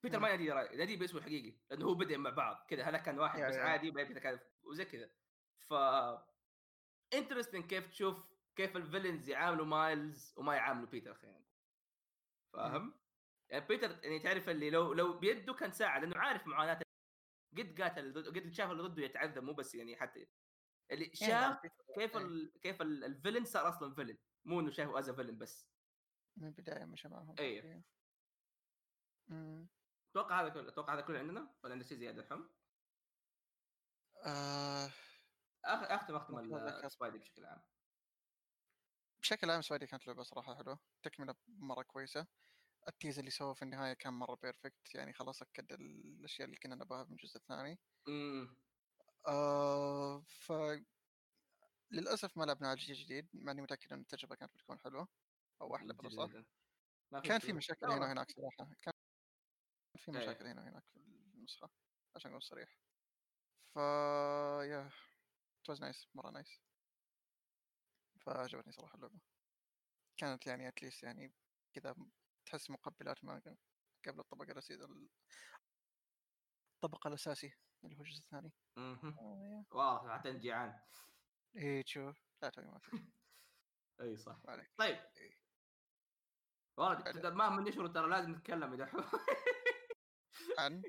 بيتر 0.03 0.17
مم. 0.17 0.21
ما 0.23 0.29
ينادي 0.29 0.51
راينو 0.51 0.73
ينادي 0.73 0.95
باسمه 0.95 1.19
الحقيقي 1.19 1.57
لأنه 1.69 1.85
هو 1.85 1.93
بدأ 1.93 2.17
مع 2.17 2.29
بعض 2.29 2.65
كذا 2.69 2.83
هذا 2.83 2.97
كان 2.97 3.19
واحد 3.19 3.43
بس. 3.43 3.55
عادي 3.55 3.91
بعدين 3.91 4.07
بيتر 4.13 4.23
كان 4.23 4.39
وزي 4.63 4.85
كذا 4.85 5.09
ف 5.59 5.73
interesting 7.13 7.65
كيف 7.65 7.87
تشوف 7.87 8.35
كيف 8.55 8.77
ال 8.77 8.83
villains 8.83 9.29
يعاملوا 9.29 9.65
مايلز 9.65 10.33
وما 10.37 10.55
يعاملوا 10.55 10.87
بيتر 10.89 11.13
خلينا 11.13 11.37
نقول 11.37 11.45
فاهم؟ 12.53 12.93
يعني 13.49 13.65
بيتر 13.67 13.91
يعني 14.03 14.19
تعرف 14.19 14.49
اللي 14.49 14.69
لو 14.69 14.93
لو 14.93 15.19
بيده 15.19 15.53
كان 15.53 15.71
ساعد 15.71 16.01
لأنه 16.01 16.17
عارف 16.17 16.47
معاناه 16.47 16.79
قد 17.57 17.81
قاتل 17.81 18.13
ضد 18.13 18.37
قد 18.39 18.49
شاف 18.51 18.71
اللي 18.71 18.83
ضده 18.83 19.03
يتعذب 19.03 19.43
مو 19.43 19.53
بس 19.53 19.75
يعني 19.75 19.95
حتى 19.97 20.27
اللي 20.91 21.05
إيه، 21.05 21.13
شاف 21.13 21.63
لا، 21.63 21.71
كيف 21.95 22.17
إيه. 22.17 22.25
ال... 22.25 22.59
كيف 22.61 22.81
ال- 22.81 23.03
ال 23.03 23.08
villain 23.08 23.45
صار 23.45 23.69
أصلا 23.69 23.95
villain 23.95 24.17
مو 24.45 24.59
إنه 24.59 24.71
شايفه 24.71 24.99
as 24.99 25.09
villain 25.09 25.37
بس. 25.37 25.67
من 26.37 26.47
البداية 26.47 26.85
مشى 26.85 27.07
معهم. 27.07 27.35
أمم. 29.31 29.67
أتوقع 30.11 30.41
هذا 30.41 30.49
كله 30.49 30.69
أتوقع 30.69 30.93
هذا 30.93 31.01
كله 31.01 31.19
عندنا 31.19 31.55
ولا 31.63 31.73
عندنا 31.73 31.87
شيء 31.89 31.97
زياده 31.97 32.21
الحم؟ 32.21 32.43
آه. 34.25 34.91
أختم 35.65 36.15
أختم. 36.15 36.55
السبايدي 36.85 37.17
بشكل 37.17 37.45
عام. 37.45 37.61
بشكل 39.21 39.51
عام 39.51 39.61
سبايدي 39.61 39.87
كانت 39.87 40.07
لعبة 40.07 40.23
صراحة 40.23 40.55
حلوة. 40.55 40.79
تكملة 41.03 41.35
مرة 41.47 41.83
كويسة. 41.83 42.27
ال 42.87 42.92
tease 42.92 43.19
اللي 43.19 43.31
سووه 43.31 43.53
في 43.53 43.61
النهاية 43.61 43.93
كان 43.93 44.13
مرة 44.13 44.35
perfect 44.35 44.95
يعني 44.95 45.13
خلاص 45.13 45.41
أكد 45.41 45.71
الأشياء 45.71 46.45
اللي 46.45 46.57
كنا 46.57 46.75
نبغاها 46.75 47.03
من 47.03 47.11
الجزء 47.11 47.37
الثاني. 47.37 47.79
امم 48.07 48.55
آه 49.27 50.21
ف 50.27 50.51
للأسف 51.91 52.37
ما 52.37 52.43
لعبنا 52.43 52.67
على 52.67 52.77
الجيل 52.79 52.95
الجديد 52.95 53.29
مع 53.33 53.51
إني 53.51 53.61
متأكد 53.61 53.93
إن 53.93 53.99
التجربة 53.99 54.35
كانت 54.35 54.53
بتكون 54.53 54.79
حلوة 54.79 55.07
أو 55.61 55.75
أحلى. 55.75 55.93
ما 57.11 57.19
كان 57.19 57.39
في. 57.39 57.53
مشاكل 57.53 57.85
هنا. 57.85 58.05
وهناك 58.05 58.31
صراحة 58.31 58.69
كان 58.81 58.93
في 59.97 60.11
إيه. 60.11 60.17
مشاكل 60.17 60.47
هنا 60.47 60.61
وهناك 60.61 60.83
في 60.93 60.97
النسخة 60.99 61.69
عشان 62.15 62.31
اكون 62.31 62.39
صريح 62.39 62.79
ف 63.75 63.77
يا 64.69 64.89
was 65.71 65.79
nice 65.79 66.07
مرة 66.15 66.31
نايس 66.31 66.61
فعجبتني 68.25 68.71
صراحة 68.71 68.95
اللعبة 68.95 69.19
كانت 70.17 70.47
يعني 70.47 70.67
at 70.67 70.77
least 70.77 71.03
يعني 71.03 71.33
كذا 71.73 71.95
تحس 72.45 72.69
مقبلات 72.69 73.23
ما 73.23 73.41
قبل 74.07 74.19
الطبقه 74.19 74.51
الاساسيه 74.51 74.75
الطبق 76.75 77.07
الأساسي 77.07 77.53
اللي 77.83 77.95
هو 77.97 78.01
الجزء 78.01 78.19
الثاني. 78.19 78.51
آه،. 78.77 79.65
واو 79.71 80.09
حتى 80.09 80.29
أنت 80.29 80.41
جيعان 80.41 80.79
إيه 81.55 81.81
تشوف 81.83 82.17
لا 82.41 82.49
توي 82.49 82.65
ما. 82.65 82.79
إي 84.01 84.17
صح. 84.17 84.37
ما 84.45 84.67
طيب. 84.77 84.95
إيه. 85.17 85.31
والله 86.77 86.93
بعد- 86.93 87.13
تقدر 87.13 87.33
مهما 87.33 87.61
نشر 87.69 87.87
ترى 87.87 88.09
لازم 88.09 88.31
نتكلم 88.31 88.73
إذا 88.73 88.89
عن؟ 90.59 90.83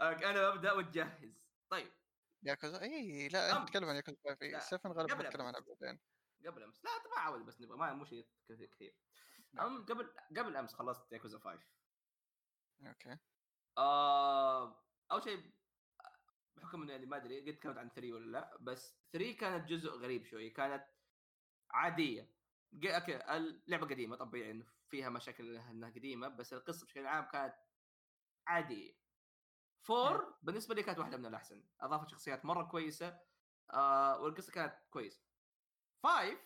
أنا 0.00 0.50
ببدأ 0.50 0.72
وتجهز. 0.72 1.42
طيب. 1.70 1.92
ياكوزا؟ 2.42 2.82
إي 2.82 3.28
لا 3.28 3.56
انت. 3.56 3.68
تتكلم 3.68 3.88
عن 3.88 3.96
ياكوزا. 3.96 4.16
5 4.24 4.36
لا، 4.40 4.46
إيه، 4.46 4.58
7 4.58 4.92
غالبا 4.92 5.14
نتكلم 5.28 5.42
عنها. 5.46 5.60
بعدين. 5.60 6.00
قبل 6.46 6.62
أمس. 6.62 6.84
لا 6.84 6.90
ما 7.14 7.20
عاود 7.20 7.46
بس 7.46 7.60
نبغى 7.60 7.78
ما 7.78 7.92
مو 7.92 8.04
شيء 8.04 8.28
كثير. 8.48 8.66
كثير 8.68 8.94
أم 9.60 9.84
قبل 9.84 10.14
قبل 10.36 10.56
أمس 10.56 10.74
خلصت 10.74 11.12
ياكوزا 11.12 11.38
5 11.38 11.66
أوكي. 12.86 13.18
آه 13.78 14.86
أول 15.12 15.22
شيء 15.22 15.55
بحكم 16.56 16.88
يعني 16.88 17.06
ما 17.06 17.16
أدري 17.16 17.50
قد 17.50 17.56
تكلمت 17.56 17.78
عن 17.78 17.88
3 17.90 18.12
ولا 18.12 18.30
لا 18.30 18.56
بس 18.60 18.96
3 19.12 19.32
كانت 19.32 19.68
جزء 19.68 19.90
غريب 19.90 20.24
شوي 20.24 20.50
كانت 20.50 20.86
عادية. 21.70 22.36
okay 22.84 23.36
اللعبة 23.36 23.86
قديمة 23.86 24.16
طبيعي 24.16 24.50
إنه 24.50 24.66
فيها 24.88 25.08
مشاكل 25.08 25.56
انها 25.56 25.90
قديمة 25.90 26.28
بس 26.28 26.52
القصة 26.52 26.86
بشكل 26.86 27.06
عام 27.06 27.24
كانت 27.24 27.54
عادية. 28.46 28.96
4 29.90 30.38
بالنسبة 30.42 30.74
لي 30.74 30.82
كانت 30.82 30.98
واحدة 30.98 31.16
من 31.16 31.26
الأحسن. 31.26 31.64
أضافت 31.80 32.08
شخصيات 32.08 32.44
مرة 32.44 32.64
كويسة 32.64 33.20
آه 33.70 34.20
والقصة 34.20 34.52
كانت 34.52 34.74
كويسة. 34.90 35.22
5 36.02 36.36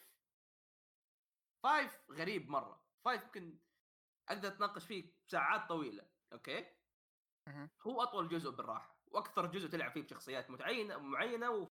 5 1.62 2.00
غريب 2.10 2.50
مرة. 2.50 2.84
5 3.04 3.22
يمكن 3.22 3.58
أقدر 4.28 4.48
أتناقش 4.48 4.84
فيه 4.86 5.12
ساعات 5.26 5.68
طويلة 5.68 6.10
okay. 6.32 6.66
هو 7.82 8.02
أطول 8.02 8.28
جزء 8.28 8.50
بالراحة. 8.50 8.99
وأكثر 9.10 9.46
جزء 9.46 9.68
تلعب 9.68 9.90
فيه 9.90 10.02
بشخصيات 10.02 10.50
متعينه 10.50 10.98
معينة 10.98 11.50
و... 11.50 11.66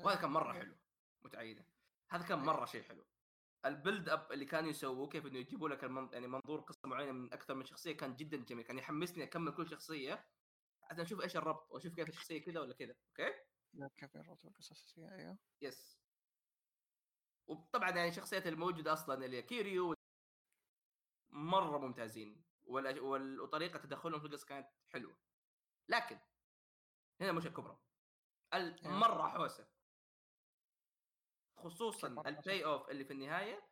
وهذا 0.00 0.20
كان 0.20 0.30
مرة. 0.30 0.52
حلو. 0.52 0.76
متعينة. 1.22 1.64
هذا 2.10 2.28
كان. 2.28 2.38
مرة 2.38 2.64
شيء 2.64 2.82
حلو. 2.82 3.04
ال 3.64 3.71
build 3.71 4.08
up 4.08 4.32
اللي 4.32 4.44
كانوا 4.44 4.70
يسووه 4.70 5.08
كيف 5.08 5.26
إنه 5.26 5.38
يجيبوا 5.38 5.68
لك 5.68 5.84
المن... 5.84 6.08
يعني 6.12 6.26
منظور 6.26 6.60
قصة 6.60 6.88
معينة 6.88 7.12
من 7.12 7.32
أكثر 7.32 7.54
من 7.54 7.64
شخصية 7.64 7.96
كان 7.96 8.16
جدا 8.16 8.36
جميل. 8.36 8.64
كان 8.64 8.78
يحمسني 8.78 9.24
أكمل 9.24 9.54
كل 9.54 9.68
شخصية. 9.68 10.26
عشان 10.90 11.00
أشوف 11.00 11.20
إيش 11.20 11.36
الربط 11.36 11.70
وأشوف 11.70 11.94
كيف 11.94 12.08
الشخصية 12.08 12.42
كذا 12.42 12.60
ولا 12.60 12.74
كذا. 12.74 12.94
okay؟ 13.08 13.34
لا، 13.72 13.90
كيف 13.96 14.14
يربطوا 14.14 14.50
القصص 14.50 14.98
أيوه. 14.98 15.38
yes 15.62 16.00
وطبعا 17.46 17.90
يعني 17.90 18.08
الشخصيات 18.08 18.46
الموجودة 18.46 18.92
أصلا 18.92 19.24
اللي 19.24 19.42
كيريو. 19.42 19.94
مرة 21.30 21.78
ممتازين. 21.78 22.49
وطريقة 22.70 23.78
تدخلهم 23.78 24.20
في 24.20 24.26
القصة 24.26 24.46
كانت 24.46 24.68
حلوة. 24.92 25.16
لكن 25.88 26.18
هنا 27.20 27.32
مش 27.32 27.46
الكبرى. 27.46 27.78
المرة 28.54 29.28
حوسة. 29.28 29.68
خصوصا 31.56 32.08
البلاي 32.08 32.64
اوف 32.64 32.88
اللي 32.90 33.04
في 33.04 33.12
النهاية. 33.12 33.70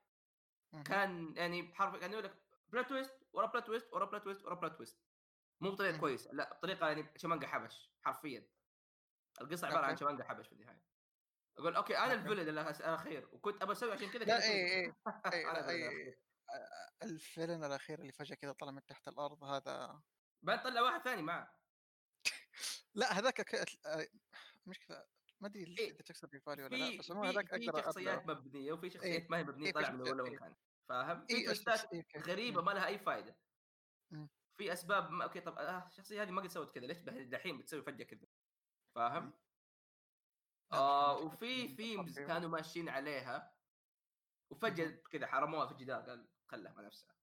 كان 0.85 1.37
يعني 1.37 1.75
حرف 1.75 1.97
كان 1.97 2.13
يقول 2.13 2.25
لك 2.25 2.43
بلا 2.69 2.83
تويست 2.83 3.21
ورا 3.33 3.47
بلا 3.47 3.61
تويست 3.61 3.93
ورا 3.93 4.05
بلا 4.05 4.19
تويست 4.19 4.45
ورا 4.45 4.55
بلا 4.55 4.69
تويست 4.69 4.99
مو 5.61 5.71
بطريقة 5.71 5.95
مم. 5.95 6.01
كويسة 6.01 6.33
لا 6.33 6.55
بطريقة 6.55 6.89
يعني 6.89 7.13
شمانجا 7.17 7.47
حبش 7.47 7.91
حرفيا. 8.03 8.49
القصة 9.41 9.67
عبارة 9.67 9.87
عن. 9.87 9.97
شمانجا 9.97 10.25
حبش 10.25 10.47
في 10.47 10.53
النهاية. 10.53 10.83
أقول 11.59 11.77
أوكي 11.77 11.99
أنا. 11.99 12.13
الفيلن 12.13 12.59
الأخير 12.59 13.29
وكنت 13.33 13.63
أبى 13.63 13.73
أسوي 13.73 13.93
عشان 13.93 14.11
كذا 14.11 14.25
لا 14.25 14.43
اي. 14.43 14.93
اي 15.33 15.79
اي 15.79 16.19
الفيلن 17.03 17.65
الاخير 17.65 18.01
اللي 18.01 18.13
فجاه 18.13 18.37
كذا 18.37 18.53
طلع 18.53 18.71
من 18.71 18.87
تحت 18.87 19.09
الأرض 19.09 19.45
هذا 19.45 20.03
بعدين 20.43 20.65
طلع 20.65 20.81
واحد 20.83 21.01
ثاني 21.01 21.23
معه 21.23 21.59
لا 22.95 23.19
هذاك 23.19 23.41
ك... 23.41 23.65
مشكله 24.67 25.07
ما 25.41 25.49
ادري 25.49 25.77
إيه، 25.79 25.97
تكسر 25.97 26.29
في 26.29 26.39
بالي 26.39 26.65
ولا 26.65 26.77
لا 26.77 26.91
في 26.91 26.99
بس 26.99 27.13
في, 27.13 27.19
هذاك 27.19 27.49
في 27.49 27.71
أقدر 27.71 27.83
شخصيات 27.83 28.19
أبدأ. 28.19 28.35
مبنيه 28.35 28.73
وفي 28.73 28.91
شخصيات 28.91 29.31
ما 29.31 29.39
هي 29.39 29.45
مبنيه 29.45 29.67
إيه، 29.67 29.73
في 29.73 29.79
طلع 29.79 29.91
من 29.91 29.99
شخصيات، 29.99 30.15
ولا 30.15 30.23
وين 30.23 30.33
إيه. 30.33 30.39
كان 30.39 30.55
فاهم؟ 30.89 31.27
في 31.27 31.35
إيه، 31.35 31.49
أوكي. 31.49 32.19
غريبه. 32.19 32.63
ما 32.63 32.71
لها 32.71 32.87
اي 32.87 32.99
فائده. 32.99 33.37
في 34.57 34.73
اسباب 34.73 35.11
ما... 35.11 35.25
أوكي 35.25 35.41
طب 35.41 35.59
آه 35.59 35.87
الشخصيه 35.87 36.23
هذه 36.23 36.31
ما 36.31 36.43
قد 36.43 36.49
سوت 36.49 36.75
كذا 36.75 36.87
ليش 36.87 36.99
دحين 36.99 37.59
بتسوي 37.59 37.83
فجاه 37.83 38.05
كذا 38.05 38.27
فاهم؟ 38.95 39.33
آه 40.73 41.17
وفي. 41.17 41.77
ثيمز. 41.77 42.19
كانوا 42.19 42.49
ماشيين 42.49 42.89
عليها 42.89 43.55
وفجاه 44.51 45.03
كذا 45.11 45.27
حرموها 45.27 45.67
في 45.67 45.73
الجدار 45.73 46.03
قال 46.03 46.29
خلها 46.49 46.73
مع 46.73 46.81
نفسها. 46.83 47.15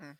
مم. 0.00 0.18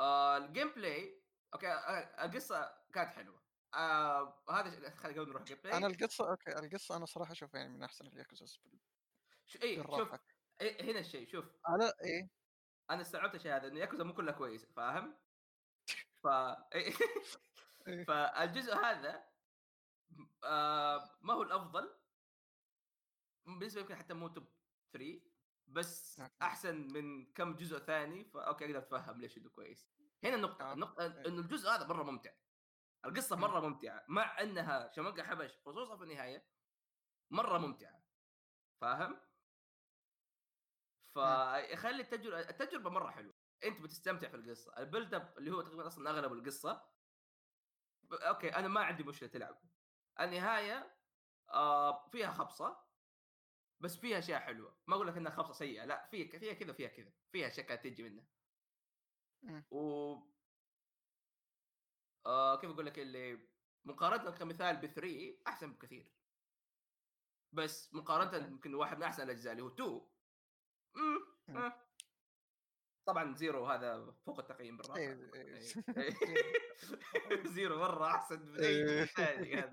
آه 0.00 0.36
ال 0.36 0.68
gameplay 0.68 1.22
okay 1.54 1.66
آه 1.72 2.24
القصة 2.24 2.78
كانت 2.92 3.08
حلوة. 3.14 3.44
آه 3.74 4.44
هذا 4.50 4.90
خلينا 4.90 5.20
قبل 5.20 5.30
نروح 5.30 5.40
ال 5.42 5.58
gameplay؟ 5.64 5.76
أنا 5.76 5.86
القصة 5.86 6.30
okay 6.30 6.58
القصة 6.58 6.96
أنا 6.96 7.06
صراحة 7.06 7.32
اشوفها 7.32 7.60
يعني 7.60 7.72
من 7.72 7.82
أحسن 7.82 8.06
الياكوزا 8.06 8.46
بال- 8.64 8.80
ش... 9.46 9.56
اي 9.62 9.76
شوف 9.76 10.14
إيه 10.60 10.90
هنا 10.92 10.98
الشيء 11.00 11.28
شوف. 11.28 11.44
على 11.66 11.92
إيه. 12.04 12.30
أنا 12.90 13.00
استوعبت 13.02 13.34
الشيء 13.34 13.56
هذا 13.56 13.68
انه 13.68 13.80
ياكوزا 13.80 14.04
مو 14.04 14.14
كلها 14.14 14.32
كويسة 14.32 14.68
فاهم؟ 14.76 15.18
ف 16.24 16.26
إيه. 16.74 16.92
فالجزء 18.08 18.74
هذا 18.74 19.24
آه 20.44 21.18
ما 21.22 21.34
هو 21.34 21.42
الأفضل 21.42 22.00
بالنسبة 23.46 23.80
يمكن 23.80 23.96
حتى 23.96 24.14
مو 24.14 24.28
top 24.28 24.46
3 24.92 25.33
بس. 25.66 26.22
أحسن 26.42 26.92
من 26.92 27.32
كم 27.32 27.56
جزء 27.56 27.78
ثاني 27.78 28.24
ف 28.24 28.32
okay 28.32 28.64
أقدر 28.64 28.78
أتفهم 28.78 29.20
ليش 29.20 29.38
إنه 29.38 29.50
كويس 29.50 29.88
هنا 30.24 30.34
النقطة 30.34 30.70
آه. 30.70 30.72
النقطة 30.72 31.02
إيه. 31.04 31.26
إنه 31.28 31.40
الجزء 31.40 31.68
هذا 31.70 31.86
مرة 31.86 32.02
ممتع 32.02 32.32
القصة 33.04 33.36
مم. 33.36 33.42
مرة 33.42 33.60
ممتعة 33.60 34.04
مع 34.08 34.40
إنها 34.40 34.90
شمقة 34.96 35.22
حبش 35.22 35.58
خصوصا 35.66 35.96
في 35.96 36.02
النهاية 36.02 36.46
مرة 37.30 37.58
ممتعة 37.58 38.04
فاهم؟ 38.80 39.20
فيخلي 41.14 42.02
التجربة 42.02 42.40
التجربة 42.40 42.90
مرة 42.90 43.10
حلوة 43.10 43.34
أنت 43.64 43.80
بتستمتع 43.80 44.28
في 44.28 44.36
القصة 44.36 44.76
ال 44.78 44.84
build 44.84 45.14
up 45.14 45.38
اللي 45.38 45.50
هو 45.50 45.62
تقريبا 45.62 45.86
أصلا 45.86 46.10
أغلب 46.10 46.32
القصة 46.32 46.86
ب- 48.02 48.14
okay 48.14 48.48
أنا 48.56 48.68
ما 48.68 48.80
عندي 48.80 49.02
مشكلة 49.04 49.28
تلعبه 49.28 49.58
النهاية 50.20 50.96
آه 51.50 52.08
فيها 52.08 52.30
خبصة 52.32 52.83
بس 53.80 53.96
فيها 53.96 54.18
أشياء 54.18 54.40
حلوة 54.40 54.76
ما 54.86 54.94
أقول 54.94 55.06
لك 55.06 55.16
إنها 55.16 55.32
خبصه 55.32 55.52
سيئة 55.52 55.84
لا 55.84 56.06
فيها 56.10 56.38
فيها 56.38 56.52
كذا 56.54 56.72
فيها 56.72 56.88
كذا 56.88 57.12
فيها 57.32 57.48
أشياء 57.48 57.66
كانت 57.66 57.84
تجي 57.84 58.02
منها 58.02 58.24
مم. 59.42 59.64
و 59.70 60.14
آه 62.26 62.60
كيف 62.60 62.70
أقول 62.70 62.86
لك 62.86 62.98
اللي 62.98 63.38
مقارنة 63.84 64.30
كمثال 64.30 64.76
ب 64.76 64.86
3 64.86 65.38
أحسن 65.46 65.72
بكثير 65.72 66.12
بس 67.52 67.94
مقارنة. 67.94 68.46
يمكن 68.46 68.74
واحد 68.74 68.96
من 68.96 69.02
أحسن 69.02 69.22
الأجزاء 69.22 69.52
اللي 69.52 69.62
هو 69.62 69.68
2 69.68 70.00
مم. 70.96 71.36
مم. 71.48 71.56
آه. 71.56 71.84
طبعا 73.06 73.34
زيرو 73.34 73.66
هذا 73.66 74.14
فوق 74.26 74.38
التقييم 74.38 74.76
بالراحة 74.76 75.00
إيه، 75.00 75.30
إيه. 75.34 75.44
إيه. 75.98 76.14
إيه. 77.30 77.46
zero 77.46 77.78
مرة 77.78 78.06
أحسن 78.06 78.40
من 78.40 78.60
أي 78.60 79.04
إيه. 79.18 79.70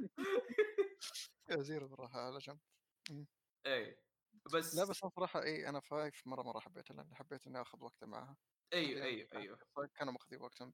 zero 1.52 1.88
بالراحة 1.92 2.20
على 2.20 2.38
جنب 2.38 2.60
اي 3.66 3.98
بس 4.54 4.76
لا 4.76 4.86
بس 4.86 5.04
أنا 5.04 5.12
صراحة 5.16 5.44
اي 5.44 5.70
أنا 5.70 5.80
five 5.80 6.28
مرة 6.28 6.44
مرة 6.44 6.60
حبيتها 6.60 6.94
لأن 6.94 7.16
حبيت 7.16 7.48
إني 7.48 7.62
آخذ 7.62 7.84
وقت 7.84 8.04
معها. 8.04 8.38
أيوه 8.74 9.04
أيوه 9.04 9.28
أيوه. 9.34 9.58
كانوا 9.96 10.14
ماخذين 10.14 10.42
وقتهم 10.42 10.74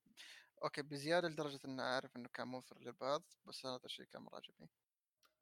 okay 0.64 0.82
بزيادة 0.82 1.28
لدرجة 1.28 1.60
إني 1.66 1.82
عارف 1.82 2.16
إنه 2.16 2.30
كان 2.34 2.48
مثير 2.48 2.80
للبعض 2.80 3.24
بس 3.46 3.66
هذا 3.66 3.86
الشيء 3.86 4.06
كان 4.06 4.22
مرة 4.22 4.36
عجبني. 4.36 4.70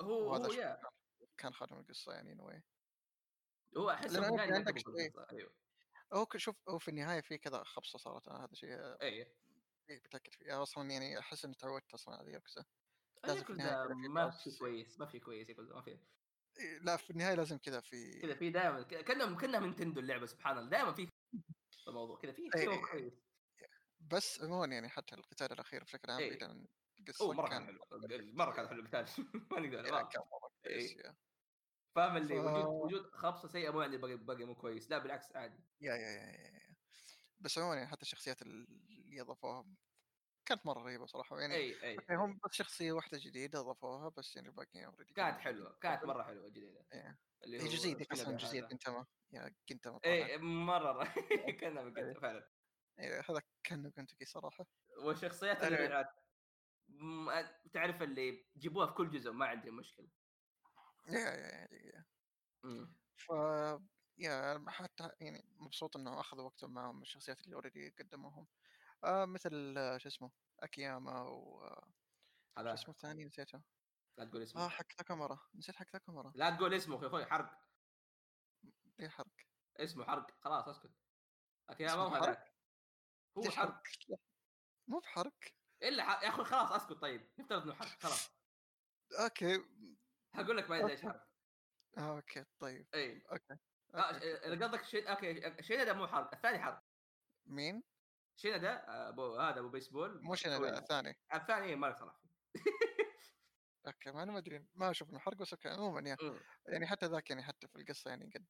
هو 0.01 0.31
وهذا 0.31 0.47
هو 0.47 0.51
yeah. 0.53 0.76
كان- 0.75 1.27
كان 1.37 1.53
خادم 1.53 1.79
القصة 1.79 2.13
يعني 2.13 2.33
نوي 2.33 2.63
هو 3.77 3.89
احس 3.89 4.15
النهايه 4.15 4.31
ما 4.49 4.55
عندك 4.55 4.77
شيء 4.79 5.11
أيوه. 5.31 5.53
هو 6.13 6.27
شوف 6.35 6.55
هو 6.69 6.79
في 6.79 6.87
النهاية 6.87 7.21
في 7.21 7.37
كذا 7.37 7.63
خبصة 7.63 7.99
صارت 7.99 8.27
أنا 8.27 8.45
هذا 8.45 8.53
شيء 8.53 8.69
أيوه. 9.01 9.27
إيه 9.89 9.99
بتأكد 9.99 10.33
فيه. 10.33 10.63
أصلا 10.63 10.91
يعني 10.91 11.19
أحس 11.19 11.45
إني 11.45 11.53
تعودت 11.55 11.93
أصلا 11.93 12.15
على 12.15 12.31
ياكوزا 12.31 12.65
لازم 13.23 13.43
ما. 14.13 14.29
في 14.31 14.57
كويس 14.59 14.99
ما 14.99 15.05
في 15.05 15.19
كويس 15.19 15.49
ياكوزا 15.49 15.73
ما 15.75 15.81
في. 15.81 15.99
لا 16.82 16.97
في 16.97 17.10
النهاية 17.10 17.36
لازم 17.36 17.58
كذا 17.58 17.82
في 17.82 18.20
كذا 18.20 18.36
في 18.36 18.49
دائما 18.49 18.82
كأنهم 18.82 19.38
كانها 19.38 19.60
نينتندو 19.60 19.99
اللعبة 19.99 20.26
سبحان 20.26 20.58
الله 20.58 20.70
دائما 20.70 20.93
في 20.93 21.10
الموضوع 21.88 22.20
كذا 22.20 22.32
في 22.32 22.41
إيه، 22.41 22.62
شيء 22.62 22.72
إيه. 22.72 22.82
كويس 22.82 23.14
بس 23.99 24.41
عموما 24.41 24.66
يعني 24.66 24.89
حتى 24.89 25.16
القتال 25.16 25.51
الأخير 25.51 25.84
بشكل 25.84 26.12
عام 26.12 26.20
إيه. 26.20 26.30
بعيد 26.30 26.43
عن 26.43 26.68
القصة 26.99 27.26
أوه 27.26 27.34
مرة 27.34 27.49
كان 27.49 27.66
حلو 27.66 27.80
مرة 28.34 28.53
كان 28.53 28.68
حلو 28.68 28.80
القتال 28.80 29.06
ما 29.51 29.60
نقدر 29.60 30.10
إيه، 30.66 30.78
إيه. 30.78 31.18
فاهم 31.95 32.18
اللي 32.18 32.36
ف- 32.36 32.45
وجود 32.45 32.66
وجود 32.66 33.12
خبصة 33.16 33.47
سيئة 33.47 33.70
مو 33.70 33.82
يعني 33.82 33.97
باقي 33.97 34.16
باقي 34.18 34.45
مو 34.45 34.56
كويس 34.56 34.91
لا 34.91 34.97
بالعكس 34.97 35.36
عادي 35.36 35.64
يا 35.82 35.95
يا 35.95 36.10
يا, 36.10 36.32
يا, 36.32 36.51
يا. 36.53 36.76
بس 37.39 37.58
عموما 37.58 37.76
يعني 37.76 37.88
حتى 37.88 38.01
الشخصيات 38.01 38.41
اللي 38.41 39.22
اضافوها 39.22 39.66
كانت 40.45 40.65
مرة 40.65 40.83
رهيبة 40.83 41.05
صراحة 41.05 41.39
يعني 41.39 41.55
أي 41.55 41.83
أي 41.83 41.97
okay، 41.99 42.15
هم 42.15 42.39
بس 42.45 42.53
شخصية 42.53 42.91
واحدة 42.91 43.17
جديدة 43.21 43.59
اضافوها 43.59 44.09
بس 44.09 44.35
يعني 44.35 44.47
الباقيين 44.47 44.85
already 44.86 45.13
كانت 45.13 45.37
حلوة 45.39 45.77
كانت 45.81 46.03
مرة 46.03 46.23
حلوة 46.23 46.49
جديدة 46.49 46.85
إيه. 46.93 47.19
اللي 47.43 47.61
هي 47.61 47.69
شنو 47.69 48.05
أصلا 48.11 48.31
ذا 48.31 48.37
جزئية 48.37 48.59
هذا؟ 48.59 48.67
جنتاما 48.71 49.05
yeah 49.32 49.55
طبعا 49.83 49.99
اي 50.05 50.37
مره 50.37 51.03
كانها 51.59 51.83
من 51.83 51.97
إيه. 51.97 52.13
فعلا 52.13 52.49
إيه، 52.99 53.21
هذا 53.29 53.41
كأنه 53.63 53.89
كنتكي 53.91 54.25
صراحة 54.25 54.65
والشخصيات. 55.03 55.63
اللي 55.63 56.05
م- 56.89 57.31
تعرف 57.73 58.01
اللي 58.03 58.45
جيبوها 58.57 58.87
في 58.87 58.93
كل 58.93 59.09
جزء 59.11 59.31
ما 59.31 59.45
عندي 59.45 59.71
مشكلة 59.71 60.09
yeah 61.07 61.19
yeah 61.19 61.67
yeah, 61.71 61.86
yeah. 61.95 62.05
مم. 62.63 62.95
ف 63.15 63.31
yeah 64.17 64.63
حتى 64.67 65.09
يعني 65.21 65.45
مبسوط 65.59 65.97
انه 65.97 66.19
أخذوا 66.19 66.43
وقتهم 66.45 66.73
معهم 66.73 67.01
الشخصيات 67.01 67.41
اللي 67.45 67.55
already 67.55 67.89
قدموهم 67.89 68.47
آه 69.03 69.25
مثل 69.25 69.75
آه، 69.77 69.97
شو 69.97 70.07
اسمه 70.09 70.31
أكياما 70.59 71.21
و 71.21 71.63
آه، 71.63 72.63
شو 72.63 72.73
اسمه 72.73 72.93
الثاني 72.93 73.25
نسيته. 73.25 73.61
لا 74.17 74.25
تقول 74.25 74.41
آه 74.41 74.43
اسمه 74.43 74.69
حق 74.69 74.87
تاكامورا 74.87 75.39
نسيت 75.55 75.75
حق 75.75 75.85
تاكامورا. 75.85 76.31
لا 76.35 76.49
تقول 76.49 76.73
اسمه 76.73 77.01
يا 77.03 77.07
أخوي 77.07 77.25
حرق. 77.25 77.65
ليه 78.99 79.07
حرق. 79.09 79.35
اسمه 79.77 80.05
حرق 80.05 80.27
خلاص 80.43 80.67
اسكت. 80.67 80.91
okay 81.69 81.86
اسمه 81.85 81.97
ما 81.97 82.03
هو 82.03 82.09
حرق؟ 82.09 82.23
هذاك 82.23 82.55
هو 83.37 83.41
ليش 83.43 83.55
حرق. 83.55 83.83
مو 84.87 84.99
بحرق. 84.99 85.33
إلا 85.83 86.03
حرق. 86.03 86.23
يا 86.23 86.29
أخوي 86.29 86.45
خلاص 86.45 86.71
اسكت 86.71 86.93
طيب. 87.01 87.33
نفترض 87.39 87.61
إنه 87.63 87.73
حرق 87.73 87.87
خلاص. 87.87 88.29
أوكي. 89.19 89.55
هقول 90.35 90.57
لك 90.57 90.67
بعدين 90.69 90.87
ليش 90.87 91.01
حرق. 91.01 91.29
أوكي 91.97 92.45
طيب. 92.59 92.87
اي 92.93 93.23
أوكي, 93.31 93.53
آه 93.95 93.97
أوكي. 93.97 94.19
ش- 94.19 94.23
إذا 94.23 94.65
قصدك 94.67 94.83
شيء 94.83 95.09
أوكي 95.11 95.63
شينا 95.63 95.83
ده 95.83 95.93
مو 95.93 96.07
حرق 96.07 96.33
الثاني 96.35 96.59
حرق. 96.59 96.83
مين؟ 97.45 97.83
شينا 98.36 98.57
ده؟ 98.57 98.73
آه، 98.73 99.09
أبو 99.09 99.36
هذا 99.36 99.59
أبو 99.59 99.69
بيسبول 99.69 100.23
مو. 100.23 100.36
لا، 100.36 100.77
الثاني. 100.77 101.17
الثاني 101.33 101.65
إيه، 101.65 101.75
ما 101.75 101.88
لك 101.88 101.97
صلاح. 101.97 102.21
أوكي 103.88 104.11
ما 104.11 104.23
أنا 104.23 104.31
ما 104.31 104.38
أدري 104.38 104.65
ما 104.73 104.91
أشوف 104.91 105.09
إنه 105.09 105.19
حرق 105.19 105.38
بس 105.38 105.53
أوكي 105.53 105.69
عموما 105.69 105.99
يعني. 105.99 106.39
يعني 106.67 106.88
حتى 106.88 107.05
ذاك 107.05 107.29
يعني 107.29 107.43
حتى 107.43 107.67
في 107.67 107.75
القصة 107.75 108.09
يعني 108.09 108.31
قد 108.36 108.45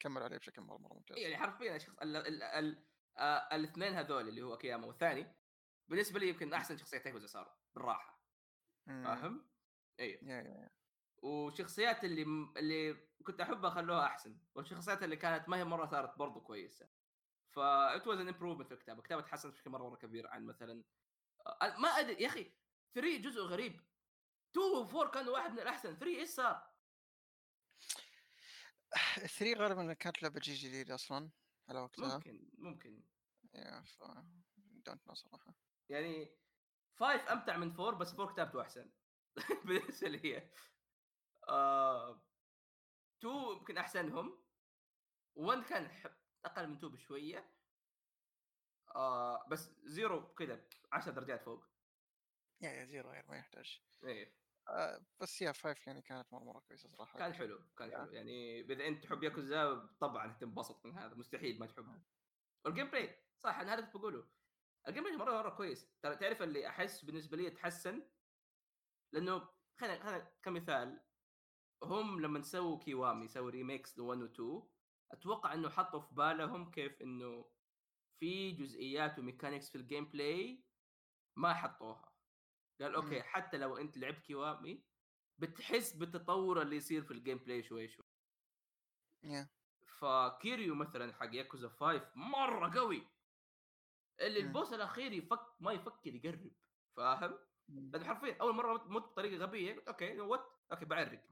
كمل 0.00 0.22
عليه 0.22 0.36
بشكل 0.36 0.62
مرة 0.62 0.78
مرة 0.78 0.94
ممتاز. 0.94 1.16
إيه، 1.16 1.22
يعني 1.22 1.36
حرفيا 1.36 1.78
شخص 1.78 1.98
ال... 2.02 2.16
ال... 2.16 2.42
ال... 2.42 2.84
آه 3.18 3.48
الاثنين 3.52 3.94
هذول 3.94 4.28
اللي 4.28 4.42
هو 4.42 4.56
كياما 4.56 4.86
والثاني 4.86 5.26
بالنسبة 5.88 6.20
لي 6.20 6.28
يمكن 6.28 6.52
أحسن 6.52 6.76
شخصيتين 6.76 7.06
ياكوزا 7.06 7.26
صاروا 7.26 7.52
بالراحة. 7.74 8.22
فاهم؟ 8.86 9.48
yeah 9.98 10.70
وشخصيات 11.22 12.04
اللي 12.04 12.22
اللي 12.56 12.94
كنت 13.24 13.40
أحبها 13.40 13.70
خلوها 13.70 14.06
أحسن 14.06 14.38
والشخصيات 14.54 15.02
اللي 15.02 15.16
كانت 15.16 15.48
ما 15.48 15.56
هي 15.56 15.64
مرة 15.64 15.86
صارت 15.86 16.18
برضو 16.18 16.40
كويسة. 16.40 16.88
ف 17.56 17.58
it 17.58 18.06
was 18.06 18.18
an 18.20 18.28
improvement 18.28 18.68
في 18.68 18.74
الكتابة. 18.74 18.98
الكتابة 18.98 19.22
تحسنت 19.22 19.52
بشكل 19.52 19.70
مرة 19.70 19.88
مرة 19.88 19.96
كبير 19.96 20.26
عن 20.26 20.46
مثلا 20.46 20.84
آه، 21.46 21.76
ما 21.78 21.88
أدري 21.88 22.22
يا 22.22 22.26
أخي 22.28 22.52
3 22.94 23.16
جزء 23.16 23.40
غريب. 23.42 23.80
2 24.50 24.66
و 24.66 25.00
4 25.00 25.10
كانوا 25.10 25.32
واحد 25.32 25.52
من 25.52 25.58
الأحسن. 25.58 25.98
3 25.98 26.06
إيش 26.18 26.28
صار؟ 26.28 26.70
3 29.38 29.54
غالبا 29.54 29.92
كانت 29.92 30.22
لعبة 30.22 30.40
جي 30.40 30.54
جديده 30.54 30.94
أصلا 30.94 31.30
على 31.68 31.80
وقتها. 31.80 32.14
ممكن 32.14 32.50
ممكن. 32.58 33.02
yeah 33.54 33.80
ف 33.80 34.02
don't 34.58 35.08
know 35.08 35.14
صراحة. 35.14 35.54
يعني 35.88 36.36
5 36.94 37.32
أمتع 37.32 37.56
من 37.56 37.80
4 37.80 37.98
بس 37.98 38.14
4 38.14 38.32
كتابته 38.32 38.62
أحسن. 38.62 38.90
بالنسبة 39.64 40.08
لي. 40.08 40.24
هي 40.24 40.50
آه 41.48 42.22
2 43.18 43.34
يمكن 43.34 43.78
أحسنهم. 43.78 44.42
1 45.34 45.62
كان 45.62 45.90
أقل 46.46 46.68
من 46.68 46.76
2 46.76 46.92
بشوية. 46.92 47.50
آه 48.94 49.48
بس 49.48 49.70
Zero 49.84 50.34
كذا 50.34 50.64
10 50.92 51.12
درجات 51.12 51.42
فوق. 51.42 51.64
yeah 52.60 52.70
yeah 52.70 52.84
Zero 52.84 53.10
غير 53.10 53.26
ما 53.28 53.36
يحتاج. 53.36 53.82
إيه. 54.04 54.34
آه 54.68 55.06
بس 55.20 55.42
yeah 55.42 55.52
5 55.52 55.76
يعني 55.86 56.02
كانت 56.02 56.32
مره 56.32 56.44
مره 56.44 56.60
كويسة 56.60 56.88
صراحة. 56.88 57.18
كان 57.18 57.34
حلو 57.34 57.60
كان. 57.78 57.90
حلو. 57.90 58.12
يعني 58.12 58.60
إذا 58.60 58.86
أنت 58.86 59.04
تحب 59.04 59.22
ياكوزا 59.22 59.88
طبعا 60.00 60.32
تنبسط 60.32 60.86
من 60.86 60.98
هذا 60.98 61.14
مستحيل 61.14 61.58
ما 61.58 61.66
تحبه. 61.66 62.02
وال 62.64 62.90
gameplay 62.90 63.18
صح 63.38 63.58
أنا 63.58 63.74
هذا 63.74 63.80
كنت 63.80 63.96
بقوله. 63.96 64.28
ال 64.88 65.04
gameplay 65.04 65.16
مرة 65.16 65.32
مرة 65.32 65.50
كويس. 65.50 65.88
ترى 66.02 66.16
تعرف 66.16 66.42
اللي 66.42 66.68
أحس 66.68 67.04
بالنسبة 67.04 67.36
لي 67.36 67.50
تحسن 67.50 68.02
لأنه 69.12 69.48
خلينا 69.78 70.04
خلينا 70.04 70.32
كمثال 70.42 71.00
هم 71.82 72.20
لما 72.20 72.42
سووا 72.42 72.78
كيوامي 72.78 73.28
سووا 73.28 73.50
remakes 73.50 73.98
ل 73.98 74.00
1 74.00 74.20
و 74.20 74.24
2 74.26 74.62
أتوقع 75.12 75.54
إنه 75.54 75.68
حطوا 75.68 76.00
في 76.00 76.14
بالهم 76.14 76.70
كيف 76.70 77.02
إنه 77.02 77.52
في 78.20 78.52
جزئيات 78.52 79.18
و 79.18 79.23
mechanics 79.23 79.70
في 79.70 79.78
ال 79.78 80.04
gameplay 80.04 80.64
ما 81.36 81.54
حطوها 81.54 82.12
قال 82.80 82.94
okay 82.94 83.16
مم. 83.16 83.22
حتى 83.22 83.56
لو 83.58 83.76
أنت 83.76 83.98
لعبت 83.98 84.22
كيوامي 84.22 84.84
بتحس 85.38 85.92
بالتطور 85.96 86.62
اللي 86.62 86.76
يصير 86.76 87.02
في 87.04 87.10
ال 87.10 87.38
gameplay 87.38 87.62
شوي 87.62 87.88
شوي 87.88 88.06
yeah 89.22 89.48
فكيريو 90.00 90.74
مثلا 90.74 91.12
حق 91.12 91.34
ياكوزا 91.34 91.68
5 91.68 92.12
مرة 92.16 92.74
قوي 92.74 93.08
اللي 94.20 94.42
مم. 94.42 94.46
ال 94.46 94.51
boss 94.51 94.72
الأخير 94.72 95.12
يفك 95.12 95.40
ما 95.60 95.72
يفكر 95.72 96.14
يقرب 96.14 96.52
فاهم؟ 96.96 97.38
مم. 97.68 97.90
لأنه 97.92 98.04
حرفيا 98.04 98.36
أول 98.40 98.54
مرة 98.54 98.84
مت 98.88 99.02
بطريقة 99.02 99.36
غبية 99.36 99.74
قلت 99.74 99.88
okay 99.88 100.20
what 100.20 100.46
okay 100.72 100.84
بعرق 100.84 101.24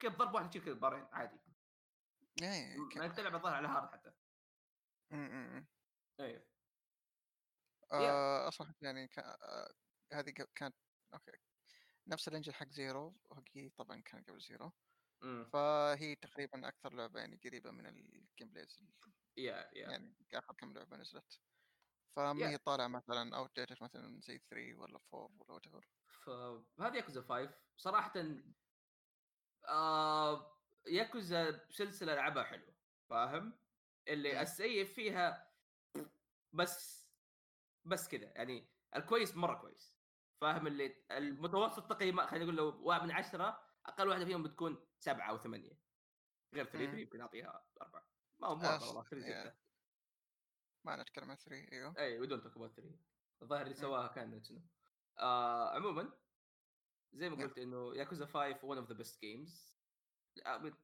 كيف 0.00 0.16
ضرب 0.16 0.34
واحد 0.34 0.58
كذا 0.58 0.74
بارين 0.74 1.04
عادي 1.12 1.40
yeah 2.40 2.46
yeah 2.54 2.76
ما 2.96 3.08
تلعب 3.08 3.34
الظاهر 3.34 3.54
على 3.54 3.68
hard 3.68 3.88
حتى. 3.88 4.12
مم، 5.10 5.18
مم، 5.18 5.54
مم. 5.56 5.68
أيوه 6.20 6.46
آه 7.92 8.48
أصلا 8.48 8.74
يعني 8.82 9.08
كا- 9.08 9.22
آه 9.42 9.74
هذه 10.12 10.30
كانت 10.54 10.76
okay. 11.14 11.32
نفس 12.06 12.28
الإنجل 12.28 12.54
حق 12.54 12.68
Zero 12.68 13.20
هي 13.56 13.70
طبعا 13.70 14.00
كان 14.02 14.24
قبل 14.24 14.40
Zero 14.40 14.72
امم 15.22 15.44
فهي 15.52 16.16
تقريبا 16.16 16.68
أكثر 16.68 16.94
لعبة 16.94 17.20
يعني 17.20 17.40
قريبة 17.44 17.70
من 17.70 17.86
ال 17.86 18.52
gameplays 18.52 18.80
yeah 19.36 19.70
yeah. 19.76 19.90
يعني 19.90 20.16
آخر 20.34 20.54
كم 20.54 20.72
لعبة 20.74 20.96
نزلت. 20.96 21.40
فما 22.16 22.34
Yeah. 22.40 22.44
هي 22.52 22.58
طالعة 22.58 22.88
مثلا 22.88 23.36
outdated 23.36 23.82
مثلا 23.82 24.20
زي 24.22 24.38
3 24.38 24.74
ولا 24.74 25.00
4 25.14 25.30
ولا 25.40 25.52
whatever 25.54 25.90
فهذه 26.26 26.96
ياكوزا 26.96 27.22
5 27.22 27.54
صراحة 27.76 28.12
آه 29.68 30.51
ياكوزا 30.86 31.66
سلسلة 31.70 32.14
لعبها 32.14 32.42
حلوة 32.44 32.74
فاهم؟ 33.10 33.58
اللي. 34.08 34.42
السيء 34.42 34.84
فيها 34.84 35.52
بس 36.52 37.08
بس 37.84 38.08
كذا 38.08 38.32
يعني 38.36 38.68
الكويس 38.96 39.36
مرة 39.36 39.54
كويس 39.54 39.96
فاهم 40.40 40.66
اللي 40.66 41.04
المتوسط 41.10 41.92
تقييم 41.92 42.26
خلينا 42.26 42.44
نقول 42.44 42.56
لو 42.56 42.82
واحد 42.82 43.02
من 43.02 43.10
عشرة 43.10 43.68
أقل 43.86 44.08
واحدة 44.08 44.24
فيهم 44.24 44.42
بتكون 44.42 44.86
سبعة 44.98 45.30
أو 45.30 45.38
ثمانية 45.38 45.78
غير 46.54 46.64
3 46.64 46.78
مم. 46.78 46.86
3 46.86 46.98
يمكن 46.98 47.20
أعطيها 47.20 47.64
أربعة 47.82 48.08
ما 48.40 48.48
هو 48.48 48.52
افضل 48.52 48.86
والله 48.86 49.02
3 49.02 49.26
yeah. 49.26 49.48
6 49.48 49.54
ما 50.84 50.96
نتكلم 51.02 51.30
عن 51.30 51.36
3 51.36 51.72
أيوه 51.72 51.94
إي 51.98 52.20
و 52.20 52.24
don't 52.24 52.42
talk 52.42 52.56
about 52.56 52.76
3 52.76 52.98
الظاهر 53.42 53.62
اللي. 53.62 53.74
سواها 53.74 54.08
كان 54.08 54.30
نتسنو 54.30 54.60
آه 55.18 55.76
عموما 55.76 56.12
زي 57.12 57.30
ما. 57.30 57.36
قلت 57.44 57.58
إنه 57.58 57.96
ياكوزا 57.96 58.26
5 58.26 58.58
one 58.66 58.78
of 58.78 58.88
the 58.88 58.94
best 58.94 59.20
games 59.20 59.72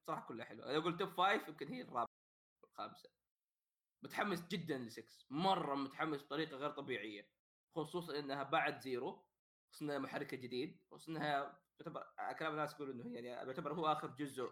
بصراحه 0.03 0.27
كلها 0.29 0.47
حلوة. 0.47 0.73
لو 0.73 0.81
قلت 0.81 0.99
top 0.99 1.09
5 1.09 1.49
يمكن 1.49 1.69
هي 1.69 1.83
الرابعة 1.83 2.07
الخامسه 2.65 3.11
متحمس 4.05 4.49
جدا 4.49 4.79
ل 4.79 4.93
6 4.93 5.27
مرة 5.31 5.75
متحمس 5.75 6.23
بطريقة 6.25 6.57
غير 6.57 6.71
طبيعية 6.71 7.31
خصوصا 7.77 8.19
إنها 8.19 8.43
بعد 8.43 8.81
Zero 8.81 9.27
خصوصا 9.73 9.85
إنها 9.85 9.99
محركة 9.99 10.37
جديد 10.37 10.81
خصوصا 10.93 11.13
إنها 11.13 11.63
تعتبر 11.79 12.07
كلام 12.39 12.53
الناس 12.53 12.75
يقولوا 12.75 12.95
إنه 12.95 13.15
يعني 13.15 13.29
يعتبر 13.29 13.75
هو 13.75 13.87
آخر 13.87 14.09
جزء 14.09 14.51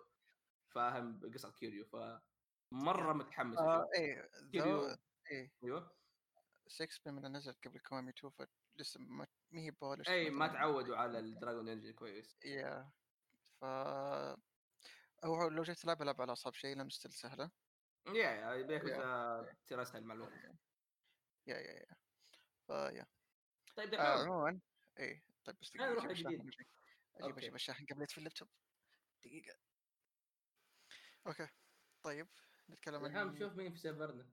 فاهم 0.75 1.21
قصه 1.35 1.53
كيريو 1.53 1.85
فمره 1.87 3.13
متحمس 3.13 3.59
آه 3.59 3.87
إيه 3.99 4.31
كيريو 4.53 4.87
though 4.87 4.97
إيه. 5.33 5.53
أيوه. 5.65 5.97
6 6.69 6.87
بما 7.07 7.21
انه 7.21 7.29
نزل 7.29 7.53
قبل 7.53 7.79
كوامي 7.81 8.11
2 8.19 8.33
فلسه 8.79 9.01
ما 9.01 9.27
ما 9.53 9.61
هي 9.61 9.71
polished 9.71 10.31
ما 10.31 10.47
تعودوا 10.47 10.97
على 10.97 11.19
ال 11.19 11.26
Dragon 11.26 11.69
Engine 11.69 11.93
كويس. 11.93 12.39
يا 12.45 12.93
ف 13.61 13.65
أو 15.25 15.49
لو 15.49 15.62
جيت 15.62 15.79
تلعب 15.79 16.03
العب 16.03 16.21
على 16.21 16.33
اصعب 16.33 16.55
شيء 16.55 16.77
لأن 16.77 16.91
still 16.91 17.12
سهلة. 17.12 17.51
yeah 18.07 18.31
yeah 18.31 18.57
yeah. 18.85 19.07
تصير 19.67 19.83
اسهل 19.83 20.05
مع 20.05 20.14
الوقت 20.14 20.33
yeah 21.47 21.55
yeah 21.59 21.73
yeah 21.73 21.97
ف 22.67 22.75
yeah 22.75 23.07
طيب 23.77 23.95
آه 23.95 24.23
عموما 24.25 24.61
إيه 24.99 25.25
طيب 25.45 25.57
بس 25.62 25.71
دقيقة 25.71 26.11
أجيب. 26.11 26.11
الشاحن. 26.11 26.51
أجيب 27.17 27.55
الشاحن 27.55 27.87
قبل 27.87 28.03
يطفي 28.03 28.19
اللابتوب. 28.19 28.49
دقيقة. 29.25 29.59
okay. 31.27 31.49
طيب 32.03 32.29
نتكلم 32.71 33.07
دحوم 33.07 33.17
عن 33.17 33.37
شوف 33.39 33.53
مين 33.53 33.73
في 33.73 33.79
سيرفرنا. 33.79 34.33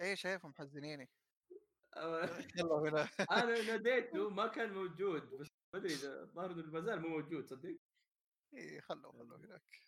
إيه 0.00 0.14
شايفهم 0.14 0.50
محزنيني 0.50 1.10
أنا 3.32 3.62
ناديته 3.62 4.30
ما 4.30 4.46
كان 4.48 4.72
موجود 4.74 5.22
بس 5.22 5.48
ما 5.74 5.80
أدري 5.80 5.94
الظاهر 5.94 6.50
انه 6.52 6.72
ما 6.72 6.80
زال 6.80 7.00
مو 7.02 7.08
موجود 7.08 7.46
صدق. 7.46 7.79
إيه 8.54 8.80
خلوا 8.80 9.12
خلوا 9.12 9.36
هناك. 9.36 9.82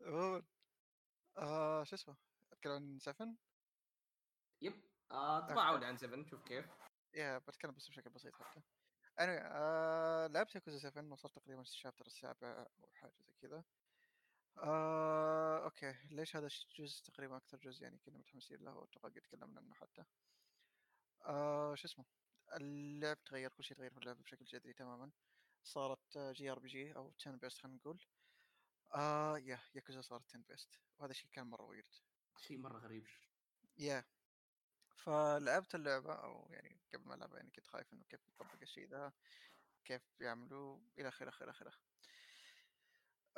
عموما 0.00 0.42
آه 1.38 1.84
شو 1.84 1.94
اسمه؟ 1.94 2.16
أتكلم 2.52 2.72
عن 2.72 2.98
7 2.98 3.36
يب. 4.62 4.74
آه 5.10 5.84
عن 5.84 5.96
7 5.96 6.24
شوف 6.30 6.42
كيف. 6.42 6.66
يا 7.14 7.38
بتكلم 7.38 7.72
بس 7.74 7.88
بشكل 7.88 8.10
بسيط 8.10 8.34
حتى. 8.34 8.60
Anyway 9.20 9.42
آه 9.42 10.26
لعبت 10.26 10.54
ياكوزا 10.54 10.78
7 10.90 11.12
وصلت 11.12 11.38
تقريبا 11.38 11.60
الشابتر 11.60 12.06
السابع 12.06 12.66
أو 12.78 12.90
حاجة 12.94 13.12
زي 13.20 13.34
كذا. 13.42 13.64
آه 14.58 15.64
okay. 15.64 15.94
ليش 16.10 16.36
هذا 16.36 16.46
الجزء 16.46 17.04
تقريبا 17.04 17.36
أكثر 17.36 17.58
جزء 17.58 17.82
يعني 17.82 17.98
كنا 17.98 18.18
متحمسين 18.18 18.58
له؟ 18.64 18.74
واتوقع 18.76 19.08
قد 19.08 19.20
تكلمنا 19.20 19.60
عنه 19.60 19.74
حتى. 19.74 20.04
آه 21.24 21.74
شو 21.74 21.86
اسمه؟ 21.86 22.04
اللعب 22.52 23.24
تغير 23.24 23.50
كل 23.50 23.64
شيء 23.64 23.76
تغير 23.76 23.90
في 23.90 23.98
اللعبة 23.98 24.22
بشكل 24.22 24.44
جذري 24.44 24.72
تماما. 24.72 25.10
صارت 25.64 26.18
JRPG 26.18 26.96
أو 26.96 27.14
turn-based 27.20 27.58
خلينا 27.58 27.76
نقول. 27.78 28.04
آه 28.94 29.38
يا 29.38 29.60
ياكوزا 29.74 30.00
صارت 30.00 30.24
turn-based 30.28 30.80
وهذا 30.98 31.10
الشيء 31.10 31.30
كان 31.30 31.46
مرة 31.46 31.64
weird 31.64 31.94
شيء 32.38 32.58
مرة 32.58 32.78
غريب. 32.78 33.06
yeah. 33.78 34.04
فلعبت 34.96 35.74
اللعبة 35.74 36.14
أو 36.14 36.52
يعني 36.52 36.80
قبل 36.94 37.04
ما 37.08 37.14
ألعبها 37.14 37.36
يعني 37.36 37.50
كنت 37.50 37.66
خايف 37.66 37.92
إنه 37.92 38.04
كيف 38.08 38.28
يطبق 38.28 38.62
الشيء 38.62 38.88
ذا 38.88 39.12
كيف 39.84 40.02
بيعملوه 40.18 40.90
إلى 40.98 41.08
آخره 41.08 41.32
إلى 41.42 41.50
آخره. 41.50 41.72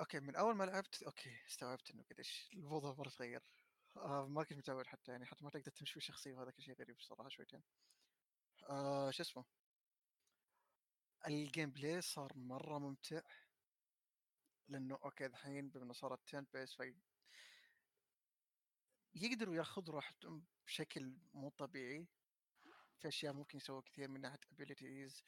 okay 0.00 0.20
من 0.20 0.36
أول 0.36 0.54
ما 0.56 0.64
لعبت 0.64 1.02
okay 1.02 1.30
استوعبت 1.46 1.90
إنه 1.90 2.04
قديش 2.10 2.50
الوضع 2.54 2.94
مرة 2.94 3.08
تغير. 3.08 3.42
آه 3.96 4.26
ما 4.26 4.44
كنت 4.44 4.58
متعود 4.58 4.86
حتى 4.86 5.12
يعني 5.12 5.26
حتى 5.26 5.44
ما 5.44 5.50
تقدر 5.50 5.70
تمشي 5.72 5.94
بالشخصية 5.94 6.34
وهذا 6.34 6.50
كل 6.50 6.62
شيء 6.62 6.74
غريب 6.80 6.96
صراحة 7.00 7.28
شويتين. 7.28 7.62
آه 8.70 9.10
شو 9.10 9.22
اسمه؟ 9.22 9.44
ال 11.26 11.70
gameplay 11.70 12.00
صار 12.00 12.32
مرة 12.36 12.78
ممتع 12.78 13.22
لأنه 14.68 14.98
okay 15.04 15.26
الحين 15.26 15.70
بما 15.70 15.92
صارت 15.92 16.20
10 16.28 16.46
بيس 16.52 16.74
في 16.74 16.94
يقدروا 19.14 19.54
ياخذوا 19.56 19.94
راحتهم 19.94 20.46
بشكل 20.66 21.18
مو 21.34 21.48
طبيعي. 21.50 22.08
في 22.98 23.08
أشياء 23.08 23.32
ممكن 23.32 23.58
يسووا 23.58 23.80
كثير 23.80 24.08
من 24.08 24.20
ناحية 24.20 24.38
abilities 24.52 25.22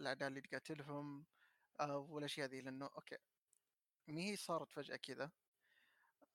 الأعداء 0.00 0.28
اللي 0.28 0.40
تقاتلهم 0.40 1.26
آه، 1.80 1.96
والأشياء 1.98 2.48
ذي 2.48 2.60
لأنه 2.60 2.86
okay 2.86 3.16
ما 4.08 4.20
هي 4.20 4.36
صارت 4.36 4.72
فجأة 4.72 4.96
كذا 4.96 5.32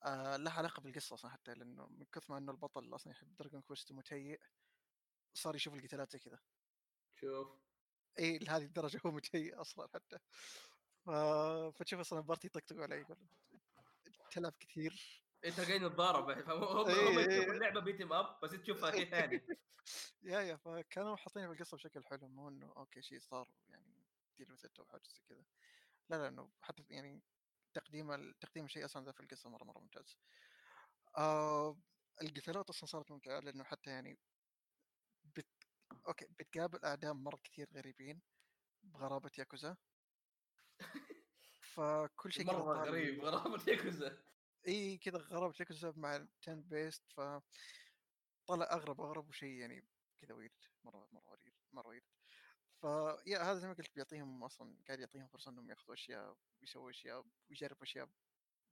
آه 0.06 0.38
لها 0.38 0.54
علاقة 0.54 0.82
بالقصة 0.82 1.14
أصلا 1.14 1.32
حتى 1.32 1.54
لأنه 1.54 1.88
من 1.88 2.06
كثر 2.06 2.34
ما 2.34 2.40
إنه 2.40 2.52
البطل 2.52 2.96
أصلا 2.96 3.14
يحب 3.14 3.36
Dragon 3.36 3.62
Quest 3.62 3.92
متيئ 3.92 4.40
صار 5.34 5.56
يشوف 5.56 5.74
القتالات 5.74 6.12
زي 6.12 6.20
كذا. 6.20 6.40
شوف. 7.20 7.67
إي 8.20 8.38
لهذه 8.38 8.64
الدرجة 8.64 9.02
هو 9.06 9.12
متيئ 9.12 9.56
أصلا 9.56 9.88
حتى. 9.94 10.18
فتشوف 11.72 12.00
أصلا 12.00 12.22
party 12.22 12.48
يطقطقوا 12.48 12.84
علي 12.84 12.96
يقول 12.96 13.18
تلعب 14.32 14.54
كثير 14.60 15.24
أنت 15.46 15.60
قاعد 15.60 15.82
نتضارب 15.82 16.30
هم 16.50 16.64
هم 16.64 17.20
إيه، 17.20 17.52
اللعبة 17.52 17.80
beat 17.80 17.99
'em 17.99 18.14
up 18.14 18.40
بس 18.44 18.52
تشوفها 18.52 18.92
شيء 18.98 19.10
ثاني 19.12 19.48
yeah 20.24 20.42
yeah 20.42 20.56
فكانوا 20.56 21.16
حاطين 21.16 21.48
في 21.48 21.54
القصة 21.54 21.78
بشكل 21.78 22.06
حلو 22.06 22.28
مو 22.28 22.50
إنه 22.50 22.74
okay 22.78 23.02
شيء 23.02 23.20
صار 23.20 23.50
يعني 23.70 24.06
deal 24.38 24.52
with 24.52 24.66
أو 24.80 24.86
حاجة 24.86 25.02
زي 25.08 25.22
كذا 25.30 25.46
لا 26.10 26.16
لا 26.16 26.28
إنه 26.28 26.52
حتى 26.62 26.84
يعني 26.90 27.24
تقديم 27.74 28.34
تقديم 28.42 28.66
الشيء 28.66 28.86
أصلا 28.86 29.06
ذا 29.06 29.12
في 29.12 29.20
القصة 29.20 29.50
مرة 29.50 29.64
مرة 29.64 29.80
ممتاز. 29.80 30.18
آه 31.18 31.82
القتالات 32.22 32.70
أصلا 32.70 32.86
صارت 32.90 33.12
ممتعة 33.12 33.40
لأنه 33.40 33.64
حتى 33.64 33.90
يعني. 33.90 34.20
okay 36.08 36.26
بتقابل 36.40 36.86
أعداء 36.86 37.14
مرة 37.14 37.40
كثير 37.44 37.70
غريبين 37.74 38.22
بغرابة 38.84 39.32
ياكوزا. 39.38 39.78
فكل 41.62 42.32
شيء 42.34 42.46
مرة 42.46 42.86
غريب 42.86 43.22
غرابة 43.26 43.64
ياكوزا. 43.68 44.24
إي 44.68 44.98
كذا 44.98 45.18
غرابة 45.18 45.56
ياكوزا 45.60 45.94
مع 45.98 46.28
turn-based 46.42 47.04
ف 47.14 47.22
طلع 48.48 48.66
أغرب 48.74 49.02
أغرب 49.02 49.30
وشيء 49.30 49.60
يعني 49.60 49.90
كذا 50.22 50.34
weird 50.36 50.64
مرة 50.84 51.10
مرة 51.12 51.30
weird 51.30 51.54
مرة 51.74 51.88
weird. 51.88 52.04
ف 52.82 52.93
yeah 52.93 53.40
هذا 53.40 53.60
زي 53.60 53.68
ما 53.68 53.74
قلت 53.74 53.96
بيعطيهم 53.96 54.44
أصلا 54.44 54.84
قاعد 54.88 55.00
يعطيهم 55.00 55.28
فرصة 55.28 55.52
إنهم 55.52 55.70
ياخذوا 55.70 55.94
أشياء 55.96 56.38
ويسووا 56.62 56.90
أشياء 56.90 57.26
ويجربوا 57.50 57.84
أشياء 57.84 58.10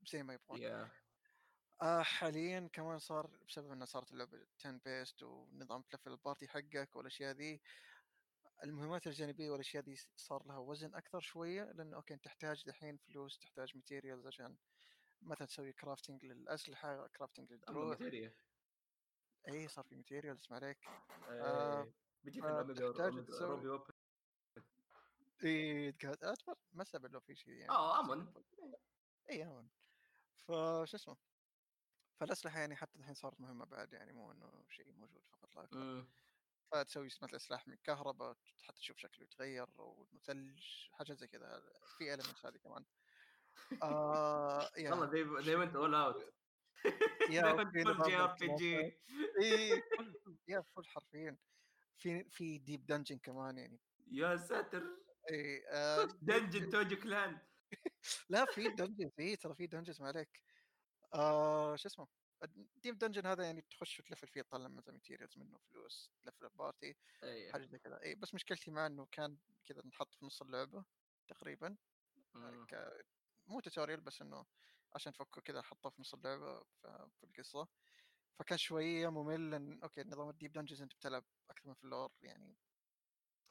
زي 0.04 0.24
ما 0.24 0.34
يبغون. 0.34 0.62
yeah 0.62 0.92
آه 1.82 2.02
حاليا 2.02 2.70
كمان 2.74 3.00
صار 3.00 3.28
بسبب 3.48 3.72
إنه 3.72 3.86
صارت 3.86 4.12
اللعبة 4.12 4.48
turn-based 4.60 5.24
ونظام 5.24 5.82
تلفل 5.82 6.12
ال 6.12 6.18
party 6.18 6.48
حقك 6.48 6.96
والأشياء 6.96 7.36
ذي 7.36 7.62
المهمات 8.64 9.08
الجانبية 9.08 9.50
والأشياء 9.50 9.84
ذي 9.84 9.96
صار 10.16 10.48
لها 10.48 10.58
وزن 10.58 10.96
أكثر 10.96 11.20
شوية 11.20 11.64
لأنه 11.64 11.96
okay 11.96 12.14
انت 12.14 12.26
تحتاج 12.26 12.64
الحين 12.68 12.98
فلوس 12.98 13.40
تحتاج 13.40 13.76
materials 13.76 14.28
عشان 14.28 14.56
مثلا 15.22 15.48
تسوي 15.48 15.74
crafting 15.74 16.26
للأسلحة 16.26 17.08
crafting 17.08 17.52
للدروع. 17.52 17.98
إي 19.48 19.68
صار 19.68 19.86
في 19.86 19.96
materials 19.96 20.48
ما 20.50 20.56
عليك. 20.56 20.78
آه، 21.30 21.94
بيجيك 22.24 22.44
روبي 23.42 23.70
اوبن 23.70 23.94
إي 25.44 25.90
أتوقع 25.90 26.54
ما 26.74 26.82
استبعد 26.82 27.12
لو 27.12 27.20
في 27.20 27.36
شيء 27.36 27.54
يعني 27.54 27.70
آه 27.70 28.00
آمن. 28.00 28.34
إي 29.30 29.44
آمن. 29.44 29.68
فشو 30.48 30.98
اسمه؟ 30.98 31.35
فالأسلحة 32.20 32.60
يعني 32.60 32.76
حتى 32.76 33.00
الحين 33.00 33.14
صارت 33.14 33.42
مهمة 33.42 33.66
بعد 33.66 33.94
يعني 33.94 34.14
مو 34.14 34.32
إنه 34.32 34.66
شيء 34.70 34.92
موجود 34.92 35.22
فقط 35.32 35.56
لا 35.56 35.64
أكثر 35.64 35.78
مم. 35.80 36.06
فتسوي 36.72 37.06
مثل 37.06 37.40
سلاح 37.40 37.68
من 37.68 37.76
كهرباء 37.84 38.38
حتى 38.62 38.78
تشوف 38.80 38.98
شكله 38.98 39.24
يتغير 39.24 39.68
أو 39.80 40.08
إنه 40.12 40.20
ثلج 40.20 40.64
حاجات 40.92 41.18
زي 41.18 41.28
كذا 41.28 41.64
في 41.98 42.14
elements 42.14 42.46
هذه 42.46 42.58
كمان. 42.58 42.86
آه 43.84 44.70
والله 44.78 45.12
زي 45.12 45.44
زي 45.44 45.56
ما 45.56 45.64
انت 45.64 45.76
all 45.76 45.96
out 45.96 46.34
yeah 47.30 47.56
full 47.56 47.72
JRPG 48.04 48.94
yeah 50.48 50.62
full 50.62 50.86
حرفيا. 50.86 51.38
في 51.98 52.30
في 52.30 52.58
deep 52.58 52.86
dungeon 52.86 53.18
كمان 53.18 53.58
يعني. 53.58 53.80
يا 54.12 54.38
ساتر. 54.38 54.84
إي 55.32 55.68
آه 55.70 56.04
dungeon 56.22 56.70
Tojo 56.70 56.96
Clan. 56.96 57.40
لا 58.30 58.46
في 58.46 58.70
dungeons 58.70 59.12
إي 59.20 59.36
ترى 59.36 59.56
في 59.56 59.68
dungeons 59.68 60.02
ما 60.02 60.08
عليك. 60.08 60.45
آه 61.16 61.76
شو 61.76 61.88
اسمه 61.88 62.08
ال 62.44 62.54
deep 62.54 62.98
dungeon 62.98 63.26
هذا 63.26 63.44
يعني 63.46 63.62
تخش 63.62 64.00
وتلفل 64.00 64.28
فيه 64.28 64.42
تطلع 64.42 64.68
مثلا 64.68 64.94
materials 64.94 65.38
منه 65.38 65.58
فلوس 65.72 66.12
تلفل 66.24 66.46
ال 66.46 66.54
party 66.54 66.96
اي 67.24 67.54
حاجة 67.54 67.66
زي 67.66 67.80
كذا 67.80 68.02
اي 68.04 68.16
بس 68.16 68.34
مشكلتي 68.36 68.72
معه 68.72 68.88
إنه 68.88 69.06
كان 69.12 69.38
كذا 69.66 69.82
نحط 69.88 70.14
في 70.14 70.26
نص 70.26 70.42
اللعبة 70.42 70.86
تقريبا 71.28 71.78
مم. 72.36 72.66
ك... 72.66 72.76
مو 73.48 73.60
tutorial 73.60 74.02
بس 74.02 74.22
إنه 74.22 74.46
عشان 74.96 75.14
تفكه 75.14 75.42
كذا 75.42 75.62
حطه 75.62 75.90
في 75.90 76.02
نص 76.02 76.14
اللعبة 76.14 76.60
ف- 76.64 76.88
في 76.88 77.24
القصة 77.24 77.68
فكان 78.40 78.58
شوية 78.58 79.10
ممل 79.10 79.52
لأن 79.52 79.80
okay 79.84 80.04
نظام 80.04 80.30
ال 80.30 80.34
deep 80.34 80.52
dungeons 80.52 80.82
أنت 80.82 80.96
بتلعب 80.96 81.26
أكثر 81.50 81.70
من 81.70 81.76
floor 81.76 82.10
يعني 82.22 82.58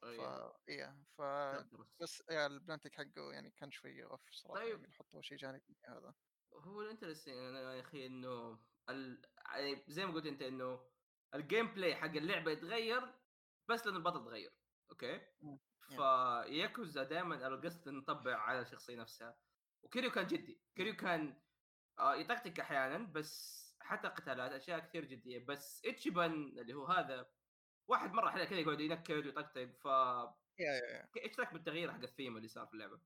ف. 0.01 0.21
إيه 0.69 1.05
ف 1.19 1.23
تدرس. 1.51 1.89
بس 2.01 2.23
yeah 2.31 2.47
ال 2.47 2.51
balancing 2.51 2.95
حقه 2.95 3.33
يعني 3.33 3.51
كان 3.51 3.71
شوية 3.71 4.05
off 4.11 4.31
صراحة 4.31 4.61
طيب. 4.61 4.81
يعني 4.81 4.93
حطوا 4.93 5.23
شيء 5.23 5.39
جانبي 5.39 5.79
هذا 5.89 6.15
هو 6.57 6.83
ال 6.83 6.87
interesting 6.87 7.37
أنا 7.37 7.75
يا 7.75 7.81
أخي 7.81 8.07
إنه 8.07 8.59
ال... 8.89 9.23
يعني 9.47 9.85
زي 9.89 10.07
ما 10.07 10.13
قلت 10.13 10.27
أنت 10.27 10.43
إنه 10.43 10.81
ال 11.35 11.75
gameplay 11.75 11.97
حق 11.97 12.11
اللعبة 12.11 12.51
يتغير 12.51 13.15
بس 13.69 13.87
لأن 13.87 13.97
البطل 13.97 14.25
تغير 14.25 14.53
okay. 14.91 15.21
فياكوزا 15.89 17.03
دائما 17.03 17.47
القصة 17.47 17.89
تنطبع 17.89 18.37
على 18.37 18.61
الشخصية 18.61 18.97
نفسها. 18.97 19.39
وكيريو 19.83 20.11
كان 20.11 20.27
جدي 20.27 20.61
كيريو 20.77 20.97
كان 20.97 21.43
آه 21.99 22.15
يطقطق 22.15 22.61
أحيانا 22.61 22.99
بس 22.99 23.65
حتى 23.81 24.09
قتالات 24.09 24.53
أشياء 24.53 24.79
كثير 24.79 25.05
جدية. 25.05 25.45
بس 25.45 25.83
إتشيبان 25.87 26.33
اللي 26.33 26.75
هو 26.75 26.87
هذا 26.87 27.31
واحد 27.89 28.13
مرة 28.13 28.45
كذا 28.45 28.59
يقعد 28.59 28.81
ينكد 28.81 29.27
ويطقطق 29.27 29.65
ف 29.65 29.89
إيش 31.17 31.39
رايك 31.39 31.53
بالتغيير 31.53 31.93
حق 31.93 32.03
الثيم 32.03 32.37
اللي 32.37 32.49
صار 32.49 32.67
في 32.67 32.75
اللعبة؟ 32.75 33.01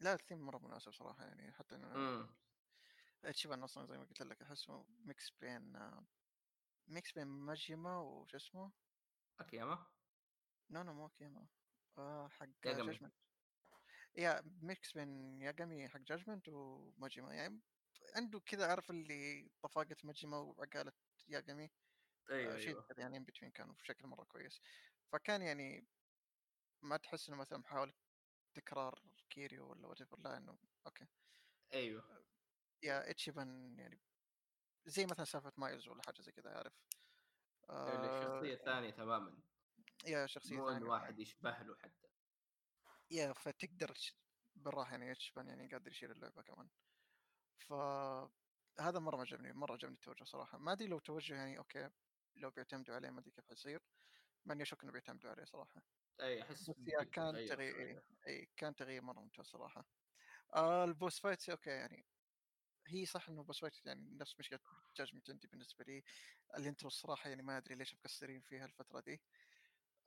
لا 0.00 0.14
الثيم 0.14 0.38
مرة 0.38 0.58
مناسب 0.58 0.92
صراحة 0.92 1.24
يعني 1.24 1.52
حتى 1.52 1.74
إنه 1.74 2.28
اتشيبان 3.24 3.62
أصلا 3.62 3.86
زي 3.86 3.98
ما 3.98 4.04
قلت 4.04 4.22
لك 4.22 4.42
احسه 4.42 4.86
mix 4.88 5.30
بين 5.40 5.76
آه، 5.76 6.06
mix 6.88 7.12
بين 7.12 7.26
ماجيما 7.28 7.98
وش 8.00 8.34
اسمه؟ 8.34 8.72
اكياما 9.40 9.86
no 10.72 10.80
no 10.86 10.92
مو 10.98 11.06
كيما 11.16 11.42
آه 11.98 12.28
حق. 12.36 12.48
Judgment 12.64 13.14
yeah 14.16 14.42
mix 14.62 14.92
بين 14.92 15.42
ياغامي 15.42 15.88
حق 15.88 16.00
Judgment 16.00 16.48
وماجيما. 16.48 17.34
يعني 17.34 17.62
عنده 18.16 18.40
كذا 18.40 18.66
عارف 18.70 18.90
اللي 18.90 19.50
طفاقة 19.62 19.96
ماجيما 20.04 20.38
وعقالة 20.38 20.92
ياغامي 21.28 21.70
أيوه 22.30 22.54
آه، 22.54 22.56
شيء 22.58 22.74
كذا 22.88 23.00
يعني 23.00 23.16
in 23.16 23.24
between 23.24 23.52
كانوا 23.52 23.74
بشكل 23.74 24.08
مرة 24.08 24.24
كويس. 24.24 24.60
فكان 25.12 25.42
يعني 25.42 25.88
ما 26.82 26.96
تحس 26.98 27.28
إنه 27.28 27.38
مثلا 27.38 27.58
محاولة 27.58 27.94
تكرار 28.54 29.00
كيريو 29.30 29.70
ولا 29.70 29.88
what 29.88 30.00
لا 30.20 30.38
إنه 30.38 30.58
okay. 30.86 31.06
أيوه. 31.74 32.24
yeah 32.84 33.10
اتشيبان 33.10 33.78
يعني 33.78 34.00
زي 34.86 35.06
مثلا 35.06 35.24
سالفة 35.24 35.52
مايز 35.56 35.88
ولا 35.88 36.02
حاجة 36.06 36.20
زي 36.22 36.32
كذا 36.32 36.50
عارف؟ 36.50 36.72
آه 37.70 38.40
الشخصيه 38.40 38.56
ثانية 38.64 38.90
تماما. 38.90 39.42
yeah 40.06 40.26
شخصية 40.26 40.56
مو 40.56 40.68
ان 40.68 40.74
ثانية 40.74 40.90
واحد 40.90 41.18
يشبه 41.18 41.50
له 41.62 41.76
حتى. 41.76 42.08
yeah 43.10 43.32
فتقدر 43.32 43.94
بالراحة 44.54 44.90
يعني 44.90 45.12
اتشيبان 45.12 45.48
يعني 45.48 45.68
قادر 45.68 45.90
يشيل 45.90 46.10
اللعبة 46.10 46.42
كمان. 46.42 46.68
ف 47.58 47.72
هذا 48.80 48.98
مرة 48.98 49.16
ما 49.16 49.22
عجبني 49.22 49.52
مرة 49.52 49.72
عجبني 49.72 49.94
التوجه 49.94 50.24
صراحة. 50.24 50.58
ما 50.58 50.72
أدري 50.72 50.88
لو 50.88 50.98
توجه 50.98 51.34
يعني 51.34 51.58
okay 51.58 51.90
لو 52.36 52.50
بيعتمدوا 52.50 52.94
عليه 52.94 53.10
ما 53.10 53.20
أدري 53.20 53.30
كيف 53.30 53.48
حيصير 53.48 53.80
مع 54.44 54.54
إني 54.54 54.62
أشك 54.62 54.82
إنه 54.82 54.92
بيعتمدوا 54.92 55.30
عليه 55.30 55.44
صراحة. 55.44 55.82
أي 56.20 56.42
أحس 56.42 56.70
كان 57.12 57.44
تغيير 57.46 58.02
أي 58.26 58.48
كان 58.56 58.74
تغيير 58.74 59.02
مرة 59.02 59.20
ممتاز 59.20 59.46
صراحة. 59.46 59.84
آه 60.54 60.84
ال 60.84 60.91
boss 60.91 61.20
fight 61.20 61.48
okay 61.48 61.70
يعني 61.70 62.06
هي 62.86 63.06
صح 63.06 63.28
إنه 63.28 63.42
boss 63.42 63.60
fight 63.60 63.86
يعني 63.86 64.16
نفس 64.20 64.34
مشكلة 64.38 64.58
Judgment 64.96 65.30
عندي 65.30 65.48
بالنسبة 65.48 65.84
لي 65.84 66.02
ال 66.58 66.63
intro 66.63 66.88
الصراحة 66.88 67.30
يعني 67.30 67.42
ما 67.42 67.56
أدري 67.58 67.74
ليش 67.74 67.94
مكسرين 67.94 68.40
فيها 68.40 68.64
الفترة 68.64 69.00
دي 69.00 69.20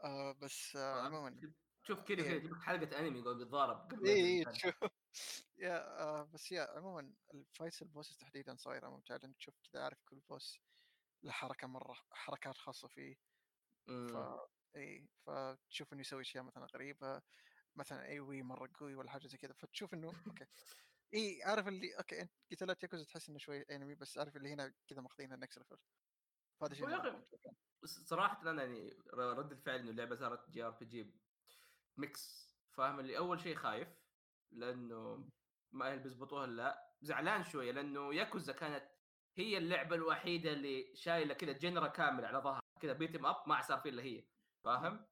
آه 0.03 0.31
بس 0.31 0.75
آه 0.75 1.01
عموما 1.05 1.53
شوف 1.87 2.01
كذا 2.01 2.15
كذا 2.15 2.33
إيه. 2.33 2.53
حلقة 2.61 2.99
أنمي 2.99 3.19
يقعد 3.19 3.41
يتضارب 3.41 3.91
قبل 3.91 4.07
اي 4.07 4.39
اي. 4.39 4.45
تشوف 4.45 4.75
yeah 5.57 6.01
آه 6.01 6.23
بس 6.23 6.51
yeah 6.51 6.61
عموما 6.77 7.13
ال 7.33 7.40
fights 7.40 7.81
ال 7.81 7.86
bosses 7.86 8.17
تحديدا 8.17 8.55
صايرة 8.55 8.89
ممتعه 8.89 9.17
لانك 9.17 9.37
تشوف 9.37 9.55
كذا 9.71 9.83
عارف 9.83 9.97
كل 10.09 10.19
boss 10.29 10.59
له 11.23 11.31
حركة 11.31 11.67
مرة 11.67 11.93
حركات 12.11 12.57
خاصة 12.57 12.87
فيه 12.87 13.15
ف. 13.87 14.17
اي 14.75 15.07
فتشوف 15.25 15.93
إنه 15.93 16.01
يسوي 16.01 16.21
أشياء 16.21 16.43
مثلا 16.43 16.65
غريبة 16.65 17.21
مثلا 17.75 18.05
AoE 18.05 18.43
مرة 18.43 18.69
قوي 18.73 18.95
ولا 18.95 19.11
حاجة 19.11 19.27
زي 19.27 19.37
كذا 19.37 19.53
فتشوف 19.53 19.93
إنه 19.93 20.07
okay 20.27 20.45
اي 21.13 21.43
عارف 21.43 21.67
اللي 21.67 21.97
okay 21.97 22.21
أنت 22.21 22.31
قتالات 22.51 22.83
ياكوزا 22.83 23.03
تحس 23.03 23.29
إنه 23.29 23.37
شوي 23.37 23.61
أنمي 23.61 23.95
بس 23.95 24.17
عارف 24.17 24.37
اللي 24.37 24.53
هنا 24.53 24.73
كذا 24.87 25.01
ماخذينها 25.01 25.37
next 25.37 25.57
level 25.57 25.77
فهذا 26.61 26.73
شيء 26.73 26.87
صراحة 27.85 28.41
أنا 28.41 28.63
يعني 28.63 28.97
رد 29.13 29.51
الفعل 29.51 29.79
إنه 29.79 29.89
اللعبة 29.89 30.15
صارت 30.15 30.49
JRPG 30.49 31.13
mix 31.97 32.53
فاهم؟ 32.71 32.99
اللي 32.99 33.17
أول 33.17 33.39
شيء 33.39 33.55
خايف 33.55 33.87
لأنه 34.51 35.29
ما 35.71 35.91
هي 35.91 35.97
بيزبطوها 35.97 36.47
لا 36.47 36.93
زعلان 37.01 37.43
شوية 37.43 37.71
لأنه 37.71 38.13
ياكوزا 38.13 38.53
كانت 38.53 38.89
هي 39.37 39.57
اللعبة 39.57 39.95
الوحيدة 39.95 40.53
اللي 40.53 40.95
شايلة 40.95 41.33
كذا 41.33 41.51
جنرا 41.51 41.87
كامل 41.87 42.25
على 42.25 42.37
ظهرها 42.37 42.61
كذا 42.81 42.93
بيتم 42.93 43.25
اب 43.25 43.35
ما 43.47 43.61
صار 43.61 43.79
فيه 43.79 43.89
إلا 43.89 44.03
هي 44.03 44.25
فاهم؟ 44.63 45.05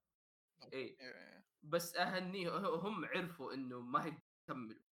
اي 0.74 0.98
إيه. 1.02 1.46
بس 1.64 1.96
اهنيه 1.96 2.58
هم 2.58 3.06
عرفوا 3.06 3.54
إنه 3.54 3.82
ما 3.82 4.06
هي 4.06 4.18
تكمل. 4.48 4.85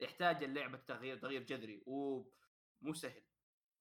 يحتاج 0.00 0.42
اللعبة 0.42 0.78
تغيير 0.78 1.18
تغيير 1.18 1.42
جذري 1.42 1.82
ومو 1.86 2.94
سهل 2.94 3.22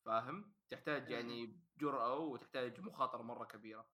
فاهم؟ 0.06 0.54
تحتاج 0.70 1.10
يعني 1.10 1.64
جرأة 1.78 2.18
وتحتاج 2.18 2.80
مخاطرة 2.80 3.22
مرة 3.22 3.46
كبيرة. 3.46 3.90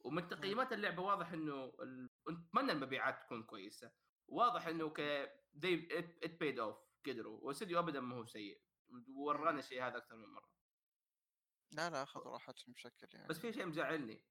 ومن 0.00 0.28
تقييمات 0.28 0.72
اللعبة 0.72 1.02
واضح 1.02 1.32
إنه 1.32 1.64
ال... 1.82 2.10
أتمنى 2.28 2.72
المبيعات 2.72 3.22
تكون 3.22 3.42
كويسة. 3.42 3.92
واضح 4.28 4.66
إنه 4.66 4.90
ك 4.90 5.26
they 5.54 5.88
it 6.24 6.30
paid 6.30 6.58
off 6.58 6.76
قدروا. 7.06 7.40
والاستديو 7.40 7.78
ابدا 7.78 8.00
ما 8.00 8.16
هو 8.16 8.26
سيء. 8.26 8.62
ورانا 9.14 9.58
الشيء 9.58 9.82
هذا 9.82 9.96
أكثر 9.96 10.16
من 10.16 10.28
مرة. 10.28 10.52
لا 11.72 11.90
لا 11.90 12.02
أخذوا 12.02 12.20
راحتهم 12.20 12.72
بشكل 12.74 13.08
يعني. 13.14 13.28
بس 13.28 13.38
في 13.38 13.52
شيء 13.52 13.66
مزعلني. 13.66 14.24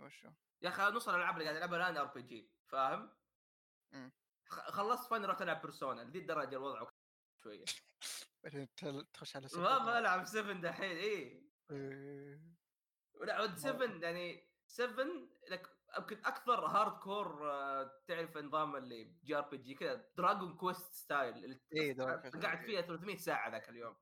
وشو؟ 0.00 0.30
يا 0.62 0.68
أخي 0.68 0.82
نص 0.82 1.08
الألعاب 1.08 1.34
اللي 1.34 1.44
قاعد 1.44 1.56
ألعبها 1.56 1.78
الآن 1.78 1.96
RPG 1.96 2.52
فاهم؟ 2.66 3.10
خلصت 4.54 5.10
فاين 5.10 5.24
رحت 5.24 5.42
ألعب 5.42 5.62
Persona 5.62 6.00
لذي 6.00 6.18
الدرجة 6.18 6.56
الوضع 6.56 6.90
شوية 7.42 7.64
بعدين 8.44 8.68
تخش 9.12 9.36
على 9.36 9.42
ما 9.42 9.48
سبعة. 9.48 10.00
بلعب 10.00 10.24
7 10.24 10.60
دحين 10.60 10.96
اي 10.96 11.44
إيه. 11.70 12.40
عود 13.28 13.56
7 13.56 13.86
يعني 13.86 14.50
7 14.66 15.06
لك 15.50 15.74
يمكن 15.98 16.16
أكثر 16.16 16.66
hardcore 16.66 17.50
آه، 17.50 18.02
تعرف 18.06 18.36
نظام 18.36 18.76
اللي 18.76 19.04
JRPG 19.24 19.74
كذا 19.74 20.10
Dragon 20.16 20.56
Quest 20.56 20.92
style 20.92 21.44
اللي 21.44 21.60
إيه، 21.72 21.96
قاعد 21.96 22.58
إيه. 22.58 22.66
فيها 22.66 22.80
300 22.80 23.16
ساعة 23.16 23.50
ذاك 23.50 23.68
اليوم 23.68 23.96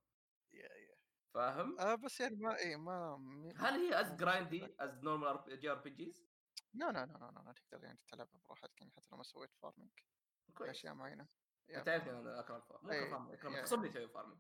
yeah 0.53 0.69
yeah 0.69 0.97
فاهم؟ 1.35 1.81
آه 1.81 1.95
بس 1.95 2.21
يعني 2.21 2.37
ما 2.37 2.57
إيه 2.57 2.77
ما 2.77 3.17
هل 3.57 3.75
هي 3.75 4.01
as 4.01 4.15
grindy 4.17 4.77
as 4.81 5.05
normal 5.05 5.61
JRPGs؟ 5.61 6.33
لا 6.75 6.93
لا 6.93 7.07
لا 7.07 7.13
لا 7.13 7.43
لا 7.47 7.53
تقدر 7.53 7.85
يعني 7.85 7.99
تلعبها 8.09 8.41
براحتك 8.49 8.81
يعني 8.81 8.93
حتى 8.93 9.09
لو 9.13 9.19
ما 9.19 9.23
سويت 9.23 9.55
farming 9.63 9.91
كويس. 10.55 10.71
أشياء 10.71 10.95
معينة. 10.95 11.29
أنت 11.71 11.89
عارفني 11.89 12.11
أنا 12.11 12.41
اكره 12.41 12.57
ال 12.57 12.62
farm 12.62 12.85
مو 12.87 12.93
إيه، 12.93 13.35
اكره 13.35 13.57
إيه. 13.57 13.63
خصمني 13.63 13.89
أسوي 13.89 14.09
farming 14.09 14.39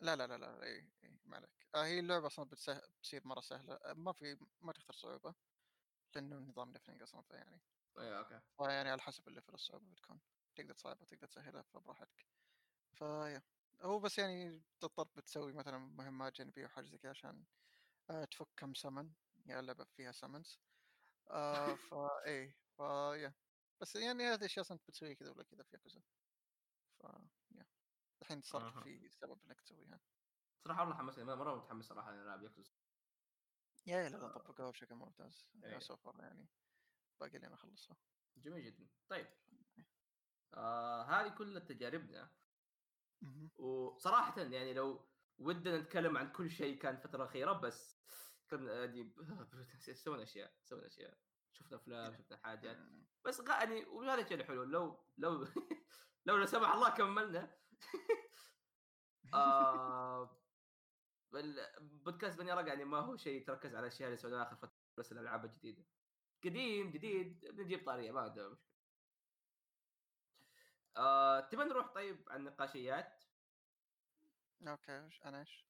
لا 0.00 0.16
لا 0.16 0.26
لا 0.26 0.38
لا 0.38 0.62
اي 0.62 0.92
اي 1.04 1.18
ما 1.24 1.36
عليك. 1.36 1.50
آه 1.74 1.84
هي 1.84 1.98
اللعبة 1.98 2.26
أصلا 2.26 2.44
بتسه... 2.44 2.82
بتصير 2.98 3.26
مرة 3.26 3.40
سهلة. 3.40 3.74
آه، 3.74 3.92
ما 3.92 4.12
في 4.12 4.38
ما 4.60 4.72
تختار 4.72 4.96
صعوبة 4.96 5.34
لأنه 6.14 6.36
نظام 6.36 6.72
leveling 6.72 7.02
أصلا 7.02 7.22
فيعني 7.22 7.60
إيه 7.98 8.18
okay. 8.18 8.40
فيعني 8.58 8.90
على 8.90 9.00
حسب 9.00 9.28
ال 9.28 9.32
level 9.32 9.54
الصعوبة 9.54 9.86
بتكون. 9.92 10.20
تقدر 10.56 10.74
تصعبها 10.74 11.04
تقدر 11.04 11.26
تسهلها 11.26 11.62
فبراحتك. 11.62 12.26
ف 12.92 13.00
yeah. 13.00 13.42
هو 13.82 13.98
بس 13.98 14.18
يعني 14.18 14.62
تضطر 14.80 15.08
بتسوي 15.16 15.52
مثلا 15.52 15.78
مهمات 15.78 16.38
جانبية 16.38 16.64
وحاجة 16.66 16.84
زي 16.84 16.98
كذا 16.98 17.10
عشان 17.10 17.44
آه 18.10 18.24
تفك 18.24 18.48
كم 18.56 18.74
سمن 18.74 19.12
يعني 19.46 19.60
اللعبة 19.60 19.84
فيها 19.84 20.12
summons 20.12 20.60
آه 21.30 21.74
فا 21.74 22.24
إيه 22.26 22.56
فا 22.78 23.41
بس 23.82 23.96
يعني 23.96 24.22
هذه 24.22 24.34
الاشياء 24.34 24.64
أصلا 24.64 24.78
بتسويها 24.88 25.14
كذا 25.14 25.30
ولا 25.30 25.42
كذا 25.42 25.62
في 25.62 25.76
ياكوزا. 25.76 26.00
ف 27.02 27.04
يا 27.56 27.66
الحين 28.22 28.40
صار 28.40 28.68
أها. 28.68 28.82
في 28.82 29.08
سبب 29.08 29.38
إنك 29.46 29.60
تسويها 29.60 30.00
صراحة 30.64 30.80
والله 30.80 30.96
حمسني 30.96 31.24
مرة 31.24 31.56
متحمس 31.56 31.84
صراحة 31.84 32.10
إني 32.10 32.22
ألعب 32.22 32.42
ياكوزا. 32.42 32.72
يا 33.86 33.96
يا 33.96 34.08
لا 34.08 34.28
طبقوها 34.38 34.70
بشكل 34.70 34.94
ممتاز. 34.94 35.46
إيه. 35.64 35.78
سو 35.78 35.96
فار 35.96 36.16
يعني 36.20 36.46
باقي 37.20 37.38
لي 37.38 37.46
أنا 37.46 37.54
اخلصها 37.54 37.96
جميل 38.36 38.64
جدا. 38.64 38.86
طيب. 39.08 39.26
آه 40.54 41.02
هذه 41.02 41.34
كلها 41.38 41.60
تجاربنا. 41.60 42.28
وصراحه 43.58 44.40
يعني 44.40 44.74
لو 44.74 45.00
ودنا 45.38 45.78
نتكلم 45.78 46.16
عن 46.16 46.32
كل 46.32 46.50
شيء 46.50 46.78
كان 46.78 46.96
فترة 46.96 47.24
أخيرة 47.24 47.52
بس 47.52 47.96
كنا 48.50 48.84
يعني 48.84 49.14
سوينا 50.04 50.22
أشياء 50.22 50.52
سوينا 50.62 50.86
أشياء. 50.86 51.31
شفنا 51.52 51.76
أفلام 51.76 52.12
شفنا 52.14 52.38
حاجات 52.44 52.76
مم. 52.76 53.06
بس 53.24 53.40
يعني 53.40 53.84
وهذا 53.84 54.22
الشيء 54.22 54.40
الحلو 54.40 54.62
لو 54.62 55.04
لو 55.18 55.46
لو 56.26 56.36
لا 56.36 56.46
سمح 56.46 56.74
الله 56.74 56.90
كملنا 56.90 57.58
آه 59.34 60.42
البودكاست 61.34 62.38
بني 62.38 62.52
رقع 62.52 62.66
يعني 62.66 62.84
ما 62.84 62.98
هو 62.98 63.16
شيء 63.16 63.46
تركز 63.46 63.74
على 63.74 63.86
الأشياء 63.86 64.08
اللي 64.08 64.16
سويناها 64.16 64.42
آخر 64.42 64.56
فترة 64.56 64.82
بس 64.96 65.12
الألعاب 65.12 65.44
الجديدة 65.44 65.84
قديم 66.44 66.90
جديد 66.90 67.46
بنجيب 67.46 67.86
طارية 67.86 68.10
ما 68.10 68.20
عندنا 68.20 68.48
مشكلة 68.48 68.72
آه 70.96 71.40
تبى 71.40 71.64
نروح 71.64 71.86
طيب 71.86 72.28
عن 72.28 72.40
النقاشيات 72.40 73.24
okay 74.68 75.08
أنا 75.24 75.40
إيش؟ 75.40 75.66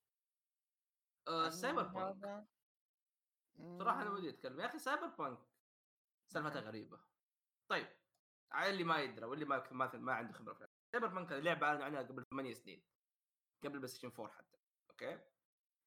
آه 1.29 1.51
Cyberpunk؟ 1.51 2.47
صراحة 3.79 4.03
أنا. 4.03 4.11
ودي 4.11 4.31
أتكلم 4.31 4.61
يا 4.61 4.67
أخي 4.67 4.79
Cyberpunk 4.79 5.52
سالفتها. 6.33 6.61
غريبة. 6.61 7.01
طيب 7.69 7.89
على 8.53 8.71
اللي 8.71 8.85
ما 8.85 8.99
يدري 9.01 9.25
واللي 9.27 9.45
ما 9.45 9.69
ما, 9.73 9.97
ما 9.97 10.13
عنده 10.13 10.33
خبرة 10.33 10.55
في 10.55 10.67
Cyberpunk 10.93 11.33
لعبة 11.33 11.67
أعلنوا 11.67 11.85
عنها 11.85 12.03
قبل 12.03 12.25
ثمانية 12.31 12.55
سنين 12.55 12.83
قبل 13.65 13.79
PlayStation 13.79 14.13
4 14.19 14.33
حتى 14.37 14.59
okay؟ 14.91 15.21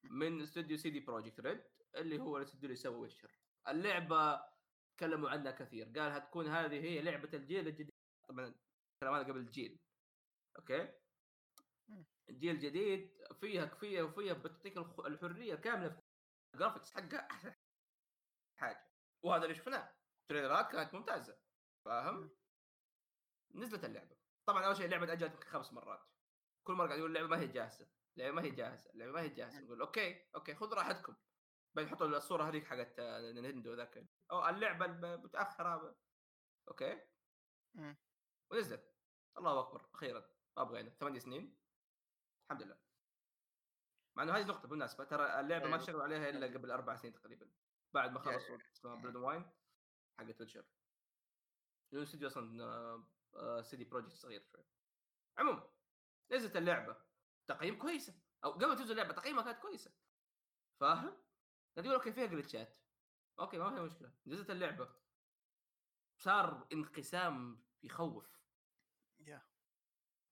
من 0.04 0.40
استوديو 0.42 0.76
CD 0.76 1.00
Projekt 1.00 1.40
Red 1.40 1.64
اللي 1.96 2.18
هو 2.18 2.36
الاستوديو 2.36 2.66
اللي 2.66 2.76
سوى 2.76 2.96
Witcher. 2.96 3.30
اللعبة 3.68 4.44
تكلموا 4.96 5.30
عنها 5.30 5.52
كثير. 5.52 5.86
قال 5.86 6.12
هتكون 6.12 6.46
هذه 6.48 6.74
هي 6.84 7.02
لعبة 7.02 7.30
الجيل 7.34 7.68
الجديد. 7.68 7.90
طبعا 8.28 8.54
الكلام 8.94 9.14
هذا 9.14 9.24
قبل 9.28 9.40
الجيل 9.40 9.78
okay. 10.58 10.92
الجيل 12.28 12.54
الجديد 12.54 13.10
فيها 13.40 13.66
فيها 13.66 14.02
وفيها 14.02 14.32
بتعطيك 14.32 14.76
الحرية 15.06 15.54
كاملة 15.54 15.88
في 15.88 16.00
ال 16.54 16.58
graphics 16.58 16.94
حقها. 16.94 17.30
أحسن 17.30 17.54
حاجة. 18.56 18.90
وهذا 19.22 19.42
اللي 19.44 19.54
شفناه. 19.54 19.95
ال 20.30 20.34
trailers 20.34 20.68
ات 20.68 20.72
كانت 20.72 20.94
ممتازة 20.94 21.38
فاهم؟ 21.84 22.30
نزلت 23.54 23.84
اللعبة. 23.84 24.16
طبعا 24.46 24.66
أول 24.66 24.76
شيء 24.76 24.86
اللعبة 24.86 25.12
أجلت 25.12 25.34
يمكن 25.34 25.46
خمس 25.50 25.72
مرات. 25.72 26.06
كل 26.66 26.72
مرة 26.72 26.86
قاعد 26.86 26.98
يقول 26.98 27.10
اللعبة 27.10 27.28
ما 27.28 27.40
هي 27.40 27.46
جاهزة 27.46 27.88
اللعبة 28.16 28.34
ما 28.36 28.42
هي 28.42 28.50
جاهزة 28.50 28.90
اللعبة 28.90 29.12
ما 29.12 29.20
هي 29.20 29.28
جاهزة. 29.28 29.60
نقول 29.60 29.80
okay 29.80 30.26
okay 30.34 30.54
خذ 30.54 30.74
راحتكم. 30.74 31.16
بعدين 31.74 31.92
يحطوا 31.92 32.06
الصورة 32.06 32.44
هذيك 32.48 32.64
حقت 32.66 32.98
آه، 32.98 33.32
نينتندو 33.32 33.74
ذاك. 33.74 34.08
أو 34.30 34.48
اللعبة 34.48 34.84
الب- 34.84 35.24
متأخرة. 35.24 35.96
okay. 36.68 37.00
ونزلت. 38.50 38.94
الله 39.38 39.60
أكبر 39.60 39.88
أخيرا. 39.94 40.20
ما 40.56 40.62
أبغى 40.62 40.76
يعني 40.76 40.90
ثمانية 40.90 41.18
سنين. 41.18 41.56
الحمد 42.44 42.62
لله. 42.62 42.78
مع 44.16 44.22
إنه 44.22 44.36
هذه 44.36 44.44
نقطة 44.44 44.68
بالمناسبة. 44.68 45.04
ترى 45.04 45.40
اللعبة 45.40 45.64
ما 45.64 45.70
أيوه. 45.70 45.80
اشتغلوا 45.80 46.02
عليها 46.02 46.28
إلا 46.28 46.46
قبل 46.46 46.70
أربع 46.70 46.96
سنين 46.96 47.12
تقريبا. 47.14 47.50
بعد 47.94 48.12
ما 48.12 48.18
خلصوا 48.18 48.58
اسمها 48.72 48.94
Blood 48.94 49.16
and 49.16 49.31
Wine 49.31 49.50
حق 50.18 50.30
The 50.30 50.40
Witcher 50.40 50.64
لأنه 51.92 52.04
استوديو 52.04 52.28
أصلا 52.28 52.62
آه، 53.34 53.62
CD 53.62 53.84
Projekt 53.84 54.12
صغير 54.12 54.42
شوي. 54.42 54.64
عموما 55.38 55.70
نزلت 56.32 56.56
اللعبة 56.56 56.96
تقييم 57.46 57.78
كويسة. 57.78 58.14
أو 58.44 58.52
قبل 58.52 58.76
تنزل 58.76 58.90
اللعبة 58.92 59.12
تقييمها 59.12 59.42
كانت 59.44 59.58
كويسة. 59.58 59.94
فاهم؟ 60.80 61.16
تقول 61.76 61.94
okay 61.94 62.12
فيها 62.12 62.26
glitches 62.26 62.72
ات 62.72 62.78
okay 63.38 63.58
ما 63.58 63.70
فيها 63.70 63.82
مشكلة. 63.82 64.12
نزلت 64.26 64.50
اللعبة. 64.50 64.94
صار 66.16 66.68
انقسام 66.72 67.64
يخوف. 67.82 68.36
يا 69.18 69.46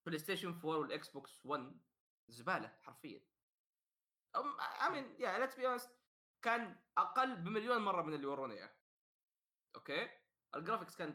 بلاي 0.06 0.18
ستيشن 0.18 0.48
4 0.48 0.64
والاكس 0.78 1.08
بوكس 1.08 1.46
1 1.46 1.80
زباله 2.28 2.78
حرفيا 2.82 3.26
امين 4.86 5.16
يا 5.20 5.38
ليتس 5.38 5.56
بي 5.56 5.78
كان 6.42 6.82
أقل 6.98 7.36
بمليون 7.36 7.78
مرة 7.78 8.02
من 8.02 8.14
اللي 8.14 8.26
ورونا 8.26 8.54
إياه. 8.54 8.76
أوكي؟ 9.76 10.10
الجرافكس 10.54 10.96
كان 10.96 11.12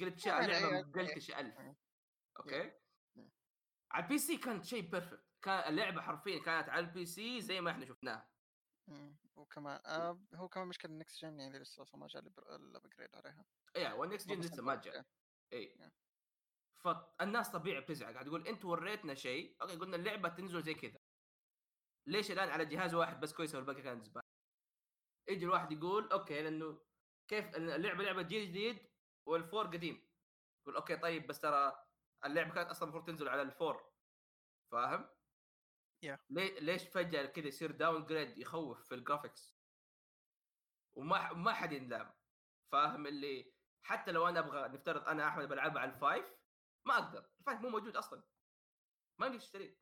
قلت 0.00 0.26
يعني 0.26 0.44
اللعبه 0.56 0.76
هي- 0.78 0.82
قلتش 0.82 1.30
ألف. 1.30 1.58
أوكي. 2.38 2.72
على 3.90 4.04
البي 4.04 4.18
سي 4.18 4.36
كانت 4.36 4.64
شيء 4.64 4.80
بيرفكت 4.90 5.24
كان 5.42 5.68
اللعبة 5.72 6.02
حرفيا 6.02 6.42
كانت 6.42 6.68
على 6.68 6.86
البي 6.86 7.06
سي 7.06 7.40
زي 7.40 7.60
ما 7.60 7.70
إحنا 7.70 7.84
شفناها. 7.84 8.28
وكمان 9.36 9.80
آه 9.86 10.20
هو 10.34 10.48
كمان 10.48 10.68
مشكلة 10.68 10.92
النكست 10.92 11.20
جن 11.24 11.40
يعني 11.40 11.58
لسه 11.58 11.82
أصلا 11.82 12.00
ما 12.00 12.06
جاء 12.06 12.22
ال 12.56 12.63
upgrade 12.63 13.16
عليها. 13.16 13.44
اي 13.76 13.92
وال 13.92 14.04
next 14.04 14.28
gen 14.28 14.40
لسه 14.40 14.62
ما 14.62 14.74
جاء. 14.74 15.06
اي. 15.52 15.90
فالناس 16.74 17.50
طبيعي 17.50 17.80
بتزعل. 17.80 18.12
قاعد 18.12 18.26
يقول 18.26 18.48
أنتوا 18.48 18.70
وريتنا 18.70 19.14
شيء. 19.14 19.56
okay 19.62 19.76
قلنا 19.76 19.96
اللعبة 19.96 20.28
تنزل 20.28 20.62
زي 20.62 20.74
كذا. 20.74 20.98
ليش 22.06 22.30
الآن 22.30 22.48
على 22.48 22.64
جهاز 22.64 22.94
واحد 22.94 23.20
بس 23.20 23.32
كويسه 23.32 23.58
والباقي 23.58 23.82
كانت 23.82 24.04
زبالة؟ 24.04 24.21
يجي 25.32 25.44
الواحد 25.44 25.72
يقول 25.72 26.10
okay 26.12 26.42
لأنه 26.42 26.80
كيف 27.28 27.56
اللعبة 27.56 28.04
لعبة 28.04 28.22
جيل 28.22 28.48
جديد 28.48 28.90
وال 29.26 29.39
four 29.39 29.66
قديم 29.66 30.08
يقول 30.62 30.76
okay 30.76 30.96
طيب 30.96 31.26
بس 31.26 31.40
ترى 31.40 31.86
اللعبة 32.24 32.54
كانت 32.54 32.70
أصلا 32.70 32.82
المفروض 32.84 33.06
تنزل 33.06 33.28
على 33.28 33.42
ال 33.42 33.52
four 33.52 33.92
فاهم؟ 34.72 35.08
Yeah. 36.06 36.18
ليه 36.30 36.60
ليش 36.60 36.82
فجأة 36.88 37.26
كذا 37.26 37.46
يصير 37.46 37.70
downgrade 37.70 38.38
يخوف 38.38 38.88
في 38.88 38.94
ال 38.94 39.01
graphics 39.01 39.56
وما 40.94 41.32
ما 41.32 41.52
حد 41.52 41.72
ينلام 41.72 42.14
فاهم 42.72 43.06
اللي 43.06 43.52
حتى 43.82 44.12
لو 44.12 44.28
أنا 44.28 44.38
أبغى 44.38 44.68
نفترض 44.68 45.08
أنا 45.08 45.28
أحمد 45.28 45.48
بلعبها 45.48 45.82
على 45.82 45.90
الفايف 45.90 46.26
ما 46.84 46.98
أقدر 46.98 47.30
الفايف 47.40 47.60
مو 47.60 47.68
موجود 47.68 47.96
أصلا 47.96 48.22
ما 49.18 49.26
أقدر 49.26 49.36
اشتريه 49.36 49.78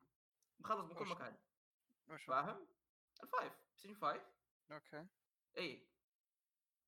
مخلص 0.59 0.85
من 0.85 0.95
كل؟ 0.95 1.05
مكان؟ 1.05 1.37
فاهم؟ 2.27 2.67
الفايف 3.23 3.53
سيجن 3.75 3.95
فايف 3.95 4.23
أوكي 4.71 5.07
إي 5.57 5.87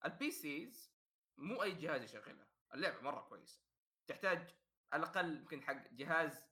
البي 0.06 0.32
سيز 0.32 0.94
مو 1.38 1.64
أي 1.64 1.72
جهاز 1.72 2.02
يشغلها 2.02 2.48
اللعبة 2.74 3.02
مرة 3.02 3.22
كويسة. 3.22 3.62
تحتاج 4.08 4.56
على 4.94 5.04
الأقل 5.04 5.38
يمكن 5.38 5.64
حق 5.64 5.88
جهاز 5.92 6.46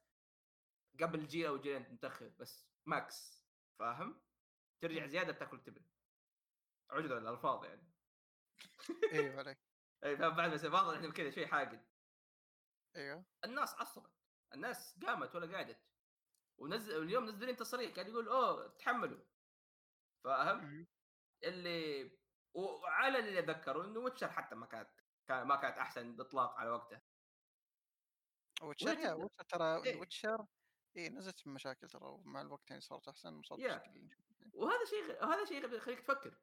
قبل 1.02 1.28
جيل 1.28 1.46
أو 1.46 1.62
جيلين 1.62 1.94
متأخر 1.94 2.28
بس 2.40 2.68
ماكس 2.86 3.46
فاهم؟ 3.80 4.22
ترجع 4.82 5.06
زيادة 5.08 5.32
بتاكل 5.34 5.64
تبن 5.64 5.86
عذرا 6.90 7.18
الألفاظ 7.18 7.66
يعني. 7.66 7.92
أيوه 9.14 9.38
عليك 9.38 9.58
إي 10.06 10.18
فاهم؟ 10.18 10.36
بعد 10.36 10.52
بس 10.52 10.66
بعض 10.66 10.94
إحنا 10.94 11.12
كذا 11.12 11.30
شيء 11.32 11.48
حاقد. 11.48 11.86
إيوه. 12.96 13.26
الناس 13.46 13.76
عصبت. 13.76 14.12
الناس 14.54 15.00
قامت 15.06 15.36
ولا 15.36 15.58
قعدت. 15.58 15.80
ونزل 16.58 17.04
اليوم 17.04 17.30
نزلين 17.30 17.56
تصريح 17.56 17.96
قاعد 17.96 18.08
يقول 18.08 18.28
أوه 18.28 18.68
تحملوا. 18.68 19.26
فاهم. 20.24 20.88
اللي 21.44 22.12
وعلى 22.54 23.20
اللي 23.20 23.40
اتذكروا 23.40 23.84
إنه 23.86 24.00
ويتشر 24.00 24.32
حتى 24.32 24.56
ما 24.56 24.66
كانت 24.66 24.90
كان 25.28 25.48
ما 25.48 25.56
كانت 25.56 25.78
أحسن 25.78 26.20
إطلاق 26.22 26.54
على 26.60 26.70
وقتها 26.70 27.04
ويتشر 28.62 28.98
يا 29.00 29.14
Witcher- 29.14 29.44
ترى 29.50 29.84
إيه. 29.86 30.00
Witcher 30.00 30.46
اي 30.98 31.10
نزلت 31.10 31.46
بمشاكل 31.46 31.88
ترى 31.90 32.06
ومع 32.08 32.42
الوقت 32.42 32.70
يعني 32.70 32.82
صارت 32.82 33.08
أحسن 33.08 33.34
وصارت. 33.36 33.62
بشكل 33.62 33.76
الحين. 33.76 34.10
وهذا 34.54 34.86
شيء 34.86 35.04
غ... 35.04 35.26
هذا 35.26 35.46
شيء 35.46 35.74
يخليك 35.76 36.00
تفكر 36.00 36.42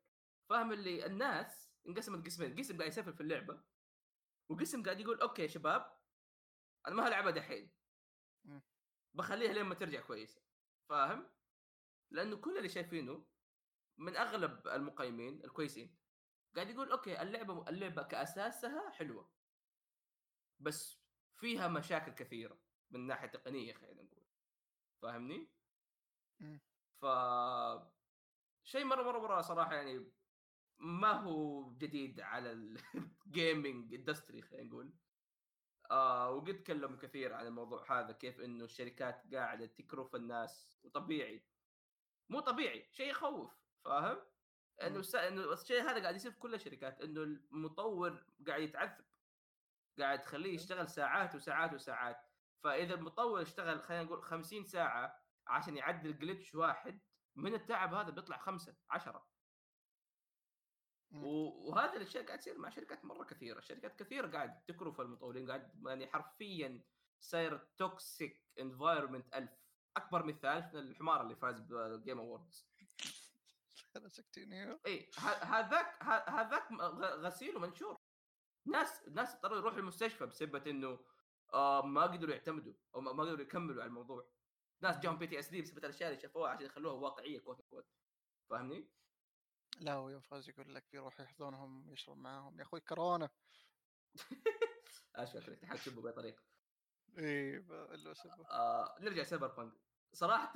فاهم 0.51 0.73
اللي 0.73 1.07
الناس 1.07 1.71
انقسمت 1.89 2.27
قسمين 2.27 2.59
قسم 2.59 2.79
قاعد 2.79 2.89
يسافر 2.89 3.13
في 3.13 3.21
اللعبة 3.21 3.65
وقسم 4.51 4.83
قاعد 4.83 5.01
يقول 5.01 5.21
okay 5.21 5.43
يا 5.43 5.47
شباب 5.47 5.99
أنا 6.87 6.95
ما 6.95 7.09
هلعبها 7.09 7.31
دحين 7.31 7.73
مم. 8.45 8.63
بخليها 9.15 9.53
لين 9.53 9.65
ما 9.65 9.75
ترجع 9.75 10.01
كويسة 10.01 10.43
فاهم 10.89 11.31
لأنه 12.11 12.37
كل 12.37 12.59
اللي 12.59 12.69
شايفينه 12.69 13.27
من 13.99 14.17
أغلب 14.17 14.69
المقيمين 14.69 15.45
الكويسين 15.45 15.99
قاعد 16.55 16.71
يقول 16.71 16.91
okay 16.91 17.23
اللعبة 17.23 17.69
اللعبة 17.69 18.03
كأساسها 18.03 18.91
حلوة. 18.91 19.31
بس 20.59 21.03
فيها 21.37 21.69
مشاكل 21.69 22.13
كثيرة 22.13 22.61
من 22.91 23.07
ناحية 23.07 23.27
تقنية 23.29 23.73
خلينا 23.73 24.03
نقول. 24.03 24.25
فاهمني؟ 25.03 25.53
ف 27.01 27.07
شيء 28.65 28.85
مرة 28.85 29.03
مرة 29.03 29.19
مرة 29.19 29.41
صراحة 29.41 29.75
يعني 29.75 30.13
ما 30.79 31.13
هو 31.13 31.71
جديد 31.77 32.21
على 32.21 32.53
ال 32.53 32.73
gaming 32.73 33.95
industry 33.95 34.43
خلينا 34.49 34.65
نقول. 34.65 34.95
آه 35.91 36.31
وقد 36.31 36.63
تكلموا 36.63 36.99
كثير 36.99 37.33
عن 37.35 37.47
الموضوع 37.47 38.01
هذا 38.01 38.13
كيف 38.13 38.41
إنه 38.41 38.65
الشركات 38.65 39.35
قاعدة 39.35 39.67
تكرف 39.67 40.15
الناس 40.15 40.81
وطبيعي. 40.85 41.49
مو 42.29 42.41
طبيعي 42.41 42.89
شيء 42.93 43.11
يخوف. 43.11 43.68
فاهم؟ 43.85 44.19
إنه. 44.83 44.99
الس... 44.99 45.15
إنه 45.15 45.53
الشيء 45.53 45.83
هذا 45.83 46.03
قاعد 46.03 46.17
يصير 46.17 46.31
في 46.31 46.39
كل 46.39 46.55
الشركات 46.55 47.01
إنه 47.01 47.23
المطور 47.23 48.25
قاعد 48.47 48.63
يتعذب 48.63 49.05
قاعد 49.99 50.23
تخليه 50.23 50.55
يشتغل 50.55 50.89
ساعات 50.89 51.35
وساعات 51.35 51.75
وساعات. 51.75 52.25
فإذا 52.65 52.95
المطور 52.95 53.43
اشتغل 53.43 53.83
خلينا 53.83 54.03
نقول 54.03 54.23
50 54.23 54.65
ساعة 54.65 55.23
عشان 55.47 55.77
يعدل 55.77 56.19
جلتش 56.19 56.55
واحد 56.55 57.01
من 57.37 57.55
التعب 57.55 57.95
هذا 57.95 58.11
بيطلع 58.11 58.39
خمسة 58.39 58.77
عشرة. 58.91 59.27
وهذا 61.11 61.97
الاشياء 61.97 62.27
قاعد 62.27 62.39
تصير 62.39 62.59
مع 62.59 62.69
شركات 62.69 63.05
مرة 63.05 63.25
كثيرة، 63.25 63.61
شركات 63.61 64.03
كثيرة 64.03 64.27
قاعد 64.27 64.65
تكرف 64.65 65.01
المطورين 65.01 65.49
قاعد 65.49 65.87
يعني 65.87 66.07
حرفيا 66.07 66.85
صاير 67.21 67.57
توكسيك 67.77 68.47
انفايرمنت 68.61 69.35
ألف. 69.35 69.51
أكبر 69.97 70.27
مثال 70.27 70.77
الحمار 70.77 71.23
اللي 71.23 71.37
فاز 71.37 71.61
بالجيم 71.61 72.19
اووردز 72.19 72.69
أنا 73.97 74.09
سكتيني 74.09 74.79
إي 74.87 75.11
ه- 75.19 75.45
هذاك 75.45 76.03
هذاك 76.29 76.73
غسيل 77.03 77.57
ومنشور. 77.57 77.97
ناس 78.67 79.09
ناس 79.09 79.35
اضطروا 79.35 79.59
يروحوا 79.59 79.79
المستشفى 79.79 80.27
بسبه 80.27 80.71
إنه 80.71 80.99
آه 81.55 81.83
ما 81.87 82.03
قدروا 82.03 82.35
يعتمدوا 82.35 82.75
أو 82.95 83.01
ما 83.01 83.23
قدروا 83.23 83.41
يكملوا 83.41 83.83
على 83.83 83.89
الموضوع. 83.89 84.29
ناس 84.83 84.99
جاهم 84.99 85.19
PTSD 85.19 85.63
بسبب 85.63 85.79
الأشياء 85.79 86.11
اللي 86.11 86.21
شافوها 86.21 86.51
عشان 86.51 86.67
يخلوها 86.67 86.95
واقعية 86.95 87.41
quote 87.41 87.61
quote 87.63 87.87
فاهمني؟ 88.51 88.89
لا 89.81 89.93
هو 89.93 90.09
يوم 90.09 90.21
فاز 90.21 90.49
يقول 90.49 90.75
لك 90.75 90.85
بيروح 90.93 91.21
يحضنهم 91.21 91.93
يشرب 91.93 92.17
معاهم. 92.17 92.59
يا 92.59 92.63
أخوي 92.63 92.81
كورونا. 92.81 93.31
أشوف 95.17 95.49
انك 95.49 95.59
تحاول 95.59 95.79
تسبه 95.79 96.03
بأي 96.03 96.13
طريقة 96.13 96.43
إي 97.19 97.63
سبه 98.15 98.47
آه 98.51 98.97
نرجع 99.01 99.23
Cyberpunk 99.23 99.73
صراحة 100.13 100.53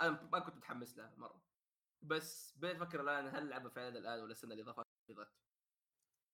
أنا 0.00 0.22
ما 0.22 0.38
كنت 0.38 0.56
متحمس 0.56 0.98
لها 0.98 1.14
مرة. 1.16 1.53
بس 2.04 2.58
بقيت 2.58 2.76
أفكر 2.82 3.00
الآن 3.00 3.28
هل 3.28 3.42
العبها 3.48 3.70
فعلا 3.70 3.98
الآن 3.98 4.20
ولا 4.20 4.32
السنة 4.32 4.54
الاضافات 4.54 4.86
اللي 5.10 5.26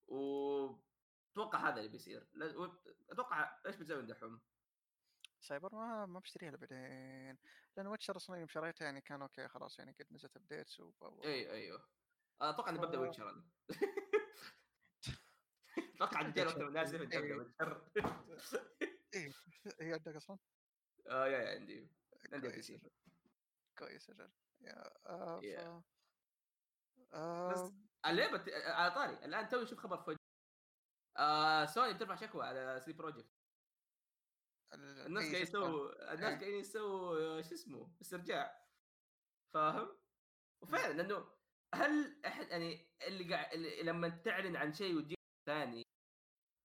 وأتوقع 0.09 1.69
هذا 1.69 1.77
اللي 1.77 1.89
بيصير. 1.89 2.27
و- 2.57 2.77
أتوقع 3.11 3.61
إيش 3.67 3.77
بتسوي 3.77 4.07
دحوم؟ 4.07 4.41
سايبر 5.41 5.75
ما 5.75 6.07
ما 6.07 6.21
بشتريها 6.21 6.51
بعدين. 6.51 7.39
لأن 7.77 7.87
Witcher 7.87 8.17
أصلا 8.17 8.37
يوم 8.37 8.49
شريتها 8.49 8.85
يعني 8.85 9.01
كان 9.01 9.23
okay 9.23 9.49
خلاص 9.49 9.79
يعني 9.79 9.93
قد 9.93 10.13
نزلت 10.13 10.37
updates 10.37 10.81
و 10.81 10.93
اي 11.25 11.51
أيوه 11.51 11.89
أتوقع 12.41 12.71
إني 12.71 12.79
ببدأ 12.79 12.99
Witcher 12.99 13.31
أنا. 13.31 13.45
أتوقع 15.95 16.23
من 16.23 16.67
الناس 16.67 16.93
يبي 16.93 17.07
تبدا 17.07 17.19
إيه. 17.19 17.35
Witcher. 17.35 17.91
اي 19.15 19.33
هي 19.81 19.93
عندك 19.93 20.17
أصلا؟ 20.17 20.39
آه 21.07 21.27
يا 21.27 21.55
عندي. 21.55 21.89
عندي 22.33 22.49
بي 22.49 22.81
كويس 23.79 24.07
سي 24.07 24.29
آه 24.67 25.41
Yeah. 25.41 25.83
ف 27.11 27.15
آه 27.15 27.53
بس 27.53 27.73
اللعبة 28.07 28.45
على 28.67 28.91
طاري 28.95 29.25
الآن 29.25 29.49
توي 29.49 29.67
شوف 29.67 29.79
خبر 29.79 30.03
فوج 30.03 30.17
آه 31.17 31.65
سوني 31.67 31.95
بترفع 31.95 32.15
شكوى 32.15 32.47
على 32.47 32.81
سي 32.85 32.93
بروجكت 32.93 33.31
ال- 34.75 35.07
الناس 35.07 35.25
إيه، 35.25 35.31
قاعدين. 35.33 35.43
يسووا 35.49 35.93
الناس 36.13 36.19
إيه. 36.21 36.27
قاعدين 36.27 36.55
يسووا 36.61 37.39
آه، 37.39 37.43
شو 37.43 37.55
اسمه 37.55 37.95
استرجاع 38.03 38.67
فاهم؟ 39.55 39.97
وفعلا 40.63 40.93
لأنه 40.93 41.35
هل 41.75 42.25
أحد 42.27 42.47
يعني 42.49 42.91
اللي 43.03 43.35
قاعد 43.35 43.53
اللي 43.53 43.83
لما 43.83 44.09
تعلن 44.09 44.57
عن 44.57 44.73
شيء 44.73 44.97
وتجيب 44.97 45.19
ثاني 45.47 45.83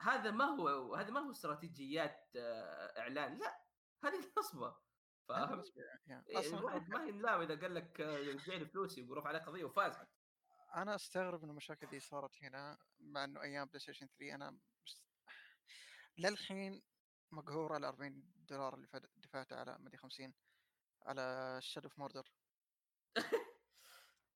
هذا 0.02 0.32
ما 0.32 0.46
هو 0.46 0.96
هذا 0.96 1.10
ما 1.12 1.20
هو 1.20 1.32
استراتيجيات 1.32 2.30
آه، 2.36 3.00
إعلان 3.00 3.38
لا 3.38 3.66
هذه 4.06 4.32
نصبه 4.38 4.78
فاهم؟ 5.27 5.64
يعني 6.07 6.26
إيه، 6.30 6.39
أصلا 6.39 6.60
الواحد 6.60 6.89
ما 6.89 7.03
ينلام 7.06 7.41
إذا 7.41 7.60
قال 7.61 7.76
لك 7.76 7.99
رجع 7.99 8.53
لي 8.56 8.65
فلوسي 8.65 9.02
ورفع 9.02 9.27
عليه 9.27 9.39
قضية 9.39 9.64
وفاز 9.64 9.97
حتى 9.97 10.10
أنا 10.76 10.95
أستغرب 10.95 11.43
إن 11.43 11.49
المشاكل 11.49 11.88
دي 11.88 11.99
صارت 11.99 12.43
هنا 12.43 12.77
مع 12.99 13.23
إنه 13.23 13.41
أيام 13.41 13.65
بلاي 13.68 13.80
ستيشن 13.80 14.07
3 14.19 14.35
أنا. 14.35 14.57
للحين 16.18 16.81
مقهور 17.31 17.73
على 17.73 17.88
40 17.88 18.23
دولار 18.49 18.73
اللي 18.76 18.88
دفعته 19.15 19.56
على 19.56 19.77
مدري 19.80 19.97
50 19.97 20.34
على 21.06 21.57
Shadow 21.62 21.88
of 21.90 21.99
Mordor 21.99 22.32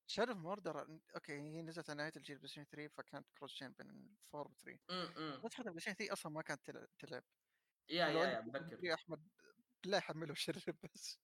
Shadow 0.08 0.32
of 0.32 0.40
Mordor 0.42 1.00
okay 1.16 1.34
هي 1.34 1.62
نزلت 1.62 1.90
على 1.90 1.98
نهاية 1.98 2.12
الجيل 2.16 2.38
بلاي 2.38 2.48
ستيشن 2.48 2.66
3 2.72 2.88
فكانت 2.94 3.28
cross-gen 3.38 3.72
بين 3.72 4.18
4 4.36 4.52
و 4.52 4.56
3 4.56 4.80
إمم 4.90 5.46
نسخه 5.46 5.62
البلاي 5.62 5.80
ستيشن 5.80 5.94
3 5.98 6.14
أصلا 6.14 6.32
ما 6.32 6.42
كانت 6.42 6.66
تل- 6.66 6.88
تلعب 7.00 7.24
يا 7.90 8.08
يا 8.08 8.26
يا 8.26 8.40
بلاي 8.40 8.62
متذكر 8.64 8.78
3 8.78 8.94
أحمد 8.94 9.28
بالله 9.84 10.00
حمله 10.00 10.32
وشرب 10.32 10.76
بس. 10.96 11.18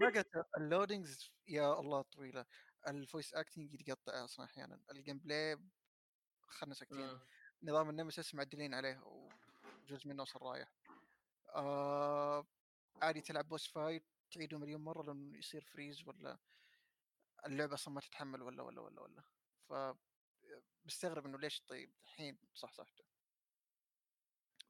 بقت 0.00 0.26
اللودنجز 0.58 1.30
يا 1.48 1.80
الله 1.80 2.02
طويلة. 2.02 2.46
الفويس 2.88 3.34
اكتنج 3.34 3.74
يتقطع 3.74 4.24
أصلا 4.24 4.46
أحيانا. 4.46 4.80
الجيم 4.90 5.18
بلاي 5.18 5.58
خلنا 6.48 6.74
ساكتين. 6.74 7.06
مم. 7.12 7.20
نظام 7.62 7.90
النمسس 7.90 8.34
معدلين 8.34 8.74
عليه 8.74 9.00
وجزء 9.02 10.08
منه 10.08 10.22
أصلا 10.22 10.42
رايح. 10.42 10.72
آه 11.48 12.46
عادي 13.02 13.20
تلعب 13.20 13.48
بوس 13.48 13.68
فايت 13.68 14.06
تعيده 14.30 14.58
مليون 14.58 14.80
مرة 14.84 15.02
لأنه 15.02 15.38
يصير 15.38 15.64
فريز 15.64 16.08
ولا 16.08 16.38
اللعبة 17.46 17.74
أصلا 17.74 17.94
ما 17.94 18.00
تتحمل 18.00 18.42
ولا 18.42 18.62
ولا 18.62 18.80
ولا 18.80 19.00
ولا. 19.02 19.22
ف 19.68 19.98
مستغرب 20.84 21.26
إنه 21.26 21.38
ليش 21.38 21.60
طيب؟ 21.60 21.94
الحين 22.04 22.38
صح 22.54 22.72
صحته 22.72 23.04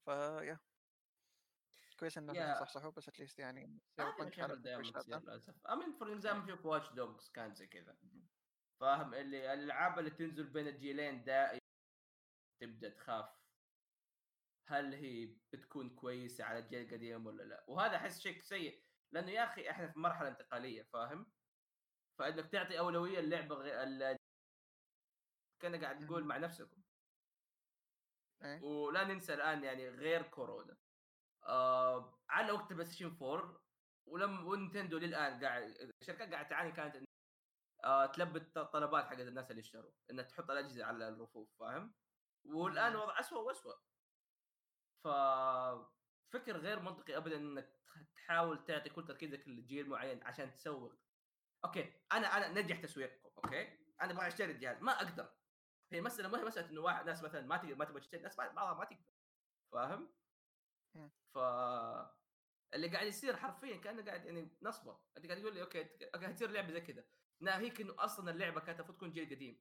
فيا 0.05 0.59
كويس 2.01 2.19
إنه 2.19 2.35
يا. 2.35 2.55
صحصحوا 2.55 2.91
بس 2.91 3.09
at 3.09 3.18
least 3.18 3.39
يعني 3.39 3.79
تصير 4.93 5.17
هذا. 5.17 5.25
للأسف 5.25 5.67
I 5.67 5.72
mean 5.72 5.93
for 5.93 6.13
example 6.13 6.49
شوف 6.49 6.67
Watch 6.67 6.93
Dogs 6.93 7.29
كان 7.29 7.55
زي 7.55 7.67
كذا 7.67 7.97
فاهم 8.81 9.15
اللي 9.15 9.55
الألعاب 9.55 9.99
اللي 9.99 10.11
تنزل 10.11 10.45
بين 10.45 10.69
الجيلين 10.69 11.25
دائما 11.25 11.59
تبدأ 12.63 12.89
تخاف 12.89 13.39
هل 14.69 14.95
هي 14.95 15.37
بتكون 15.53 15.95
كويسة 15.95 16.45
على 16.45 16.59
الجيل 16.59 16.83
القديم 16.87 17.27
ولا 17.27 17.43
لا 17.43 17.65
وهذا 17.69 17.97
أحس 17.97 18.21
شيء 18.21 18.41
سيء 18.43 18.85
لأنه 19.13 19.31
يا 19.31 19.45
أخي 19.45 19.71
إحنا 19.71 19.93
في 19.93 19.99
مرحلة 19.99 20.29
انتقالية 20.29 20.83
فاهم 20.83 21.33
فإنك 22.19 22.53
تعطي 22.53 22.79
أولوية 22.79 23.19
اللعبة 23.19 23.55
غير. 23.55 24.17
كان 25.61 25.85
قاعد 25.85 26.07
تقول. 26.07 26.25
مع 26.25 26.37
نفسكم 26.37 26.83
إيه. 28.43 28.63
ولا 28.63 29.05
ننسى 29.05 29.35
الآن 29.35 29.65
يعني 29.65 29.89
غير 29.89 30.23
كورونا 30.23 30.77
آه 31.49 32.19
على 32.31 32.53
وقت 32.53 32.71
البلاي 32.71 32.87
ستيشن 32.87 33.17
4 33.23 33.61
ولم 34.07 34.47
ونتندو 34.47 34.99
للآن 34.99 35.45
قاعد 35.45 35.93
الشركات 36.03 36.33
قاعدة 36.33 36.49
تعاني 36.49 36.73
كانت 36.73 37.05
آه 37.85 38.07
تلبي 38.07 38.39
الطلبات 38.57 39.05
حقت 39.05 39.21
الناس 39.21 39.51
اللي 39.51 39.61
اشتروا 39.61 39.93
إنها 40.11 40.25
تحط 40.25 40.51
الأجهزة 40.51 40.85
على 40.85 41.09
الرفوف 41.09 41.49
فاهم؟ 41.61 41.95
والآن. 42.45 42.93
الوضع 42.93 43.21
اسوء 43.21 43.43
واسوء 43.43 43.77
ف 45.05 45.09
فكر 46.33 46.57
غير 46.57 46.81
منطقي 46.81 47.17
ابدا 47.17 47.37
إنك 47.37 47.79
تحاول 48.17 48.65
تعطي 48.65 48.91
كل 48.91 49.07
تركيزك 49.07 49.49
لجيل 49.49 49.89
معين 49.89 50.23
عشان 50.25 50.55
تسوق 50.55 50.93
okay 51.65 51.93
أنا 52.13 52.37
أنا 52.37 52.61
نجح 52.61 52.83
تسويقكم 52.83 53.31
okay 53.45 53.79
أنا 54.03 54.13
أبغى 54.13 54.27
أشتري 54.27 54.53
الجهاز 54.53 54.83
ما 54.83 54.93
أقدر 54.93 55.35
هي 55.93 56.01
مساله 56.01 56.29
ما 56.29 56.41
هي 56.41 56.45
مسألة 56.45 56.71
إنه 56.71 56.81
واحد 56.81 57.07
ناس 57.07 57.23
مثلا 57.23 57.47
ما 57.47 57.57
تقدر 57.57 57.75
ما 57.75 57.85
تبغى 57.85 58.01
تشتري 58.01 58.23
ناس 58.23 58.37
بعضها 58.37 58.75
ما 58.75 58.85
تقدر 58.85 59.13
فاهم؟ 59.73 60.15
مم. 60.95 61.11
ف 61.35 61.39
اللي 62.75 62.89
قاعد 62.89 63.07
يصير 63.07 63.37
حرفيا 63.37 63.77
كأنه 63.77 64.05
قاعد 64.05 64.25
يعني 64.25 64.59
نصبه. 64.63 64.99
أنت 65.17 65.27
قاعد 65.27 65.41
تقول 65.41 65.55
لي 65.55 65.63
okay 65.63 65.83
okay 66.15 66.27
هتصير 66.27 66.51
لعبة 66.51 66.73
زي 66.73 66.81
كذا 66.81 67.05
ناهيك 67.41 67.81
انه 67.81 67.95
أصلا 67.99 68.31
اللعبة 68.31 68.61
كانت 68.61 68.79
المفروض 68.81 68.97
تكون 68.97 69.13
جيل 69.13 69.31
قديم. 69.31 69.59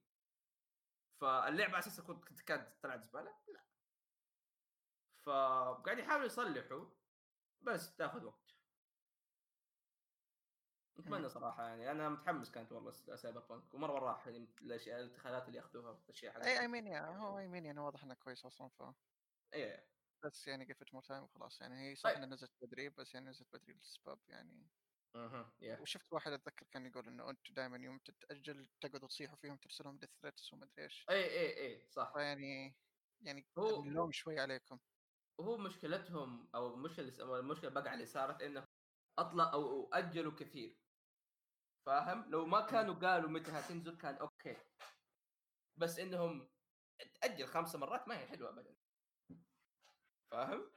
فاللعبة 1.20 1.78
أساسا 1.78 2.02
كنت 2.02 2.40
كانت 2.40 2.82
طلعت 2.82 3.04
زبالة؟ 3.04 3.34
لا. 3.48 3.60
فقاعد 5.26 5.98
يحاولوا 5.98 6.26
يصلحوا 6.26 6.86
بس 7.62 7.96
تاخذ 7.96 8.24
وقت. 8.24 8.58
أتمنى 10.98 11.22
مم. 11.22 11.28
صراحة 11.28 11.64
يعني 11.68 11.90
أنا 11.90 12.08
متحمس 12.08 12.50
كانت 12.50 12.72
والله 12.72 12.90
Cyberpunk 12.90 13.74
ومرة 13.74 13.92
مرة 13.92 13.98
راح 13.98 14.26
يعني 14.26 14.48
الأشياء 14.62 15.00
الاتخاذات 15.00 15.46
اللي 15.48 15.58
ياخذوها 15.58 16.02
الاشياء 16.04 16.44
اي 16.44 16.60
اي 16.60 16.68
I 16.68 16.72
mean 16.72 16.86
يعني 16.86 17.18
هو 17.18 17.38
I 17.38 17.48
mean 17.48 17.66
يعني 17.66 17.80
واضح 17.80 18.04
إنه 18.04 18.14
كويس 18.14 18.46
أصلا 18.46 18.68
ف 18.68 18.82
إيه. 19.54 19.97
بس 20.24 20.48
يعني 20.48 20.64
give 20.72 20.87
it 20.87 20.94
more 20.94 21.02
time 21.02 21.22
وخلاص 21.22 21.60
يعني 21.60 21.90
هي 21.90 21.94
صح 21.96 22.10
طيب. 22.10 22.16
إنها 22.16 22.28
نزلت 22.28 22.50
بدري 22.62 22.88
بس 22.88 23.14
يعني 23.14 23.26
نزلت 23.30 23.48
بدري 23.52 23.72
للاسباب 23.72 24.18
يعني. 24.28 24.68
أها 25.16 25.52
yeah 25.60 25.80
وشفت 25.80 26.12
واحد 26.12 26.32
أتذكر 26.32 26.66
كان 26.70 26.86
يقول 26.86 27.08
إنه 27.08 27.30
أنتم 27.30 27.54
دائما 27.54 27.76
يوم 27.78 27.98
تتأجل 27.98 28.68
تقعدوا 28.80 29.08
تصيحوا 29.08 29.36
فيهم 29.36 29.56
ترسلهم 29.56 29.98
death 29.98 30.10
threats 30.22 30.52
وما 30.52 30.64
أدري 30.64 30.84
إيش. 30.84 31.06
اي 31.10 31.24
اي 31.24 31.66
اي 31.66 31.86
صح. 31.90 32.12
فيعني 32.12 32.76
يعني 33.20 33.46
هو- 33.58 33.82
اللوم 33.82 34.12
شوي 34.12 34.40
عليكم. 34.40 34.78
وهو 35.38 35.56
مشكلتهم 35.58 36.50
أو 36.54 36.74
المشكلة 36.74 37.38
المشكلة 37.38 37.70
بقى 37.70 37.94
اللي 37.94 38.06
صارت 38.06 38.42
إنه 38.42 38.64
أطلع 39.18 39.52
أو 39.52 39.90
اجلوا 39.92 40.32
كثير. 40.32 40.78
فاهم؟ 41.86 42.30
لو 42.30 42.46
ما 42.46 42.66
كانوا 42.66 42.94
قالوا 42.94 43.30
متى 43.30 43.50
هتنزل 43.50 43.96
كان 43.96 44.14
okay. 44.14 44.56
بس 45.76 45.98
إنهم 45.98 46.48
تأجل 47.22 47.46
خمسة 47.46 47.78
مرات 47.78 48.08
ما 48.08 48.18
هي 48.20 48.26
حلوة 48.26 48.50
ابدا. 48.50 48.76
فاهم. 50.30 50.70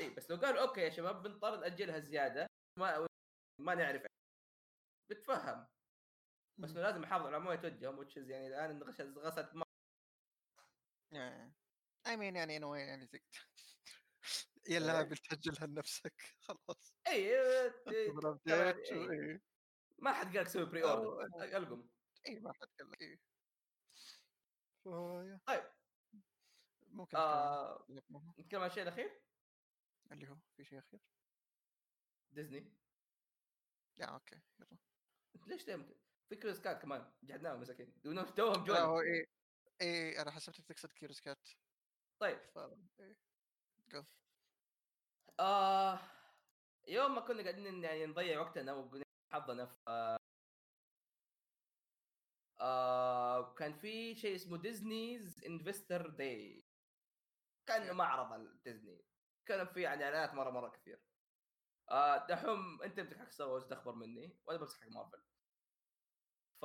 إي 0.00 0.10
بس 0.10 0.30
لو 0.30 0.36
قالوا 0.36 0.60
okay 0.68 0.80
يا 0.80 0.90
شباب 0.90 1.22
بنضطر 1.22 1.60
ناجلها 1.60 1.98
زيادة 1.98 2.46
ما 2.78 3.06
ما 3.60 3.74
نعرف. 3.74 4.02
بتفهم. 5.10 5.68
بس 6.58 6.70
انه 6.70 6.80
لازم 6.82 7.02
يحافظوا 7.02 7.28
على 7.28 7.40
موية 7.40 7.58
وجههم 7.64 7.98
وتشز 7.98 8.30
يعني 8.30 8.46
الآن 8.46 8.82
غش- 8.82 9.00
غست 9.00 9.54
ما 9.54 9.64
اي 12.06 12.16
مين 12.16 12.36
يعني 12.36 12.56
انه 12.56 12.76
يعني 12.76 13.06
تقدر 13.06 13.48
يا 14.68 14.78
اللاعب 14.78 15.14
تاجلها 15.14 15.66
لنفسك. 15.66 16.14
خلاص. 16.40 16.94
إي. 18.92 19.40
ما 19.98 20.12
حد 20.12 20.26
قال 20.36 20.44
لك 20.44 20.48
سوي 20.48 20.64
بري 20.66 20.82
اوردر 20.84 21.22
ألقم. 21.56 21.88
إي 22.28 22.40
ما 22.40 22.52
حد 22.52 22.68
قال 22.80 22.90
لك 22.90 22.98
طيب. 25.46 25.77
ممكن 26.90 27.16
آه 27.16 27.86
نتكلم 28.38 28.60
عن- 28.60 28.66
الشيء 28.66 28.82
الأخير؟ 28.82 29.20
اللي 30.12 30.28
هو 30.28 30.36
في 30.56 30.64
شيء 30.64 30.78
أخير؟ 30.78 31.00
ديزني. 32.30 32.72
يا 33.96 34.06
أوكي 34.06 34.40
يلا. 34.60 34.78
ليش 35.46 35.64
دائما 35.64 35.94
في 36.28 36.36
كريس 36.36 36.60
كات 36.60 36.82
كمان 36.82 37.12
جحدناهم 37.22 37.60
مساكين. 37.60 37.94
توهم 38.36 38.60
لا 38.60 38.64
جون 38.66 38.76
هو 38.76 39.00
إيه 39.00 39.24
إيه 39.80 40.22
أنا 40.22 40.30
حسبتك 40.30 40.64
تقصد 40.64 40.92
كيروس 40.92 41.20
كات. 41.20 41.48
طيب. 42.20 42.38
ف 42.54 42.58
إيه. 43.00 43.16
آه 45.40 46.00
يوم 46.88 47.14
ما 47.14 47.20
كنا 47.20 47.42
قاعدين 47.42 47.84
يعني 47.84 48.06
نضيع 48.06 48.40
وقتنا 48.40 48.72
وقلنا 48.72 49.04
حظنا 49.32 49.66
في 49.66 49.76
آه 49.88 50.18
آه 52.60 53.54
كان 53.54 53.72
في 53.78 54.14
شيء 54.14 54.34
اسمه 54.34 54.56
ديزنيز 54.56 55.44
انفستر 55.44 56.08
داي 56.08 56.67
كان 57.68 57.88
Yeah. 57.88 57.92
معرض 57.92 58.62
ديزني 58.64 59.04
كان 59.46 59.66
في 59.66 59.82
يعني 59.82 60.04
إعلانات 60.04 60.34
مرة 60.34 60.50
مرة 60.50 60.68
كثير. 60.68 61.00
آه 61.90 62.26
دحوم 62.26 62.82
أنت 62.82 63.00
بتمسك 63.00 63.18
حق 63.18 63.30
Star 63.30 63.48
Wars 63.48 63.66
تخبر 63.66 63.94
مني. 63.94 64.38
وأنا 64.46 64.58
بمسك 64.58 64.80
حق 64.82 64.88
مارفل 64.88 65.22
ف 66.60 66.64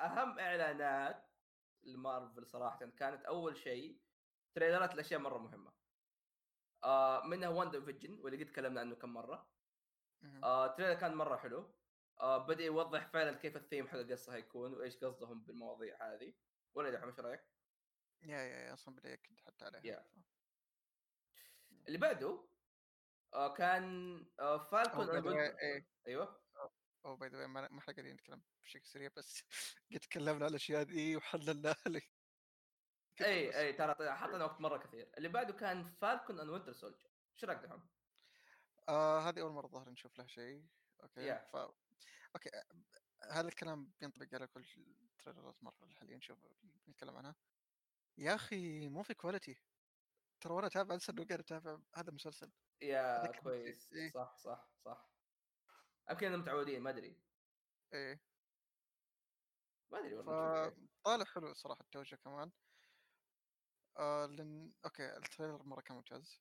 أهم 0.00 0.38
إعلانات 0.38 1.30
المارفل 1.86 2.46
صراحة 2.46 2.78
كانت 2.78 3.24
أول 3.24 3.56
شيء 3.56 4.00
trailer 4.54 4.89
ات 4.89 4.94
الاشياء 4.94 5.20
مرة 5.20 5.38
مهمة. 5.38 5.72
آه 6.84 7.22
منها 7.26 7.48
WandaVision 7.48 8.20
واللي 8.20 8.44
قد 8.44 8.50
تكلمنا 8.50 8.80
عنه 8.80 8.94
كم 8.94 9.14
مرة. 9.14 9.50
آه 10.44 10.66
trailer 10.66 10.94
كان 11.00 11.14
مرة 11.14 11.36
حلو. 11.36 11.74
آه 12.20 12.46
بدأ 12.46 12.64
يوضح 12.64 13.06
فعلا 13.06 13.32
كيف 13.38 13.56
الثيم 13.56 13.88
حق 13.88 13.98
القصة 13.98 14.34
هيكون 14.34 14.74
وإيش 14.74 14.96
قصدهم 15.04 15.44
بالمواضيع 15.44 16.14
هذه. 16.14 16.34
ولا 16.74 16.90
دحوم 16.90 17.08
إيش 17.08 17.20
رأيك؟ 17.20 17.53
yeah 18.24 18.38
yeah 18.38 18.58
yeah 18.66 18.72
أصلا 18.74 18.94
بدا 18.96 19.10
ياكد 19.10 19.40
حتى 19.40 19.64
عليها. 19.64 20.02
ف- 20.02 20.14
اللي 21.88 21.98
بعده 21.98 22.48
آه 23.34 23.54
كان 23.54 23.84
آه 24.40 24.58
Falcon 24.58 25.06
Oh, 25.06 25.60
إيه. 25.62 25.86
أيوه. 26.06 26.44
oh 27.06 27.16
by 27.16 27.28
the 27.28 27.46
ما 27.46 27.68
ما 27.68 27.78
إحنا 27.78 27.94
قاعدين 27.94 28.14
نتكلم 28.14 28.42
بشكل 28.64 28.86
سريع 28.86 29.10
بس 29.16 29.42
قد 29.92 29.98
تكلمنا 30.00 30.44
على 30.44 30.46
الأشياء 30.46 30.82
دي 30.82 31.16
وحللناها 31.16 31.76
لك. 31.86 32.02
اي 33.20 33.58
اي 33.60 33.72
ترى 33.72 33.94
حطينا 34.16 34.44
وقت 34.44 34.60
مرة 34.60 34.78
كثير. 34.78 35.10
اللي 35.18 35.28
بعده 35.28 35.52
كان 35.52 35.84
Falcon 35.84 36.40
and 36.40 36.48
Winter 36.50 36.72
Soldier. 36.72 37.08
إيش 37.34 37.44
رأيك 37.44 37.58
دحوم؟ 37.58 37.88
آه 38.88 39.20
هذه 39.28 39.40
أول 39.40 39.52
مرة 39.52 39.66
ظهر 39.68 39.90
نشوف 39.90 40.18
له 40.18 40.26
شيء. 40.26 40.66
okay 41.02 41.34
Yeah. 41.34 41.50
ف 41.52 41.56
okay 41.56 42.50
هذا 43.30 43.48
الكلام 43.48 43.92
بينطبق 44.00 44.26
على 44.34 44.46
كل 44.46 44.64
trailer 45.18 45.56
ات 45.56 45.62
Marvel 45.62 45.86
الحاليا 45.86 46.16
نشوف 46.16 46.38
نتكلم 46.88 47.16
عنها. 47.16 47.36
يا 48.18 48.34
أخي 48.34 48.88
مو 48.88 49.02
في 49.02 49.14
quality 49.14 49.56
ترى 50.40 50.52
وأنا 50.54 50.66
أتابع 50.66 50.94
انسى 50.94 51.12
انه 51.12 51.24
قاعد 51.24 51.40
أتابع 51.40 51.78
هذا 51.94 52.12
مسلسل 52.12 52.52
yeah 52.82 53.26
كويس. 53.40 53.92
إيه. 53.92 54.10
صح 54.10 54.36
صح 54.36 54.68
صح. 54.84 55.10
يمكن 56.10 56.26
إنهم 56.26 56.40
متعودين 56.40 56.82
ما 56.82 56.90
أدري. 56.90 57.16
إيه. 57.92 58.20
ما 59.92 59.98
أدري 59.98 60.14
والله. 60.14 60.70
فطالع 61.04 61.24
حلو 61.24 61.54
صراحة 61.54 61.80
التوجه 61.80 62.16
كمان. 62.16 62.50
آه 63.98 64.26
لأن 64.26 64.72
okay 64.84 65.16
ال 65.16 65.22
trailer 65.22 65.62
مرة 65.62 65.80
كان 65.80 65.96
ممتاز. 65.96 66.40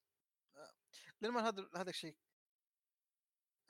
آه 0.56 0.74
لأن 1.22 1.32
ما 1.32 1.48
هذا 1.48 1.70
هذا 1.76 1.90
الشيء 1.90 2.18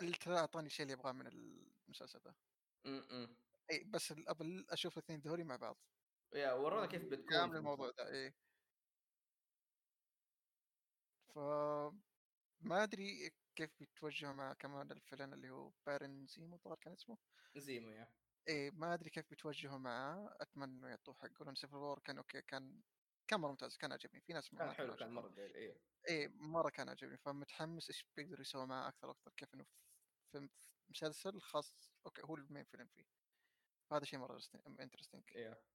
ال 0.02 0.06
trailer 0.06 0.40
أعطاني 0.40 0.68
الشيء 0.68 0.84
اللي 0.84 0.94
ابغاه 0.94 1.12
من 1.12 1.28
المسلسل 1.28 2.20
ذا 2.26 2.36
م- 2.86 3.24
م. 3.24 3.38
اي 3.72 3.84
بس 3.84 4.12
الابل 4.12 4.66
أشوف 4.70 4.98
الاثنين 4.98 5.20
ذولي 5.20 5.44
مع 5.44 5.56
بعض. 5.56 5.78
yeah 6.34 6.54
ورونا 6.54 6.86
كيف 6.88 7.06
بتكون 7.06 7.26
كامل 7.30 7.58
الموضوع 7.58 7.92
ده 7.98 8.08
إيه. 8.10 8.34
ف 11.36 11.38
ما 12.62 12.84
أدري 12.84 13.32
كيف 13.56 13.70
بيتوجهوا 13.80 14.34
مع 14.34 14.54
كمان 14.54 14.92
ال 14.92 14.97
villain 14.97 15.34
اللي 15.34 15.50
هو 15.50 15.72
Baron 15.86 16.26
Zemo 16.26 16.56
الظاهر 16.56 16.78
كان 16.78 16.94
اسمه. 16.94 17.18
Zemo 17.56 17.90
yeah. 17.90 18.08
إيه 18.48 18.72
ما 18.72 18.94
أدري 18.94 19.10
كيف 19.10 19.30
بيتوجهوا 19.30 19.78
معاه 19.78 20.38
أتمنى 20.42 20.72
إنه 20.78 20.90
يعطوه 20.90 21.16
حقه 21.16 21.46
لأن 21.46 21.56
Civil 21.56 21.76
War 21.76 22.00
كان 22.00 22.18
okay 22.18 22.42
كان 22.42 22.82
كان 23.28 23.40
مرة 23.40 23.50
ممتاز 23.50 23.78
كان 23.78 23.92
عجبني 23.92 24.22
في 24.22 24.34
ناس 24.34 24.50
كان 24.50 24.72
حلو 24.74 24.96
كان. 24.96 25.14
مرة 25.14 25.34
أيوه 25.38 25.82
إيه. 26.10 26.28
مرة 26.28 26.70
كان 26.70 26.90
عجبني 26.90 27.18
فمتحمس 27.18 27.90
إيش 27.90 28.06
بيقدروا 28.18 28.42
يسووا 28.42 28.66
معاه 28.66 28.88
أكثر 28.90 29.08
وأكثر 29.08 29.32
كيف 29.38 29.54
إنه 29.54 29.66
في 30.32 30.50
مسلسل 30.90 31.42
خاص. 31.42 31.94
okay 32.06 32.22
هو 32.22 32.36
ال 32.36 32.41
main 32.41 32.64
villain 32.64 32.88
فيه. 32.88 33.06
هذا 33.92 34.06
شيء 34.06 34.20
مرة 34.20 34.40
interesting 34.80 35.24
أيوه 35.36 35.73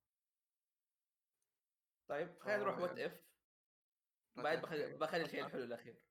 طيب 2.09 2.39
خلينا 2.39 2.63
نروح 2.63 2.77
آه، 2.79 2.83
What 2.83 2.99
If 2.99 3.21
بعد 4.37 4.61
بخلي 4.63 4.85
إيه. 4.85 4.97
بخلي 4.97 5.23
الشيء 5.23 5.47
الحلو 5.47 5.65
الاخير 5.65 6.03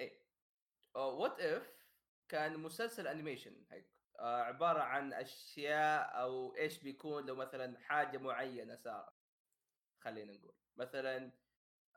اي 0.00 0.22
What 0.94 1.40
If 1.40 1.76
كان 2.28 2.58
مسلسل 2.58 3.08
animation 3.08 3.66
حق 3.70 3.96
آه 4.18 4.42
عبارة 4.42 4.80
عن 4.80 5.12
أشياء 5.12 6.20
أو 6.20 6.56
إيش 6.56 6.82
بيكون 6.82 7.26
لو 7.26 7.34
مثلا 7.34 7.78
حاجة 7.78 8.18
معينة 8.18 8.76
صارت. 8.76 9.14
خلينا 10.00 10.32
نقول. 10.32 10.54
مثلا 10.76 11.32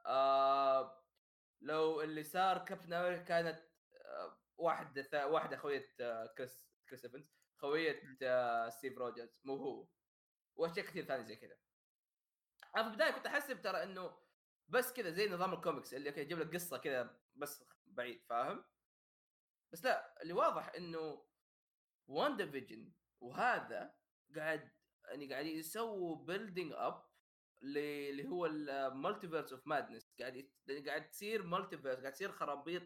آه 0.06 1.04
لو 1.62 2.02
اللي 2.02 2.24
صار 2.24 2.66
كابتن 2.66 2.94
أمريكا 2.94 3.24
كانت 3.24 3.60
آه 4.06 4.38
واحدة 4.58 5.02
ثا... 5.02 5.26
واحدة 5.26 5.58
خوية 5.58 5.96
آه 6.00 6.26
كريس 6.38 6.70
كريس 6.90 7.06
إيفنز. 7.06 7.32
خوية 7.58 8.02
آه 8.24 8.70
ستيف 8.70 8.98
روجرز. 8.98 9.40
مو 9.44 9.56
هو. 9.56 9.88
وأشياء 10.56 10.86
كثير 10.86 11.06
ثانية 11.06 11.24
زي 11.24 11.36
كذا. 11.36 11.58
أنا 12.76 12.84
في 12.84 12.90
البداية 12.90 13.12
كنت 13.12 13.26
أحسب 13.26 13.62
ترى 13.62 13.84
إنه 13.84 14.18
بس 14.68 14.94
كذا 14.94 15.10
زي 15.10 15.30
نظام 15.30 15.54
الكوميكس 15.54 15.94
اللي 15.94 16.10
okay 16.10 16.22
يجيب 16.22 16.40
لك 16.40 16.54
قصة 16.54 16.78
كذا 16.78 17.20
بس 17.36 17.64
بعيد 17.86 18.24
فاهم 18.24 18.66
بس 19.72 19.86
لا 19.86 20.22
اللي 20.22 20.34
واضح 20.34 20.72
إنه 20.78 21.26
WandaVision 22.08 22.92
وهذا 23.22 23.96
قاعد 24.36 24.72
يعني 25.06 25.34
قاعد 25.34 25.46
يسووا 25.46 26.16
building 26.26 26.74
up 26.74 27.10
اللي 27.62 28.28
هو 28.28 28.46
ال 28.46 28.56
Multiverse 28.56 29.54
of 29.54 29.68
Madness 29.68 30.14
قاعد. 30.20 30.50
يعني 30.68 30.90
قاعد 30.90 31.10
تصير 31.10 31.44
multiverse 31.44 32.00
قاعد 32.00 32.14
تصير 32.14 32.32
خرابيط 32.32 32.84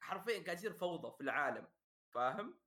حرفيا 0.00 0.44
قاعد 0.44 0.58
يصير 0.58 0.72
فوضى 0.72 1.16
في 1.16 1.20
العالم 1.20 1.68
فاهم؟ 2.10 2.60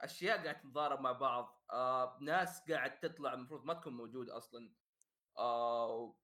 أشياء 0.00 0.42
قاعد 0.42 0.60
تتضارب 0.60 1.00
مع 1.00 1.12
بعض 1.12 1.64
آه 1.70 2.18
ناس 2.20 2.70
قاعد 2.70 3.00
تطلع 3.00 3.34
المفروض 3.34 3.64
ما 3.64 3.74
تكون 3.74 3.92
موجودة 3.92 4.36
أصلا 4.36 4.74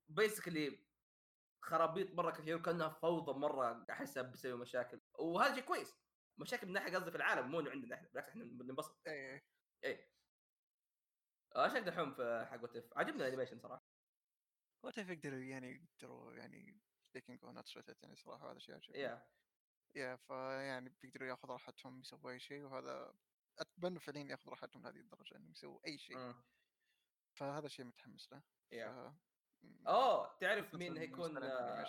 basically 0.08 0.84
خرابيط 1.64 2.14
مرة 2.14 2.30
كثير 2.30 2.62
كانها 2.62 2.88
فوضى 2.88 3.38
مرة 3.38 3.86
احسها 3.90 4.22
بيسوي 4.22 4.58
مشاكل. 4.60 5.00
وهذا 5.18 5.54
شيء 5.54 5.64
كويس. 5.64 5.94
مشاكل 6.38 6.66
من 6.66 6.72
ناحية 6.72 6.96
قصدي 6.96 7.10
في 7.10 7.16
العالم 7.16 7.50
مو 7.50 7.60
إنه 7.60 7.70
عندنا 7.70 7.94
إحنا 7.94 8.08
بالعكس 8.08 8.28
إحنا 8.28 8.44
بننبسط. 8.44 9.00
إيه 9.06 9.44
اي 9.84 10.08
إيش 11.56 11.72
دحوم 11.72 12.14
في 12.14 12.46
حق 12.50 12.62
What 12.62 12.76
If؟ 12.76 12.98
عجبني 12.98 13.22
ال 13.22 13.26
animation 13.26 13.58
صراحة. 13.58 13.86
What 14.82 14.98
If 14.98 15.08
يقدروا 15.08 15.38
يعني 15.38 15.74
يقدروا 15.74 16.32
يعني 16.32 16.80
speaking 17.02 17.44
on 17.44 17.62
يعني 18.02 18.16
صراحة 18.16 18.52
هذا 18.52 18.58
شيء 18.58 18.74
عجبني. 18.74 18.98
yeah 18.98 19.26
yeah 19.94 20.16
فيعني 20.16 20.88
بيقدروا 21.02 21.28
ياخذوا 21.28 21.52
راحتهم 21.52 22.00
يسووا 22.00 22.30
أي 22.30 22.40
شيء 22.40 22.62
وهذا 22.62 23.14
أتمنى 23.58 24.00
فعليا 24.00 24.30
ياخذوا 24.30 24.54
راحتهم 24.54 24.82
لهذه 24.82 25.00
الدرجة 25.00 25.36
إنهم 25.36 25.50
يسووا 25.50 25.86
أي 25.86 25.98
شيء. 25.98 26.34
فهذا 27.36 27.68
شيء 27.68 27.84
متحمس 27.84 28.32
له. 28.32 28.42
yeah 28.72 28.88
ف... 28.88 29.14
م- 29.62 29.88
اوه 29.88 30.38
تعرف 30.38 30.74
مين 30.74 30.96
هيكون 30.96 31.42
آه، 31.42 31.84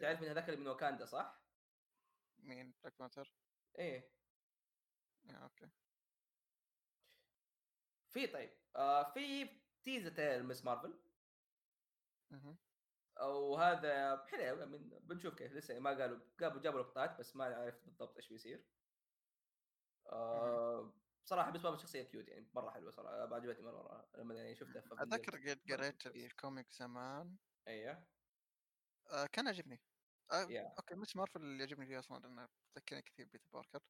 تعرف 0.00 0.20
مين 0.20 0.30
هذاك 0.30 0.48
اللي 0.48 0.60
من 0.60 0.66
واكاندا 0.66 1.04
صح؟ 1.06 1.40
مين؟ 2.38 2.74
Black 2.82 2.98
Panther 2.98 3.36
إيه. 3.78 4.10
yeah 5.24 5.36
okay. 5.36 5.68
في 8.08 8.26
طيب 8.26 8.50
آه 8.76 9.12
في 9.12 9.48
teaser 9.84 10.10
trailer 10.10 10.42
Ms. 10.42 10.64
Marvel. 10.64 10.94
مهم. 12.30 12.56
وهذا 13.20 14.26
حلو 14.26 14.66
من 14.66 14.88
بنشوف 14.88 15.34
كيف 15.34 15.52
لسه 15.52 15.78
ما 15.78 15.90
قالوا 15.90 16.18
قالوا 16.40 16.62
جابوا 16.62 16.80
لقطات 16.80 17.18
بس 17.18 17.36
ما 17.36 17.44
عرفت 17.44 17.84
بالضبط 17.84 18.16
إيش 18.16 18.28
بيصير. 18.28 18.66
آه 20.06 20.99
صراحة 21.30 21.50
بس 21.50 21.60
بابا 21.60 21.76
شخصيه 21.76 22.02
cute 22.02 22.28
يعني 22.28 22.50
مرة 22.54 22.70
حلوة 22.70 22.90
صراحة 22.90 23.34
عجبتني 23.34 23.64
مرة, 23.64 23.82
مرة 23.82 24.08
لما 24.22 24.34
يعني 24.34 24.54
شفتها 24.54 24.82
أتذكر. 24.92 25.50
قد 25.50 25.60
قريت 25.72 26.06
ال 26.06 26.17
comic 26.17 26.72
زمان 26.72 27.36
أيوه 27.68 28.06
آه 29.10 29.26
كان 29.26 29.48
عجبني 29.48 29.80
آه 30.32 30.42
يا 30.50 30.74
أوكي 30.78 30.94
مش 30.94 31.16
مارفل 31.16 31.40
اللي 31.40 31.58
يعجبني 31.58 31.86
فيه 31.86 31.98
أصلا 31.98 32.18
لأنه 32.18 32.48
تذكرني 32.74 33.02
كثير 33.02 33.26
بيتر 33.26 33.48
باركر 33.52 33.80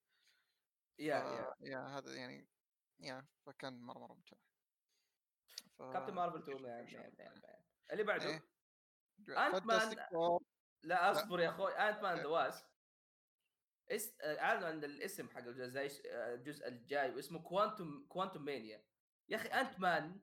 يا 0.99 1.17
يا 1.17 1.55
يا 1.61 1.79
هذا 1.79 2.15
يعني 2.15 2.49
يا 3.01 3.27
فكان 3.47 3.81
مرة 3.81 3.99
مرة 3.99 4.15
ممتع 4.15 4.37
ف... 5.79 5.83
كابتن 5.83 6.15
مارفل 6.15 6.39
2 6.39 6.57
نشوف 6.57 6.67
مان 6.67 6.79
إن 6.79 6.89
شاء 6.89 7.03
مان 7.03 7.13
الله. 7.13 7.25
مان 7.25 7.41
مان. 7.43 7.65
اللي 7.91 8.05
بعده 8.05 8.27
إيه. 8.27 8.43
أنت 9.29 9.65
مان-. 9.67 10.41
لا 10.83 11.11
اصبر 11.11 11.41
يا 11.41 11.49
أخوي 11.51 11.73
انت 11.73 12.03
مان 12.03 12.17
إيه. 12.17 12.23
ذا 12.23 12.29
واسب 12.29 12.70
اس 13.91 14.15
أعلنوا 14.23 14.69
عن 14.69 14.85
الاسم 14.85 15.29
حق 15.29 15.39
الجزء 15.39 16.01
الجزء 16.11 16.69
الجاي 16.69 17.15
واسمه 17.15 17.43
كوانتوم 17.43 18.07
كوانتوم 18.09 18.45
مانيا 18.45 18.85
يا 19.29 19.37
أخي 19.37 19.49
Ant-Man 19.49 20.21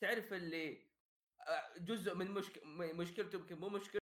تعرف 0.00 0.32
اللي 0.32 0.86
آه، 1.48 1.78
جزء 1.78 2.14
من 2.14 2.30
مشك... 2.30 2.62
مشكلته 2.94 3.36
يمكن 3.36 3.58
مو 3.58 3.68
مشكلة 3.68 4.00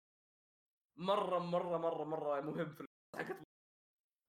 مرة 0.98 1.40
مرة 1.40 1.78
مرة 1.78 2.03
مرة 2.03 2.41
مهم 2.41 2.76
في 2.76 2.86
حقت 3.16 3.38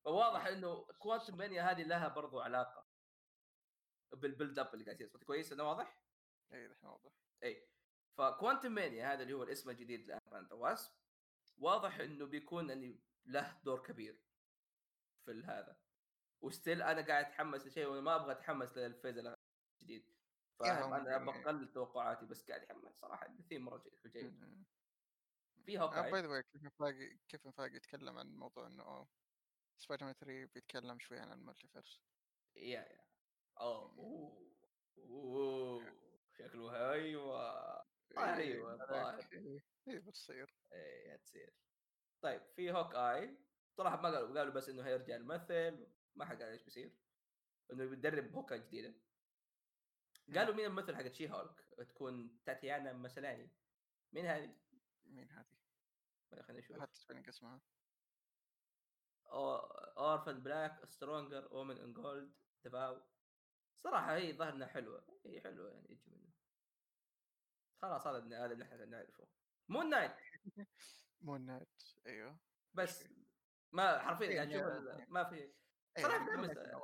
فواضح 0.04 0.46
إنه 0.46 0.84
Quantumania 0.98 1.62
هذه 1.62 1.82
لها 1.82 2.08
برضو 2.08 2.40
علاقة 2.40 2.86
بال 4.12 4.25
build 4.25 4.58
up 4.58 4.74
اللي 4.74 4.84
قاعد 4.84 5.00
يصير. 5.00 5.22
كويس 5.22 5.52
أنا 5.52 5.62
واضح؟ 5.62 6.02
اي 6.52 6.66
الحين 6.66 6.88
واضح. 6.90 7.12
اي 7.42 7.68
ف 8.18 8.72
Quantumania 8.72 9.12
هذا 9.12 9.22
اللي 9.22 9.34
هو 9.34 9.42
الاسم 9.42 9.70
الجديد 9.70 10.06
ل 10.06 10.18
Ant 10.18 10.52
Wasp 10.52 10.92
واضح 11.58 12.00
إنه 12.00 12.26
بيكون 12.26 12.68
يعني 12.68 13.00
له 13.26 13.60
دور 13.64 13.82
كبير. 13.82 14.20
في 15.30 15.42
هذا. 15.46 15.76
و 16.40 16.47
still 16.47 16.82
أنا 16.82 17.06
قاعد 17.06 17.24
أتحمس 17.24 17.66
لشيء 17.66 17.86
وأنا 17.86 18.00
ما 18.00 18.14
أبغى 18.16 18.32
أتحمس 18.32 18.76
لل 18.78 18.90
phase 18.90 19.18
الجديد 19.18 20.12
فاهم 20.60 20.82
هم 20.82 20.94
أنا 20.94 21.10
يعني- 21.10 21.24
بقلل 21.24 21.72
توقعاتي 21.72 22.26
بس 22.26 22.48
قاعد 22.48 22.60
اتحمس 22.62 22.92
صراحة. 22.94 23.26
الثيم 23.26 23.64
مرة 23.64 23.82
جيد 24.06 24.12
في 24.12 24.22
م. 24.22 24.64
by 25.56 25.78
Hawkeye 25.78 26.10
the 26.22 26.28
way 26.28 26.42
كيف 26.42 26.72
كيف 27.28 27.48
فايقي 27.48 27.76
يتكلم 27.76 28.18
عن 28.18 28.36
موضوع 28.36 28.66
إنه 28.66 29.08
سبايدر 29.78 30.04
مان 30.04 30.14
3 30.14 30.44
بيتكلم 30.54 30.98
شوي 30.98 31.18
عن 31.18 31.32
ال 31.32 31.38
multiverse؟ 31.38 32.00
yeah 32.56 32.80
yeah. 32.80 33.06
اوه 33.60 33.90
أوه. 33.98 34.56
أوه. 34.98 35.96
شكله 36.38 36.92
أيوه 36.92 37.80
الظاهر. 38.72 39.28
اي 39.88 39.98
بتصير. 39.98 40.54
إيه 40.72 41.14
هتصير. 41.14 41.54
طيب 42.22 42.42
في 42.56 42.72
Hawkeye 42.72 43.38
صراحة 43.76 43.96
ما 43.96 44.08
قالوا 44.08 44.38
قالوا 44.38 44.54
بس 44.54 44.68
إنه 44.68 44.86
هيرجع 44.86 45.16
يمثل 45.16 45.86
ما 46.14 46.24
حد 46.24 46.42
قال 46.42 46.52
إيش 46.52 46.62
بيصير. 46.62 46.96
إنه 47.72 47.84
بيدرب 47.84 48.32
Hawkeye 48.34 48.56
جديدة. 48.56 48.94
قالوا 50.34 50.54
مين 50.54 50.66
الممثل 50.66 50.96
حق 50.96 51.08
She-Hulk 51.08 51.64
تكون 51.88 52.44
تاتيانا 52.44 52.92
مسلاني. 52.92 53.50
مين 54.12 54.26
هذه؟ 54.26 54.56
مين 55.04 55.30
هذه؟ 55.30 55.46
خلينا 56.30 56.60
نشوف 56.60 56.80
حتى 56.80 56.94
spelling 56.94 57.28
اسمها. 57.28 57.60
Orphan 59.98 60.42
Black 60.42 60.84
Stronger 60.84 61.48
Woman 61.54 61.78
in 61.78 61.92
Gold 61.92 62.34
The 62.64 62.83
Vow 62.83 63.02
صراحة 63.76 64.16
هي 64.16 64.32
ظهرنا 64.32 64.66
حلوة. 64.66 65.20
هي 65.26 65.40
حلوة 65.40 65.70
يعني 65.70 65.90
يجي 65.90 66.10
منه. 66.10 66.32
خلاص 67.82 68.06
هذا 68.06 68.44
هذا 68.44 68.52
اللي 68.52 68.64
إحنا 68.64 68.84
نعرفه. 68.84 69.28
Moon 69.68 69.90
Knight 69.90 70.16
Moon 71.20 71.46
Knight 71.46 71.82
أيوه. 72.06 72.38
بس 72.74 73.08
ما 73.72 73.98
حرفيا 73.98 74.26
إيه، 74.28 74.36
قاعد 74.36 74.48
نشوف 74.48 74.86
يعني- 74.88 75.06
ما 75.10 75.24
في 75.24 75.34
إيه، 75.34 75.54
صراحة 76.02 76.24
مو 76.24 76.40
متحمس. 76.48 76.82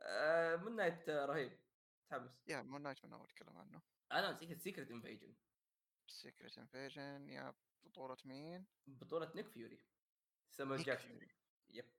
آه 0.00 0.56
Moon 0.56 0.76
Knight 0.76 1.08
آه، 1.08 1.26
رهيب 1.26 1.60
متحمس. 2.04 2.48
yeah 2.48 2.62
Moon 2.62 2.82
Knight 2.82 3.04
من 3.04 3.12
أول 3.12 3.28
تكلم 3.28 3.58
عنه. 3.58 3.82
أنا 4.12 4.34
Secret 4.38 4.60
Secret 4.60 4.90
Invasion 4.90 5.34
Secret 6.06 6.58
Invasion 6.58 7.28
yeah 7.28 7.54
بطولة 7.84 8.16
مين؟ 8.24 8.66
بطولة 8.86 9.32
نيك 9.34 9.48
فيوري 9.48 9.84
سامويل 10.50 10.82
جاكسون. 10.82 11.28
yep. 11.70 11.90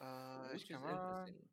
آه 0.00 0.50
إيش 0.50 0.66
كمان؟ 0.66 1.48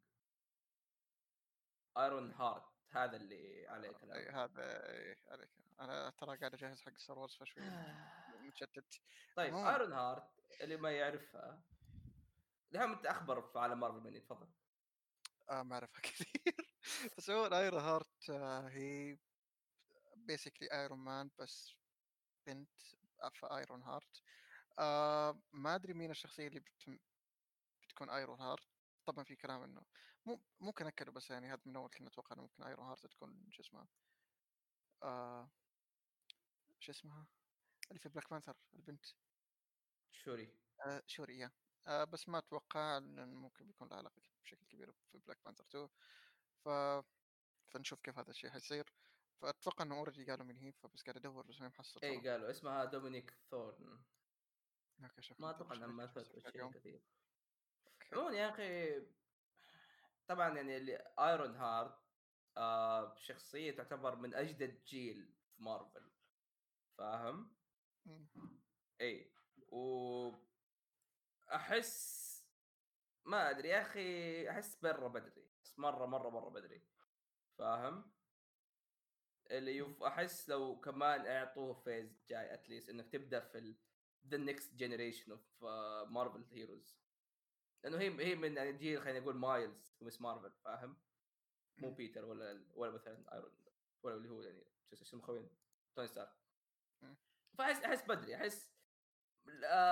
Ironheart 1.97 2.63
هذا 2.91 3.15
اللي 3.15 3.67
عليه 3.67 3.91
كلام. 3.91 4.35
هذا 4.35 4.89
إيه، 4.89 5.17
عليك. 5.27 5.49
أنا 5.79 6.09
ترى 6.09 6.37
قاعد 6.37 6.53
أجهز 6.53 6.81
حق 6.81 6.97
Star 6.97 7.19
Wars 7.19 7.35
فشوي. 7.35 7.63
متشتت. 8.47 9.01
طيب 9.35 9.53
عموماً. 9.53 9.71
Ironheart 9.71 10.23
اللي 10.61 10.77
ما 10.77 10.91
يعرفها 10.91 11.61
دحين 12.71 12.89
انت 12.89 13.05
أخبر 13.05 13.41
في 13.41 13.59
عالم 13.59 13.79
مارفل 13.79 13.99
مني 13.99 14.19
تفضل. 14.19 14.47
آه 15.49 15.63
ما 15.63 15.73
أعرفها 15.75 16.01
كثير. 16.09 16.75
بس 17.17 17.29
هو 17.29 17.45
Ironheart 17.45 18.29
آه 18.29 18.69
هي 18.69 19.17
basically 20.15 20.71
Iron 20.71 20.99
Man 20.99 21.29
بس 21.39 21.75
بنت 22.47 22.79
في 23.33 23.45
Ironheart 23.57 24.21
آه 24.79 25.41
ما 25.53 25.75
أدري 25.75 25.93
مين 25.93 26.11
الشخصية 26.11 26.47
اللي 26.47 26.59
بتم 26.59 26.99
بتكون 27.83 28.09
Ironheart 28.09 28.63
طبعا 29.05 29.23
في 29.23 29.35
كلام 29.35 29.63
إنه 29.63 29.81
مو 30.25 30.39
ممكن 30.61 30.87
اكدوا 30.87 31.13
بس 31.13 31.31
يعني 31.31 31.47
هذا 31.53 31.61
من 31.65 31.75
أول 31.75 31.89
كنا 31.89 32.07
أتوقع 32.07 32.35
إنه 32.35 32.41
ممكن 32.41 32.63
Ironheart 32.63 33.05
تكون 33.07 33.47
شو 33.51 33.61
اسمها؟ 33.61 33.87
آه 35.03 35.51
شو 36.79 36.91
اسمها؟ 36.91 37.27
اللي 37.89 37.99
في 37.99 38.09
Black 38.09 38.29
Panther 38.29 38.57
البنت. 38.73 39.05
شوري. 40.11 40.47
آه 40.87 41.01
شوري 41.07 41.37
yeah. 41.39 41.51
آه 41.87 42.03
بس 42.03 42.29
ما 42.29 42.37
أتوقع 42.37 42.97
إن 42.97 43.33
ممكن 43.33 43.67
بيكون 43.67 43.87
له 43.89 43.95
علاقة 43.95 44.21
بشكل 44.43 44.65
كبير 44.65 44.91
في 45.11 45.17
Black 45.17 45.39
Panther 45.45 45.65
2 45.65 45.89
ف 46.65 46.69
فنشوف 47.73 48.01
كيف 48.01 48.17
هذا 48.19 48.31
الشيء 48.31 48.49
حيصير. 48.49 48.85
فأتوقع 49.41 49.85
إنه 49.85 49.95
already 49.95 50.25
قالوا 50.25 50.45
من 50.45 50.57
هي 50.57 50.71
فبس 50.73 51.03
قاعد 51.03 51.17
أدور 51.17 51.45
بس 51.47 51.61
ما 51.61 51.67
محصل 51.67 51.99
اي. 52.03 52.29
قالوا 52.29 52.49
اسمها 52.49 52.85
دومينيك 52.85 53.31
ثورن 53.51 54.03
أوكي 55.03 55.21
شكرا. 55.21 55.37
ما 55.41 55.49
أتوقع 55.49 55.75
إنها 55.75 55.87
ما 55.87 56.03
مثلت 56.03 56.39
شيء 56.39 56.71
كثير. 56.71 57.01
عموما 58.13 58.37
يا 58.37 58.49
أخي 58.49 58.99
طبعا 60.27 60.55
يعني 60.57 60.77
اللي 60.77 60.97
Ironheart 61.19 61.99
آه 62.57 63.15
شخصية 63.15 63.71
تعتبر 63.71 64.15
من 64.15 64.33
أجدد 64.33 64.83
جيل 64.83 65.37
في 65.49 65.63
مارفل 65.63 66.11
فاهم؟ 66.97 67.62
اي 69.01 69.31
و 69.67 70.31
أحس 71.53 72.23
ما 73.25 73.49
أدري 73.49 73.69
يا 73.69 73.81
أخي 73.81 74.49
أحس 74.49 74.75
برا 74.75 75.07
بدري 75.07 75.47
بس 75.63 75.79
مرة 75.79 76.05
مرة 76.05 76.29
مرة 76.29 76.49
بدري 76.49 76.81
فاهم؟ 77.57 78.11
اللي 79.51 79.77
يف... 79.77 80.03
أحس 80.03 80.49
لو 80.49 80.79
كمان 80.79 81.25
أعطوه 81.25 81.73
phase 81.73 82.23
جاي 82.29 82.53
at 82.53 82.64
least 82.64 82.89
إنك 82.89 83.11
تبدأ 83.11 83.39
في 83.39 83.75
the 84.27 84.37
next 84.37 84.75
generation 84.75 85.31
of 85.31 85.63
Marvel 86.09 86.45
heroes 86.51 86.97
لأنه 87.83 87.97
هي 87.97 88.25
هي 88.25 88.35
من 88.35 88.57
يعني 88.57 88.73
جيل 88.73 89.01
خلينا 89.01 89.19
نقول 89.19 89.35
مايلز 89.35 89.95
Ms. 90.01 90.21
Marvel 90.21 90.51
فاهم؟ 90.51 90.97
مو. 91.77 91.91
بيتر 91.91 92.25
ولا 92.25 92.65
ولا 92.75 92.91
مثلا 92.91 93.33
Iron 93.33 93.51
ولا 94.03 94.15
اللي 94.15 94.29
هو 94.29 94.41
يعني 94.41 94.63
شو 94.93 95.03
اسمه 95.03 95.21
خوين 95.21 95.49
توني 95.95 96.07
ستارك. 96.07 96.42
فاحس 97.57 97.83
أحس 97.83 98.01
بدري 98.01 98.35
أحس 98.35 98.73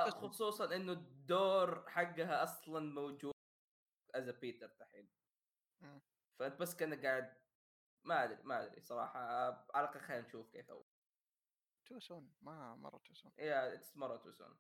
خصوصا 0.10 0.76
إنه 0.76 0.92
الدور 0.92 1.90
حقها 1.90 2.44
أصلا 2.44 2.80
موجود 2.80 3.34
as 4.16 4.30
بيتر 4.30 4.68
دحين. 4.80 5.10
فأنت 6.40 6.60
بس 6.60 6.76
كأنك 6.76 7.06
قاعد 7.06 7.42
ما 8.04 8.24
أدري 8.24 8.44
ما 8.44 8.66
أدري 8.66 8.82
صراحة 8.82 9.20
على 9.20 9.66
الأقل 9.86 10.00
خلينا 10.00 10.28
نشوف 10.28 10.50
كيف 10.50 10.72
هو 10.72 10.86
too 11.86 12.00
soon 12.00 12.34
ما 12.42 12.76
مرة 12.76 12.98
تو 12.98 13.14
سون 13.14 13.32
yeah 13.38 13.74
it's 13.74 13.98
مرة 13.98 14.18
too 14.18 14.32
soon 14.32 14.58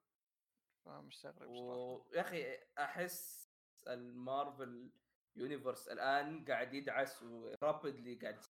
فمستغرب 0.86 1.49
ويا 1.49 2.22
أخي 2.22 2.60
أحس 2.78 3.49
ال 3.88 4.02
Marvel 4.02 4.91
universe 5.36 5.88
الآن 5.88 6.45
قاعد 6.45 6.73
يدعس 6.73 7.23
و 7.24 7.35
rapidly 7.35 8.16
قاعد. 8.15 8.45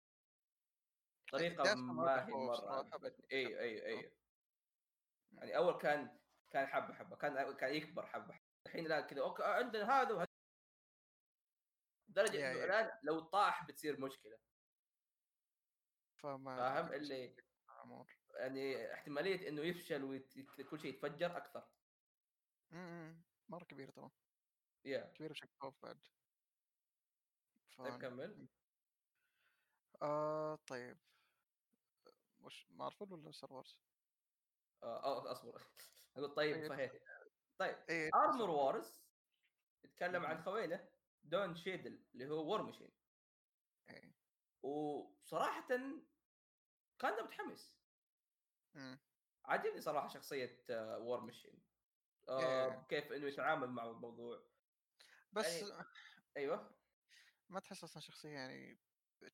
طريقة 1.32 1.76
ما 1.76 2.28
هي 2.28 2.34
مرة 2.34 2.52
بصراحة. 2.52 2.78
عجبتني 2.78 3.26
إي 3.32 3.60
إي 3.60 3.86
إي 3.86 3.96
مم. 3.96 4.19
يعني 5.32 5.58
أول 5.58 5.78
كان 5.82 6.20
كان 6.52 6.68
حبة 6.68 6.94
حبة 6.94 7.16
كان 7.16 7.58
كان 7.58 7.74
يكبر 7.74 8.08
حبة 8.08 8.34
حبة 8.34 8.46
الحين 8.66 8.88
لا 8.88 9.02
كذا 9.02 9.22
أوكي 9.22 9.44
عندنا 9.44 10.02
هذا 10.02 10.14
وهذا 10.14 10.28
لدرجة 12.10 12.52
إنه. 12.52 12.64
الآن 12.64 13.00
لو 13.04 13.20
طاح 13.20 13.68
بتصير 13.68 14.02
مشكلة 14.02 14.38
فما 16.24 16.58
فاهم 16.58 16.94
اللي. 16.94 17.36
يعني 18.36 18.94
احتمالية 18.94 19.50
إنه 19.50 19.62
يفشل 19.62 20.04
وكل 20.04 20.80
شيء 20.80 20.94
يتفجر 20.94 21.38
أكثر 21.38 21.68
مم. 22.72 23.22
مرة 23.50 23.64
كبيرة 23.64 23.92
ترى 23.92 24.12
yeah 24.86 25.14
كبيرة 25.16 25.32
بشكل 25.32 25.50
خوف 25.62 25.74
بعد. 25.82 26.00
طيب 27.78 28.02
كمل 28.02 28.48
آه 30.02 30.56
طيب 30.56 30.98
وش 32.40 32.68
مارفل 32.72 33.14
ولا 33.14 33.32
Star 33.32 33.54
Wars؟ 33.54 33.89
آه 34.84 35.04
آه، 35.04 35.32
أصبر. 35.32 35.62
أقول 36.16 36.34
طيب 36.36 36.56
إيه. 36.56 36.70
فهي. 36.70 37.00
طيب 37.58 37.78
إيه 37.90 38.10
Armor 38.16 38.50
Wars 38.50 39.02
يتكلم 39.84 40.26
عن. 40.26 40.44
خوينه 40.44 40.90
دون 41.24 41.56
شيدل 41.56 42.06
اللي 42.14 42.30
هو 42.30 42.46
War 42.50 42.62
Machine 42.62 42.92
وصراحه 44.64 45.68
كان 47.00 47.24
متحمس. 47.24 47.80
مم. 48.74 49.00
عجبني 49.46 49.82
صراحة 49.82 50.08
شخصية 50.08 50.66
وور 50.98 51.20
ماشين 51.20 51.64
إيه. 52.30 52.86
كيف 52.90 53.12
إنه 53.12 53.28
يتعامل 53.28 53.70
مع 53.70 53.84
الموضوع. 53.84 54.50
بس 55.32 55.62
يعني- 55.62 55.86
أيوه. 56.38 56.80
ما 57.50 57.60
تحس 57.60 57.84
أصلا 57.84 58.02
شخصية 58.02 58.30
يعني 58.30 58.80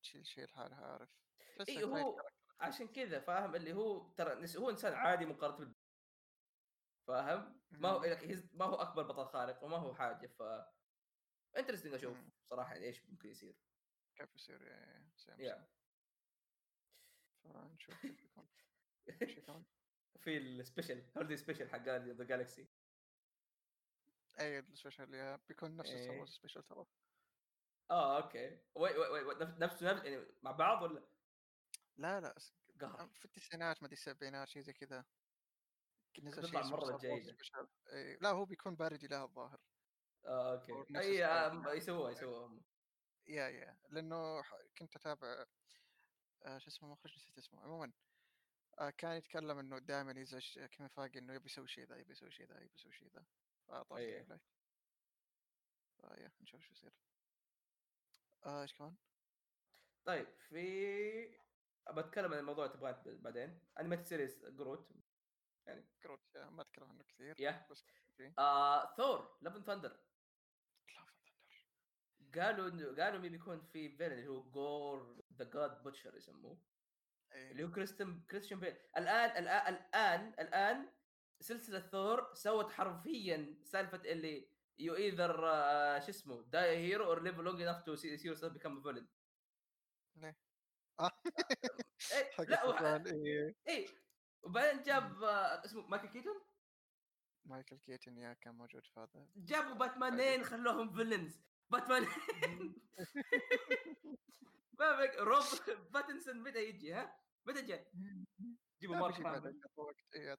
تشيل 0.02 0.26
شيء 0.26 0.44
لحالها 0.44 0.86
عارف؟ 0.86 1.10
تحس 1.56 1.68
اي 1.68 1.78
إيه، 1.78 1.84
هو 1.84 2.20
عشان 2.60 2.88
كذا 2.88 3.20
فاهم؟ 3.20 3.54
اللي 3.54 3.72
هو 3.72 4.08
ترى 4.14 4.46
هو 4.58 4.70
إنسان 4.70 4.92
عادي 4.92 5.26
مقارنه 5.26 5.56
بال 5.56 5.74
فاهم؟ 7.06 7.60
ما 7.70 7.88
هو 7.88 8.00
ما 8.52 8.64
هو 8.64 8.74
أكبر 8.74 9.02
بطل 9.02 9.26
خارق 9.26 9.64
وما 9.64 9.76
هو 9.76 9.94
حاجة 9.94 10.26
ف 10.26 10.42
interesting 11.56 11.94
أشوف. 11.94 12.18
صراحة 12.50 12.72
يعني 12.74 12.86
إيش 12.86 13.04
ممكن 13.04 13.28
يصير. 13.30 13.56
كيف 14.16 14.34
يصير 14.34 14.62
يعني 14.62 15.12
yeah 15.38 15.68
فنشوف 17.44 18.00
كيف 18.02 18.20
يكون. 18.22 18.48
في 20.20 20.36
ال 20.36 20.45
special 20.45 21.10
holiday 21.16 21.36
special 21.36 21.68
حق 21.70 21.78
the 21.82 22.24
Galaxy 22.24 22.68
أي 24.40 24.58
ال 24.58 24.64
special 24.64 25.02
اللي 25.04 25.40
بيكون 25.48 25.76
نفس 25.76 25.88
Star 25.90 26.12
إيه. 26.12 26.18
Wars 26.18 26.30
special 26.30 26.62
ترى. 26.62 26.86
آه 27.90 28.16
أوكي. 28.22 28.58
وي 28.74 28.96
وي 28.98 29.08
وي 29.08 29.34
نفس 29.34 29.58
نفس 29.58 29.82
نفس- 29.82 30.04
يعني 30.04 30.26
مع 30.42 30.50
بعض 30.50 30.82
ولا؟ 30.82 31.15
لا 31.96 32.20
لا 32.20 32.34
قهر 32.80 33.08
في 33.08 33.24
التسعينات 33.24 33.82
ما 33.82 33.86
أدري 33.86 33.96
السبعينات 33.96 34.48
شيء 34.48 34.62
زي 34.62 34.72
كذا 34.72 35.04
نزل 36.22 36.48
شيء. 36.48 37.32
Special. 37.32 37.66
إيه. 37.92 38.18
لا 38.20 38.30
هو 38.30 38.44
بيكون 38.44 38.76
parody 38.76 39.06
لها 39.06 39.24
الظاهر 39.24 39.60
آه 40.24 40.52
أوكي 40.70 40.98
أي 40.98 41.24
آه،. 41.24 41.72
يسووها 41.72 42.10
يسووها 42.10 42.60
yeah 43.26 43.48
yeah 43.48 43.76
لأنه 43.88 44.42
كنت 44.78 44.96
أتابع 44.96 45.46
آه 46.42 46.58
شو 46.58 46.68
اسمه 46.68 46.88
مخرج 46.88 47.16
نسيت 47.16 47.38
اسمه 47.38 47.60
عموما 47.62 47.92
آه 48.78 48.90
كان 48.90 49.16
يتكلم 49.16 49.58
إنه 49.58 49.78
دائما 49.78 50.20
يزعج 50.20 50.58
كيفن 50.58 50.88
فاجي 50.88 51.18
إنه 51.18 51.34
يبي 51.34 51.46
يسوي 51.46 51.68
شيء 51.68 51.84
ذا 51.86 51.96
يبي 51.96 52.12
يسوي 52.12 52.30
شيء 52.30 52.46
ذا 52.46 52.60
يبي 52.60 52.74
يسوي 52.74 52.92
شيء 52.92 53.08
ذا 53.08 53.24
لايت 53.68 54.26
ف 56.00 56.06
yeah 56.06 56.32
نشوف 56.40 56.62
شو 56.62 56.72
يصير 56.72 56.92
آه 58.46 58.62
إيش 58.62 58.74
كمان؟ 58.74 58.96
طيب 60.04 60.26
في 60.48 61.45
بتكلم 61.90 62.32
عن 62.32 62.38
الموضوع 62.38 62.66
تبغاه 62.66 63.02
بعدين. 63.06 63.60
animated 63.80 64.04
series 64.06 64.44
Groot 64.46 64.92
Groot 66.02 66.20
yeah 66.36 66.44
ما 66.50 66.62
أتكلم 66.62 66.88
عنه 66.90 67.04
كثير 67.04 67.40
يا. 67.40 67.66
بس 67.70 67.84
آه 68.38 68.94
Thor 68.96 69.38
Love 69.42 69.53
and 69.53 69.62
Thunder 69.62 69.88
لا 69.88 71.04
Thunder 71.06 72.40
قالوا 72.40 72.70
إنه- 72.70 73.00
قالوا 73.00 73.20
مين 73.20 73.32
بيكون 73.32 73.60
في 73.72 73.88
villain 73.96 74.12
اللي 74.12 74.28
هو 74.28 74.42
Gorr 74.50 75.22
the 75.32 75.44
God 75.50 75.82
Butcher 75.82 76.16
يسموه. 76.16 76.60
اللي 77.32 77.62
إيه 77.62 77.68
هو 77.68 77.72
كريستن 77.72 78.20
كريستيان 78.30 78.60
بيل 78.60 78.76
الان 78.96 79.30
الان 79.44 79.74
الان 79.74 80.28
الآن 80.40 80.92
سلسلة 81.40 81.80
ثور 81.80 82.34
سوت 82.34 82.72
حرفيا 82.72 83.58
سالفة 83.64 83.98
اللي 84.12 84.50
you 84.78 84.94
either 84.96 85.36
شو 86.00 86.08
اسمه 86.10 86.42
die 86.42 86.76
hero 86.76 87.04
or 87.04 87.22
live 87.22 87.38
long 87.38 87.62
enough 87.62 87.82
to 87.82 87.94
see 87.96 88.08
yourself 88.26 88.52
become 88.52 88.82
villain 88.82 89.06
ليه؟ 90.16 90.36
آه. 91.00 91.10
إيه 92.12 92.44
لا 92.44 92.64
وح- 92.64 92.82
إيه؟ 92.82 93.54
إيه 93.68 93.86
وبعدين 94.42 94.82
جاب 94.82 95.22
آه، 95.22 95.64
اسمه 95.64 95.86
مايكل 95.86 96.08
كيتون؟ 96.08 96.40
مايكل 97.44 97.76
كيتن 97.78 98.18
يا 98.18 98.32
كان 98.32 98.54
موجود 98.54 98.84
في 98.86 99.00
هذا 99.00 99.28
جابوا 99.36 99.74
باتمانين 99.74 100.44
خلوهم 100.44 100.92
فيلنز 100.92 101.40
باتمان 101.70 102.02
ما 104.80 105.00
بك 105.00 105.14
روب 105.18 105.44
باتنسون 105.92 106.42
متى 106.42 106.64
يجي 106.68 106.92
ها؟ 106.94 107.20
متى 107.46 107.62
جاء؟ 107.62 107.90
جيبوا 108.80 108.94
لا 108.94 109.00
مارك 109.00 109.20
هامل 109.20 109.60
وقت. 109.76 109.96
إيه، 110.14 110.38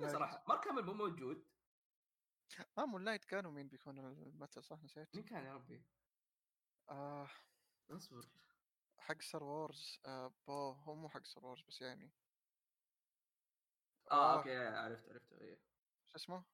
لايت 0.00 0.12
صراحة. 0.12 0.44
مارك 0.48 0.68
هامل 0.68 0.82
مو 0.84 0.92
موجود. 0.94 1.48
آه 2.78 2.86
مون 2.86 3.04
لايت 3.04 3.24
كانوا 3.24 3.50
مين 3.50 3.68
بيكون 3.68 3.98
الممثل 3.98 4.64
صح؟ 4.64 4.82
نسيت. 4.82 5.14
مين 5.14 5.24
كان 5.24 5.44
يا 5.44 5.52
ربي؟ 5.54 5.84
آه. 6.90 7.30
اصبر. 7.90 8.26
حق 8.98 9.22
Star 9.22 9.42
Wars 9.44 10.00
آه 10.06 10.32
بو 10.46 10.70
هو 10.72 10.94
مو 10.94 11.08
حق 11.08 11.24
Star 11.24 11.46
Wars 11.46 11.62
بس 11.62 11.82
يعني. 11.82 12.10
آه 14.10 14.34
آه. 14.34 14.38
أوكي 14.38 14.56
عرفت 14.56 15.08
عرفته 15.08 15.40
إيه 15.40 15.58
شو 16.06 16.16
اسمه؟ 16.16 16.44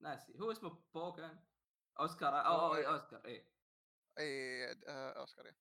ناسي. 0.00 0.40
هو 0.40 0.52
اسمه 0.52 0.82
بو 0.94 1.12
كان؟ 1.12 1.38
أوسكار 2.00 2.46
أو 2.46 2.66
أو 2.66 2.74
إيه، 2.74 2.92
أوسكار 2.92 3.24
إيه. 3.24 3.44
اي 4.18 4.64
آه 4.88 5.12
أوسكار 5.20 5.46
yeah 5.46 5.54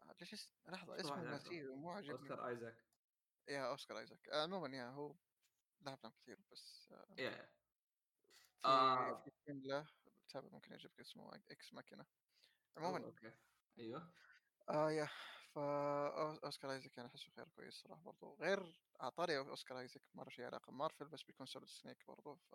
آه، 0.00 0.16
ليش 0.20 0.32
اس... 0.32 0.54
لحظة 0.68 1.00
اسمه 1.00 1.22
ناسيه 1.22 1.74
مو 1.76 1.90
عاجبني. 1.90 2.12
أوسكار 2.12 2.48
إيزاك. 2.48 2.84
yeah 3.48 3.70
أوسكار 3.70 3.98
إيزاك. 3.98 4.28
آه، 4.28 4.42
عموما 4.42 4.76
yeah 4.76 4.90
هو 4.90 5.14
له 5.80 5.94
أفلام 5.94 6.12
كثير 6.12 6.38
بس 6.52 6.88
آه، 6.92 7.14
إيه 7.18 7.52
في 8.62 8.68
آه. 8.68 9.22
في 9.24 9.30
فيلم 9.46 9.62
له 9.64 9.86
ممكن 10.34 10.72
يعجبك 10.72 11.00
اسمه 11.00 11.34
إكس 11.50 11.74
ماكينه 11.74 12.06
عموما 12.76 13.04
أوكي. 13.04 13.32
أيوه. 13.78 14.12
آه 14.68 14.90
يا 14.90 15.08
فا 15.54 16.44
أوسكار 16.44 16.72
آيزاك 16.72 16.98
أنا 16.98 17.08
أحسه 17.08 17.30
خير 17.36 17.48
كويس 17.48 17.74
صراحة 17.74 18.02
برضو 18.02 18.36
غير 18.40 18.74
اعطاني 19.00 19.38
أوسكار 19.38 19.78
آيزاك 19.78 20.02
مره 20.14 20.28
شيء 20.28 20.44
علاقة. 20.44 20.70
بمارفل 20.72 21.08
بس 21.08 21.22
بيكون 21.22 21.46
سوليد 21.46 21.68
سنيك 21.68 22.06
برضو 22.08 22.34
ف 22.34 22.54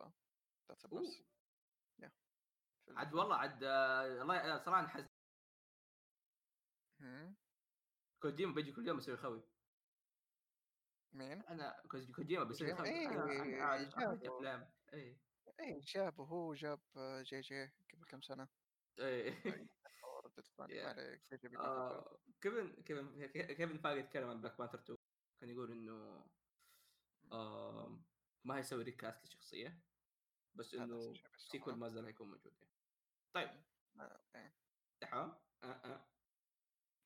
ذاتس 0.69 0.85
بس 0.85 1.21
عاد 2.97 3.13
والله 3.13 3.35
عاد 3.35 3.63
آه، 3.63 4.21
الله 4.21 4.57
صراحة 4.65 4.79
انحز 4.79 5.05
كوجيما 8.21 8.53
بيجي 8.53 8.71
كل 8.71 8.87
يوم 8.87 8.97
يسوي 8.97 9.17
خوي. 9.17 9.41
مين؟ 11.13 11.41
أنا 11.41 11.75
كوجيما 12.15 12.43
بيسوي؟ 12.43 12.75
خوي. 12.75 12.89
أفلام. 14.37 14.71
إيه. 14.93 15.17
اي 15.59 15.79
جابه 15.79 16.23
هو 16.23 16.53
جاب 16.53 16.79
آه، 16.97 17.21
جي 17.21 17.41
جي 17.41 17.65
قبل 17.93 18.05
كم 18.09 18.21
سنة؟ 18.21 18.47
إيه. 18.99 19.67
كيفن 22.41 22.81
كيفن 22.83 23.27
كيفن 23.27 23.77
فاجي 23.77 23.99
يتكلم 23.99 24.29
عن 24.29 24.41
Black 24.41 24.57
Panther 24.57 24.79
2 24.79 24.97
كان 25.41 25.49
يقول 25.49 25.71
إنه 25.71 26.25
آه 27.31 27.99
ما 28.43 28.57
هيسوي 28.57 28.83
recast 28.83 29.23
للشخصيه 29.25 29.79
بس 30.55 30.73
إنه. 30.73 31.13
sequel 31.37 31.75
ما 31.75 31.89
زال 31.89 32.05
هيكون 32.05 32.27
موجود 32.27 32.53
يعني. 32.59 32.73
طيب. 33.33 33.49
آه،. 33.99 34.51
تمام 34.99 35.35
آه 35.63 35.67
آه. 35.67 36.05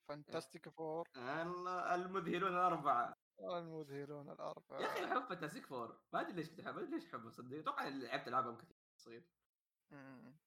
فانتاستيك 0.10 0.70
فور 0.70 1.08
الله 1.18 1.96
المذهلون 1.96 2.52
الأربعة. 2.52 3.18
المذهلون 3.40 4.28
يا 4.28 4.34
أخي 4.34 4.34
الاربعه 4.34 5.18
أحب 5.18 5.30
Fantastic 5.30 5.66
Four 5.66 6.00
ما 6.14 6.22
أدري 6.22 6.34
ليش 6.34 6.50
كنت 6.50 6.60
أحب 6.60 6.76
ما 6.76 6.82
أدري 6.82 6.92
ليش 6.92 7.06
أحبه 7.06 7.30
صدق. 7.30 7.58
أتوقع 7.58 7.88
لعبت 7.88 8.28
ألعابهم 8.28 8.58
كثير 8.58 8.78
صغير. 8.98 9.24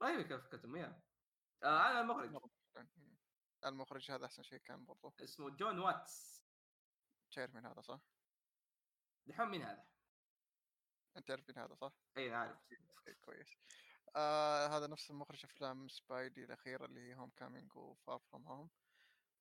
رهيبه 0.02 0.22
كيف 0.22 0.46
كتم 0.46 0.76
يا 0.76 1.02
آه 1.62 1.90
أنا 1.90 2.00
المخرج 2.00 2.30
المخرج 3.66 4.10
هذا 4.10 4.26
أحسن 4.26 4.42
شيء 4.42 4.58
كان 4.58 4.84
برضو. 4.84 5.14
اسمه 5.20 5.50
جون 5.50 5.78
واتس. 5.78 6.42
تعرف 7.30 7.54
من 7.54 7.66
هذا 7.66 7.80
صح؟ 7.80 8.00
دحين 9.26 9.46
مين 9.46 9.62
هذا؟ 9.62 9.86
أنت 11.16 11.28
تعرف 11.28 11.48
من 11.48 11.58
هذا 11.58 11.74
صح؟ 11.74 11.92
اي 12.16 12.34
عارف. 12.34 12.58
إيه، 13.08 13.14
كويس. 13.14 13.48
آه 14.16 14.66
هذا 14.66 14.86
نفس 14.86 15.10
المخرج 15.10 15.44
أفلام 15.44 15.88
سبايدي 15.88 16.44
الاخيره 16.44 16.84
اللي 16.84 17.00
هي 17.00 17.14
Homecoming 17.14 17.30
و 17.30 17.76
Far 17.76 18.18
From 18.18 18.46
Home 18.48 18.70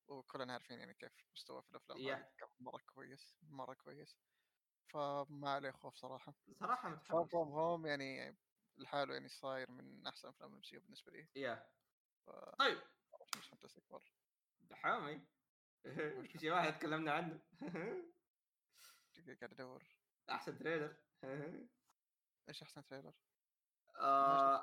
وكلنا 0.07 0.53
عارفين 0.53 0.79
يعني 0.79 0.93
كيف 0.93 1.11
مستوى 1.35 1.61
في 1.63 1.71
الأفلام 1.71 1.97
Yeah. 1.97 2.45
مرة 2.59 2.81
كويس 2.95 3.37
مرة 3.43 3.73
كويس. 3.73 4.17
فما 4.93 5.49
عليه 5.49 5.71
خوف 5.71 5.95
صراحة. 5.95 6.33
صراحة 6.59 6.81
Far 6.81 6.95
متحمس 6.95 7.31
From 7.31 7.47
Home 7.51 7.85
يعني 7.85 8.37
لحاله 8.77 9.13
يعني 9.13 9.29
صاير 9.29 9.71
من 9.71 10.07
أحسن 10.07 10.27
أفلام 10.27 10.53
ال 10.53 10.67
M 10.67 10.81
بالنسبة 10.81 11.11
لي. 11.11 11.29
Yeah 11.35 11.69
ف- 12.25 12.55
طيب. 12.59 12.81
Fantastic 13.51 13.85
Four 13.85 14.03
دحامي 14.59 15.21
في 16.39 16.51
واحد 16.51 16.79
تكلمنا 16.79 17.11
عنه. 17.11 17.41
قاعد 19.39 19.53
ادور 19.53 19.83
أحسن 20.29 20.57
trailer. 20.57 20.95
إيش 22.49 22.61
أحسن 22.61 22.85
trailer؟ 22.85 23.13
آه، 23.95 24.61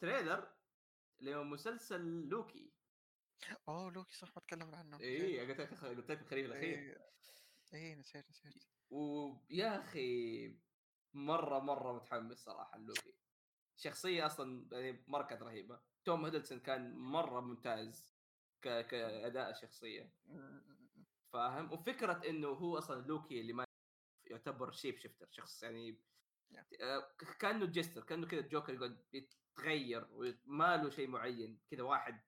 trailer 0.00 0.54
لمسلسل 1.20 2.28
لوكي. 2.28 2.72
اوه 3.68 3.90
لوكي 3.90 4.16
صح 4.16 4.28
ما 4.36 4.42
تكلمنا 4.42 4.76
عنه. 4.76 5.00
اي 5.00 5.40
قلت 5.40 5.60
لك 5.60 5.84
قلت 5.84 6.10
لك 6.10 6.20
الخريف 6.20 6.46
الأخير. 6.46 6.78
اي 7.74 7.78
اي 7.78 7.94
نسيت 7.94 8.30
نسيت. 8.30 8.64
ويا 8.90 9.80
أخي 9.80 10.48
مرة 11.14 11.58
مرة 11.58 11.92
متحمس 11.92 12.44
صراحة 12.44 12.78
لوكي. 12.78 13.14
شخصية 13.76 14.26
أصلا 14.26 14.68
يعني 14.72 15.04
مره 15.08 15.22
كانت 15.22 15.42
رهيبة. 15.42 15.80
توم 16.04 16.24
هيدلسون 16.24 16.60
كان 16.60 16.96
مرة 16.98 17.40
ممتاز. 17.40 18.11
ك... 18.62 18.86
كأداء 18.86 19.52
شخصية. 19.52 20.10
فاهم 21.32 21.72
وفكرة 21.72 22.22
إنه 22.28 22.48
هو 22.48 22.78
أصلا 22.78 23.06
لوكي 23.06 23.40
اللي 23.40 23.52
ما 23.52 23.64
يعتبر 24.30 24.70
shape 24.72 24.98
shifter 24.98 25.28
شخص 25.30 25.62
يعني 25.62 26.00
Yeah. 26.52 26.82
آه، 26.82 27.16
كأنه 27.40 27.66
جستر 27.66 28.02
كأنه 28.02 28.26
كذا 28.26 28.40
الجوكر 28.40 28.74
يقعد 28.74 29.04
يتغير 29.12 30.08
وما 30.10 30.76
له 30.76 30.90
شيء 30.90 31.08
معين 31.08 31.60
كذا 31.70 31.82
واحد 31.82 32.20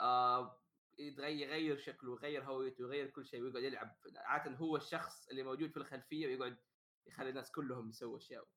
آه 0.00 0.62
يتغير 0.98 1.48
يغير 1.48 1.76
شكله 1.76 2.12
يغير 2.12 2.44
هويته 2.44 2.82
يغير 2.82 3.10
كل 3.10 3.26
شيء 3.26 3.42
ويقعد 3.42 3.62
يلعب 3.62 3.96
عاده 4.16 4.56
هو 4.56 4.76
الشخص 4.76 5.28
اللي 5.28 5.42
موجود 5.42 5.70
في 5.70 5.76
الخلفية 5.76 6.26
ويقعد 6.26 6.58
يخلي 7.06 7.28
الناس 7.28 7.50
كلهم 7.52 7.88
يسووا 7.88 8.16
أشياء. 8.18 8.48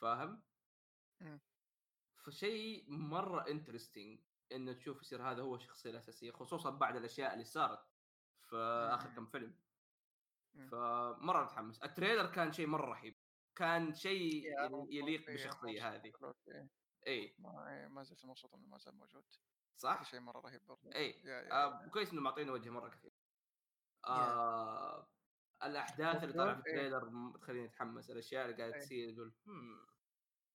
فاهم؟ 0.00 0.42
فشيء 2.24 2.90
مرة 2.90 3.48
انترستنج 3.48 4.20
انه 4.52 4.72
تشوف 4.72 5.02
يصير 5.02 5.30
هذا 5.30 5.42
هو 5.42 5.54
الشخصيه 5.54 5.90
الأساسية 5.90 6.30
خصوصا 6.30 6.70
بعد 6.70 6.96
الأشياء 6.96 7.32
اللي 7.32 7.44
صارت 7.44 7.80
في 8.42 8.56
آخر 8.94 9.08
مم. 9.08 9.16
كم 9.16 9.26
فيلم. 9.26 9.54
مم. 10.54 10.68
فمرة 10.70 11.44
متحمس. 11.44 11.82
ال 11.82 11.88
trailer 11.88 12.26
كان 12.26 12.52
شيء 12.52 12.66
مرة 12.66 12.86
رهيب. 12.86 13.14
كان 13.56 13.94
شيء 13.94 14.44
يليق 14.90 15.26
بالشخصية 15.26 15.94
هذه. 15.94 16.12
اي 17.06 17.34
ما 17.38 17.88
ما 17.88 18.02
زلت 18.02 18.24
مبسوط 18.24 18.54
إنه 18.54 18.66
ما 18.66 18.78
زال 18.78 18.96
موجود. 18.96 19.24
صح؟ 19.76 20.02
شيء 20.04 20.20
مرة 20.20 20.40
رهيب 20.40 20.66
برضه. 20.66 20.94
اي 20.94 21.22
آه 21.52 21.88
كويس 21.88 22.12
إنه 22.12 22.20
معطينا 22.20 22.52
وجه 22.52 22.70
مرة 22.70 22.88
كثير. 22.88 23.12
آه 24.04 25.08
الأحداث 25.62 26.24
اللي 26.24 26.34
طالعة 26.34 26.62
في 26.62 26.68
إيه. 26.68 26.74
ال 26.74 26.81
trailer 26.81 27.32
تخليني 27.38 27.66
أتحمس 27.66 28.10
الأشياء 28.10 28.44
اللي 28.44 28.56
قاعدة 28.56 28.74
إيه. 28.74 28.80
تصير 28.80 29.08
يقول 29.08 29.34
هم 29.46 29.86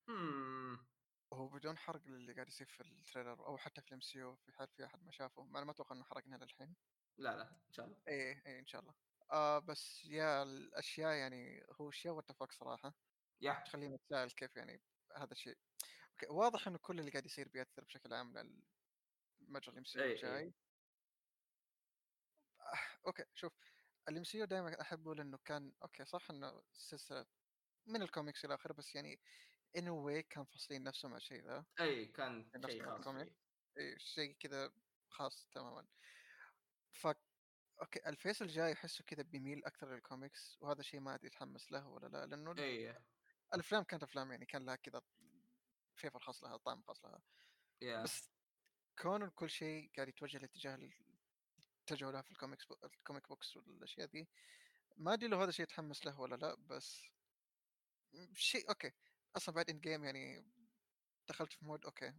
هم. 0.08 0.93
هو 1.34 1.48
بدون 1.48 1.78
حرق 1.78 2.06
للي 2.06 2.32
قاعد 2.32 2.48
يصير 2.48 2.66
في 2.66 2.80
ال 2.80 2.88
trailer 2.88 3.46
أو 3.46 3.58
حتى 3.58 3.80
في 3.80 3.88
ال 3.88 4.00
MC 4.00 4.36
في 4.46 4.52
حال 4.52 4.68
في 4.68 4.84
أحد 4.84 5.02
ما 5.02 5.12
شافه. 5.12 5.42
ما 5.42 5.58
أنا 5.58 5.66
ما 5.66 5.72
أتوقع 5.72 5.96
إنه 5.96 6.04
حرقنا 6.04 6.36
للحين 6.36 6.74
لا 7.18 7.36
لا 7.36 7.50
إن 7.50 7.72
شاء 7.72 7.86
الله. 7.86 7.98
إيه 8.08 8.42
إيه 8.46 8.58
إن 8.58 8.66
شاء 8.66 8.80
الله. 8.80 8.94
آه 9.32 9.58
بس 9.58 10.04
يا 10.04 10.42
الأشياء 10.42 11.12
يعني 11.12 11.66
هو 11.80 11.88
اشياء 11.88 12.14
واتفق 12.14 12.52
صراحة. 12.52 12.94
Yeah. 13.40 13.62
تخليني 13.66 13.94
أتساءل 13.94 14.30
كيف 14.30 14.56
يعني 14.56 14.80
هذا 15.16 15.32
الشيء. 15.32 15.58
Okay 16.10 16.26
واضح 16.26 16.68
إنه 16.68 16.78
كل 16.78 17.00
اللي 17.00 17.10
قاعد 17.10 17.26
يصير 17.26 17.48
بيأثر 17.48 17.84
بشكل 17.84 18.14
عام 18.14 18.38
على 18.38 18.62
المجرى 19.40 19.72
ال 19.72 19.84
MC 19.84 20.02
إيه،. 20.02 20.12
الجاي. 20.12 20.54
آه، 22.60 23.06
okay 23.06 23.24
شوف 23.34 23.52
ال 24.08 24.24
MC 24.24 24.46
دائما 24.46 24.80
احبه 24.80 25.14
لأنه 25.14 25.38
كان 25.44 25.72
okay 25.82 26.04
صح 26.04 26.30
إنه 26.30 26.62
سلسلة 26.72 27.26
من 27.86 28.02
الكوميكس 28.02 28.44
إلى 28.44 28.54
آخره 28.54 28.72
بس 28.72 28.94
يعني 28.94 29.20
anyway 29.76 30.22
كان 30.22 30.44
فاصلين 30.44 30.82
نفسهم 30.82 31.10
على 31.10 31.20
الشيء 31.20 31.44
ذا 31.44 31.64
أي 31.80 32.06
كان 32.06 32.50
شيء 32.66 32.84
خاص 32.84 33.16
شيء 33.96 34.32
كذا 34.32 34.72
خاص 35.08 35.48
تماما. 35.52 35.86
ف 36.92 37.06
okay 37.80 38.08
ال 38.08 38.14
phase 38.14 38.42
الجاي 38.42 38.72
احسه 38.72 39.04
كذا 39.04 39.22
بيميل 39.22 39.64
أكثر 39.64 39.94
للكوميكس 39.94 40.58
وهذا 40.60 40.82
شيء 40.82 41.00
ما 41.00 41.14
أدري 41.14 41.26
يتحمس 41.26 41.72
له 41.72 41.88
ولا 41.88 42.06
لا 42.06 42.26
لأنه 42.26 42.54
أي. 42.58 42.98
الأفلام 43.54 43.82
كانت 43.82 44.02
أفلام 44.02 44.30
يعني 44.30 44.46
كان 44.46 44.66
لها 44.66 44.76
كذا 44.76 45.02
flavor 45.96 46.18
خاص 46.18 46.44
لها 46.44 46.56
طعم 46.56 46.82
خاص 46.82 47.04
لها. 47.04 47.22
Yeah 47.82 48.02
بس 48.02 48.30
كون 48.98 49.28
كل 49.28 49.50
شيء 49.50 49.90
قاعد 49.96 50.08
يتوجه 50.08 50.38
لاتجاه 50.38 50.90
اتجهوا 51.82 52.12
لها 52.12 52.22
في 52.22 52.30
الكوميكس 52.32 52.66
بو... 52.66 52.76
ال 52.84 52.91
comic 52.91 53.28
books 53.28 53.56
والأشياء 53.56 54.06
دي. 54.06 54.28
ما 54.96 55.12
أدري 55.12 55.28
لو 55.28 55.40
هذا 55.40 55.50
شيء 55.50 55.62
يتحمس 55.62 56.06
له 56.06 56.20
ولا 56.20 56.36
لا 56.36 56.54
بس 56.54 57.02
شيء 58.34 58.68
okay. 58.68 58.92
أصلا 59.36 59.54
بعد 59.54 59.70
Endgame 59.70 60.04
يعني 60.04 60.52
دخلت 61.28 61.52
في 61.52 61.64
mood 61.64 61.84
okay 61.84 62.12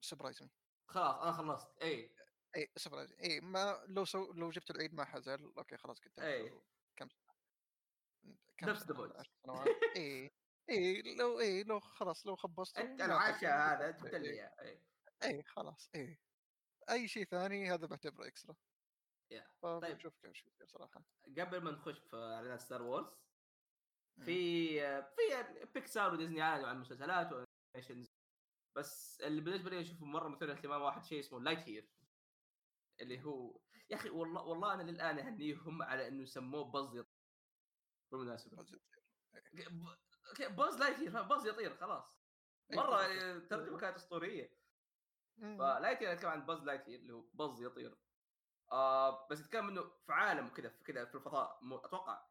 surprise 0.00 0.42
me 0.42 0.50
خلاص 0.88 1.22
أنا 1.22 1.32
خلصت. 1.32 1.82
اي 1.82 2.14
اي 2.56 2.72
surprise 2.76 3.12
اي 3.12 3.40
ما 3.40 3.84
لو 3.88 4.04
so 4.04 4.32
لو 4.32 4.50
جبت 4.50 4.70
العيد 4.70 4.94
ما 4.94 5.04
حزل 5.04 5.52
okay 5.58 5.76
خلاص 5.76 6.00
إي. 6.18 6.48
له 6.48 6.62
كم 6.96 7.08
كم 8.58 8.68
نفس 8.68 8.82
سنوات. 8.82 9.66
اي 9.96 10.30
اي 10.70 11.02
لو 11.02 11.40
اي 11.40 11.62
لو 11.62 11.80
خلاص 11.80 12.26
لو 12.26 12.36
خبصته 12.36 12.80
أنت 12.80 13.00
العشاء 13.00 13.58
هذا 13.58 13.90
جبت 13.90 14.14
لي 14.14 14.28
إي. 14.28 14.32
إياه. 14.32 14.54
إي. 14.60 14.82
اي 15.24 15.42
خلاص 15.42 15.90
اي 15.94 16.18
أي 16.90 17.08
شيء 17.08 17.24
ثاني 17.24 17.70
هذا 17.70 17.86
بعتبره 17.86 18.26
اكسترا 18.26 18.56
يا. 19.30 19.50
فبنشوف 19.62 20.16
كيف 20.22 20.36
شو 20.36 20.48
يصير 20.48 20.66
صراحة. 20.66 21.04
قبل 21.38 21.62
ما 21.62 21.70
نخش 21.70 21.98
في 21.98 22.16
اعلانات 22.16 22.60
Star 22.60 22.82
Wars. 22.82 23.29
في 24.24 25.02
في 25.02 25.66
بيكسار 25.74 26.12
وديزني 26.12 26.42
اعلنوا 26.42 26.68
عن 26.68 26.80
مسلسلات 26.80 27.28
و 27.32 27.39
animations 27.39 28.12
بس 28.76 29.20
اللي 29.20 29.40
بالنسبة 29.40 29.70
لي 29.70 29.80
أشوفه 29.80 30.06
مرة 30.06 30.28
مثير 30.28 30.52
اهتمام 30.52 30.82
واحد 30.82 31.04
شيء 31.04 31.20
اسمه 31.20 31.40
Lightyear 31.40 31.90
اللي 33.00 33.24
هو 33.24 33.60
يا 33.90 33.96
أخي 33.96 34.10
والله 34.10 34.42
والله 34.42 34.74
أنا 34.74 34.90
للآن 34.90 35.18
اهنيهم 35.18 35.82
على 35.82 36.08
إنه 36.08 36.24
سموه 36.24 36.64
باز 36.64 36.88
يطير 36.96 37.06
بالمناسبة. 38.12 38.56
بس- 38.56 38.74
ب- 40.40 40.56
Buzz 40.56 40.78
Lightyear 40.80 41.22
باز 41.22 41.46
يطير 41.46 41.76
خلاص. 41.76 42.04
مرة. 42.72 43.06
الترجمه 43.06 43.78
كانت 43.78 43.96
أسطورية. 43.96 44.56
فلايت 45.40 46.02
يير 46.02 46.12
اتكلم 46.12 46.30
عن 46.30 46.46
Buzz 46.46 46.64
Lightyear 46.64 47.00
اللي 47.00 47.12
هو 47.12 47.20
باز 47.20 47.62
يطير. 47.62 47.96
آه 48.72 49.28
بس 49.28 49.40
يتكلم 49.40 49.68
إنه 49.68 49.82
في 49.82 50.12
عالم 50.12 50.46
وكذا 50.46 50.68
في 50.68 50.84
كذا 50.84 51.04
في 51.04 51.14
الفضاء 51.14 51.60
أتوقع 51.84 52.29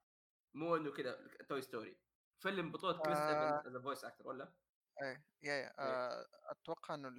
مو 0.54 0.76
إنه 0.76 0.92
كذا 0.92 1.28
Toy 1.50 1.62
Story 1.62 1.98
فيلم 2.40 2.72
بطولة 2.72 3.02
كريس. 3.02 3.18
ايفنز 3.18 3.76
as 3.76 3.82
voice 3.84 4.06
actor 4.06 4.28
ولا؟ 4.28 4.54
إيه 5.02 5.26
yeah 5.44 5.54
yeah. 5.54 5.74
آه، 5.80 6.28
أتوقع 6.44 6.96
إنه. 6.96 7.10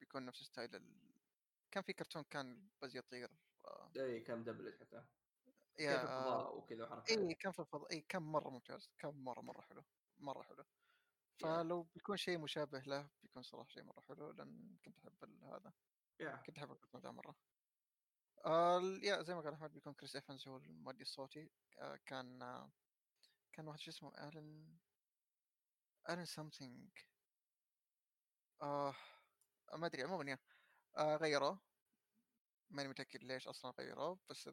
بيكون 0.00 0.24
نفس 0.24 0.42
style 0.42 0.74
ال... 0.76 1.14
كان 1.70 1.82
في 1.82 1.92
كرتون 1.92 2.22
كان 2.22 2.68
بس 2.82 2.94
يطير 2.94 3.30
آه، 3.64 3.92
اي 3.96 4.20
كان 4.20 4.44
دبلج 4.44 4.80
حتى. 4.80 5.04
يا 5.78 5.98
آه، 5.98 6.02
الفضاء 6.02 6.56
وكذا 6.58 6.84
وحركات 6.84 7.18
اي 7.18 7.34
كان 7.34 7.52
في 7.52 7.58
الفضاء. 7.58 7.92
اي 7.92 8.00
كان 8.00 8.22
مرة 8.22 8.50
ممتاز. 8.50 8.90
كان 8.98 9.24
مرة 9.24 9.40
مرة 9.40 9.60
حلو. 9.60 9.84
مرة 10.18 10.42
حلو. 10.42 10.64
فلو 11.42 11.82
بيكون 11.82 12.16
شيء 12.16 12.38
مشابه 12.38 12.78
له 12.78 13.10
بيكون 13.22 13.42
صراحة 13.42 13.68
شيء 13.68 13.82
مرة 13.82 14.00
حلو 14.00 14.30
لأن 14.30 14.76
كنت 14.84 14.98
أحب 14.98 15.42
هذا. 15.42 15.72
Yeah. 16.20 16.36
كنت 16.36 16.58
أحب 16.58 16.72
الكرتون 16.72 17.00
ذا 17.00 17.10
مرة. 17.10 17.36
آه 18.46 18.80
يا 19.02 19.22
زي 19.22 19.34
ما 19.34 19.40
قال 19.40 19.52
أحمد 19.54 19.72
بيكون 19.72 19.94
كريس 19.94 20.16
ايفنز 20.16 20.48
هو 20.48 20.56
المؤدي 20.56 21.02
الصوتي. 21.02 21.50
آه 21.80 21.96
كان 22.06 22.42
آه 22.42 22.72
كان 23.52 23.66
واحد 23.68 23.78
شو 23.78 23.90
اسمه 23.90 24.28
الن 24.28 24.78
الن 26.10 26.24
سمثينج 26.24 26.90
آه 28.62 28.94
ما 29.74 29.86
أدري 29.86 30.02
عموما 30.02 30.30
يا 30.30 30.38
آه 30.98 31.16
غيروه 31.16 31.60
ماني 32.70 32.88
متأكد 32.88 33.24
ليش 33.24 33.48
أصلا 33.48 33.74
غيروه 33.78 34.20
بس 34.30 34.48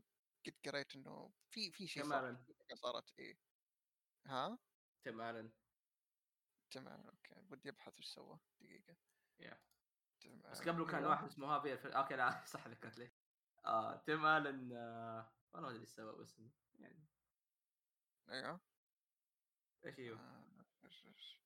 قد 0.46 0.56
قريت 0.66 0.96
إنه 0.96 1.34
في 1.50 1.72
في 1.72 1.88
شيء 1.88 2.04
ألن. 2.04 2.46
صارت 2.76 3.20
إيه. 3.20 3.36
ها؟ 4.28 4.58
تيم 5.04 5.22
الن 5.22 5.52
تمام 6.72 7.10
أوكي. 7.10 7.36
بدي 7.36 7.70
أبحث 7.70 7.94
إيش 7.98 8.06
سوى. 8.06 8.40
دقيقة. 8.62 8.98
Yeah 9.40 9.62
بس. 10.52 10.62
قبله 10.62 10.86
كان. 10.86 11.06
واحد 11.06 11.26
اسمه 11.26 11.64
الف... 11.66 11.86
okay 11.86 12.16
لا 12.16 12.46
صح 12.54 12.68
ذكرت 12.68 12.98
لي. 12.98 13.21
آه 13.66 13.98
تيم 14.06 14.26
آلن 14.26 14.74
آه 14.74 15.32
والله 15.54 15.68
ما 15.70 15.70
أدري 15.70 15.82
إيش 15.82 15.90
سوى 15.90 16.24
بس 16.24 16.40
يعني. 16.80 17.08
أيوه. 18.30 18.60
إيش 19.86 20.00
أيوه 20.00 20.20
آه، 20.20 20.66
إيش- 20.86 21.06
إيش. 21.06 21.42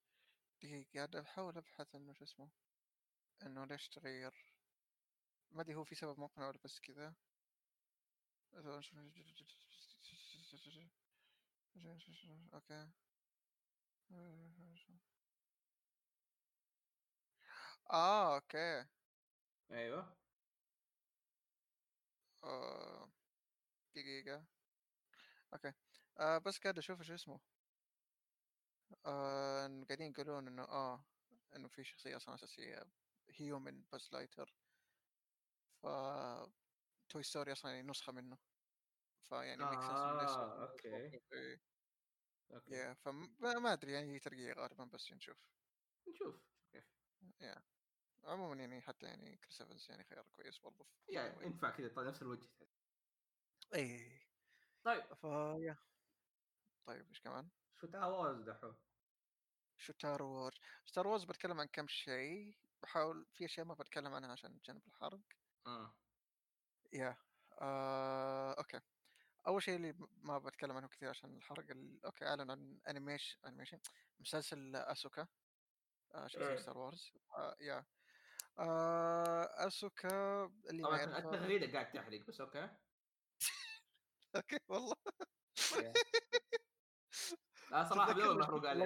دقيقة 0.63 0.87
قاعد 0.95 1.15
أحاول 1.15 1.57
أبحث 1.57 1.95
إنه 1.95 2.13
شو 2.13 2.23
اسمه 2.23 2.51
إنه 3.41 3.65
ليش 3.65 3.89
تغير. 3.89 4.33
ما 5.51 5.61
أدري 5.61 5.75
هو 5.75 5.83
في 5.83 5.95
سبب 5.95 6.19
مقنع 6.19 6.47
ولا 6.47 6.59
بس 6.65 6.79
كذا. 6.79 7.15
Okay. 12.53 12.91
آه 17.91 18.35
okay. 18.35 18.85
أيوه. 19.71 20.24
آه، 22.45 23.09
دقيقة 23.95 24.45
okay. 25.53 25.73
آه 26.19 26.37
بس 26.37 26.59
قاعد 26.59 26.77
أشوف 26.77 27.01
شو 27.01 27.13
اسمه. 27.13 27.39
آه 29.05 29.67
قاعدين 29.89 30.11
يقولون 30.11 30.47
إنه 30.47 30.63
آه 30.63 31.05
إنه 31.55 31.67
في 31.67 31.83
شخصية 31.83 32.15
أصلا 32.17 32.35
أساسية 32.35 32.83
human 33.39 33.83
Buzz 33.91 34.09
Lightyear 34.11 34.55
ف 35.83 35.85
Toy 37.09 37.23
Story 37.23 37.51
أصلا 37.51 37.71
يعني 37.71 37.87
نسخة 37.87 38.11
منه. 38.11 38.37
فيعني 39.29 39.63
make 39.65 39.81
sense 39.81 40.29
آه، 40.29 40.63
okay. 40.63 41.05
Okay. 42.51 42.75
Yeah 42.75 42.93
فما 42.93 43.53
ما 43.59 43.73
أدري 43.73 43.91
يعني 43.93 44.13
هي 44.13 44.19
ترقية 44.19 44.53
غالبا 44.53 44.83
بس 44.85 45.11
نشوف. 45.13 45.37
نشوف. 46.07 46.35
كيف 46.73 47.74
عموما 48.25 48.55
يعني 48.55 48.81
حتى 48.81 49.05
يعني 49.05 49.37
كريس 49.37 49.61
ايفنز 49.61 49.87
يعني 49.89 50.03
خيار 50.03 50.25
كويس 50.35 50.59
برضه 50.59 50.85
يعني. 51.09 51.45
ينفع 51.45 51.69
كذا 51.69 51.87
طيب 51.87 52.07
نفس 52.07 52.21
الوجه 52.21 52.47
إيه 53.75 54.21
طيب. 54.83 55.13
فيا 55.13 55.77
طيب 56.85 57.07
إيش 57.09 57.21
كمان؟ 57.21 57.49
شو 57.81 57.87
تعاوز 57.87 58.41
دحوم 58.41 58.75
شو 59.77 59.93
Star 59.93 60.23
Wars. 60.23 60.57
Star 60.85 61.07
Wars 61.07 61.23
بتكلم 61.23 61.59
عن 61.59 61.67
كم 61.67 61.87
شيء. 61.87 62.57
بحاول 62.81 63.25
في 63.33 63.45
أشياء 63.45 63.65
ما 63.65 63.73
بتكلم 63.73 64.13
عنها 64.13 64.31
عشان 64.31 64.51
نتجنب 64.51 64.87
الحرق. 64.87 65.19
آه. 65.67 65.95
يا. 66.93 67.17
آه، 67.61 68.53
okay. 68.53 68.81
أول 69.47 69.63
شيء 69.63 69.75
اللي 69.75 69.95
ما 70.17 70.37
بتكلم 70.37 70.77
عنه 70.77 70.87
كثير 70.87 71.09
عشان 71.09 71.37
الحرق 71.37 71.71
ال... 71.71 72.05
okay 72.05 72.25
أعلن 72.27 72.51
عن 72.51 72.81
animation 72.87 73.39
animation 73.45 73.79
مسلسل 74.19 74.75
آسوكا. 74.75 75.27
آه 76.13 76.27
إيه. 76.37 76.55
Star 76.57 76.77
Wars 76.77 77.11
آه 77.37 77.57
yeah. 77.59 77.85
آه 78.59 79.67
أسوكا 79.67 80.45
اللي 80.69 80.81
ما 80.83 80.89
طبعا 80.89 81.17
التغريده 81.17 81.73
قاعد 81.73 81.91
تحرق 81.91 82.21
بس 82.27 82.41
okay. 82.41 82.69
okay 84.35 84.57
والله. 84.67 84.95
لا 87.71 87.83
صراحة 87.89 88.13
تتذكر 88.13 88.33
بدون 88.33 88.37
ليش 88.37 88.45
محروق 88.47 88.65
علي 88.69 88.85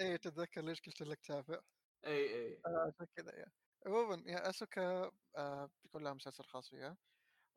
إيه 0.00 0.16
تتذكر 0.16 0.60
ليش 0.62 0.80
قلت 0.80 1.02
لك 1.02 1.20
تابع؟ 1.26 1.60
إي 2.06 2.46
إي. 2.46 2.62
آه، 2.66 2.92
عشان 2.94 3.06
كذا 3.16 3.34
yeah. 3.40 3.46
عموما 3.86 4.22
yeah 4.32 4.48
أسوكا 4.50 5.10
آه 5.36 5.70
بيكون 5.84 6.04
لها 6.04 6.12
مسلسل 6.12 6.44
خاص 6.44 6.70
فيها. 6.70 6.96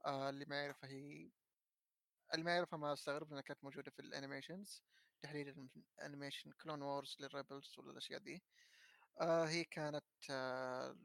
آه 0.05 0.29
اللي 0.29 0.45
ما 0.45 0.61
يعرفها 0.63 0.89
هي 0.89 1.31
اللي 2.33 2.45
ما 2.45 2.55
يعرفها 2.55 2.77
ما 2.79 2.93
أستغرب 2.93 3.27
لانها 3.29 3.41
كانت 3.41 3.63
موجودة 3.63 3.91
في 3.91 3.99
ال 4.01 4.08
animations. 4.08 4.83
تحديدا 5.21 5.69
animation 6.01 6.51
Clone 6.51 6.81
Wars 6.81 7.17
لل 7.19 7.33
Rebels 7.33 7.75
ولا 7.79 7.91
الاشياء 7.91 8.19
دي. 8.19 8.43
آه 9.21 9.45
هي 9.45 9.63
كانت 9.63 10.05
آه 10.31 10.97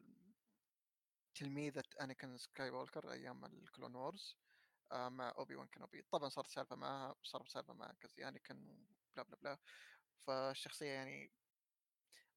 تلميذة 1.39 1.83
انيكن 2.01 2.37
سكاي 2.37 2.71
وولكر 2.71 3.13
أيام 3.13 3.45
ال 3.45 3.53
Clone 3.53 3.95
Wars 3.97 4.39
آه 4.93 5.09
مع 5.09 5.35
اوبي 5.39 5.57
وان 5.57 5.69
كانوبي 5.69 6.03
طبعا 6.13 6.29
صارت 6.29 6.49
سالفة 6.49 6.77
معها 6.77 7.15
صارت 7.25 7.49
سالفة 7.49 7.75
مع 7.75 7.95
قصدي 8.05 8.29
انيكن 8.29 8.89
بلا 9.17 9.25
بلا 9.25 9.37
بلا. 9.43 9.59
فالشخصية 10.27 10.87
يعني 10.93 11.33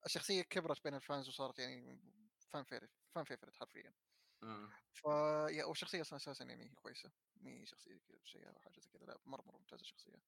الشخصية 0.06 0.42
كبرت 0.42 0.84
بين 0.84 0.94
ال 0.94 1.00
fans 1.00 1.28
وصارت 1.30 1.60
يعني 1.60 2.02
fan 2.50 2.64
favorite 2.64 2.92
fan 3.16 3.24
favorite 3.24 3.56
حرفيا. 3.56 3.94
مم. 4.42 4.72
ف 4.94 5.06
yeah 5.50 5.66
والشخصية 5.66 6.02
أصلا 6.02 6.18
أساسا 6.18 6.46
يعني 6.46 6.70
كويسة. 6.76 7.12
مي 7.36 7.66
شخصية 7.66 8.00
كذا 8.00 8.20
شيء 8.24 8.50
أو 8.50 8.60
حاجة 8.60 8.80
زي 8.80 8.90
كذا. 8.90 9.06
لا 9.06 9.18
مرة 9.26 9.42
مرة 9.44 9.58
ممتازة 9.58 9.82
الشخصية. 9.82 10.24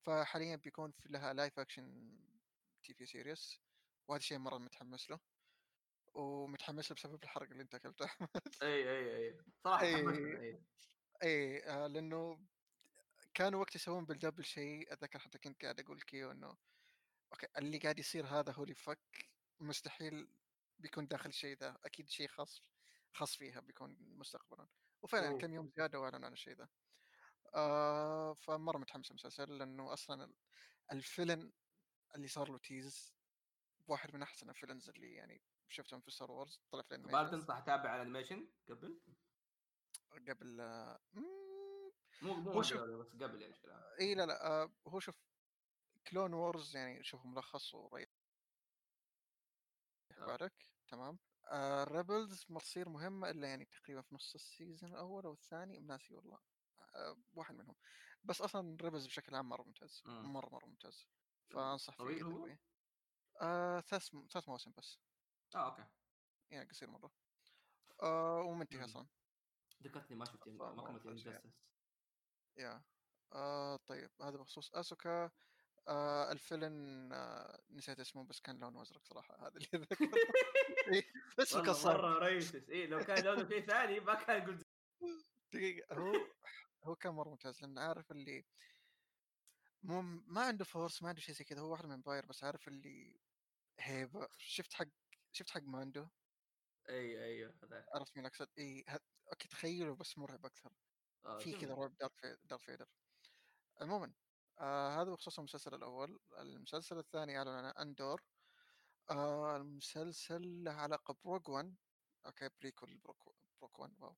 فحاليا 0.00 0.56
بيكون 0.56 0.92
في 0.92 1.08
لها 1.08 1.32
live 1.32 1.58
action 1.58 1.84
TV 2.82 3.06
series 3.06 3.62
وهذا 4.08 4.20
الشيء 4.20 4.38
مرة 4.38 4.58
متحمس 4.58 5.10
له. 5.10 5.20
ومتحمس 6.16 6.92
بسبب 6.92 7.22
الحرق 7.24 7.50
اللي 7.50 7.62
انت 7.62 7.74
اكلته 7.74 8.04
احمد 8.04 8.28
أي 8.62 8.90
أي 8.90 9.16
أي 9.16 9.38
صراحة 9.64 9.84
إي. 9.84 10.62
أي 11.22 11.64
آه 11.70 11.86
لأنه 11.86 12.46
كانوا 13.34 13.60
وقت 13.60 13.74
يسوون 13.74 14.04
بالدب 14.04 14.40
شيء 14.40 14.92
أتذكر 14.92 15.18
حتى 15.18 15.38
كنت 15.38 15.62
قاعد 15.62 15.80
أقول 15.80 16.02
كيو 16.02 16.30
إنه 16.30 16.56
okay 17.32 17.46
اللي 17.58 17.78
قاعد 17.78 17.98
يصير 17.98 18.26
هذا 18.26 18.52
holy 18.52 18.74
fuck 18.74 19.00
مستحيل 19.60 20.28
بيكون 20.78 21.06
داخل 21.06 21.28
الشيء 21.28 21.56
ذا 21.56 21.78
أكيد 21.84 22.08
شيء 22.10 22.28
خاص 22.28 22.62
خاص 23.14 23.36
فيها 23.36 23.60
بيكون 23.60 23.96
مستقبلا 24.00 24.68
وفعلا. 25.02 25.38
كم 25.38 25.54
يوم 25.54 25.70
زيادة 25.76 26.00
واعلنوا 26.00 26.26
عن 26.26 26.32
الشيء 26.32 26.54
ذا 26.56 26.68
آه 27.54 28.34
فمرة 28.34 28.78
متحمس 28.78 29.10
المسلسل 29.10 29.58
لأنه 29.58 29.92
أصلا 29.92 30.24
ال- 30.24 30.36
ال 30.92 31.00
villain 31.00 31.52
اللي 32.14 32.28
صار 32.28 32.50
له 32.50 32.58
tease 32.58 33.16
واحد 33.86 34.14
من 34.14 34.22
أحسن 34.22 34.50
ال 34.50 34.54
villains 34.54 34.88
اللي 34.88 35.14
يعني 35.14 35.42
شفتهم 35.68 36.00
في 36.00 36.10
Star 36.10 36.30
Wars 36.30 36.60
طلع 36.70 36.82
في 36.82 36.94
هل 36.94 37.00
ال 37.00 37.03
animation 37.03 37.30
تنصح 37.30 37.56
اتابع 37.56 37.96
ال 37.96 38.01
animation 38.01 38.48
قبل؟ 38.68 39.00
قبل 40.28 40.60
آه، 40.60 41.00
مو 42.22 42.34
مو 42.34 42.62
شوف- 42.62 42.80
بس 42.80 43.12
قبل 43.14 43.42
يعني 43.42 43.54
إي 44.00 44.14
لا 44.14 44.26
لا 44.26 44.46
آه 44.46 44.72
هو 44.88 45.00
شوف 45.00 45.16
Clone 46.06 46.32
Wars 46.34 46.76
يعني 46.76 47.04
شوف 47.04 47.26
ملخص 47.26 47.74
وريح 47.74 48.08
آه. 50.18 50.26
بالك 50.26 50.66
تمام 50.88 51.18
آه 51.48 51.84
Rebels 51.84 52.44
ما 52.48 52.58
تصير 52.60 52.88
مهمة 52.88 53.30
إلا 53.30 53.48
يعني 53.48 53.64
تقريبا 53.64 54.02
في 54.02 54.14
نص 54.14 54.34
ال 54.34 54.42
season 54.42 54.90
الأول 54.90 55.24
أو 55.24 55.32
الثاني 55.32 55.80
ناسي 55.80 56.14
والله 56.14 56.38
آه 56.94 57.16
واحد 57.34 57.54
منهم 57.54 57.76
بس 58.24 58.40
أصلا 58.40 58.76
Rebels 58.82 59.06
بشكل 59.06 59.34
عام 59.34 59.48
مرة 59.48 59.62
ممتاز 59.62 60.02
مم. 60.06 60.32
مرة 60.32 60.48
مرة 60.48 60.66
ممتاز 60.66 61.06
فأنصح 61.50 61.96
فيه 61.96 62.04
طويل 62.04 62.22
هو؟ 62.22 62.48
آه 63.40 63.80
ثلاث 63.80 64.10
ثلاث 64.32 64.48
مواسم 64.48 64.72
بس 64.78 64.98
آه 65.54 65.70
okay. 65.70 65.84
يعني 66.50 66.68
قصير 66.68 66.90
مرة 66.90 67.10
آه 68.02 68.40
ومنتهي 68.40 68.78
مم. 68.78 68.84
أصلا. 68.84 69.06
ذكرتني 69.82 70.16
ما 70.16 70.24
شفت 70.24 70.48
ما 70.48 70.82
كملت. 70.86 71.06
انجستس 71.06 71.28
يا 72.56 72.82
آه 73.32 73.76
طيب 73.76 74.10
هذا 74.22 74.36
بخصوص 74.36 74.74
أسوكا. 74.74 75.30
آه 75.88 76.32
الفيلن 76.32 77.12
آه 77.12 77.58
نسيت 77.70 78.00
اسمه 78.00 78.24
بس 78.24 78.40
كان 78.40 78.58
لونه 78.58 78.82
أزرق 78.82 79.04
صراحة 79.04 79.46
هذا 79.46 79.56
اللي 79.56 79.68
ذكر 79.74 79.96
إيه، 80.94 81.04
والله 81.38 81.72
قصار 81.72 82.02
مرة 82.02 82.18
ريسس 82.26 82.70
اي 82.70 82.86
لو 82.86 82.98
كان 83.04 83.24
لونه 83.24 83.48
شيء 83.48 83.66
ثاني 83.66 84.00
ما 84.00 84.14
كان 84.14 84.44
قلت 84.46 84.66
دقيقة 85.52 85.96
هو 85.96 86.12
هو 86.84 86.96
كان 86.96 87.12
مرة 87.14 87.28
ممتاز. 87.30 87.60
لأن 87.62 87.78
عارف 87.78 88.10
اللي 88.12 88.44
مو 89.82 90.02
ما 90.02 90.40
عنده 90.42 90.64
فورس 90.64 91.02
ما 91.02 91.08
عنده 91.08 91.20
شيء 91.20 91.34
زي 91.34 91.44
كذا. 91.44 91.60
هو 91.60 91.70
واحد 91.72 91.86
من 91.86 92.00
باير 92.02 92.26
بس 92.26 92.44
عارف 92.44 92.68
اللي 92.68 93.20
هيبه 93.80 94.28
شفت 94.38 94.74
حق 94.74 94.86
شفت 95.36 95.50
حق 95.50 95.62
ماندو 95.62 96.06
اي 96.88 97.24
أيوه 97.24 97.54
هذاك 97.62 97.88
عرفت 97.94 98.16
مين 98.16 98.26
اقصد 98.26 98.48
اي 98.58 98.84
ه... 98.88 98.98
أوكي 99.32 99.48
تخيله 99.48 99.94
بس 99.96 100.18
مرعب 100.18 100.46
أكثر. 100.46 100.72
آه، 101.26 101.38
في. 101.38 101.52
كذا 101.52 101.74
رعب 101.74 101.96
دارك 101.96 102.12
في... 102.16 102.36
دارك 102.44 102.62
فيدر 102.62 102.88
عموما 103.80 104.12
آه 104.58 105.02
هذا 105.02 105.10
بخصوص 105.10 105.38
المسلسل 105.38 105.74
الأول. 105.74 106.20
المسلسل 106.38 106.98
الثاني 106.98 107.38
أعلن 107.38 107.48
عنه 107.48 107.68
أندور. 107.68 108.22
آه 109.10 109.56
المسلسل 109.56 110.64
له 110.64 110.72
علاقة 110.72 111.16
بروج 111.24 111.48
1 111.48 111.76
أوكي 112.26 112.50
بريكول 112.60 112.98
بروك 112.98 113.36
بروك 113.60 113.78
1 113.78 113.92
واو. 114.00 114.16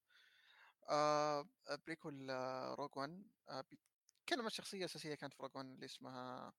آه 0.89 1.49
بريكول 1.86 2.31
آه 2.31 2.74
روج 2.74 2.97
1 2.97 3.24
آه 3.49 3.61
بيتكلم 3.61 4.40
عن 4.40 4.47
الشخصيه 4.47 4.78
الاساسيه 4.78 5.15
كانت 5.15 5.35
في 5.35 5.43
روج 5.43 5.57
1 5.57 5.66
اللي 5.66 5.86
اسمها 5.86 6.53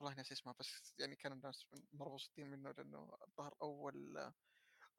والله 0.00 0.14
ناسي 0.16 0.34
اسمها 0.34 0.54
بس 0.60 0.94
يعني 0.98 1.16
كانوا 1.16 1.36
الناس 1.36 1.66
مره 1.92 2.08
مبسوطين 2.12 2.50
منه 2.50 2.70
لأنه 2.70 3.10
ظهر 3.38 3.54
أول 3.62 4.32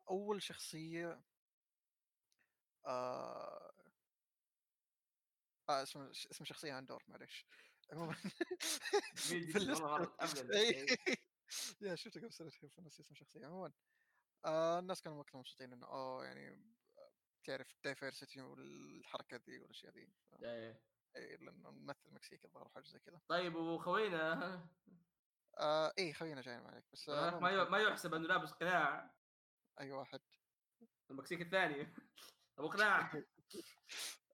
أول 0.09 0.41
شخصية 0.43 1.23
آه 2.85 3.71
آه 5.69 5.83
اسم 5.83 6.01
اسم 6.31 6.43
الشخصيه 6.43 6.79
أندور 6.79 7.03
معلش 7.07 7.45
عموما. 7.93 8.15
يا 11.81 11.95
شفته 11.95 12.19
قبل 12.21 12.33
سنتين 12.33 12.69
فنسي 12.69 13.01
اسم 13.01 13.11
الشخصية. 13.11 13.45
عموما 13.45 13.73
آه 14.45 14.79
الناس 14.79 15.01
كانوا 15.01 15.17
وقتها 15.19 15.39
مبسوطين 15.39 15.73
إنه 15.73 15.87
اوه 15.87 16.25
يعني 16.25 16.47
آه، 16.97 17.11
تعرف 17.43 17.67
دايفرسيتي 17.83 18.41
والحركة 18.41 19.37
ذي 19.49 19.59
والأشياء 19.59 19.93
ذي 19.93 20.13
ف- 20.31 20.35
إيه. 21.15 21.31
إي، 21.31 21.37
لأنه 21.45 21.71
ممثل 21.71 22.13
مكسيكي 22.13 22.47
الظاهر 22.47 22.69
حاجة 22.69 22.83
زي 22.83 22.99
كذا 22.99 23.21
طيب 23.27 23.55
وخوينا؟ 23.55 24.61
آه 25.59 25.93
اي 25.99 26.13
خوينا 26.13 26.41
جاي 26.41 26.59
معك 26.59 26.83
بس 26.93 27.09
آه 27.09 27.39
ما 27.39 27.69
ما 27.69 27.77
يحسب 27.77 28.13
إنه 28.13 28.27
لابس 28.27 28.51
قناع. 28.51 29.11
أي 29.79 29.91
واحد. 29.91 30.21
المكسيك 31.11 31.41
الثاني. 31.41 31.93
ابو 32.57 32.67
قناع 32.69 33.11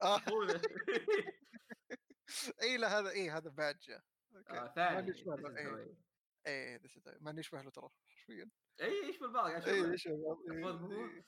آه. 0.04 0.22
اي 2.62 2.78
لا 2.78 3.00
هذا 3.00 3.10
اي 3.10 3.30
هذا 3.30 3.50
بادج 3.50 3.92
أوكي. 3.92 4.58
آه، 4.58 4.62
ما 4.62 4.74
ثاني. 4.76 5.12
يشبه 5.12 5.58
اي. 5.58 5.96
اي 6.48 6.80
this 6.80 6.92
is 6.92 7.02
the- 7.02 7.22
ما 7.22 7.36
يشبه 7.40 7.62
له 7.62 7.72
ترى 7.72 7.90
حرفيا. 8.08 8.50
اي 8.82 9.06
إيش 9.06 9.20
بالبعض 9.20 9.50
قاعد 9.50 9.68
اي 9.70 9.80
يشبه. 9.94 10.44
إي. 10.52 11.24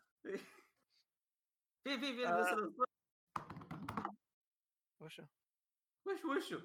في 1.84 2.00
في 2.00 2.16
في 2.16 2.28
آه. 2.28 2.72
وشو؟ 5.00 5.24
وش 6.08 6.26
وشو؟ 6.26 6.60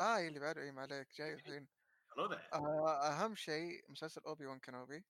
آه 0.00 0.18
اللي 0.18 0.40
بعده 0.40 0.62
إي 0.62 0.72
ما 0.72 0.82
عليك 0.82 1.08
جاي 1.18 1.34
الحين. 1.34 1.68
آه 2.52 3.08
أهم 3.08 3.34
شيء 3.34 3.90
مسلسل 3.90 4.20
اوبي 4.20 4.46
وان 4.46 4.58
كانوبي 4.58 5.04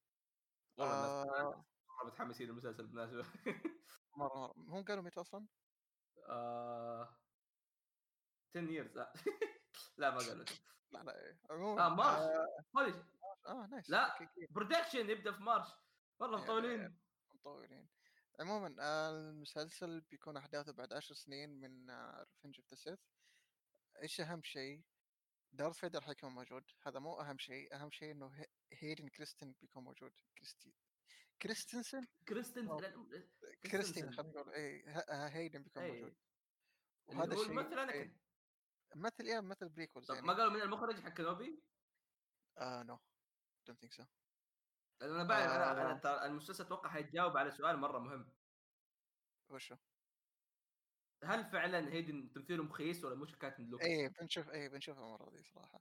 والله 0.78 1.22
آه. 1.22 1.24
مره 1.24 2.06
متحمسين 2.06 2.48
للمسلسل 2.48 2.86
بالمناسبة. 2.86 3.22
مره 4.18 4.52
مره 4.56 4.78
هم 4.78 4.84
قالوا 4.84 5.02
متى 5.02 5.20
أصلا؟ 5.20 5.46
آه. 6.28 7.18
10 8.56 8.66
years. 8.66 8.96
لا. 8.96 9.12
لا 9.98 10.10
ما 10.10 10.18
قالوا 10.18 10.44
لا 10.92 11.02
لا 11.02 11.24
إيه. 11.24 11.38
عموما 11.50 11.86
آه 11.86 11.94
March. 11.94 12.22
آه, 12.22 12.46
holy 12.76 13.04
آه 13.46 13.66
nice 13.66 13.90
لا. 13.90 14.18
production 14.50 15.10
يبدأ 15.10 15.32
في 15.32 15.42
March. 15.42 15.68
والله 16.18 16.42
مطولين. 16.42 16.98
مطولين. 17.34 17.88
عموما 18.40 18.76
آه 18.80 19.10
المسلسل 19.10 20.00
بيكون 20.00 20.36
أحداثه 20.36 20.72
بعد 20.72 20.92
عشر 20.92 21.14
سنين 21.14 21.50
من 21.60 21.90
Revenge 22.20 22.56
of 22.60 22.70
the 22.70 22.74
Sith 22.76 23.00
إيش 24.02 24.20
أهم 24.20 24.42
شيء؟ 24.42 24.82
دارث 25.52 25.78
فيدر 25.78 26.00
حيكون 26.00 26.32
موجود 26.32 26.64
هذا 26.86 26.98
مو 26.98 27.20
أهم 27.20 27.38
شيء 27.38 27.74
أهم 27.74 27.90
شيء 27.90 28.12
إنه 28.12 28.26
هي- 28.26 28.46
هيدن 28.72 29.08
كريستن 29.08 29.52
بيكون 29.60 29.84
موجود 29.84 30.12
كريستي 30.38 30.74
كريستنسن 31.42 32.06
كريستن 32.28 32.66
كريستين. 33.72 34.12
خلينا 34.12 34.32
نقول 34.32 34.52
اي 34.54 34.82
ه- 34.86 34.98
آه، 34.98 35.28
هيدن 35.28 35.62
بيكون 35.62 35.82
إيه. 35.82 35.92
موجود 35.92 36.16
وهذا 37.06 37.34
الشيء 37.34 37.46
الممثل 37.50 37.78
إيه. 37.90 38.16
مثل 38.94 39.24
إيه 39.26 39.40
مثل 39.40 39.68
prequels 39.68 40.06
طب 40.06 40.14
يعني 40.14 40.26
ما 40.26 40.32
قالوا 40.32 40.52
من 40.52 40.62
المخرج 40.62 41.00
حق 41.00 41.08
كنوبي؟ 41.14 41.62
آه 42.58 42.82
no 42.82 42.98
don't 43.66 43.80
think 43.80 43.92
so 43.92 44.04
أنا 45.02 45.24
بعد 45.24 45.42
أنا 45.42 45.70
آه. 45.70 45.72
أنا 45.72 45.98
ترى 45.98 46.26
المسلسل 46.26 46.64
أتوقع 46.64 46.90
حيتجاوب 46.90 47.36
على 47.36 47.50
سؤال 47.50 47.76
مرة 47.76 47.98
مهم. 47.98 48.32
وشو؟ 49.50 49.76
هل 51.24 51.44
فعلا 51.44 51.92
هيدن 51.92 52.32
تمثيله 52.32 52.64
مخيس 52.64 53.04
ولا 53.04 53.14
مش 53.14 53.36
كانت 53.38 53.60
من 53.60 53.66
لوكاس؟ 53.66 53.86
إيه 53.86 54.08
بنشوف 54.20 54.50
إيه 54.50 54.68
بنشوفها 54.68 55.04
المره 55.04 55.30
دي 55.30 55.42
صراحة. 55.42 55.80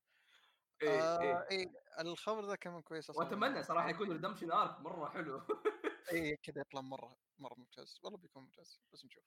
إيه 0.81 1.02
آه 1.02 1.22
إيه. 1.22 1.48
إيه 1.52 1.65
الخبر 1.99 2.45
ذا 2.45 2.56
كمان 2.56 2.81
كويس 2.81 3.10
أصلا. 3.10 3.26
وأتمنى 3.26 3.64
صراحة 3.64 3.89
يكون 3.89 4.11
redemption 4.12 4.52
arc 4.52 4.80
مرة 4.80 5.10
حلو. 5.10 5.41
إيه 6.11 6.35
كذا 6.43 6.61
يطلع 6.61 6.81
مرة 6.81 7.18
مرة 7.39 7.56
ممتاز. 7.57 7.99
والله 8.03 8.18
بيكون 8.18 8.43
ممتاز 8.43 8.81
بس 8.93 9.06
نشوف. 9.06 9.23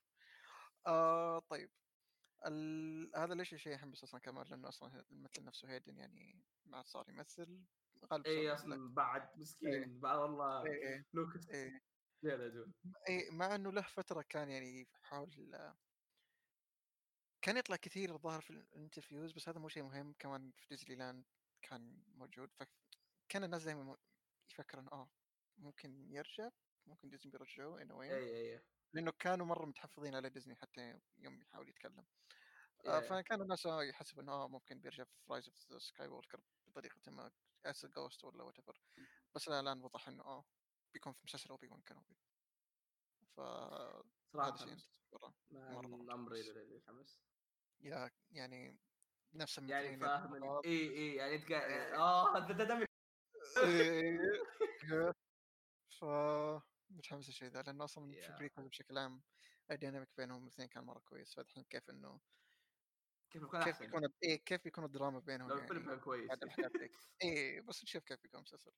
آه 0.86 1.38
طيب. 1.38 1.70
ال... 2.46 3.10
هذا 3.16 3.34
ليش 3.34 3.54
شيء 3.54 3.86
بس 3.86 4.04
أصلا 4.04 4.20
كمان؟ 4.20 4.46
لأنه 4.46 4.68
أصلا 4.68 5.04
الممثل 5.10 5.44
نفسه 5.44 5.70
هيدن 5.70 5.98
يعني 5.98 6.44
ما 6.64 6.76
عاد 6.76 6.86
صار 6.86 7.08
يمثل. 7.08 7.64
غالبا 8.12 8.30
اي 8.30 8.52
أصلا 8.52 8.94
بعد 8.94 9.38
مسكين 9.38 10.00
بعد 10.00 10.18
والله 10.18 10.66
إيه 10.66 10.88
إيه 10.88 11.06
لوكاس 11.14 11.50
إيه. 11.50 11.80
يا 12.22 12.36
رجل 12.36 12.72
إيه 13.08 13.30
مع 13.30 13.54
إنه 13.54 13.72
له 13.72 13.82
فترة 13.82 14.24
كان 14.28 14.48
يعني 14.50 14.82
يحاول 15.02 15.30
كان 17.44 17.56
يطلع 17.56 17.76
كثير 17.76 18.14
الظاهر 18.14 18.40
في 18.40 18.50
ال 18.50 18.58
interviews 18.58 19.32
بس 19.32 19.48
هذا 19.48 19.58
مو 19.58 19.68
شيء 19.68 19.82
مهم. 19.82 20.14
كمان 20.18 20.52
في 20.56 20.66
ديزني 20.68 20.96
لاند 20.96 21.24
كان 21.62 22.02
موجود 22.06 22.50
فكان 22.52 23.44
الناس 23.44 23.64
دائما 23.64 23.96
يفكرون 24.50 24.88
آه 24.92 25.10
ممكن 25.58 26.12
يرجع 26.12 26.50
ممكن 26.86 27.08
ديزني 27.08 27.32
بيرجعوه 27.32 27.84
a 27.84 27.88
way. 27.88 28.00
اي 28.00 28.52
اي 28.54 28.62
لأنه 28.92 29.12
كانوا 29.18 29.46
مرة 29.46 29.66
متحفظين 29.66 30.14
على 30.14 30.30
ديزني 30.30 30.56
حتى 30.56 31.00
يوم 31.18 31.40
يحاول 31.40 31.68
يتكلم. 31.68 32.04
آه 32.86 33.00
إيه. 33.00 33.08
فكان 33.08 33.42
الناس 33.42 33.66
آه 33.66 33.82
يحسبوا 33.82 34.22
انه 34.22 34.32
آه 34.32 34.48
ممكن 34.48 34.80
بيرجع 34.80 35.04
في 35.04 35.10
Rise 35.30 35.48
of 35.48 35.82
Skywalker 35.82 36.40
بطريقة 36.74 37.10
ما 37.10 37.30
اس 37.66 37.86
جوست 37.86 38.24
ولا 38.24 38.42
وات 38.44 38.56
بس 39.34 39.48
لا 39.48 39.60
الان 39.60 39.82
وضح 39.84 40.08
إنه 40.08 40.22
آه 40.24 40.44
بيكون 40.94 41.12
في 41.12 41.20
مسلسل 41.24 41.50
اوبي 41.50 41.68
وان 41.68 41.80
كانوبي 41.82 42.16
ف 43.36 43.40
هذا 43.40 44.04
صراحة 44.32 44.48
الامر. 44.56 44.72
متحمس 44.72 44.90
يا 47.80 48.10
يعني 48.30 48.78
نفس 49.34 49.58
يعني 49.58 49.98
فاهم. 49.98 50.34
اي 50.64 50.88
اي 50.90 51.14
يعني 51.14 51.34
انت 51.34 51.50
إيه. 51.50 51.96
آه 51.96 52.38
ده 52.38 52.64
دمك 52.64 52.88
إيه. 53.64 54.18
ف 56.00 56.04
متحمس 56.90 57.28
الشيء 57.28 57.48
ذا 57.48 57.62
لأنه 57.62 57.84
أصلا 57.84 58.12
في. 58.14 58.36
بريكول 58.38 58.68
بشكل 58.68 58.98
عام 58.98 59.22
الديناميك 59.70 60.08
بينهم 60.16 60.42
الاثنين 60.42 60.68
كان 60.68 60.84
مرة 60.84 61.00
كويس 61.00 61.34
فالحين 61.34 61.64
كيف 61.64 61.90
إنه 61.90 62.20
كيف 63.34 63.42
يكون 63.42 63.62
كيف 63.64 63.80
بيكون 63.80 64.08
إيه 64.22 64.44
كيف 64.44 64.64
بيكون 64.64 64.84
الدراما 64.84 65.18
بينهم 65.18 65.48
لو 65.48 65.56
الفيلم 65.56 65.78
يعني؟ 65.78 65.90
كان 65.90 66.00
كويس. 66.00 66.30
إيه 67.22 67.60
بس 67.60 67.84
نشوف 67.84 68.04
كيف 68.04 68.22
بيكون 68.22 68.38
المسلسل 68.38 68.72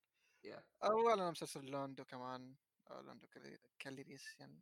يا. 0.45 0.65
اولا 0.85 1.31
مسلسل 1.31 1.65
لوندو 1.65 2.05
كمان 2.05 2.57
لوندو 2.91 3.27
كالي- 3.27 3.59
كاليريسيان. 3.78 4.61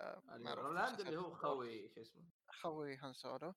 آه، 0.00 0.22
يعني 0.28 0.54
رولاندو 0.54 1.02
اللي 1.02 1.16
هو 1.16 1.34
خوي 1.34 1.88
شو 1.94 2.00
اسمه؟ 2.00 2.30
خوي 2.50 2.96
هان 2.96 3.12
سولو. 3.12 3.54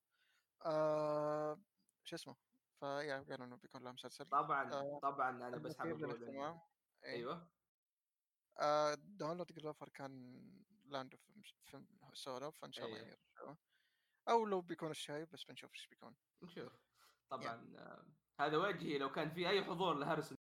آه 0.66 1.62
شو 2.04 2.16
اسمه؟ 2.16 2.36
فيا 2.80 3.20
قالوا 3.30 3.46
إنه 3.46 3.56
بيكون 3.56 3.84
له 3.84 3.92
مسلسل. 3.92 4.26
طبعا 4.26 4.74
آه، 4.74 5.00
طبعا 5.00 5.30
أنا 5.30 5.58
بس 5.58 5.78
حابب 5.78 6.04
أقول 6.04 6.24
إيه. 6.24 6.64
أيوه. 7.04 7.52
آه 8.60 8.94
داونلود 8.94 9.54
جلوفر 9.54 9.90
كان 9.90 10.44
لاندو 10.86 11.18
في 11.18 11.32
مش- 11.36 11.56
في 11.66 11.86
سولو 12.14 12.52
فإن 12.52 12.72
شاء 12.72 12.86
الله 12.86 12.98
إيه. 13.00 13.20
يعني 14.30 14.40
أو 14.40 14.46
لو 14.46 14.62
بيكون 14.62 14.92
الشاي 14.92 15.26
بس 15.26 15.44
بنشوف 15.44 15.72
إيش 15.74 15.88
بيكون. 15.88 16.16
نشوف. 16.44 16.74
طبعا 17.30 17.76
آه، 17.78 18.06
هذا 18.40 18.58
وجهي 18.58 18.98
لو 18.98 19.12
كان 19.12 19.30
في 19.34 19.50
أي 19.50 19.64
حضور 19.64 19.94
لهاريسون. 19.94 20.38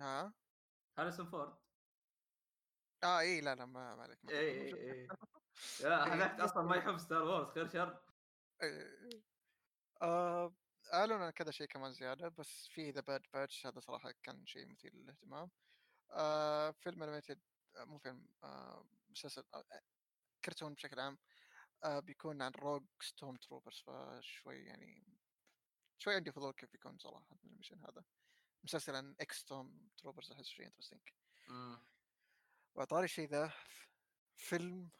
ها؟ 0.00 0.32
هاريسون 0.98 1.26
فورد. 1.26 1.58
آه 3.04 3.20
اي 3.20 3.40
لا 3.40 3.54
لا 3.54 3.66
ما 3.66 4.02
عليك 4.02 4.18
اي. 4.30 4.38
اي 4.38 4.74
اي 4.74 5.06
لا 5.80 6.06
إيه، 6.06 6.14
هذاك 6.14 6.40
أصلا 6.40 6.62
ما 6.62 6.76
يحب 6.76 6.98
ستار 6.98 7.22
وورز 7.22 7.48
خير 7.50 7.68
شر. 7.68 8.02
إيه. 8.62 9.22
آه 10.02 10.54
اعلنوا 10.94 11.24
عن 11.24 11.30
كذا 11.30 11.50
شيء 11.50 11.66
كمان 11.66 11.92
زيادة 11.92 12.28
بس 12.28 12.68
في 12.68 12.90
The 12.90 13.00
Bad 13.00 13.22
Batch 13.34 13.66
هذا 13.66 13.80
صراحة 13.80 14.12
كان 14.22 14.46
شيء 14.46 14.66
مثير 14.66 14.94
للاهتمام. 14.94 15.50
آه 16.10 16.70
فيلم 16.70 17.02
animated 17.02 17.40
آه 17.76 17.84
مو 17.84 17.98
فيلم 17.98 18.28
آه 18.44 18.88
مسلسل 19.10 19.44
آه 19.54 19.64
كرتون 20.44 20.74
بشكل 20.74 21.00
عام. 21.00 21.14
آه 21.14 21.37
بيكون 21.86 22.42
عن 22.42 22.50
rogue 22.52 22.84
stormtroopers 23.00 23.80
فشوي 23.86 24.56
يعني 24.64 25.18
شوي 25.98 26.14
عندي 26.14 26.32
فضول 26.32 26.52
كيف 26.52 26.70
بيكون 26.72 26.98
صراحة 26.98 27.36
من 27.42 27.50
ال 27.52 27.55
mission 27.55 27.78
هذا. 27.84 28.04
مسلسل 28.64 28.94
عن 28.96 29.14
ex 29.20 29.36
stormtroopers 29.38 30.32
أحس 30.32 30.44
شيء 30.46 30.66
interesting 30.66 31.00
مم. 31.48 31.78
وطاري 32.74 33.04
الشيء 33.04 33.28
ذا 33.28 33.52
فيلم 34.36 34.90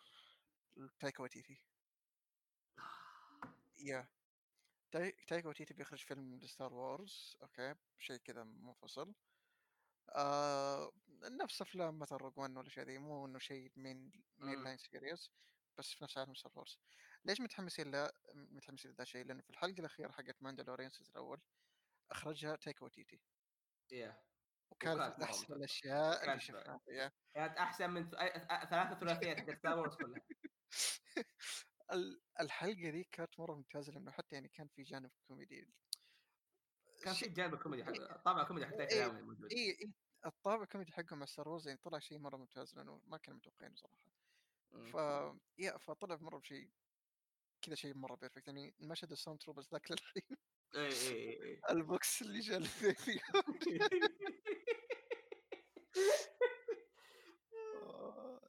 تايكا 1.00 1.22
وتيتي 1.22 1.62
يا 3.78 4.08
تاي- 4.92 5.12
تايكا 5.28 5.48
وتيتي 5.48 5.74
بيخرج 5.74 5.98
فيلم 6.04 6.38
لستار 6.38 6.74
وورز 6.74 7.36
okay 7.42 7.74
شيء 7.98 8.16
كذا 8.16 8.44
منفصل. 8.44 9.14
آه 10.08 10.92
نفس 11.22 11.62
أفلام 11.62 11.98
مثلا 11.98 12.18
Rogue 12.18 12.38
One 12.38 12.56
ولا 12.56 12.68
شيء 12.68 12.84
ذي 12.84 12.98
مو 12.98 13.26
إنه 13.26 13.38
شيء 13.38 13.72
main 13.76 14.12
main. 14.38 14.62
line 14.64 14.76
series 14.78 15.30
بس 15.78 15.94
في 15.94 16.04
نفس 16.04 16.18
عالم 16.18 16.34
ستار 16.34 16.52
وورز 16.56 16.78
ليش 17.24 17.40
متحمسين 17.40 17.90
له 17.90 18.10
متحمسين 18.34 18.90
لذا 18.90 19.02
الشيء 19.02 19.24
لأنه 19.26 19.42
في 19.42 19.50
الحلقة 19.50 19.80
الأخيرة 19.80 20.12
حقت 20.12 20.42
ماندالوريان 20.42 20.86
ال 20.90 20.93
season 20.93 21.10
الأول 21.12 21.40
أخرجها 22.10 22.56
تايكا 22.56 22.84
وتيتي 22.84 23.20
يا 23.92 24.22
وكانت 24.70 25.22
أحسن. 25.22 25.54
الأشياء 25.54 26.24
اللي 26.24 26.40
شفناها 26.40 26.80
كانت 27.34 27.56
أحسن 27.58 27.90
من 27.90 28.10
ث- 28.10 28.14
أي- 28.14 28.46
أ- 28.48 28.70
ثلاثة 28.70 28.98
ثلاثيات 29.00 29.58
ستار 29.58 29.78
وورز 29.78 29.96
كلها. 29.96 30.22
ال- 31.92 32.20
الحلقة 32.40 32.88
ذي 32.90 33.04
كانت 33.04 33.40
مرة 33.40 33.54
ممتازة 33.54 33.92
لأنه 33.92 34.10
حتى 34.10 34.34
يعني 34.34 34.48
كان 34.48 34.68
في 34.68 34.82
جانب 34.82 35.10
كوميدي. 35.28 35.74
كان 37.04 37.14
في 37.14 37.28
جانب 37.28 37.54
الكوميدي 37.54 37.84
حق 37.84 38.22
طابع 38.24 38.42
الكوميدي 38.42 38.66
حق 38.66 38.72
تايكا 38.76 38.94
إيه، 39.04 39.12
موجود. 39.12 39.52
اي 39.52 39.70
اي 39.70 39.92
الطابع 40.26 40.62
الكوميدي 40.62 40.92
حقهم 40.92 41.18
مع 41.18 41.26
ستار 41.26 41.48
وورز 41.48 41.68
يعني 41.68 41.80
طلع 41.84 41.98
شيء 41.98 42.18
مرة 42.18 42.36
ممتاز 42.36 42.74
لأنه 42.76 43.02
ما 43.06 43.16
كانوا 43.18 43.38
متوقعينه 43.38 43.74
صراحة. 43.74 44.17
ف 44.72 44.94
يا 45.58 45.78
فطلع 45.78 46.16
مرة 46.16 46.38
بشيء 46.38 46.70
كذا 47.62 47.74
شيء 47.74 47.94
مرة 47.94 48.14
بيرفكت 48.14 48.46
يعني 48.46 48.74
المشهد 48.80 49.12
الساوند 49.12 49.40
تروبرز 49.40 49.68
ذاك 49.72 49.90
للحين 49.90 50.36
اي 50.74 50.88
اي 50.88 51.42
اي 51.42 51.60
البوكس 51.70 52.22
اللي 52.22 52.40
جاء 52.40 52.60
فيه 52.94 53.20
آه، 57.80 58.40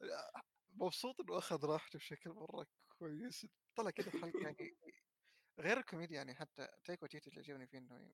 مبسوط 0.72 1.20
إنه 1.20 1.38
أخذ 1.38 1.64
راحته 1.64 1.98
بشكل 1.98 2.30
مرة 2.30 2.66
كويس. 2.98 3.46
طلع 3.76 3.90
كذا 3.90 4.10
حلقة 4.10 4.40
يعني 4.40 4.56
غير 5.60 5.78
الكوميديا 5.78 6.16
يعني 6.16 6.34
حتى 6.34 6.68
تايكا 6.84 7.06
وتيتي 7.06 7.30
اللي 7.30 7.40
عجبني 7.40 7.66
فيه 7.66 7.78
إنه 7.78 8.12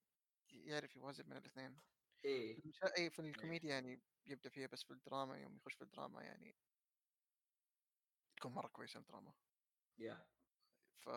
يعرف 0.49 0.95
يوازن 0.95 1.23
بين 1.23 1.37
الإثنين. 1.37 1.81
اي 2.25 2.55
في 2.55 2.59
المشا... 2.65 2.97
اي 2.97 3.09
في 3.09 3.19
الكوميديا 3.19 3.69
يعني 3.69 4.01
يبدأ 4.25 4.49
فيها 4.49 4.67
بس 4.67 4.83
في 4.83 4.91
الدراما 4.91 5.37
يوم 5.37 5.55
يخش 5.55 5.73
في 5.73 5.81
الدراما 5.81 6.23
يعني 6.23 6.55
تكون 8.37 8.51
مرة 8.51 8.67
كويسة 8.67 8.99
الدراما 8.99 9.33
يا. 9.97 10.27
ف 10.97 11.09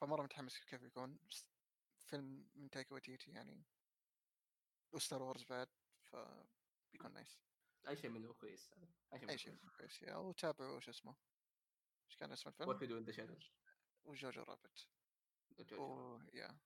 فمرة 0.00 0.22
متحمس 0.22 0.58
كيف 0.58 0.80
بيكون 0.82 1.18
بس 1.30 1.48
فيلم 2.04 2.50
من 2.54 2.70
تايكا 2.70 2.94
وتيتي 2.94 3.30
يعني. 3.30 3.64
وستار 4.92 5.22
وورز 5.22 5.44
بعد 5.44 5.68
ف 6.02 6.16
بيكون 6.92 7.12
nice. 7.12 7.40
أي 7.88 7.96
شيء 7.96 8.10
منه 8.10 8.32
كويس. 8.32 8.72
هذا. 9.12 9.30
أي 9.30 9.38
شيء 9.38 9.52
منه 9.52 9.60
كويس. 9.60 9.76
كويس 9.76 10.02
يا. 10.02 10.16
وتابعوا 10.16 10.76
وش 10.76 10.88
اسمه. 10.88 11.16
إيش 12.06 12.16
كان 12.16 12.32
اسم 12.32 12.48
الفيلم؟ 12.48 12.68
وات 12.68 12.80
وي 12.80 12.86
دو 12.86 12.98
ان 12.98 13.04
ذا 13.04 13.12
شادوز 13.12 13.50
وجوجو 14.04 14.42
رابت. 14.42 14.88
و 15.72 16.18
يا. 16.32 16.58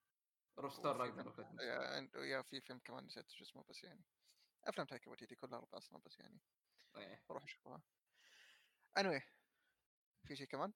روستار 0.58 1.02
وفي 1.02 1.02
راجنر 1.02 2.24
يا 2.24 2.42
في 2.42 2.60
فيلم 2.60 2.78
كمان 2.78 3.04
نسيت 3.04 3.30
شو 3.30 3.44
اسمه 3.44 3.64
بس 3.64 3.84
يعني. 3.84 4.04
أفلام 4.64 4.86
تايكا 4.86 5.10
وتيتي 5.10 5.34
كلها 5.34 5.58
أربع 5.58 5.78
أصلا 5.78 5.98
بس 5.98 6.20
يعني. 6.20 6.40
إيه. 6.96 7.24
روح 7.30 7.44
أشوفها. 7.44 7.82
Anyway 8.98 9.22
في 10.26 10.36
شيء 10.36 10.46
كمان؟ 10.46 10.72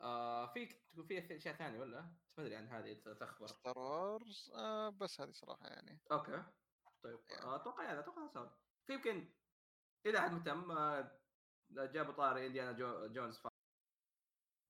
آه 0.00 0.52
في 0.52 0.66
تقول 0.66 1.06
في 1.06 1.36
أشياء 1.36 1.54
ثانية 1.54 1.80
ولا؟ 1.80 2.00
ما 2.00 2.44
أدري 2.44 2.56
عن 2.56 2.68
هذه 2.68 2.94
تخبر. 3.20 3.46
ستار 3.46 3.78
وورز 3.78 4.50
آه 4.54 4.88
بس 4.88 5.20
هذه 5.20 5.30
صراحة 5.32 5.66
يعني. 5.66 6.00
أوكي. 6.12 6.42
طيب 7.02 7.18
Yeah. 7.30 7.44
آه، 7.44 7.56
أتوقع 7.56 7.84
يعني 7.84 7.98
أتوقع 7.98 8.26
صار 8.26 8.58
في 8.86 8.92
يمكن 8.92 9.34
إذا 10.06 10.18
احد 10.18 10.30
مهتم 10.32 10.70
آه، 10.70 11.20
جابوا 11.70 12.12
طاري 12.12 12.46
إنديانا 12.46 12.72
جو- 12.72 13.06
جونز. 13.06 13.42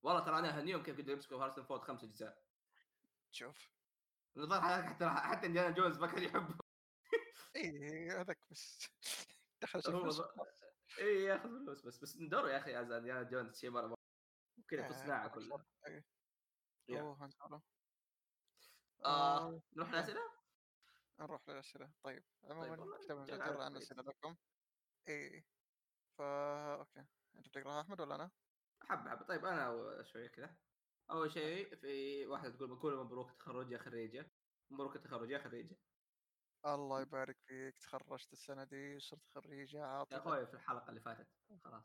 والله 0.02 0.24
ترى 0.24 0.38
أنا 0.38 0.58
اهنيهم 0.58 0.82
كيف 0.82 0.98
قدروا 0.98 1.14
يمسكوا 1.14 1.44
هاريسون 1.44 1.64
فورد 1.64 1.80
خمس 1.80 2.04
أجزاء. 2.04 2.44
شوف. 3.30 3.70
الظاهر 4.36 4.82
حتى 4.82 5.08
حتى 5.08 5.46
إنديانا 5.46 5.70
جونز 5.70 5.98
ما 5.98 6.06
كان 6.06 6.22
يحبه. 6.22 6.58
اي 7.56 8.10
هذاك 8.10 8.38
بس. 8.50 8.88
دخل 9.62 9.80
اي 10.98 11.22
ياخذ 11.24 11.48
فلوس 11.48 11.86
بس 11.86 11.98
بس 12.02 12.16
دوره 12.16 12.50
يا 12.50 12.58
أخي 12.58 12.80
as 12.80 12.90
انديانا 12.90 13.22
جونز 13.22 13.58
شيء 13.58 13.70
مرة 13.70 13.94
كذا 14.68 14.82
في 14.82 14.88
آه، 14.88 14.90
الصناعه 14.90 15.28
كلها 15.28 15.66
إيه. 15.86 16.04
Yeah. 16.92 16.96
أوه 16.98 17.24
هان 17.24 17.30
سولو 17.30 17.60
آه 19.04 19.62
نروح. 19.76 19.88
للأسئلة؟ 19.90 20.20
نروح 21.20 21.48
للأسئلة 21.48 21.92
طيب 22.02 22.24
عموما 22.44 22.98
كتبنا 22.98 23.44
عدد 23.44 23.60
عن 23.60 23.72
كويس. 23.72 23.82
أسئلة 23.92 24.02
لكم 24.02 24.36
اي 25.08 25.44
فا 26.18 26.74
okay 26.74 27.00
أنت 27.36 27.48
بتقرأها 27.48 27.80
أحمد 27.80 28.00
ولا 28.00 28.14
أنا؟ 28.14 28.30
حبه 28.82 29.10
حبه 29.10 29.24
طيب 29.26 29.44
أنا 29.44 30.02
شوية 30.02 30.28
كذا 30.28 30.56
أول 31.10 31.32
شيء 31.32 31.76
في 31.76 32.26
واحدة 32.26 32.56
تقول 32.56 32.68
بقول 32.76 32.96
مبروك 32.96 33.32
تخرج 33.32 33.72
يا 33.72 33.78
خريجة 33.78 34.30
مبروك 34.70 34.96
التخرج 34.96 35.30
يا 35.30 35.38
خريجة 35.38 35.76
الله 36.66 37.00
يبارك 37.00 37.36
فيك 37.46 37.78
تخرجت 37.78 38.32
السنة 38.32 38.64
دي 38.64 39.00
صرت 39.00 39.20
خريجة 39.34 39.76
يا 39.78 39.84
عاطفه 39.84 40.18
أخوي 40.18 40.46
في 40.46 40.54
الحلقة 40.54 40.88
اللي 40.88 41.00
فاتت 41.00 41.28
خلاص. 41.64 41.84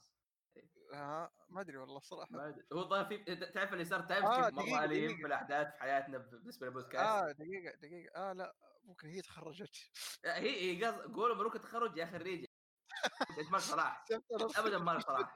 ها 0.93 1.31
ما 1.49 1.61
أدري 1.61 1.77
والله 1.77 1.99
صراحة. 1.99 2.31
ما 2.31 2.47
أدري. 2.49 2.65
هو 2.73 2.79
الظاهر 2.81 3.05
في 3.05 3.35
تعرف 3.35 3.73
اللي 3.73 3.85
صار 3.85 4.01
time 4.01 4.25
آه، 4.25 4.49
مره 4.49 4.85
دقيقة. 4.85 5.15
في 5.15 5.25
الاحداث 5.25 5.67
في 5.67 5.79
حياتنا 5.79 6.17
بالنسبة 6.17 6.67
للبودكاست؟ 6.67 7.05
آه 7.05 7.31
دقيقة 7.31 7.75
دقيقة. 7.75 8.15
آه 8.29 8.33
لا 8.33 8.55
ممكن 8.83 9.07
هي 9.07 9.21
تخرجت. 9.21 9.75
هي 10.25 10.77
هي 10.77 10.85
قصد 10.85 11.15
قولوا 11.15 11.35
مبروك 11.35 11.55
التخرج 11.55 11.97
يا 11.97 12.05
خريجة. 12.05 12.47
انت 13.39 13.51
مالك 13.51 13.61
صلاح 13.61 14.05
ابدا 14.57 14.77
مالك 14.77 15.01
صلاح 15.01 15.33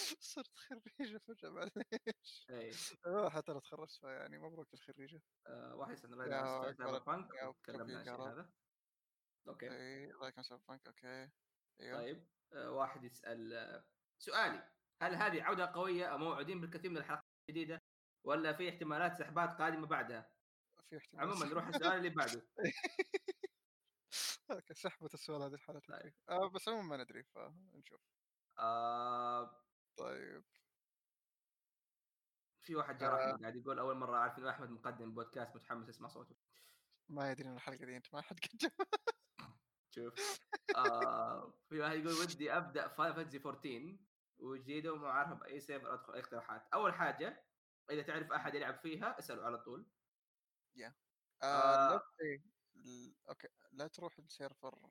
صرت 0.20 0.56
خريجة 0.56 1.18
فجاه 1.18 1.50
معليش 1.50 2.46
اي 2.50 2.70
آه، 3.06 3.30
حتى 3.30 3.52
أنا 3.52 3.60
تخرجت 3.60 3.92
فيعني 3.92 4.38
مبروك 4.38 4.74
الخريجة. 4.74 5.22
آه، 5.46 5.74
واحد 5.76 5.98
يا 5.98 6.04
الله 6.04 6.70
أكبر. 6.70 6.72
سايبر 6.72 6.98
بانك 6.98 7.30
تكلمنا 7.62 7.98
عن 7.98 8.08
الشيء. 8.08 8.20
هذا. 8.20 8.50
أوكي. 9.48 9.70
أي 9.70 10.10
الله 10.10 10.28
يكون 10.28 10.44
سبب 10.44 10.60
بنك 10.68 10.86
أوكي. 10.86 11.30
أيوه. 11.80 11.98
طيب 11.98 12.26
آه، 12.52 12.70
واحد 12.70 13.04
يسأل 13.04 13.52
آه، 13.52 13.84
سؤالي. 14.18 14.70
هل 15.02 15.14
هذه 15.14 15.42
عودة 15.42 15.66
قوية 15.66 16.14
أم 16.14 16.20
موعودين 16.20 16.60
بالكثير 16.60 16.90
من 16.90 16.96
الحلقات 16.96 17.24
الجديدة 17.48 17.82
ولا 18.24 18.52
في 18.52 18.68
احتمالات 18.68 19.18
سحبات 19.18 19.52
قادمة 19.52 19.86
بعدها؟ 19.86 20.30
في 20.90 20.96
احتمال 20.96 21.22
عموما 21.22 21.46
نروح 21.46 21.66
السؤال 21.66 21.92
اللي 21.92 22.08
بعده. 22.08 22.46
okay 24.50 24.74
سحبت 24.74 25.14
السؤال 25.14 25.42
هذه 25.42 25.54
الحالة 25.54 25.80
طيب. 25.80 26.14
آه 26.28 26.48
بس 26.48 26.68
عموما 26.68 26.96
ما 26.96 27.04
ندري 27.04 27.22
فنشوف. 27.22 28.00
آه 28.58 29.60
طيب. 29.96 30.42
في 32.62 32.76
واحد 32.76 32.98
جاء 32.98 33.10
آه. 33.10 33.36
قاعد 33.36 33.56
يقول 33.56 33.78
أول 33.78 33.96
مرة 33.96 34.16
أعرف 34.16 34.38
إنه 34.38 34.50
أحمد 34.50 34.70
مقدم 34.70 35.14
بودكاست 35.14 35.56
متحمس 35.56 35.88
أسمع 35.88 36.08
صوته. 36.08 36.36
ما 37.08 37.30
يدري 37.30 37.48
ان 37.48 37.54
الحلقة 37.54 37.84
دي 37.84 37.96
أنت 37.96 38.14
ما 38.14 38.20
حد 38.20 38.38
قدم. 38.38 38.70
شوف. 39.94 40.40
آه 40.76 41.52
في 41.68 41.80
واحد 41.80 41.96
يقول 41.96 42.14
ودي 42.14 42.52
أبدأ 42.52 42.88
Final 42.88 43.14
Fantasy 43.14 43.38
14 43.38 43.98
وجديدة 44.38 44.92
وما 44.92 45.10
عارف 45.10 45.40
بأي 45.40 45.60
server 45.60 45.94
أدخل 45.94 46.12
أي 46.12 46.20
اقتراحات. 46.20 46.68
أول 46.74 46.94
حاجة 46.94 47.44
إذا 47.90 48.02
تعرف 48.02 48.32
أحد 48.32 48.54
يلعب 48.54 48.78
فيها 48.78 49.18
اسأله 49.18 49.46
على 49.46 49.58
طول. 49.58 49.86
آه 51.42 51.44
آه. 51.46 51.90
لا 51.90 53.14
okay 53.28 53.48
لا 53.72 53.86
تروح 53.86 54.18
ال 54.18 54.28
server 54.28 54.90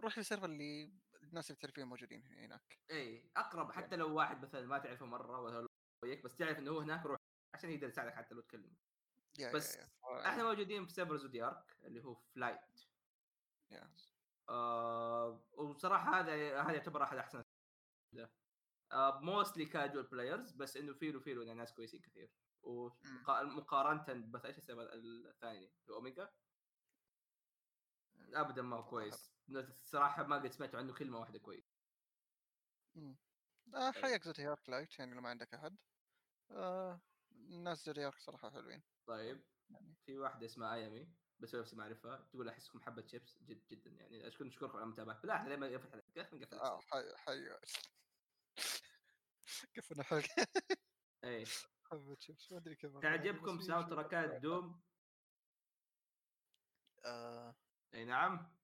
روح 0.00 0.18
لل 0.18 0.25
server 0.25 0.46
اللي 0.46 0.92
الناس 1.28 1.50
اللي 1.50 1.60
تعرفين 1.60 1.86
موجودين 1.86 2.26
هناك. 2.26 2.78
إي 2.90 3.30
أقرب 3.36 3.72
حتى 3.72 3.96
لو 3.96 4.14
واحد 4.16 4.42
مثلا 4.42 4.66
ما 4.66 4.78
تعرفه 4.78 5.06
مرة 5.06 5.40
ولا 5.40 5.66
وياك 6.04 6.22
بس 6.22 6.36
تعرف 6.36 6.58
إنه 6.58 6.70
هو 6.70 6.78
هناك 6.80 7.06
روح 7.06 7.18
عشان 7.54 7.70
يقدر 7.70 7.88
يساعدك 7.88 8.14
حتى 8.14 8.34
لو 8.34 8.40
تكلم 8.40 8.76
yeah 9.38 9.52
بس 9.52 9.76
yeah 9.76 9.80
yeah. 9.80 9.86
ف- 9.86 10.26
إحنا 10.26 10.42
موجودين 10.44 10.86
في 10.86 10.92
server 10.92 11.16
Zodiark 11.16 11.76
اللي 11.84 12.04
هو 12.04 12.14
في 12.14 12.26
Light. 12.26 12.60
Yeah. 13.70 13.94
آه 14.48 15.44
وبصراحه 15.52 16.20
هذا 16.20 16.62
هذا 16.62 16.72
يعتبر 16.72 17.02
أحد 17.02 17.16
أحسن 17.16 17.44
آه 18.92 19.20
mostly 19.20 19.66
casual 19.66 20.06
players 20.06 20.52
بس 20.52 20.76
إنه 20.76 20.92
في 20.94 21.12
له 21.12 21.20
في 21.20 21.34
له 21.34 21.52
ناس 21.54 21.72
كويسين 21.74 22.00
كثير. 22.00 22.30
ومقارنه 22.62 24.26
بس 24.30 24.44
إيش 24.44 24.58
الثاني 24.58 25.58
اللي 25.58 25.70
هو 25.90 25.94
اوميجا 25.94 26.30
ابدا 28.34 28.62
ما 28.62 28.76
هو 28.76 28.84
كويس. 28.84 29.37
الصراحة 29.56 30.22
ما 30.22 30.36
قد 30.36 30.50
سمعت 30.50 30.74
عنه 30.74 30.94
كلمة 30.94 31.18
واحدة 31.18 31.38
كويس. 31.38 31.78
آه 33.74 33.90
حياك 33.90 34.22
Zodiark 34.22 34.68
Light 34.68 34.98
يعني 34.98 35.14
لو 35.14 35.20
ما 35.20 35.28
عندك 35.28 35.54
أحد. 35.54 35.76
آه 36.50 37.00
الناس 37.32 37.86
Zodiark 37.86 38.18
صراحة 38.18 38.50
حلوين. 38.50 38.82
طيب. 39.06 39.44
يعني 39.70 39.94
في 40.06 40.18
واحدة 40.18 40.46
اسمها 40.46 40.74
آيامي 40.74 41.08
بس 41.40 41.54
نفسي 41.54 41.76
ما 41.76 41.82
أعرفها. 41.82 42.28
تقول 42.32 42.48
أحسكم 42.48 42.80
حبة 42.80 43.06
شيبس 43.06 43.42
جد 43.42 43.66
جدا 43.70 43.90
يعني. 43.90 44.28
اشكر 44.28 44.44
نشكركم 44.44 44.76
على 44.76 44.84
المتابعة. 44.84 45.20
لا 45.24 45.36
إحنا 45.36 45.54
لما 45.54 45.66
يقفل 45.66 45.98
الحلقة 45.98 46.36
نقفل 46.36 46.56
آه 46.58 46.80
حي 46.80 47.16
حي 47.16 47.48
قفلنا 49.76 50.00
الحلقة. 50.02 50.46
اي 51.24 51.44
حبة 51.84 52.16
شيبس 52.20 52.52
ما 52.52 52.58
أدري 52.58 52.74
كيف 52.74 52.98
تعجبكم 52.98 53.60
soundtrack 53.60 53.90
ات. 53.90 54.42
Doom؟ 54.42 54.82
آه. 57.04 57.54
إي 57.94 58.04
نعم. 58.04 58.57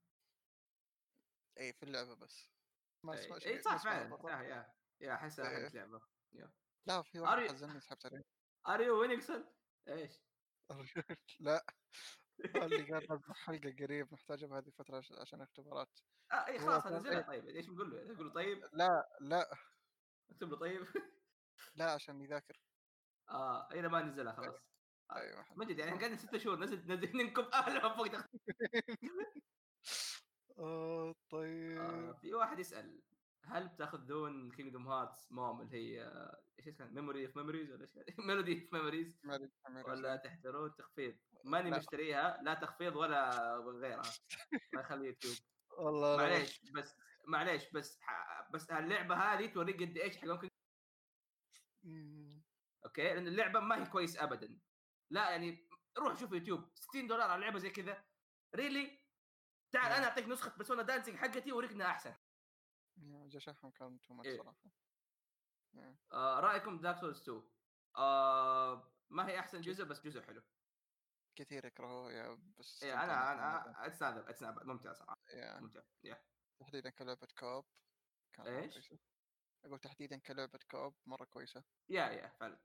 اي 1.58 1.72
في 1.72 1.82
اللعبة 1.82 2.14
بس 2.14 2.50
ما 3.04 3.14
اسمع 3.14 3.36
اي 3.36 3.40
شيء 3.40 3.52
إي 3.56 3.62
صح 3.62 3.70
ما 3.70 3.76
اسمع 3.76 4.16
فعلا. 4.16 4.48
يا 4.48 4.74
يا 5.00 5.14
احسها 5.14 5.50
إيه. 5.50 5.68
لعبة 5.68 6.00
لا 6.86 7.02
في 7.02 7.20
واحد 7.20 7.48
حزني 7.50 7.80
سحبت 7.80 8.06
عليه 8.06 8.22
are 8.68 8.80
you 8.80 9.00
winning 9.00 9.31
son 9.31 9.44
إيش؟ 9.88 10.12
لا 11.40 11.64
اللي 12.38 12.84
قال 12.92 13.12
نزل 13.12 13.34
حلقة 13.44 13.74
قريب 13.80 14.14
نحتاجها 14.14 14.46
بهذه 14.48 14.66
الفترة 14.66 14.96
عش- 14.98 15.12
عشان 15.12 15.40
اختبارات 15.40 15.98
آه 16.32 16.46
اي 16.46 16.58
خلاص 16.58 16.84
كان- 16.84 16.94
نزلها 16.96 17.18
إيه. 17.18 17.26
طيب 17.26 17.48
إيش 17.48 17.68
نقول 17.68 17.90
له؟ 17.90 18.12
نقول 18.12 18.26
له 18.26 18.32
طيب 18.32 18.58
لا 18.72 18.88
لا 19.20 19.50
اكتب 20.30 20.48
له 20.48 20.58
طيب 20.58 20.82
لا 21.76 21.92
عشان 21.92 22.20
يذاكر 22.20 22.60
آه 23.30 23.68
إذا 23.72 23.88
ما 23.88 24.02
نزلها 24.02 24.32
خلاص 24.32 24.54
آه. 25.10 25.16
أيوه 25.16 25.46
ما 25.56 25.64
جد 25.64 25.78
يعني 25.78 25.90
قاعدين 25.98 26.16
ست 26.16 26.36
شهور 26.36 26.58
نزل 26.58 26.92
نزل 26.92 27.16
ننكب 27.16 27.44
أهلا 27.44 27.96
فوق. 27.96 28.06
آه 30.58 31.14
طيب. 31.30 31.78
آه 31.78 32.12
في 32.12 32.34
واحد 32.34 32.58
يسأل 32.58 33.02
هل 33.44 33.68
بتاخذون 33.68 34.50
Kingdom 34.52 34.88
Hearts 34.88 35.32
موم 35.32 35.60
اللي 35.60 35.76
هي 35.76 36.02
آه، 36.04 36.42
إيش 36.58 36.68
اسمها؟ 36.68 36.88
Memory 36.88 37.26
of 37.26 37.36
Memories 37.36 37.70
ولا 37.72 37.82
إيش؟ 38.08 38.18
Melody 38.18 38.62
of 38.62 38.72
Memories 38.72 39.20
ولا 39.24 40.14
اسمه. 40.14 40.16
تحترون 40.16 40.74
تخفيض؟ 40.78 41.16
ماني. 41.44 41.70
مشتريها 41.70 42.40
لا 42.42 42.54
تخفيض 42.54 42.96
ولا 42.96 43.30
غيرها. 43.58 44.02
ما 44.74 44.80
يخلي 44.80 45.06
يوتيوب 45.06 45.34
والله 45.78 46.16
معليش 46.16 46.60
بس 46.74 46.94
معليش 47.28 47.70
بس 47.72 47.98
ح- 48.00 48.50
بس 48.50 48.70
اللعبه 48.70 49.14
هذه 49.16 49.46
توريك 49.46 49.82
قد 49.82 49.96
إيش 49.98 50.16
حقهم 50.16 50.38
King- 50.40 50.50
مم. 51.82 52.42
okay؟ 52.86 53.02
لأن 53.02 53.26
اللعبة 53.26 53.60
ما 53.60 53.82
هي 53.82 53.86
كويس 53.86 54.16
ابدا. 54.18 54.58
لا 55.10 55.30
يعني 55.30 55.68
روح 55.98 56.20
شوف 56.20 56.32
يوتيوب. 56.32 56.70
60 56.74 57.06
دولار 57.06 57.30
على 57.30 57.40
لعبة 57.40 57.58
زي 57.58 57.70
كذا؟ 57.70 58.04
really 58.54 59.03
تعال 59.74 59.90
نعم. 59.90 59.98
أنا 59.98 60.08
أعطيك 60.08 60.28
نسخة 60.28 60.56
Persona 60.56 60.82
Dancing 60.82 61.16
حقتي 61.18 61.52
واوريك 61.52 61.70
انها 61.70 61.86
أحسن 61.86 62.14
يا 62.96 63.28
جشعهم 63.28 63.70
كان 63.70 64.00
too 64.00 64.14
much 64.14 64.28
إيه. 64.28 64.38
صراحة 64.38 64.56
مم. 65.74 65.96
آه 66.12 66.40
رأيكم 66.40 66.80
Dark 66.80 66.98
Souls 66.98 67.20
2 67.22 67.42
آه 67.96 68.92
ما 69.10 69.28
هي 69.28 69.38
أحسن 69.38 69.60
جزء 69.60 69.84
بس 69.84 70.00
جزء 70.00 70.22
حلو 70.22 70.42
كثير 71.36 71.64
يكرهوه 71.64 72.12
yeah 72.12 72.38
بس 72.58 72.82
إيه 72.82 73.04
أنا. 73.04 73.32
أنا 73.32 73.86
it's 73.86 74.02
not 74.02 74.30
it's 74.30 74.42
ممتع 74.42 74.92
صراحة 74.92 75.16
yeah 75.32 75.60
ممتع 75.60 75.80
yeah 76.04 76.24
تحديدا 76.60 76.90
كلعبة 76.90 77.28
co-op 77.38 77.64
كان؟ 78.32 78.70
كويسة. 78.70 78.98
أقول 79.64 79.78
تحديدا 79.78 80.18
كلعبة 80.18 80.58
co-op 80.70 80.94
مرة 81.06 81.24
كويسة 81.24 81.64
yeah 81.88 82.04
yeah 82.04 82.28
فعلا. 82.40 82.60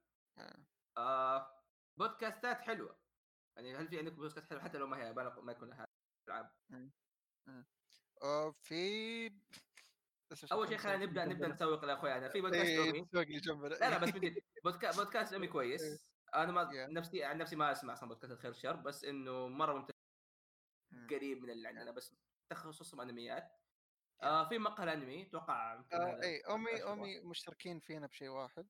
آه 0.97 1.63
بودكاستات 1.97 2.61
حلوة 2.61 2.99
يعني 3.55 3.75
هل 3.75 3.87
في 3.87 3.99
عندكم 3.99 4.15
بودكاست 4.15 4.49
حلوة 4.49 4.63
حتى 4.63 4.77
لو 4.77 4.87
ما 4.87 4.97
هي 4.97 5.13
ما 5.13 5.39
ما 5.41 5.51
يكون 5.51 5.73
لها 6.29 6.51
العاب 6.69 6.89
آه 8.21 8.51
في 8.51 9.31
أول 10.51 10.67
شيء 10.67 10.77
خلينا 10.77 11.05
نبدأ 11.05 11.25
نبدأ. 11.25 11.47
نسوق 11.47 11.85
لاخويانا 11.85 12.29
في 12.29 12.41
بودكاست 12.41 12.69
إيه 12.69 12.89
امي 12.89 13.07
لا 13.69 13.89
لا 13.89 13.97
بس 13.97 14.09
بودكا... 14.63 14.91
بودكاست 14.91 15.33
أمي 15.33 15.45
إيه. 15.45 15.51
كويس. 15.51 16.09
أنا 16.35 16.51
ما. 16.51 16.87
نفسي 16.87 17.23
عن 17.23 17.37
نفسي 17.37 17.55
ما 17.55 17.71
أسمع 17.71 17.93
أصلا 17.93 18.09
بودكاست 18.09 18.31
الخير 18.33 18.51
والشر 18.51 18.75
بس 18.75 19.03
إنه 19.05 19.47
مرة 19.47 19.73
ممتع 19.73 19.93
مم. 20.91 21.07
قريب 21.07 21.41
من 21.43 21.49
اللي 21.49 21.67
عندنا 21.67 21.91
بس 21.91 22.15
تخصصهم 22.49 23.01
أنميات. 23.01 23.51
آه 24.21 24.49
في 24.49 24.57
مقهى 24.57 24.93
أنمي 24.93 25.21
أتوقع 25.27 25.73
آه 25.93 26.21
اي 26.23 26.41
أمي 26.41 26.83
أمي 26.83 27.19
مشتركين 27.19 27.79
فينا 27.79 28.07
بشيء 28.07 28.29
واحد. 28.29 28.67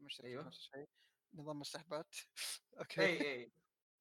مشتركين 0.00 0.30
أيوه. 0.30 0.46
نفس 0.46 0.58
الشيء 0.58 0.88
نظام 1.34 1.60
السحبات 1.60 2.14
okay. 2.78 3.00
اي 3.02 3.20
اي 3.34 3.52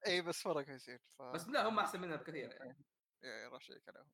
اي 0.08 0.22
بس 0.22 0.48
مره 0.48 0.62
كويسين 0.64 1.00
ف... 1.18 1.22
بس 1.22 1.48
لا 1.48 1.68
هم 1.68 1.80
أحسن 1.80 2.02
مننا 2.02 2.16
بكثير 2.16 2.52
يعني 2.52 2.86
اي 3.24 3.48
راح 3.48 3.62
شيك 3.62 3.90
عليهم 3.90 4.12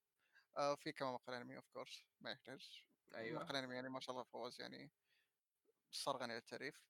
آه 0.57 0.75
في 0.75 0.91
كمان 0.91 1.13
مقهى 1.13 1.35
أنمي 1.35 1.55
of 1.55 1.67
course 1.73 2.05
ما 2.19 2.31
يحتاج. 2.31 2.83
أيوه. 3.15 3.43
مقهى 3.43 3.55
أنمي 3.55 3.75
يعني 3.75 3.89
ما 3.89 3.99
شاء 3.99 4.11
الله 4.11 4.23
فوز 4.23 4.61
يعني 4.61 4.91
صار 5.91 6.17
غني 6.17 6.33
للتعريف 6.35 6.81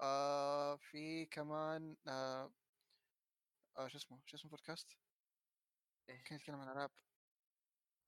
آه 0.00 0.76
في 0.76 1.26
كمان 1.26 1.96
آه 2.08 2.52
آه 3.76 3.88
شو 3.88 3.98
اسمه؟ 3.98 4.20
شو 4.26 4.36
اسمه 4.36 4.50
بودكاست 4.50 4.96
إيش؟ 6.08 6.22
كان 6.22 6.36
يتكلم 6.36 6.60
عن 6.60 6.68
ألعاب. 6.68 6.90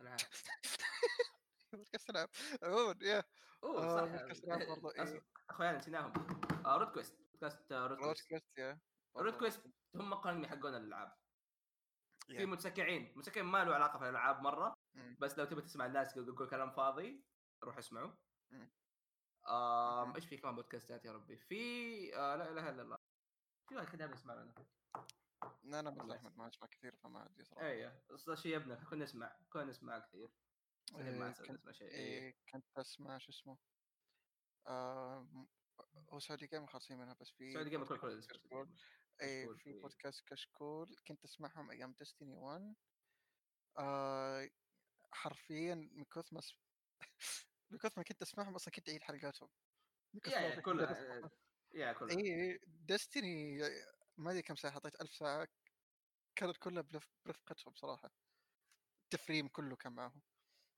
ألعاب. 0.00 0.18
بودكاست 1.72 2.10
ألعاب. 2.10 2.28
عموما 2.62 2.94
yeah 3.02 3.24
أوه 3.64 3.84
آه، 3.84 3.96
صح. 3.96 4.04
بودكاست 4.04 4.44
ألعاب 4.44 4.68
برضو، 4.68 4.90
إيه. 4.96 5.02
أصبر، 5.02 5.22
اخويا 5.50 5.72
نسيناهم. 5.72 6.12
Road 6.66 6.92
Quest 6.92 7.14
بودكاست 7.32 7.72
Road 7.72 7.98
Quest 7.98 8.58
yeah 8.58 8.80
Road 9.16 9.36
Quest 9.36 9.60
هم 9.94 10.26
انمي 10.26 10.48
حقون 10.48 10.74
الألعاب. 10.74 11.16
في 12.26 12.34
yeah. 12.34 12.46
متسكعين. 12.46 13.12
متسكعين 13.16 13.46
ما 13.46 13.64
له 13.64 13.74
علاقة 13.74 13.98
في 13.98 14.04
الألعاب 14.04 14.40
مرة 14.40 14.76
مم. 14.94 15.16
بس 15.20 15.38
لو 15.38 15.44
تبي 15.44 15.62
تسمع 15.62 15.86
الناس 15.86 16.16
يقول 16.16 16.48
كلام 16.48 16.70
فاضي 16.70 17.24
روح 17.64 17.78
اسمعوا. 17.78 18.12
آم 19.48 20.08
مم. 20.08 20.14
إيش 20.14 20.26
في 20.26 20.36
كمان 20.36 20.54
بودكاستات 20.54 21.04
يا 21.04 21.12
ربي؟ 21.12 21.36
في 21.36 22.16
آه 22.16 22.36
لا 22.36 22.50
إله 22.50 22.68
إلا 22.70 22.82
الله. 22.82 22.98
في 23.68 23.76
واحد 23.76 23.88
كذا 23.88 24.06
بسمع 24.06 24.34
له 24.34 24.42
أنا 24.42 24.54
لا 25.62 25.80
أنا 25.80 25.90
الله 25.90 26.16
أحمد 26.16 26.36
ما 26.38 26.48
اسمع 26.48 26.68
كثير 26.68 26.96
فما 26.96 27.26
ادري 27.26 27.44
صراحة 27.44 28.34
شيء 28.34 28.56
ابنك 28.56 28.84
كنا 28.84 29.04
نسمع 29.04 29.36
كنا 29.50 29.64
نسمع 29.64 29.98
كثير. 29.98 30.30
إيه، 30.94 31.32
كنت 31.32 31.50
نسمع 31.50 31.72
شيء. 31.72 31.88
إيه 31.88 32.36
كنت 32.52 32.64
أسمع 32.76 33.18
شو 33.18 33.30
اسمه؟ 33.30 33.58
آه 34.66 35.46
هو 36.10 36.18
سعودي 36.18 36.46
جيم 36.46 36.66
خالصين 36.66 36.98
منها 36.98 37.16
بس 37.20 37.30
في 37.30 37.52
سعودي 37.52 37.70
جيم 37.70 37.84
كل 37.84 37.98
كل 37.98 38.22
اي 39.22 39.54
في 39.58 39.72
بودكاست 39.72 40.28
كشكول 40.28 40.96
كنت 41.08 41.24
أسمعهم 41.24 41.70
أيام 41.70 41.92
ديستني 41.92 42.34
1 42.34 42.74
آه 43.78 44.50
حرفيا 45.12 45.74
من 45.74 46.04
كثر 46.04 46.28
ما 46.34 46.40
من 47.70 47.78
كثر 47.78 47.94
ما 47.96 48.04
كنت 48.04 48.22
أسمعهم 48.22 48.54
أصلا 48.54 48.72
كنت 48.74 48.88
أعيد 48.88 49.02
حلقاتهم 49.02 49.48
يا 50.26 50.60
كلها. 50.60 51.30
yeah 51.74 51.92
كلها 51.92 52.16
اي 52.18 52.58
Destiny 52.66 53.58
ما 54.16 54.30
أدري 54.30 54.42
كم 54.42 54.56
ساعة 54.56 54.72
حطيت 54.74 55.00
ألف 55.00 55.10
ساعة 55.14 55.48
كانت 56.36 56.56
كلها 56.56 56.82
برف- 56.82 57.10
برفقتهم 57.26 57.74
صراحة 57.74 58.10
التفريم 59.04 59.48
كله 59.48 59.76
كان 59.76 59.92
معهم 59.92 60.22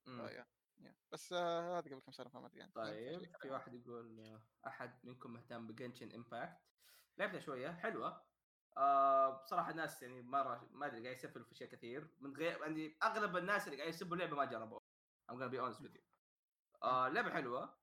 مم. 0.06 0.27
فيا 0.28 0.47
يا. 0.81 0.94
بس 1.12 1.32
آه 1.32 1.78
هذا 1.78 1.90
قبل 1.90 2.01
كم 2.01 2.12
سنة 2.12 2.28
فما 2.28 2.47
ادري 2.47 2.60
يعني 2.60 2.73
طيب 2.73 3.36
في. 3.43 3.51
واحد 3.51 3.74
يقول 3.74 4.40
أحد 4.66 5.06
منكم 5.06 5.32
مهتم 5.32 5.66
ب 5.66 5.72
Genshin 5.72 6.12
Impact 6.12 6.62
لعبتها 7.19 7.40
شوية 7.40 7.73
حلوة 7.73 8.32
آه 8.77 9.43
بصراحة 9.43 9.70
الناس 9.70 10.03
يعني 10.03 10.23
مره 10.23 10.69
ما 10.70 10.86
أدري 10.86 11.03
قاعد 11.03 11.16
يسفلوا 11.16 11.44
في 11.44 11.53
أشياء 11.53 11.70
كثير. 11.70 12.11
من 12.20 12.36
غير 12.36 12.61
يعني 12.62 12.97
أغلب 13.03 13.36
الناس 13.36 13.66
اللي 13.66 13.78
قاعد 13.78 13.89
يسبوا 13.89 14.16
اللعبة 14.16 14.36
ما 14.36 14.44
جربوها 14.44 14.81
I'm 15.31 15.35
gonna 15.35 15.53
be 15.53 15.59
honest 15.59 15.82
with 15.82 15.97
you. 15.97 16.03
آه 16.82 17.09
لعبة 17.09 17.31
حلوة. 17.31 17.78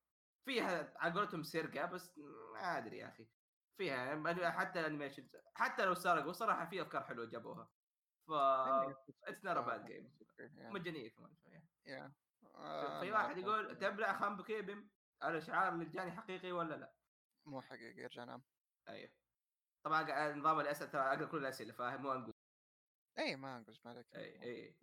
فيها 0.46 0.94
على 0.96 1.14
قولتهم 1.14 1.44
سرقة 1.44 1.86
بس 1.86 2.18
ما 2.54 2.78
أدري 2.78 2.98
يا 2.98 3.08
أخي. 3.08 3.28
فيها 3.78 3.96
يعني 3.96 4.52
حتى 4.52 4.80
ال 4.80 4.85
animation 4.85 5.30
حتى 5.56 5.86
لو 5.86 5.94
سرقوا 5.94 6.32
صراحة 6.32 6.70
في 6.70 6.82
أفكار 6.82 7.04
حلوة 7.04 7.26
جابوها. 7.26 7.70
ف 8.28 8.32
it's 8.32 9.46
not 9.46 9.58
bad 9.58 9.86
game 9.86 10.12
مجانية 10.58 11.10
كمان 11.10 11.36
شوية. 11.44 11.64
yeah 11.86 12.12
في 13.02 13.12
واحد 13.12 13.38
يقول 13.38 13.78
تبلع 13.80 14.20
خام 14.20 14.38
بكيبم 14.38 14.90
الاشعار 15.24 15.74
اللي 15.74 15.86
جاني 15.86 16.12
حقيقي 16.12 16.52
ولا 16.52 16.76
لا؟ 16.76 16.94
مو 17.46 17.62
حقيقي 17.62 18.02
يرجع 18.02 18.24
نام 18.24 18.42
أيوه. 18.90 19.12
طبعا 19.84 20.34
نظام 20.34 20.60
الأسئلة 20.60 20.90
ترى 20.92 21.02
أقرأ 21.02 21.26
كل 21.26 21.38
الأسئلة 21.38 21.74
فاهم؟ 21.74 22.02
مو 22.02 22.12
انقز 22.12 22.34
إي 23.20 23.36
ما 23.36 23.58
انقز 23.58 23.82
ما 23.86 23.92
عليك 23.92 24.16
إي 24.16 24.44
إي. 24.44 24.78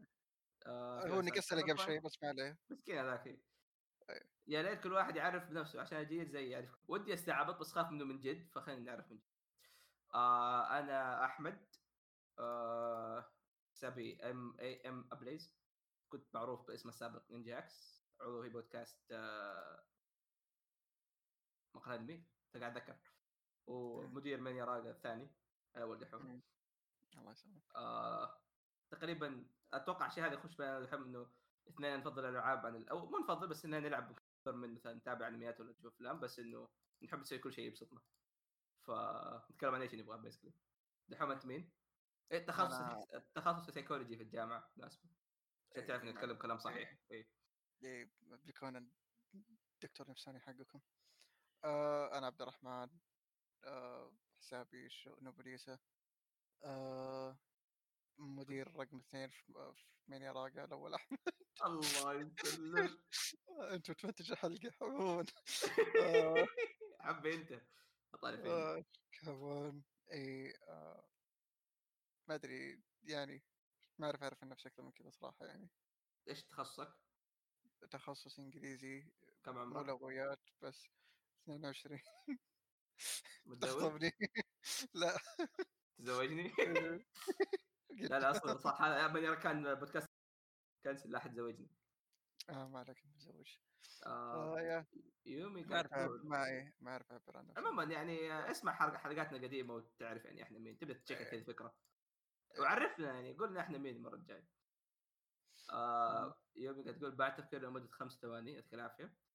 آه 0.67 1.01
في 1.01 1.11
هو 1.11 1.21
أسئلة 1.21 1.21
نقص 1.21 1.53
لي 1.53 1.63
قبل. 1.63 1.79
شوي 1.79 2.01
بس 2.01 2.23
ما 2.23 2.29
عليه. 2.29 2.59
مسكين 2.71 2.99
هذاك. 2.99 3.39
يا 4.47 4.63
ليت 4.63 4.81
كل 4.81 4.93
واحد 4.93 5.17
يعرف 5.17 5.45
بنفسه 5.45 5.81
عشان 5.81 6.07
جيد 6.07 6.29
زي 6.29 6.51
يعرف 6.51 6.77
ودي 6.89 7.15
أستعبط 7.15 7.57
بس 7.61 7.73
خاف 7.73 7.91
منه 7.91 8.05
من 8.05 8.21
جد 8.21 8.51
فخلينا 8.51 8.81
نعرف 8.81 9.11
من 9.11 9.17
جد. 9.17 9.25
آه 10.15 10.79
أنا 10.79 11.25
أحمد 11.25 11.75
آه 12.39 13.33
حسابي 13.73 14.31
إم 14.31 14.61
إي 14.61 14.89
إم 14.89 15.09
أبليز. 15.13 15.57
كنت 16.09 16.35
معروف 16.35 16.67
باسم 16.67 16.89
السابق 16.89 17.31
نينجا 17.31 17.59
إكس 17.59 18.07
عضو 18.21 18.43
في 18.43 18.49
بودكاست 18.49 19.13
آه 19.13 19.85
مقهى 21.75 21.97
أنمي. 21.97 22.27
قاعد 22.61 22.77
اتذكر 22.77 23.16
ومدير 23.67 24.41
من 24.41 24.57
يراقا 24.57 24.91
الثاني. 24.91 25.31
الأول 25.77 25.99
دحوم 25.99 26.27
مم. 26.27 26.43
الله 27.17 27.33
يسلمك. 27.33 27.63
آه 27.77 28.41
تقريبا 28.91 29.47
أتوقع 29.73 30.07
الشيء 30.07 30.25
هذا 30.27 30.35
يخش 30.35 30.57
بين 30.57 30.67
الحين 30.69 31.03
إنه 31.03 31.31
اثنين 31.69 31.99
نفضل 32.01 32.25
الألعاب 32.25 32.67
عن 32.67 32.89
أو 32.89 33.07
مو 33.07 33.19
نفضل 33.19 33.49
بس 33.49 33.65
اننا 33.65 33.81
نلعب 33.81 34.11
أكثر 34.11 34.53
من 34.57 34.75
مثلا 34.75 34.95
نتابع 34.95 35.29
أنميات 35.29 35.61
ولا 35.61 35.71
نشوف 35.71 35.87
أفلام 35.87 36.21
بس 36.21 36.39
إنه 36.39 36.69
نحب 37.03 37.19
نسوي 37.19 37.39
كل 37.39 37.53
شيء 37.53 37.67
يبسطنا 37.67 38.01
فنتكلم 38.83 39.75
عن 39.75 39.83
إيش 39.83 39.95
نبغى 39.95 40.19
basically 40.19 40.53
دحوم 41.09 41.31
أنت 41.31 41.47
مين؟ 41.47 41.73
إيه 42.33 42.47
تخصص 42.47 42.79
أنا- 42.81 43.21
تخصص 43.35 43.71
سيكولوجي 43.71 44.17
في 44.17 44.23
الجامعة 44.23 44.73
مناسبه 44.77 45.11
عشان 45.71 45.83
إيه، 45.83 45.87
تعرف 45.89 46.03
اني 46.03 46.13
ما- 46.13 46.19
اتكلم 46.21 46.37
كلام 46.37 46.59
صحيح. 46.59 46.99
إيه. 47.11 47.29
إيه، 47.83 48.13
بيكون 48.45 48.91
الدكتور 49.75 50.11
نفساني 50.11 50.41
حقكم. 50.41 50.81
آه 51.65 52.19
أنا 52.19 52.27
عبد 52.27 52.43
الرحمن. 52.43 52.89
آه 53.67 54.13
حسابي 54.41 54.91
شو- 54.91 55.17
نوبليسا 55.21 55.79
آه 56.65 57.39
مدير 58.19 58.69
رقم 58.77 58.99
اثنين 58.99 59.31
في 59.31 59.53
في 59.75 59.85
مينيا 60.09 60.33
راقة 60.33 60.65
الأول 60.65 60.95
أحمد. 60.95 61.19
الله 61.65 62.15
يسلم 62.15 62.99
أنت 63.75 63.91
تفتش 63.91 64.33
الحلقة 64.33 64.73
عموما 64.83 65.25
آه، 66.05 66.47
عبي 67.01 67.35
أنت. 67.35 67.63
طالع 68.23 68.47
آه، 68.51 68.85
كمان 69.13 69.83
إي 70.13 70.55
آه، 70.69 71.09
ما 72.29 72.35
أدري 72.35 72.83
يعني 73.03 73.43
ما 73.99 74.07
أعرف 74.07 74.23
أعرف 74.23 74.43
عن 74.43 74.49
نفسي 74.49 74.69
أكثر 74.69 74.83
من 74.83 74.93
كذا 74.93 75.11
صراحة 75.11 75.47
يعني. 75.47 75.71
إيش 76.29 76.45
تخصصك؟ 76.45 76.95
تخصص 77.91 78.39
إنجليزي 78.39 79.13
كم 79.45 79.55
مو 79.55 79.61
عمرك؟ 79.61 79.87
لغويات 79.87 80.41
بس 80.63 80.87
22 81.45 81.99
متزوج؟ 81.99 82.39
تخطبني؟ 83.61 84.13
لا. 84.95 85.19
تزوجني؟ 85.99 86.53
لا 88.11 88.19
لا 88.19 88.31
أصلا 88.31 88.59
صح 88.59 88.83
هذا 88.83 89.35
كان 89.35 89.75
بودكاست 89.75 90.09
كنسل 90.85 91.11
لا 91.11 91.19
احد 91.19 91.35
زوجني. 91.35 91.71
آه 92.51 92.69
ما 92.69 92.79
عليك 92.79 93.07
متزوج 93.07 93.59
آه 94.07 94.59
آه 94.59 94.61
يا 94.61 94.87
يومي 95.27 95.65
تقول 95.65 96.27
ما 96.27 96.47
إيه 96.47 96.75
ما 96.81 96.91
أعرف 96.91 97.13
أعبر 97.13 97.39
عن 97.39 97.47
نفسي. 97.47 97.61
عموما 97.61 97.85
يعني 97.85 98.33
اسمع 98.51 98.73
حلقاتنا 98.99 99.37
القديمة 99.39 99.75
وتعرف 99.75 100.25
يعني 100.25 100.43
إحنا 100.43 100.59
مين 100.59 100.79
تبدا 100.79 100.95
تشيك 100.95 101.19
إيه. 101.19 101.31
كذا 101.31 101.45
فكره 101.45 101.75
وعرفنا 102.61 103.15
يعني 103.15 103.33
قلنا 103.33 103.61
إحنا 103.61 103.79
مين 103.79 103.97
المرة 103.97 104.15
الجاية. 104.15 104.49
آه 105.73 106.39
يومي 106.57 106.83
قاعد 106.83 106.99
تقول 106.99 107.15
بعد 107.15 107.37
تفكير 107.37 107.63
لمدة 107.63 107.89
خمس 107.91 108.19
ثواني 108.21 108.53
يعطيك 108.53 108.75
العافية. 108.75 109.26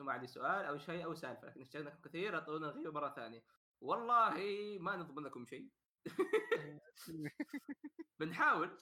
شفتوا 0.00 0.06
ما 0.06 0.12
عندي 0.12 0.26
سؤال 0.26 0.64
أو 0.64 0.78
شيء 0.78 1.04
أو 1.04 1.14
سالفة 1.14 1.48
لكن 1.48 1.60
اشتقناكم 1.60 2.00
كثير 2.00 2.38
اطولنا 2.38 2.66
نغيب 2.66 2.94
مرة 2.94 3.08
ثانية. 3.08 3.44
والله 3.80 4.78
ما 4.80 4.96
نضمن 4.96 5.24
لكم 5.24 5.46
شيء. 5.46 5.70
بنحاول. 8.20 8.78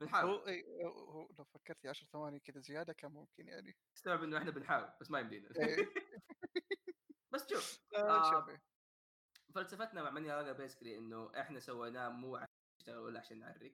بنحاول. 0.00 0.30
هو 0.84 1.10
هو 1.10 1.28
لو 1.38 1.44
فكرتي 1.44 1.88
10 1.88 2.06
ثواني 2.06 2.40
كذا 2.40 2.60
زيادة 2.60 2.92
كان 2.92 3.12
ممكن 3.12 3.48
يعني. 3.48 3.76
استوعب 3.96 4.22
إنه 4.22 4.38
إحنا 4.38 4.50
بنحاول 4.50 4.92
بس 5.00 5.10
ما 5.10 5.20
يمدينا. 5.20 5.48
بس 7.32 7.46
شوف 7.50 7.78
آه، 7.96 8.36
آه،. 8.36 8.60
فلسفتنا 9.54 10.02
مع 10.02 10.10
ماني 10.10 10.32
راجا 10.32 10.52
بيسكلي 10.52 10.98
إنه 10.98 11.40
إحنا 11.40 11.60
سويناه 11.60 12.08
مو 12.08 12.36
عشان 12.36 12.48
نشتغل 12.78 12.98
ولا 12.98 13.20
عشان 13.20 13.38
نعرق 13.38 13.72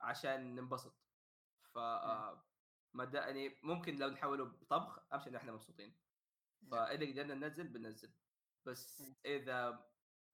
عشان 0.00 0.54
ننبسط. 0.54 0.94
ف 1.74 1.78
آه، 1.78 2.51
ما 2.94 3.04
دا 3.04 3.18
يعني 3.26 3.58
ممكن 3.62 3.96
لو 3.96 4.08
نحوله 4.08 4.44
بطبخ 4.44 4.98
أمشي 5.14 5.30
إن 5.30 5.34
إحنا 5.36 5.52
مبسوطين. 5.52 5.94
فإذا 6.70 7.06
قدرنا 7.12 7.34
ننزل 7.34 7.68
بننزل. 7.68 8.12
بس 8.66 9.00
مم. 9.00 9.16
إذا 9.26 9.86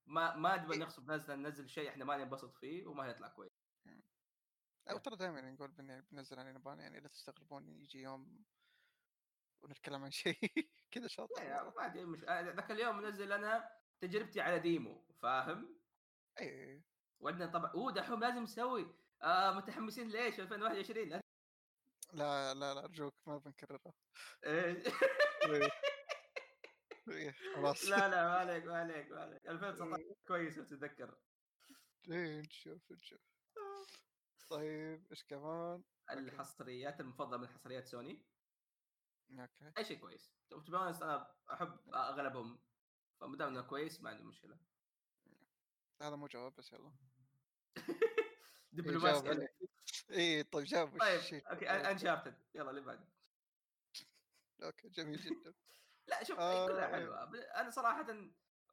ما 0.06 0.36
ما 0.36 0.56
نبغى 0.56 0.74
إيه. 0.74 0.80
نغصب 0.80 1.06
ناس 1.10 1.30
ننزل 1.30 1.68
شيء 1.68 1.88
إحنا 1.88 2.04
ما 2.04 2.16
ننبسط 2.16 2.54
فيه 2.56 2.86
وما 2.86 3.04
هيطلع 3.04 3.28
كويس. 3.28 3.52
أو 4.90 4.98
ترى 4.98 5.16
دائما 5.16 5.40
نقول 5.50 5.68
بن- 5.70 6.00
بنزل 6.10 6.38
علينا 6.38 6.58
بان 6.58 6.80
يعني 6.80 7.00
لا 7.00 7.08
تستغربون 7.08 7.68
يجي 7.68 8.02
يوم 8.02 8.44
ونتكلم 9.62 10.04
عن 10.04 10.10
شيء 10.22 10.38
كذا 10.90 11.06
شاطر 11.08 11.44
مرة. 11.44 11.74
ما 11.76 11.86
أدري 11.86 12.04
مش 12.04 12.20
ذاك 12.24 12.70
اليوم 12.70 12.96
منزل 12.96 13.32
أنا 13.32 13.70
تجربتي 14.00 14.40
على 14.40 14.58
ديمو 14.58 15.04
فاهم؟ 15.22 15.80
اي 16.40 16.82
وعندنا 17.20 17.46
طبعا 17.52 17.70
أوه 17.70 17.92
دحوم 17.92 18.20
لازم 18.20 18.42
نسوي. 18.42 18.94
آه 19.22 19.50
متحمسين 19.56 20.08
ليش؟ 20.08 20.40
2021 20.40 21.08
لا 21.08 21.20
لا 22.12 22.54
لا 22.54 22.74
لا 22.74 22.84
ارجوك 22.84 23.14
ما 23.26 23.38
بنكررها. 23.38 23.92
إيه. 24.44 24.82
إيه. 25.46 25.70
إيه، 27.08 27.34
خلاص. 27.54 27.84
لا 27.84 28.08
لا 28.08 28.28
ما 28.28 28.36
عليك 28.36 28.64
ما 28.64 28.78
عليك 28.78 29.10
ما 29.10 29.20
عليك. 29.20 29.46
2019 29.46 30.14
كويس 30.26 30.58
لو 30.58 30.64
تتذكر. 30.64 31.18
إيه 32.10 32.40
نشوف 32.40 32.92
نشوف. 32.92 33.20
طيب 34.50 35.06
إيش 35.10 35.24
كمان؟ 35.24 35.82
الحصريات 36.10 37.00
المفضلة 37.00 37.36
من 37.36 37.48
حصريات 37.48 37.86
سوني. 37.86 38.26
okay. 39.30 39.72
أي 39.78 39.84
شيء 39.84 39.98
كويس. 39.98 40.32
أنا 40.52 41.34
أحب 41.52 41.78
أغلبهم. 41.94 42.58
فما 43.20 43.36
دام 43.36 43.48
إنه 43.48 43.62
كويس 43.62 44.00
ما 44.00 44.10
عندي 44.10 44.24
مشكلة. 44.24 44.58
هذا 46.02 46.16
مو 46.16 46.26
جواب 46.26 46.54
بس 46.56 46.72
يلا. 46.72 46.92
دبلوماسي 48.72 49.48
إيه 50.10 50.42
طيب 50.42 50.64
جاوب 50.64 50.88
وش 50.94 51.00
طيب 51.00 51.18
الشيء 51.18 51.50
okay 51.50 51.70
Uncharted 51.70 52.34
يلا 52.54 52.70
اللي 52.70 52.80
بعده. 52.80 53.08
okay 54.62 54.88
جميل 54.88 55.16
جدا. 55.16 55.54
لا 56.06 56.24
شوف 56.24 56.38
آه، 56.38 56.66
كلها 56.66 56.86
إيه. 56.86 56.92
حلوة. 56.92 57.22
أنا 57.60 57.70
صراحة 57.70 58.06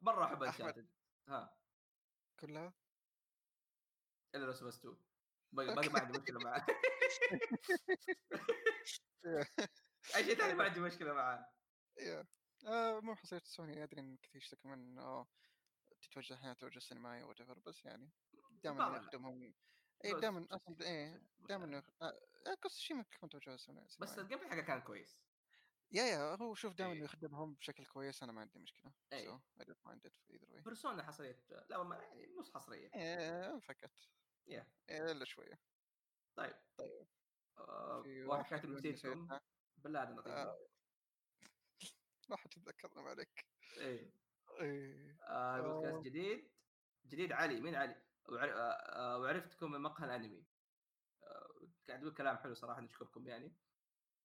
مرة 0.02 0.24
أحب. 0.24 0.42
Uncharted 0.42 0.86
ها. 1.28 1.56
كلها؟ 2.40 2.74
إلا 4.34 4.44
Last 4.44 4.52
of 4.52 4.65
Us 4.65 4.78
2 4.78 4.96
باقي 5.52 5.74
باقي 5.74 5.88
ما 5.88 6.00
عندي 6.00 6.18
مشكلة 6.18 6.38
معاه. 6.38 6.66
أي 10.16 10.24
شيء 10.24 10.34
ثاني 10.34 10.54
ما 10.54 10.64
عندي 10.64 10.80
مشكلة 10.80 11.12
معاه. 11.12 11.52
آه 12.66 13.00
مو 13.00 13.14
حصرية 13.14 13.42
سوني 13.44 13.82
أدري 13.82 14.00
إن 14.00 14.16
كثير 14.16 14.36
يشتكوا 14.36 14.70
من 14.70 14.98
آه 14.98 15.28
تتوجه 16.02 16.34
أحيانا 16.34 16.54
توجه 16.54 16.78
سينمائي 16.78 17.22
what 17.22 17.42
بس 17.42 17.84
يعني 17.84 18.10
دائما 18.50 18.96
يخدمهم 18.96 19.54
اي 20.06 20.20
دائما 20.20 20.46
أصلا 20.50 20.74
مش 21.38 21.46
دائما 21.48 21.82
توجه 23.30 23.56
سينمائي 23.56 23.88
بس. 24.00 24.18
ال 24.18 24.22
game 24.22 24.38
حقه 24.38 24.60
كان 24.60 24.80
كويس 24.80 25.18
yeah 25.92 26.04
yeah 26.04 26.34
هو 26.34 26.54
شوف 26.54 26.74
دائما 26.74 26.92
إيه. 26.92 27.02
يخدمهم 27.02 27.54
بشكل 27.54 27.86
كويس 27.86 28.22
أنا 28.22 28.32
ما 28.32 28.40
عندي 28.40 28.58
مشكلة 28.58 28.92
إيه. 29.12 29.36
so 29.36 29.40
I 29.60 29.64
don't 29.64 29.88
mind 29.88 30.06
it 30.06 30.34
either 30.34 30.46
way 30.48 30.62
Persona 30.64 31.02
حصرية 31.02 31.44
لا 31.70 31.76
والله 31.78 31.96
يعني 31.96 32.34
نص 32.38 32.54
حصرية 32.54 32.90
إيه 32.94 33.58
فقط 33.58 33.90
yeah 34.46 34.66
إيه 34.90 35.12
إلا 35.12 35.24
شوية 35.24 35.60
طيب 36.36 36.54
طيب. 36.78 37.06
آه 37.58 38.04
واحد 38.26 38.64
يقول 38.64 38.76
نسيتكم. 38.76 39.28
بالله 39.76 40.02
هذا 40.02 40.12
نعطيه 40.12 40.30
آه. 40.32 40.58
راح 42.30 42.46
تتذكرنا 42.46 43.02
ما 43.02 43.10
عليك 43.10 43.46
إيه 43.76 44.12
إيه 44.60 45.18
آه 45.22 45.60
بودكاست 45.60 45.96
آه. 45.96 46.02
جديد 46.02 46.50
جديد 47.06 47.32
علي 47.32 47.60
مين 47.60 47.74
علي؟ 47.74 48.05
آه، 48.32 48.70
آه، 48.70 49.18
وعرفتكم 49.18 49.72
من 49.72 49.80
مقهى 49.80 50.06
الأنمي. 50.06 50.44
آه، 51.22 51.68
قاعد 51.88 52.00
يقول 52.00 52.14
كلام 52.14 52.36
حلو 52.36 52.54
صراحة 52.54 52.80
نشكركم 52.80 53.26
يعني. 53.26 53.54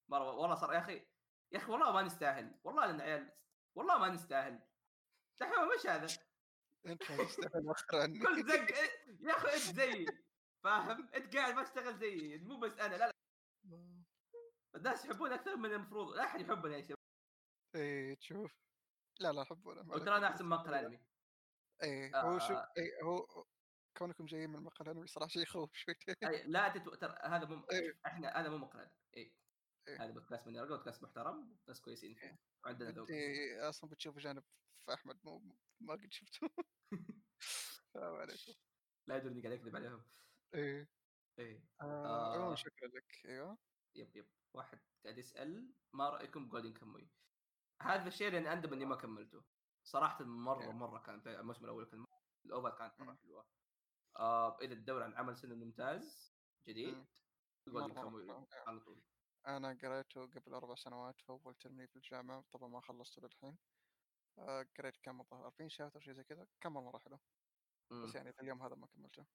مرة 0.09 0.31
والله 0.31 0.55
صار 0.55 0.73
يا 0.73 0.79
أخي 0.79 1.07
يا 1.51 1.57
أخي 1.57 1.71
والله 1.71 1.91
ما 1.91 2.01
نستاهل 2.01 2.59
والله 2.63 2.89
إن 2.89 3.01
عيال 3.01 3.33
والله 3.75 3.97
ما 3.97 4.09
نستاهل. 4.09 4.59
دحين 5.39 5.53
وش 5.53 5.87
هذا؟ 5.87 6.07
أنت 6.85 7.11
ما 7.11 7.23
تستاهل 7.73 8.19
كل 8.21 8.47
زق 8.47 8.77
إيه، 8.77 9.17
يا 9.19 9.31
أخي 9.31 9.47
أنت 9.47 9.75
زيي 9.75 10.05
فاهم؟ 10.63 11.09
أنت 11.15 11.35
قاعد 11.35 11.53
ما 11.53 11.63
تشتغل 11.63 11.97
زيي 11.97 12.37
مو 12.37 12.59
بس 12.59 12.79
أنا 12.79 12.95
لا 12.95 13.07
لا. 13.07 13.13
الناس 14.75 15.05
يحبون 15.05 15.33
أكثر 15.33 15.55
من 15.55 15.73
المفروض 15.73 16.15
لا 16.15 16.23
أحد 16.23 16.41
يحبنا 16.41 16.77
يا 16.77 16.81
شباب. 16.81 16.97
إيه 17.75 18.15
تشوف. 18.15 18.51
لا 19.19 19.31
لا 19.31 19.41
احبه 19.41 19.73
أنا 19.73 19.95
وترى 19.95 20.17
أنا 20.17 20.27
أحسن 20.27 20.45
مقهى 20.45 20.79
الأنمي. 20.79 20.99
إيه 21.83 22.21
هو 22.21 22.39
شوف 22.39 22.51
آه. 22.51 22.73
إيه 22.77 23.03
هو 23.03 23.45
كونكم 23.97 24.25
جايين 24.25 24.49
من 24.49 24.55
المقهى 24.55 24.85
الأنمي 24.85 25.07
صراحة 25.07 25.29
شيء 25.29 25.43
يخوف 25.43 25.71
شويتين 25.85 26.15
لا 26.45 26.69
تتو... 26.69 26.95
ترى 26.95 27.17
هذا 27.23 27.45
مو 27.45 27.65
إيه. 27.71 27.99
إحنا 28.05 28.41
هذا 28.41 28.49
مو 28.49 28.57
مقهى. 28.57 28.89
اي 29.17 29.33
إيه. 29.87 30.03
هذا 30.03 30.11
بودكاست 30.11 30.47
من 30.47 30.55
يرقى 30.55 30.69
بودكاست 30.69 31.03
محترم 31.03 31.57
ناس 31.67 31.81
كويسين. 31.81 32.15
فيه 32.15 32.27
إيه. 32.27 32.39
وعندنا 32.65 32.91
ذوق 32.91 33.07
انت 33.11 33.61
أصلا 33.61 33.89
بتشوف 33.89 34.17
جانب 34.17 34.43
في 34.85 34.93
أحمد 34.93 35.19
مو 35.23 35.55
ما 35.81 35.93
قد 35.93 36.07
شفته. 36.11 36.49
السلام 37.87 38.15
عليكم. 38.15 38.53
لا 39.07 39.15
يدري 39.17 39.31
إني 39.31 39.41
قاعد 39.41 39.53
أكذب 39.53 39.75
عليهم. 39.75 40.03
إيه. 40.53 40.89
إيه. 41.39 41.65
آه، 41.81 42.51
آه. 42.51 42.55
شكرا 42.55 42.87
لك. 42.87 43.21
أيوه. 43.25 43.57
يب 43.95 44.15
يب. 44.15 44.27
واحد 44.53 44.79
قاعد 45.03 45.17
يسأل 45.17 45.73
ما 45.93 46.09
رأيكم 46.09 46.49
جولدن 46.49 46.73
كاموي 46.73 47.09
هذا 47.81 48.07
الشيء 48.07 48.31
لاني 48.31 48.53
اندم 48.53 48.73
إني 48.73 48.85
ما 48.85 48.95
كملته. 48.95 49.43
صراحة 49.83 50.23
مرة 50.23 50.63
إيه. 50.63 50.71
مرة 50.71 50.99
كان 50.99 51.21
الموسم 51.27 51.65
الأول 51.65 51.85
كان 51.85 52.05
الأوفر 52.45 52.69
كانت 52.69 52.99
مرة. 52.99 53.15
حلوة. 53.15 53.60
آه 54.17 54.57
إذا 54.61 54.75
تدور 54.75 55.03
عن 55.03 55.13
عمل 55.13 55.37
سنة 55.37 55.55
ممتاز 55.55 56.33
جديد. 56.67 57.05
على 58.67 58.79
طول. 58.79 59.01
أنا 59.47 59.77
قريته 59.83 60.21
قبل 60.25 60.53
أربع 60.53 60.75
سنوات 60.75 61.21
في 61.21 61.29
أول 61.29 61.55
ترم 61.55 61.81
لي 61.81 61.87
في 61.87 61.95
الجامعة 61.95 62.45
طبعا 62.51 62.69
ما 62.69 62.81
خلصته 62.81 63.21
للحين. 63.21 63.57
آه، 64.37 64.65
قريت 64.77 64.97
كم 64.97 65.21
الظاهر 65.21 65.45
40 65.45 65.69
chapter 65.69 65.99
شيء 65.99 66.13
زي 66.13 66.23
كذا 66.23 66.47
كان 66.61 66.71
مرة 66.71 66.97
حلو. 66.97 67.19
بس 67.91 68.15
يعني 68.15 68.33
في 68.33 68.41
اليوم 68.41 68.61
هذا 68.63 68.75
ما 68.75 68.87
كملته. 68.87 69.25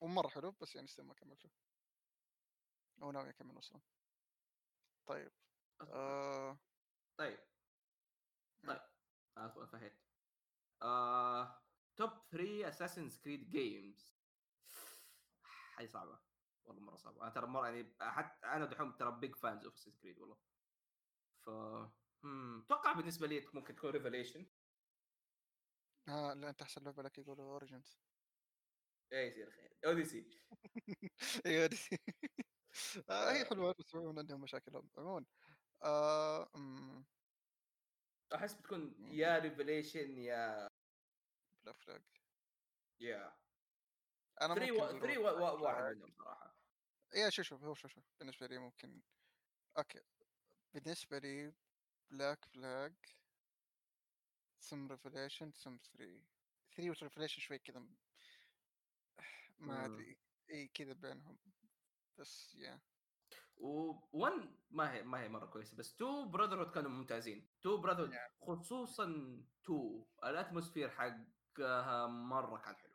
ومره 0.00 0.28
حلو 0.28 0.50
بس 0.50 0.76
يعني 0.76 0.88
ما 0.98 1.14
كملته. 1.14 1.50
وناوي 3.02 3.30
اكمل 3.30 3.58
أصلا. 3.58 3.80
طيب 5.06 5.32
آه. 5.80 6.58
طيب. 7.18 7.38
طيب. 8.66 8.80
فهمت 9.36 9.92
آه. 10.82 11.67
top 11.98 12.10
3 12.30 12.68
Assassin's 12.68 13.18
Creed 13.18 13.50
games 13.50 14.18
هذه 15.78 15.86
صعبة. 15.86 16.20
والله 16.64 16.82
مرة 16.82 16.96
صعبة. 16.96 17.22
أنا 17.22 17.30
ترى 17.30 17.46
مرة 17.46 17.66
يعني 17.68 17.96
حتى 18.00 18.46
أنا 18.46 18.66
دحوم 18.66 18.92
ترى 18.96 19.20
big 19.20 19.36
fans 19.36 19.64
of 19.66 19.74
Assassin's 19.74 19.98
Creed 19.98 20.18
والله. 20.18 20.38
ف 21.46 21.50
مم، 22.22 22.62
أتوقع 22.62 22.92
بالنسبة 22.92 23.26
لي 23.26 23.46
ممكن 23.54 23.76
تكون 23.76 23.90
Revelations 23.90 24.46
ها 26.08 26.34
لا 26.34 26.50
أنت 26.50 26.62
أحسن 26.62 26.84
لعبة 26.84 27.02
لك 27.02 27.18
يقولوا 27.18 27.44
Origins 27.52 28.00
اي 29.12 29.26
يصير 29.28 29.50
خير 29.50 29.78
Odyssey 29.86 30.20
دي 30.20 30.40
آه، 33.10 33.32
هي 33.32 33.44
حلوة 33.44 33.74
بس 33.78 33.94
عندهم 33.94 34.40
مشاكلهم 34.40 34.90
عموما 34.98 35.26
آه، 35.84 36.50
أمم، 36.56 37.06
أحس 38.34 38.54
بتكون 38.54 38.94
يا 39.10 39.38
Revelations 39.38 40.18
يا 40.18 40.67
بالافلاق 41.68 42.02
يا 43.00 43.36
أنا 44.40 44.54
3 44.54 44.70
ممكن 44.70 44.82
و... 44.82 44.84
أقول 44.84 45.00
3 45.00 45.14
Black 45.14 45.60
و... 45.60 45.64
واحد 45.64 45.82
Flag. 45.82 45.96
منهم 45.96 46.10
صراحة. 46.10 46.56
يا 47.14 47.30
شوف 47.30 47.46
شوف 47.46 47.64
هو 47.64 47.74
شوف 47.74 47.92
شوف 47.92 48.04
بالنسبة 48.18 48.46
لي 48.46 48.58
ممكن 48.58 49.02
أوكي. 49.78 50.00
بالنسبة 50.74 51.18
لي 51.18 51.52
بلاك 52.10 52.44
فلاج 52.44 52.94
ثم 54.60 54.88
ريفليشن 54.88 55.50
ثم 55.50 55.76
3 55.76 56.22
3 56.76 56.90
وريفليشن 56.90 57.40
شوي 57.40 57.58
كذا 57.58 57.78
ما 57.78 57.96
مم. 59.58 59.70
أدري. 59.94 60.18
اي 60.50 60.68
كذا 60.68 60.92
بينهم. 60.92 61.38
بس 62.18 62.54
يا 62.54 62.80
و1 63.58 64.46
ما 64.70 64.92
هي 64.92 65.02
ما 65.02 65.20
هي 65.20 65.28
مرة 65.28 65.46
كويسة 65.46 65.76
بس 65.76 65.94
2 65.94 66.30
براذر 66.30 66.70
كانوا 66.72 66.90
ممتازين. 66.90 67.48
2 67.60 67.76
براذر 67.80 68.18
خصوصا 68.40 69.04
2 69.64 70.06
ال 70.24 70.30
atmosphere 70.30 70.90
مرة 72.08 72.58
كان 72.58 72.76
حلو. 72.76 72.92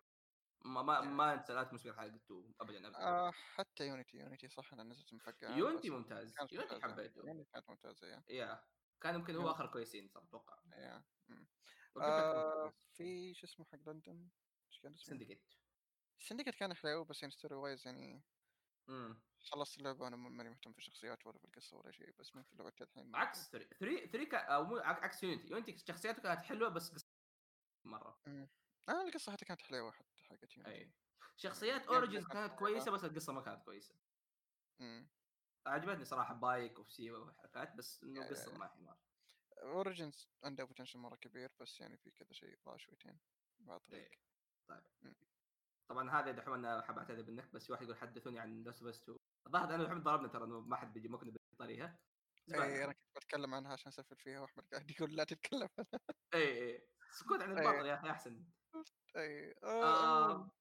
ما 0.65 0.81
ما. 0.81 1.01
ما 1.01 1.33
انسى 1.33 1.53
ال 1.53 1.57
atmosphere 1.57 1.93
حق 1.93 2.03
2 2.03 2.53
ابدا 2.61 2.87
ابدا 2.87 2.97
آه 2.99 3.31
حتى 3.31 3.87
Unity 3.87 4.17
Unity 4.17 4.47
صح 4.47 4.73
أنا 4.73 4.83
نزلت 4.83 5.13
مفقع 5.13 5.49
Unity 5.57 5.89
ممتاز. 5.89 6.35
ممتازة. 6.41 6.79
حبيته. 6.81 7.19
Unity 7.27 7.51
كانت 7.51 7.69
ممتازة 7.69 8.07
yeah. 8.07 8.23
yeah. 8.29 8.63
كان 9.01 9.15
يمكن 9.15 9.35
هو. 9.35 9.51
آخر 9.51 9.67
كويسين 9.67 10.07
صار 10.07 10.23
أتوقع. 10.23 10.57
yeah. 10.77 11.03
آه. 11.97 12.73
في 12.93 13.33
شو 13.33 13.45
اسمه 13.45 13.65
حق 13.65 13.89
لندن 13.89 14.29
إيش 14.71 14.79
كان 14.79 14.93
اسمه؟ 14.93 15.05
Syndicate 15.17 15.43
Syndicate 16.19 16.55
كان 16.55 16.73
حلو 16.73 17.03
بس 17.03 17.21
يعني 17.21 17.31
story 17.31 17.55
wise 17.55 17.87
يعني 17.87 18.23
امم 18.89 19.21
خلصت 19.39 19.77
اللعبة 19.77 20.03
وأنا 20.03 20.15
ماني 20.15 20.49
مهتم 20.49 20.71
في 20.73 20.77
الشخصيات 20.79 21.25
ولا 21.27 21.37
في 21.37 21.45
القصة 21.45 21.77
ولا 21.77 21.91
شيء 21.91 22.11
بس 22.19 22.35
ممكن 22.35 22.57
لعبتها 22.57 22.85
الحين 22.85 23.15
عكس 23.15 23.49
3 23.49 23.75
3 23.79 24.05
3 24.05 24.29
كا- 24.29 24.37
أو 24.37 24.63
مو 24.63 24.77
عك- 24.77 25.03
عكس 25.03 25.23
يونتي 25.23 25.47
يونتي 25.47 25.77
شخصياته 25.77 26.21
كانت 26.21 26.41
حلوة 26.45 26.69
بس 26.69 26.93
مرة. 27.85 28.19
آه 28.89 29.01
القصة 29.01 29.31
حتى 29.31 29.45
كانت 29.45 29.61
حلوة 29.61 29.91
حتى 29.91 30.23
حقت 30.23 30.57
أي. 30.57 30.93
شخصيات 31.37 31.87
اوريجنز 31.87 32.27
كانت 32.27 32.53
كويسة 32.59 32.91
بس 32.91 33.03
القصة 33.05 33.33
ما 33.33 33.41
كانت 33.41 33.63
كويسة. 33.63 33.95
أمم. 34.81 35.09
عجبتني 35.65 36.05
صراحة 36.05 36.33
بايك 36.33 36.79
وسيوا 36.79 37.17
والحركات 37.17 37.75
بس 37.75 38.03
إنه 38.03 38.21
القصة 38.21 38.57
ما 38.57 38.65
هي 38.65 38.81
مرة. 38.81 38.99
اوريجنز 39.57 40.27
عنده 40.43 40.63
بوتنشل 40.63 40.99
مرة 40.99 41.15
كبير 41.15 41.51
بس 41.59 41.81
يعني 41.81 41.97
في 41.97 42.11
كذا 42.11 42.31
شيء 42.31 42.59
ضاع 42.65 42.77
شويتين 42.77 43.19
طريق. 43.67 43.93
إيه. 43.93 44.11
طيب. 44.67 44.83
مم. 45.01 45.15
طبعا 45.89 46.09
هذا 46.11 46.31
دحوم 46.31 46.53
أنا 46.53 46.81
حاب 46.81 46.97
أعتذر 46.97 47.31
منك 47.31 47.53
بس 47.53 47.69
واحد 47.69 47.83
يقول 47.83 47.97
حدثوني 47.97 48.39
عن 48.39 48.63
لاست 48.63 48.83
بس 48.83 49.01
2 49.01 49.17
الظاهر 49.47 49.75
أنا 49.75 49.83
وحمد 49.83 50.03
ضربنا 50.03 50.27
ترى 50.27 50.47
ما 50.47 50.75
حد 50.75 50.93
بيجي 50.93 51.07
ما 51.07 51.17
كنا 51.17 51.33
بنطريها 51.51 51.99
اي 52.53 52.83
أنا 52.83 52.93
كنت 52.93 53.12
بتكلم 53.33 53.53
عنها 53.53 53.73
عشان 53.73 53.87
اسفل 53.87 54.15
فيها 54.15 54.39
واحمد 54.39 54.63
قاعد 54.71 54.91
يقول 54.91 55.15
لا 55.15 55.23
تتكلم 55.23 55.69
عنها. 55.77 55.99
أي 56.33 56.73
أي 56.73 56.87
سكوت 57.11 57.41
عن. 57.41 57.57
الباطل 57.57 57.85
يا 57.85 57.95
أخي 57.95 58.09
أحسن. 58.09 58.43
أي. 59.15 59.55
آه. 59.63 60.31
آه. 60.31 60.51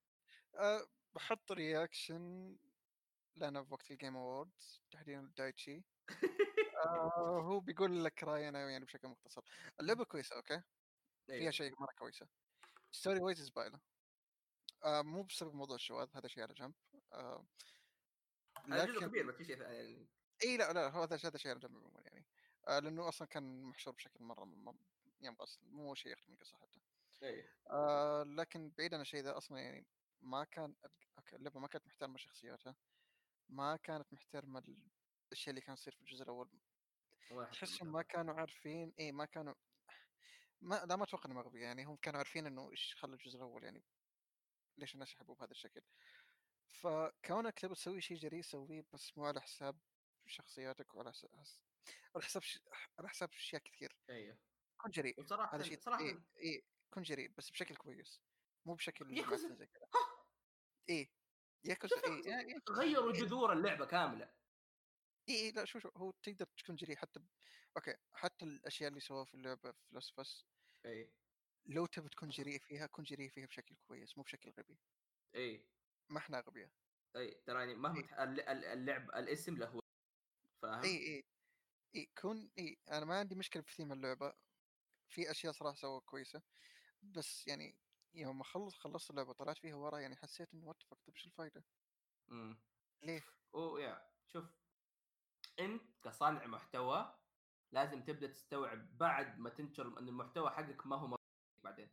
آه 0.55 0.87
بحط 1.15 1.53
reaction 1.53 2.57
لنا 3.37 3.65
في 3.65 3.73
وقت 3.73 3.91
ال 3.91 3.96
Game 3.96 4.17
Awards 4.17 4.83
تحديدا 4.91 5.33
دايتشي. 5.37 5.85
آه 6.87 7.41
هو 7.43 7.61
بيقول 7.61 8.05
لك 8.05 8.25
راينا 8.25 8.71
يعني 8.71 8.85
بشكل 8.85 9.09
مختصر. 9.09 9.43
اللعبة 9.81 10.05
كويسة 10.05 10.37
okay؟ 10.37 10.63
فيها. 11.27 11.51
شيء 11.51 11.81
مرة 11.81 11.93
كويسة. 11.99 12.29
story 12.91 13.21
wise 13.21 13.41
زبالة 13.41 13.81
آه 14.85 15.03
مو 15.03 15.23
بسبب 15.23 15.55
موضوع 15.55 15.77
الشواذ 15.77 16.09
هذا 16.17 16.29
شيء 16.29 16.43
على 16.43 16.55
جنب. 16.55 16.75
آه 17.13 17.47
هذا 18.69 18.85
جزء 18.85 19.01
كبير 19.01 19.27
بس 19.27 19.35
في 19.35 19.45
شيء 19.45 19.61
يعني. 19.61 20.09
إي 20.45 20.57
لا 20.57 20.73
لا 20.73 20.89
هو 20.89 21.03
هذا 21.03 21.17
هذا 21.25 21.39
شيء 21.39 21.51
على 21.51 21.61
جنب 21.61 21.77
عموما 21.77 22.01
يعني. 22.01 22.32
آه 22.69 22.79
لأنه 22.79 23.09
أصلا 23.09 23.29
كان 23.29 23.63
محشور 23.63 23.95
بشكل 23.95 24.25
مرة 24.25 24.45
ينبغى 25.21 25.45
أصلاً، 25.45 25.65
مو 25.71 25.95
شيء 25.95 26.13
يخدم 26.13 26.33
القصة 26.35 26.57
حتى. 26.57 26.81
اي 27.23 27.49
آه 27.71 28.23
لكن 28.23 28.71
بعيد 28.79 28.95
عن 28.95 29.01
الشيء 29.01 29.21
ذا 29.23 29.37
أصلا 29.37 29.59
يعني 29.59 29.87
ما 30.23 30.45
كان 30.45 30.75
okay 31.19 31.37
اللعبه 31.37 31.61
ما 31.61 31.69
كانت 31.69 31.87
محترمة 31.87 32.17
شخصياتها. 32.17 32.77
ما 33.49 33.77
كانت 33.77 34.13
محترمة 34.13 34.59
ال- 34.59 34.91
الاشياء 35.27 35.51
اللي 35.51 35.61
كان 35.61 35.73
يصير 35.73 35.95
في 35.95 36.01
الجزء 36.01 36.23
الأول. 36.23 36.49
تحسهم 37.53 37.93
ما. 37.93 38.03
كانوا 38.03 38.35
عارفين 38.35 38.93
اي 38.99 39.13
ما 39.13 39.25
كانوا 39.25 39.55
ما 40.61 40.85
لا 40.85 40.97
ما 40.97 41.05
أتوقع 41.05 41.27
إنهم 41.27 41.39
اغبياء 41.39 41.65
يعني 41.65 41.85
هم 41.85 41.97
كانوا 41.97 42.19
عارفين 42.19 42.47
إنه 42.47 42.71
إيش 42.71 42.95
خلى 42.95 43.15
الجزء 43.15 43.37
الأول 43.37 43.65
يعني 43.65 43.83
ليش 44.79 44.95
الناس 44.95 45.13
يحبوه 45.13 45.37
بهذا 45.37 45.51
الشكل. 45.51 45.83
فكونك 46.67 47.59
تبي 47.61 47.75
تسوي 47.75 48.01
شيء 48.01 48.17
جريء 48.17 48.43
سويه 48.43 48.85
بس 48.93 49.19
مو 49.19 49.25
على 49.25 49.41
حساب 49.41 49.77
شخصياتك 50.27 50.95
وعلى 50.95 51.13
على 52.15 52.25
حساب 52.25 52.43
ش... 52.43 52.59
على 52.99 53.09
حساب 53.09 53.35
اشياء 53.35 53.63
كثير 53.63 53.97
أيوه. 54.11 54.39
كن 54.77 54.91
جريء. 54.91 55.21
وصراحه 55.21 55.57
هذا 55.57 55.63
شيء 55.63 55.81
صراحة 55.81 56.05
اي 56.05 56.23
اي 56.37 56.65
كن 56.91 57.03
جريء 57.03 57.31
بس 57.31 57.51
بشكل 57.51 57.77
كويس. 57.77 58.21
مو 58.67 58.75
بشكل 58.75 59.19
ياكوزا. 59.19 59.55
زي 59.55 59.67
كذا. 59.67 59.89
اي 60.91 61.11
ياكوزا 61.65 61.97
شوف 61.97 62.05
اي 62.05 62.35
اي 62.35 62.55
اي 62.55 62.63
غيروا 62.71 63.13
جذور 63.13 63.53
اللعبة 63.53 63.87
كاملة. 63.87 64.33
اي 65.29 65.35
إي، 65.35 65.51
لا 65.51 65.65
شو 65.65 65.79
شو 65.79 65.91
هو 65.97 66.11
تقدر 66.11 66.47
تكون 66.47 66.77
جريء 66.77 66.97
حتى 66.97 67.21
ب... 67.21 67.27
okay 67.77 67.97
حتى 68.13 68.45
الأشياء 68.45 68.89
اللي 68.89 69.01
سووها 69.01 69.25
في 69.25 69.35
اللعبة 69.35 69.73
في 69.73 69.95
Last 69.95 70.21
of 70.21 70.34
Us 70.34 70.47
اي 70.87 71.13
لو 71.67 71.87
تبي 71.87 72.09
تكون 72.09 72.29
جريء 72.29 72.59
فيها 72.59 72.87
كن 72.87 73.03
جريء 73.03 73.29
فيها 73.29 73.47
بشكل 73.47 73.77
كويس 73.77 74.19
مو 74.19 74.25
بشكل 74.25 74.51
غبي. 74.51 74.79
اي 75.35 75.67
ما 76.09 76.19
إحنا 76.19 76.39
أغبياء. 76.39 76.71
اي 77.17 77.31
ترى 77.47 77.59
يعني 77.59 77.75
مهما 77.75 77.99
إيه. 77.99 78.53
اللعب 78.73 79.11
الاسم 79.11 79.57
له. 79.57 79.81
فاهم؟ 80.63 80.83
اي 80.83 80.97
اي 80.97 81.25
اي 81.97 82.07
كن 82.19 82.51
اي 82.59 82.79
أنا 82.89 83.05
ما 83.05 83.19
عندي 83.19 83.35
مشكلة 83.35 83.63
في 83.63 83.75
ثيم 83.75 83.93
اللعبة 83.93 84.35
في 85.09 85.31
أشياء 85.31 85.53
صراحة 85.53 85.77
سووها 85.77 86.01
كويسة 86.01 86.43
بس 87.03 87.47
يعني 87.49 87.79
يوم 88.15 88.39
ما 88.39 88.45
خلص 88.45 88.79
خلصت 88.79 89.11
اللعبة 89.11 89.31
وطلعت 89.31 89.59
فيها 89.59 89.75
ورا 89.75 89.99
يعني 89.99 90.17
حسيت 90.17 90.55
إنه 90.55 90.67
what 90.67 90.83
طيب 90.91 91.15
إيش 91.17 91.27
الفائده؟ 91.27 91.65
إمم 92.31 92.63
ليه؟ 93.03 93.23
و 93.53 93.65
yeah 93.65 94.13
شوف 94.27 94.45
أنت 95.61 95.83
كصانع 96.05 96.47
محتوى 96.47 97.19
لازم 97.73 98.05
تبدأ 98.05 98.27
تستوعب 98.27 98.99
بعد 98.99 99.39
ما 99.39 99.51
تنشر 99.51 99.99
إن 99.99 100.09
المحتوى 100.09 100.51
حقك 100.51 100.87
ما 100.87 100.97
هو 100.97 101.07
مربوط 101.07 101.21
بعدين 101.65 101.91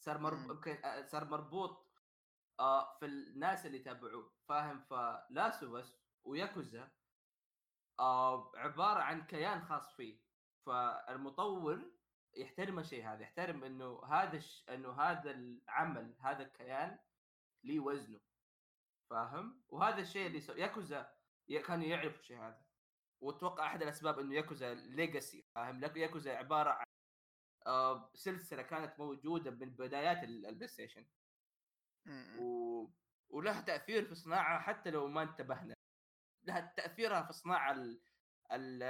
صار 0.00 0.18
مرب... 0.18 0.38
مم. 0.38 0.50
يمكن 0.50 0.84
آه، 0.84 1.06
صار 1.06 1.24
مربوط 1.24 1.86
آه 2.60 2.98
في 2.98 3.06
الناس 3.06 3.66
اللي 3.66 3.78
تابعوه 3.78 4.32
فاهم 4.48 4.80
فلاسوس 4.80 5.92
وياكوزا 6.24 6.82
آه 6.82 6.90
عبارة 8.54 9.00
عن 9.00 9.26
كيان 9.26 9.64
خاص 9.64 9.94
فيه. 9.96 10.18
فالمطور 10.66 11.92
يحترم 12.36 12.78
الشيء 12.78 13.06
هذا 13.08 13.22
يحترم 13.22 13.64
إنه 13.64 14.04
هذا 14.04 14.36
الش... 14.36 14.64
إنه 14.68 14.92
هذا 15.00 15.30
العمل 15.30 16.14
هذا 16.20 16.42
الكيان 16.42 16.98
ليه 17.64 17.80
وزنه. 17.80 18.20
فاهم؟ 19.10 19.62
وهذا 19.68 20.00
الشيء 20.00 20.26
اللي 20.26 20.40
سو... 20.40 20.52
ياكوزا 20.52 21.12
ي- 21.48 21.58
كانوا 21.62 21.84
يعرفوا 21.84 22.20
الشيء 22.20 22.38
هذا. 22.38 22.62
وأتوقع 23.20 23.66
أحد 23.66 23.82
الأسباب 23.82 24.18
إنه 24.18 24.34
Yakuza 24.34 24.74
legacy 24.74 25.46
فاهم؟ 25.54 25.84
ياكوزا 25.96 26.36
عبارة 26.36 26.70
عن 26.70 26.86
آه 27.66 28.10
سلسلة 28.14 28.62
كانت 28.62 28.98
موجودة 28.98 29.50
من 29.50 29.70
بدايات 29.70 30.24
ال- 30.24 30.46
ال 30.46 30.68
PlayStation. 30.68 31.06
و... 32.40 32.86
ولها 33.28 33.60
تأثير 33.60 34.04
في 34.04 34.14
صناعه 34.14 34.60
حتى 34.60 34.90
لو 34.90 35.08
ما 35.08 35.22
انتبهنا. 35.22 35.75
لها 36.46 36.72
تاثيرها 36.76 37.22
في 37.22 37.30
الصناعه 37.30 37.72
ال... 37.72 38.00
ال... 38.52 38.82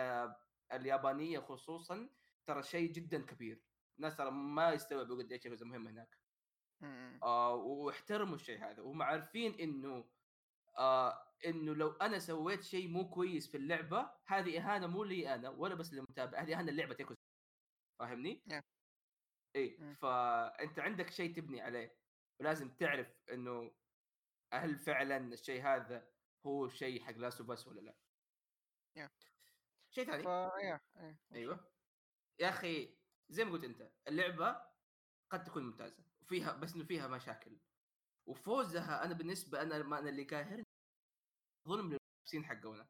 اليابانية 0.72 1.38
خصوصا 1.38 2.10
ترى 2.46 2.62
شيء 2.62 2.92
جدا 2.92 3.22
كبير 3.22 3.62
الناس 3.98 4.16
ترى 4.16 4.30
ما 4.30 4.72
يستوعبوا 4.72 5.22
قد 5.22 5.32
إيش 5.32 5.62
مهم 5.62 5.88
هناك. 5.88 6.18
آه 7.22 7.54
واحترموا 7.54 8.34
الشيء 8.34 8.58
هذا 8.64 8.82
وهم 8.82 9.02
عارفين 9.02 9.54
إنه 9.54 10.10
آه 10.78 11.26
إنه 11.46 11.74
لو 11.74 11.92
أنا 11.92 12.18
سويت 12.18 12.62
شيء 12.62 12.88
مو 12.88 13.10
كويس 13.10 13.50
في 13.50 13.56
اللعبة 13.56 14.10
هذه 14.26 14.58
إهانة 14.58 14.86
مو 14.86 15.04
لي 15.04 15.34
أنا 15.34 15.48
ولا 15.48 15.74
بس 15.74 15.92
للمتابع 15.92 16.42
هذه 16.42 16.58
إهانة 16.58 16.72
لعبه 16.72 16.96
ياكوزا 17.00 17.20
فاهمني؟ 17.98 18.42
Yeah. 18.48 18.62
إي. 19.56 19.94
فأنت 19.94 20.78
عندك 20.78 21.10
شيء 21.10 21.36
تبني 21.36 21.60
عليه 21.60 21.96
ولازم 22.40 22.70
تعرف 22.70 23.22
إنه 23.32 23.74
هل 24.52 24.76
فعلا 24.76 25.16
الشيء 25.16 25.62
هذا 25.62 26.08
هو 26.46 26.68
شيء 26.68 27.04
حق 27.04 27.12
Last 27.16 27.40
of 27.40 27.50
Us 27.50 27.66
ولا 27.68 27.80
لا؟ 27.80 27.96
Yeah. 28.98 29.10
شيء 29.90 30.04
ثاني 30.06 30.28
إيه. 30.28 30.80
أيوه 31.32 31.70
يا 32.38 32.48
أخي 32.48 32.98
زي 33.28 33.44
ما 33.44 33.52
قلت 33.52 33.64
أنت 33.64 33.92
اللعبة 34.08 34.66
قد 35.30 35.44
تكون 35.44 35.62
ممتازة 35.62 36.04
وفيها 36.22 36.52
بس 36.52 36.74
إنه 36.74 36.84
فيها 36.84 37.08
مشاكل 37.08 37.58
وفوزها 38.26 39.04
أنا 39.04 39.14
بالنسبة 39.14 39.62
أنا 39.62 39.82
ما 39.82 39.98
أنا 39.98 40.08
اللي 40.08 40.24
قاهرني 40.24 40.64
ظلم 41.68 41.84
للمنافسين 41.84 42.44
حقونا 42.44 42.88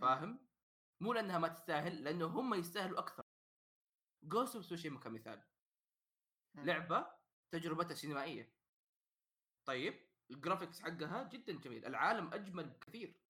فاهم؟ 0.00 0.48
مو 1.00 1.12
لأنها 1.12 1.38
ما 1.38 1.48
تستاهل 1.48 2.04
لأنه 2.04 2.26
هم 2.26 2.54
يستاهلوا 2.54 2.98
أكثر 2.98 3.22
Ghost 4.22 4.56
of 4.56 4.64
Tsushima 4.64 5.00
كمثال 5.00 5.42
مم. 6.54 6.64
لعبة 6.64 7.06
تجربتها 7.50 7.94
سينمائية 7.94 8.52
طيب 9.64 10.09
ال 10.30 10.36
graphics 10.36 10.80
حقها 10.80 11.28
جدا 11.28 11.52
جميل. 11.52 11.86
العالم 11.86 12.34
أجمل 12.34 12.68
بكثير. 12.70 13.20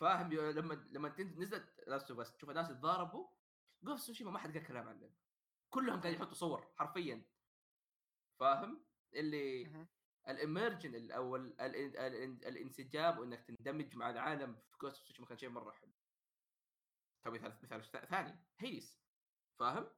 فاهم 0.00 0.32
لما 0.32 0.74
لما 0.74 1.14
نزلت 1.20 1.84
Last 1.86 2.12
بس 2.12 2.36
تشوف 2.36 2.50
الناس 2.50 2.70
يتضاربوا 2.70 3.28
Ghost 3.82 4.06
Tsushima 4.06 4.30
ما 4.30 4.38
حد 4.38 4.52
قال 4.58 4.66
كلام 4.66 4.88
عنه. 4.88 5.10
كلهم 5.70 6.00
قاعدين 6.00 6.20
يحطوا 6.20 6.34
صور 6.34 6.72
حرفيا. 6.76 7.26
فاهم؟ 8.40 8.84
اللي. 9.14 9.86
ال 10.28 10.35
immersion 10.35 10.94
ال- 10.94 11.12
أو 11.12 11.36
ال- 11.36 11.60
ال- 11.60 11.76
ال- 11.76 11.96
ال- 11.96 12.44
الانسجام 12.46 13.18
وإنك 13.18 13.40
تندمج 13.44 13.96
مع 13.96 14.10
العالم 14.10 14.54
في 14.54 14.76
Ghost 14.82 15.06
Tsushima 15.06 15.26
كان 15.28 15.38
شيء 15.38 15.48
مرة 15.48 15.70
حلو. 15.70 15.92
كمثال 17.24 17.78
مثال 17.78 18.08
ثاني. 18.08 18.44
Hades 18.58 18.98
فاهم؟ 19.58 19.90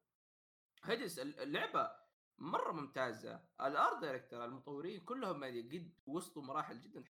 Hades 0.85 1.19
ال- 1.19 1.41
اللعبة 1.41 2.00
مرة 2.41 2.73
ممتازة. 2.73 3.45
ال 3.61 3.71
art 3.71 4.01
director 4.01 4.45
المطورين 4.45 5.01
كلهم 5.01 5.45
يعني 5.45 5.63
قد 5.63 5.93
وصلوا 6.07 6.45
مراحل 6.45 6.81
جدا. 6.81 7.05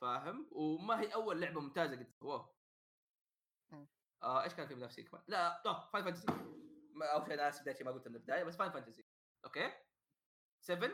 فاهم؟ 0.00 0.48
وما 0.52 1.00
هي 1.00 1.14
أول 1.14 1.40
لعبة 1.40 1.60
ممتازة 1.60 1.96
قد 1.96 2.10
سووها. 2.10 2.54
آه 4.22 4.42
إيش 4.42 4.54
كان 4.54 4.66
في 4.66 4.74
منافسين 4.74 5.04
كمان؟ 5.04 5.22
لا 5.26 5.62
طه 5.64 5.90
Final 5.92 6.04
Fantasy 6.04 6.26
أول 7.02 7.26
شيء 7.26 7.34
أنا 7.34 7.48
اسف 7.48 7.82
ما 7.82 7.90
قلت 7.90 8.08
من 8.08 8.16
البداية 8.16 8.44
بس 8.44 8.56
Final 8.56 8.70
Fantasy 8.70 9.04
أوكي؟ 9.44 9.72
7 10.60 10.90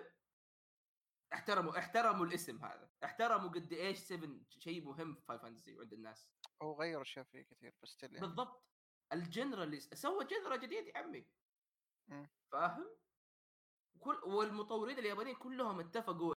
احترموا 1.33 1.79
احترموا 1.79 2.27
الاسم 2.27 2.65
هذا. 2.65 2.91
احترموا 3.05 3.49
قد 3.49 3.73
إيش 3.73 3.99
7 3.99 4.31
شيء 4.59 4.85
مهم 4.85 5.15
في 5.15 5.23
Final 5.23 5.39
Fantasy 5.39 5.79
عند 5.79 5.93
الناس. 5.93 6.29
هو 6.63 6.81
غير 6.81 7.03
أشياء 7.03 7.25
فيه 7.25 7.43
كثير 7.43 7.75
بس 7.83 7.97
still 7.97 8.03
يعني. 8.03 8.21
بالضبط. 8.21 8.65
ال 9.13 9.22
genre 9.22 9.65
اللي 9.65 9.81
سوى 9.81 10.25
genre 10.25 10.57
جديد 10.57 10.87
يا 10.87 10.99
عمي. 10.99 11.27
فاهم؟ 12.53 12.97
كل 14.05 14.21
والمطورين 14.25 14.99
اليابانيين 14.99 15.37
كلهم 15.37 15.81
اتفقوا 15.81 16.35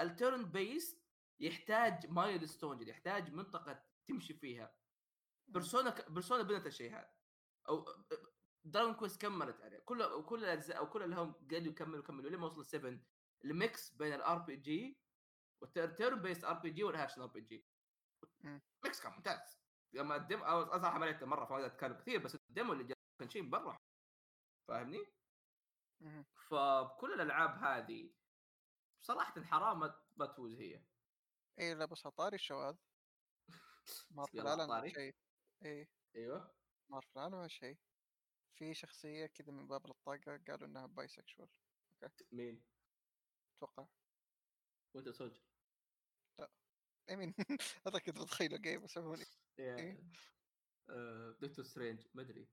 ال 0.00 0.44
turn-based 0.44 1.00
يحتاج 1.40 2.06
milestone 2.06 2.88
يحتاج 2.88 3.32
منطقة 3.32 3.84
تمشي 4.06 4.34
فيها. 4.34 4.74
Persona 5.48 5.90
ك... 5.90 6.10
Persona 6.10 6.42
بنت 6.42 6.66
الشيء 6.66 6.92
هذا. 6.92 7.10
أو 7.68 7.84
Dragon 8.64 8.94
Quest 8.94 9.20
كملت 9.22 9.60
عليه. 9.60 9.78
كل 9.78 10.24
كل 10.24 10.44
الأجزاء 10.44 10.78
أو 10.78 10.90
كل 10.90 11.02
اللي 11.02 11.16
هم 11.16 11.32
قالوا 11.50 11.72
يكملوا 11.72 11.98
يكملوا 11.98 12.30
لما 12.30 12.46
وصلوا 12.46 12.62
7 12.62 12.98
ال 13.44 13.55
mix 13.55 13.90
بين 13.90 14.12
ال 14.12 14.38
RPG 14.38 14.56
وال 14.56 14.98
turn-based 15.62 16.44
RPG 16.44 16.84
وال 16.84 16.93
action 16.93 17.20
RPG. 17.20 17.66
mix 18.84 19.00
كان 19.00 19.12
ممتاز. 19.12 19.58
لما 19.92 20.16
ال 20.16 20.21
demo 20.21 20.40
لعبت 20.40 21.24
مرة 21.24 21.44
فما 21.44 21.66
أتكلم 21.66 21.96
كثير 21.96 22.20
بس 22.20 22.36
ال 22.50 22.54
demo 22.54 22.72
اللي 22.72 22.84
جاء 22.84 22.96
كان 23.20 23.30
شيء 23.30 23.42
مره 23.42 23.76
فاهمني؟ 24.68 25.06
فكل 26.50 27.12
الألعاب 27.14 27.50
هذه 27.64 28.10
صراحة 29.00 29.42
حرام 29.42 29.80
ما- 29.80 30.04
ما 30.16 30.26
تفوز 30.26 30.54
هي. 30.60 30.86
إيه 31.58 31.74
لا 31.74 31.84
بس 31.84 32.02
طاري 32.02 32.34
الشواذ. 32.34 32.76
أعلن 34.46 34.66
طاري. 34.68 34.90
شيء. 34.90 35.14
إيه 35.64 35.88
أيوه. 36.16 36.54
مارفل 36.90 37.18
أعلن 37.18 37.48
شيء. 37.48 37.78
في 38.58 38.74
شخصية 38.74 39.26
كذا 39.26 39.52
من 39.52 39.68
باب 39.68 39.86
الطاقة 39.90 40.42
قالوا 40.48 40.66
إنها 40.68 40.86
باي 40.86 41.08
سكشوال 41.08 41.48
مين؟ 42.32 42.64
أتوقع. 43.56 43.86
وأنت 44.94 45.08
سولجر 45.08 45.42
اي 47.10 47.16
مين 47.16 47.34
هذا 47.86 47.98
كنت 47.98 48.18
متخيله 48.18 48.58
جاي 48.58 48.78
بس 48.78 48.98
عموماً؟ 48.98 49.24
آه، 50.90 51.36
دكتور 51.40 51.64
سترينج 51.64 52.06
ما 52.14 52.22
أدري. 52.22 52.48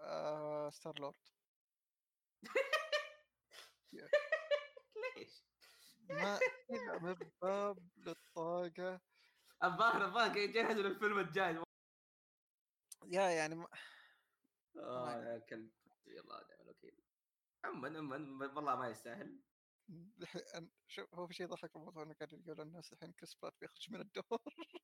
آه 0.00 0.70
ستار 0.70 0.98
لورد. 1.00 1.35
ليش؟ 5.16 5.44
ما 6.10 6.38
من 7.02 7.14
باب 7.42 7.88
للطاقة. 7.96 9.00
الظاهر 9.64 10.04
الظاهر 10.04 10.36
يجهزوا 10.36 10.82
للفيلم 10.82 11.18
الجاي. 11.18 11.62
يا 13.06 13.30
يعني 13.30 13.54
ما... 13.54 13.68
آه 14.76 15.04
ما 15.04 15.12
يا 15.32 15.38
كلب. 15.38 15.70
يلا 16.06 16.46
نعم 16.50 16.60
الوكيل. 16.60 17.00
عموما 17.64 17.98
عموما 17.98 18.46
والله 18.46 18.76
ما 18.76 18.88
يستاهل. 18.88 19.40
الحين 20.20 20.70
شوف 20.86 21.14
هو 21.14 21.26
في 21.26 21.34
شيء 21.34 21.46
يضحك 21.46 21.70
في 21.70 21.76
الموضوع 21.76 22.02
إنه 22.02 22.14
قاعد 22.14 22.32
يقول 22.32 22.60
الناس 22.60 22.92
الحين 22.92 23.12
كريس 23.12 23.34
برات 23.34 23.54
بيخرج 23.60 23.90
من 23.90 24.00
الدور؟ 24.00 24.24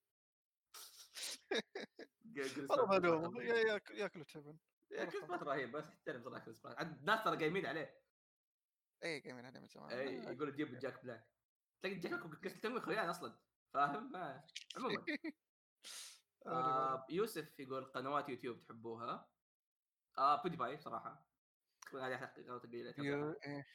والله 2.71 2.87
ما 2.87 2.97
الومه 2.97 3.43
يا- 3.43 3.73
ياك- 3.73 3.91
ياكلوا 3.91 4.25
تبن. 4.25 4.59
كريس 4.97 5.25
برات 5.25 5.43
رهيب 5.43 5.73
بس 5.73 5.89
احترم 5.89 6.23
صراحة 6.23 6.45
كريس 6.45 6.61
برات 6.61 6.79
عاد 6.79 6.99
الناس 6.99 7.25
ترى 7.25 7.37
قايمين 7.37 7.67
عليه. 7.67 8.03
اي 9.05 9.21
جايين 9.21 9.47
عليه 9.47 9.61
من 9.61 9.69
زمان. 9.69 9.91
اي 9.91 10.29
آه، 10.29 10.33
يقولوا 10.33 10.55
جيب 10.55 10.79
جاك 10.79 11.03
بلاك. 11.03 11.29
تلاقي 11.83 11.97
جاك 11.97 12.27
بلاك 12.27 12.45
تسوي 12.45 12.81
خيال 12.81 13.11
أصلا. 13.11 13.39
فاهم؟ 13.75 14.13
ما 14.13 14.45
عموما. 14.77 15.05
آه 16.47 17.07
يوسف 17.11 17.61
يقول 17.61 17.85
قنوات 17.85 18.29
يوتيوب 18.29 18.61
تحبوها. 18.61 19.29
آه 20.19 20.43
بودي 20.43 20.57
باي 20.57 20.77
بصراحه 20.77 21.33
هذه 21.95 22.17
حقيقه 22.17 22.59
قليلة 22.59 22.93
بيو 22.99 23.31
إيه 23.33 23.67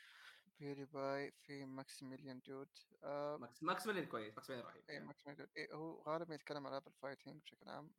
بيودي 0.60 0.86
باي 0.86 1.32
في 1.32 1.66
ماكسيميليان 1.66 2.42
دود 2.48 2.70
آه 3.04 3.38
ماكس 3.62 3.88
ميلين 3.88 4.06
كويس 4.06 4.34
ماكس 4.36 4.50
ميلين 4.50 4.66
رهيب. 4.66 4.84
إيه 4.90 5.00
ماكسيميليان 5.00 5.46
دود 5.46 5.58
إيه 5.58 5.74
هو 5.74 6.02
غالبا 6.02 6.36
يتكلم 6.36 6.68
العاب 6.68 6.88
الفايتنج 6.88 7.42
بشكل 7.42 7.70
عام 7.70 7.90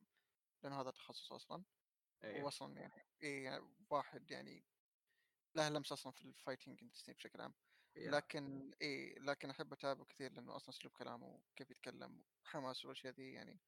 لأنه 0.62 0.80
هذا 0.80 0.90
تخصص 0.90 1.32
أصلا. 1.32 1.64
أيوه. 2.24 2.42
هو 2.42 2.48
أصلا 2.48 2.80
يعني 2.80 3.02
يعني 3.22 3.76
واحد 3.90 4.30
يعني 4.30 4.64
له 5.56 5.68
لمسه 5.68 5.92
أصلا 5.94 6.12
في 6.12 6.22
ال 6.22 6.29
fighting 6.29 6.82
industry 6.82 7.14
بشكل 7.14 7.40
عام 7.40 7.54
yeah. 7.96 8.10
لكن 8.10 8.70
إيه 8.82 9.18
لكن 9.18 9.50
أحب 9.50 9.72
أتابعه 9.72 10.04
كثير 10.04 10.32
لأنه 10.32 10.56
أصلا 10.56 10.68
أسلوب 10.70 10.92
كلامه 10.92 11.26
وكيف 11.26 11.70
يتكلم 11.70 12.24
وحماسه 12.44 12.88
والأشياء 12.88 13.12
ذي 13.14 13.32
يعني 13.32 13.60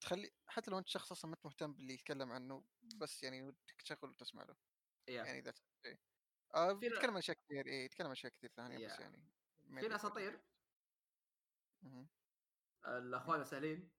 تخلي 0.00 0.30
حتى 0.48 0.70
لو 0.70 0.78
أنت 0.78 0.88
شخص 0.88 1.12
أصلا 1.12 1.30
ما 1.30 1.36
أنت 1.36 1.46
مهتم 1.46 1.72
باللي 1.74 1.94
يتكلم 1.94 2.32
عنه 2.32 2.64
بس 3.00 3.22
يعني 3.22 3.42
ودك 3.42 3.82
تشغل 3.84 4.10
وتسمع 4.10 4.42
له 4.44 4.56
yeah. 5.08 5.24
يعني 5.24 5.40
ذات 5.40 5.58
إيه 5.86 5.98
آه 6.54 6.72
ن- 6.72 6.84
يتكلم 6.84 7.10
عن 7.10 7.16
أشياء 7.16 7.36
كثير 7.36 7.66
إيه 7.66 7.84
يتكلم 7.84 8.06
عن 8.06 8.12
أشياء 8.12 8.32
كثير 8.32 8.50
ثانية 8.56 8.86
بس 8.86 8.98
yeah. 8.98 9.00
يعني 9.00 9.16
في 9.80 9.88
مهم. 11.82 12.08
الأخوان 12.86 13.40
السهلين 13.40 13.90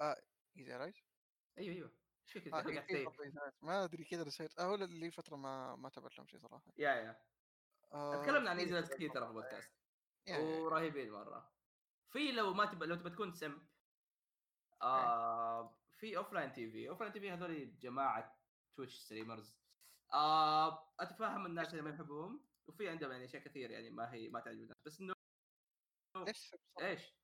آه 0.00 0.16
ايزي 0.56 0.76
رايز 0.76 1.07
أيوه 1.58 1.74
أيوه. 1.74 1.92
إيش 2.24 2.32
فيك 2.32 2.54
آه 2.54 2.68
إيه، 2.68 2.86
إيه. 2.90 3.06
ما 3.62 3.84
أدري 3.84 4.04
كذا 4.04 4.48
آه 4.58 4.62
هو 4.62 4.74
اللي 4.74 5.10
فترة 5.10 5.36
ما 5.36 5.76
ما 5.76 5.88
تابعت 5.88 6.18
لهم 6.18 6.26
شيء 6.26 6.40
صراحة. 6.40 6.72
يا 6.76 6.90
يا. 6.90 7.22
آه 7.92 8.22
تكلمنا 8.22 8.50
عن 8.50 8.58
ايزي 8.58 8.82
كثير 8.82 9.10
ترى 9.10 9.24
في 9.24 9.28
البودكاست. 9.28 9.72
ورهيبين 10.30 11.10
مرة. 11.10 11.52
في 12.10 12.32
لو 12.32 12.54
ما 12.54 12.64
تبى 12.64 12.86
لو 12.86 12.96
تبى 12.96 13.10
تكون 13.10 13.32
سم 13.32 13.66
آه 14.82 15.76
في 15.96 16.16
اوف 16.16 16.32
لاين 16.32 16.52
تي 16.52 16.70
في. 16.70 16.88
اوف 16.88 17.00
لاين 17.00 17.12
تي 17.12 17.20
في 17.20 17.30
هذول 17.30 17.78
جماعة 17.78 18.42
تويتش 18.76 18.98
ستريمرز. 18.98 19.56
آه 20.12 20.92
أتفهم 21.00 21.46
الناس 21.46 21.70
اللي 21.70 21.82
ما 21.82 21.90
يحبوهم. 21.90 22.48
وفي 22.68 22.88
عندهم 22.88 23.10
يعني 23.10 23.24
أشياء 23.24 23.42
كثير 23.42 23.70
يعني 23.70 23.90
ما 23.90 24.12
هي 24.12 24.28
ما 24.28 24.40
تعجب 24.40 24.62
الناس 24.62 24.76
بس 24.86 25.00
إنه 25.00 25.14
ليش؟ 26.16 26.54
إيش؟ 26.80 27.14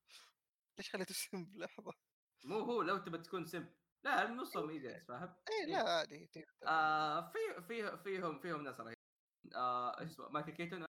ليش 0.78 0.90
خليته 0.90 1.10
اسم 1.10 1.44
بلحظه؟ 1.44 1.92
مو 2.44 2.58
هو 2.58 2.82
لو 2.82 2.98
تبى 2.98 3.18
تكون 3.18 3.44
سم. 3.44 3.66
لا 4.04 4.26
نصهم 4.28 4.70
ايزي 4.70 5.00
فاهم 5.00 5.36
إيه 5.50 5.66
لا 5.72 5.90
عادي 5.90 6.26
تتابع. 6.26 6.46
آه 6.62 7.32
في 7.32 7.38
في 7.68 7.96
فيهم 7.98 8.40
فيهم 8.40 8.62
ناس 8.62 8.80
رهيبين 8.80 8.94
آه 9.54 10.00
إيش 10.00 10.10
اسمه 10.10 10.28
مايكل 10.28 10.52
كيتون؟ 10.52 10.86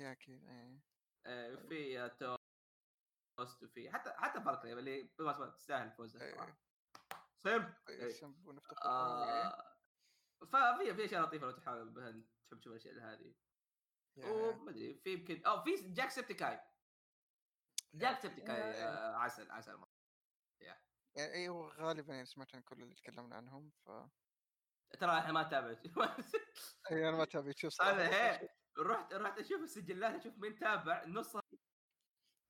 يا 0.00 0.12
أكيد 0.12 0.44
إيه 0.48 0.80
آه 1.26 1.54
في 1.68 2.00
آه، 2.00 2.08
توست 3.38 3.62
وفي 3.62 3.90
حتى 3.90 4.10
حتى 4.10 4.40
فالكري 4.42 4.72
اللي 4.72 5.02
بالمناسبه 5.02 5.50
تستاهل 5.50 5.94
ونفتخر 8.46 8.76
فيه. 8.76 8.88
آه 8.88 9.74
ففي 10.40 10.94
في 10.94 11.04
أشياء 11.04 11.22
لطيفة 11.22 11.46
لو 11.46 11.52
تحاول 11.52 12.24
تحب 12.50 12.60
تشوف 12.60 12.72
الأشياء 12.72 12.94
هذه. 12.94 13.34
يا- 14.16 14.26
وما 14.26 14.70
أدري 14.70 14.94
في 14.94 15.12
يمكن 15.12 15.46
أو 15.46 15.62
في 15.62 15.74
جاك 15.92 16.10
سبتيكاي 16.10 16.60
جاك 17.94 18.16
يا- 18.16 18.20
سبتيكاي 18.20 18.60
يا- 18.60 19.16
عسل 19.16 19.50
عسل 19.50 19.76
مرة. 19.76 19.98
يعني 21.16 21.48
هو 21.48 21.68
غالبا 21.68 22.14
يعني 22.14 22.26
سمعت 22.26 22.54
عن 22.54 22.62
كل 22.62 22.82
اللي 22.82 22.94
تكلمنا 22.94 23.36
عنهم 23.36 23.70
ف 23.70 23.90
ترى 25.00 25.18
إحنا 25.18 25.32
ما 25.32 25.42
نتابع 25.42 25.76
أي 26.92 27.08
أنا 27.08 27.16
ما 27.16 27.24
تابع 27.24 27.52
شوف 27.56 27.82
أنا 27.82 28.08
هي 28.08 28.48
رحت 28.78 29.14
رحت 29.14 29.38
أشوف 29.38 29.62
السجلات 29.62 30.14
أشوف 30.14 30.38
مين 30.38 30.58
تابع 30.58 31.04
نصها 31.06 31.42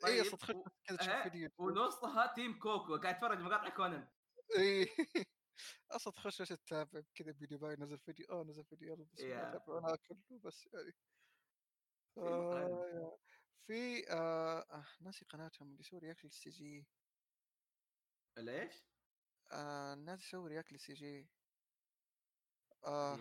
اي 0.07 0.23
طيب، 0.23 0.33
و- 0.57 0.65
كذا 0.85 0.97
تشوف 0.97 1.23
فيديو 1.23 1.51
ونصها 1.59 2.35
تيم 2.35 2.59
كوكو 2.59 2.97
قاعد 2.97 3.15
اتفرج 3.15 3.39
مقاطع 3.39 3.69
كونان. 3.69 4.09
اي 4.59 4.87
أصلا 5.91 6.13
تخش 6.13 6.41
إيش 6.41 6.49
تتابع 6.49 7.03
كذا 7.15 7.33
فيديو 7.33 7.59
باي 7.59 7.77
نزل 7.77 7.99
فيديو 7.99 8.27
آه 8.31 8.45
نزل 8.45 8.65
فيديو 8.65 8.95
يلا 8.95 9.05
بس 9.05 9.25
أكل 9.69 10.17
بس 10.45 10.69
يعني. 10.75 10.93
آه 12.19 12.87
يا- 12.95 13.19
في 13.67 14.11
آه 14.13 14.61
آه، 14.71 14.87
ناسي 15.01 15.25
قناتهم 15.25 15.69
اللي 15.69 15.81
يسوي 15.81 16.01
رياكت 16.01 16.25
للسي 16.25 16.51
جي. 16.51 16.89
ليش؟ 18.41 18.89
آه 19.53 19.93
الناس 19.95 20.21
يسوي 20.25 20.49
رياكت 20.49 20.73
للسي 20.73 20.95
جي. 20.95 21.29
آه. 22.87 23.19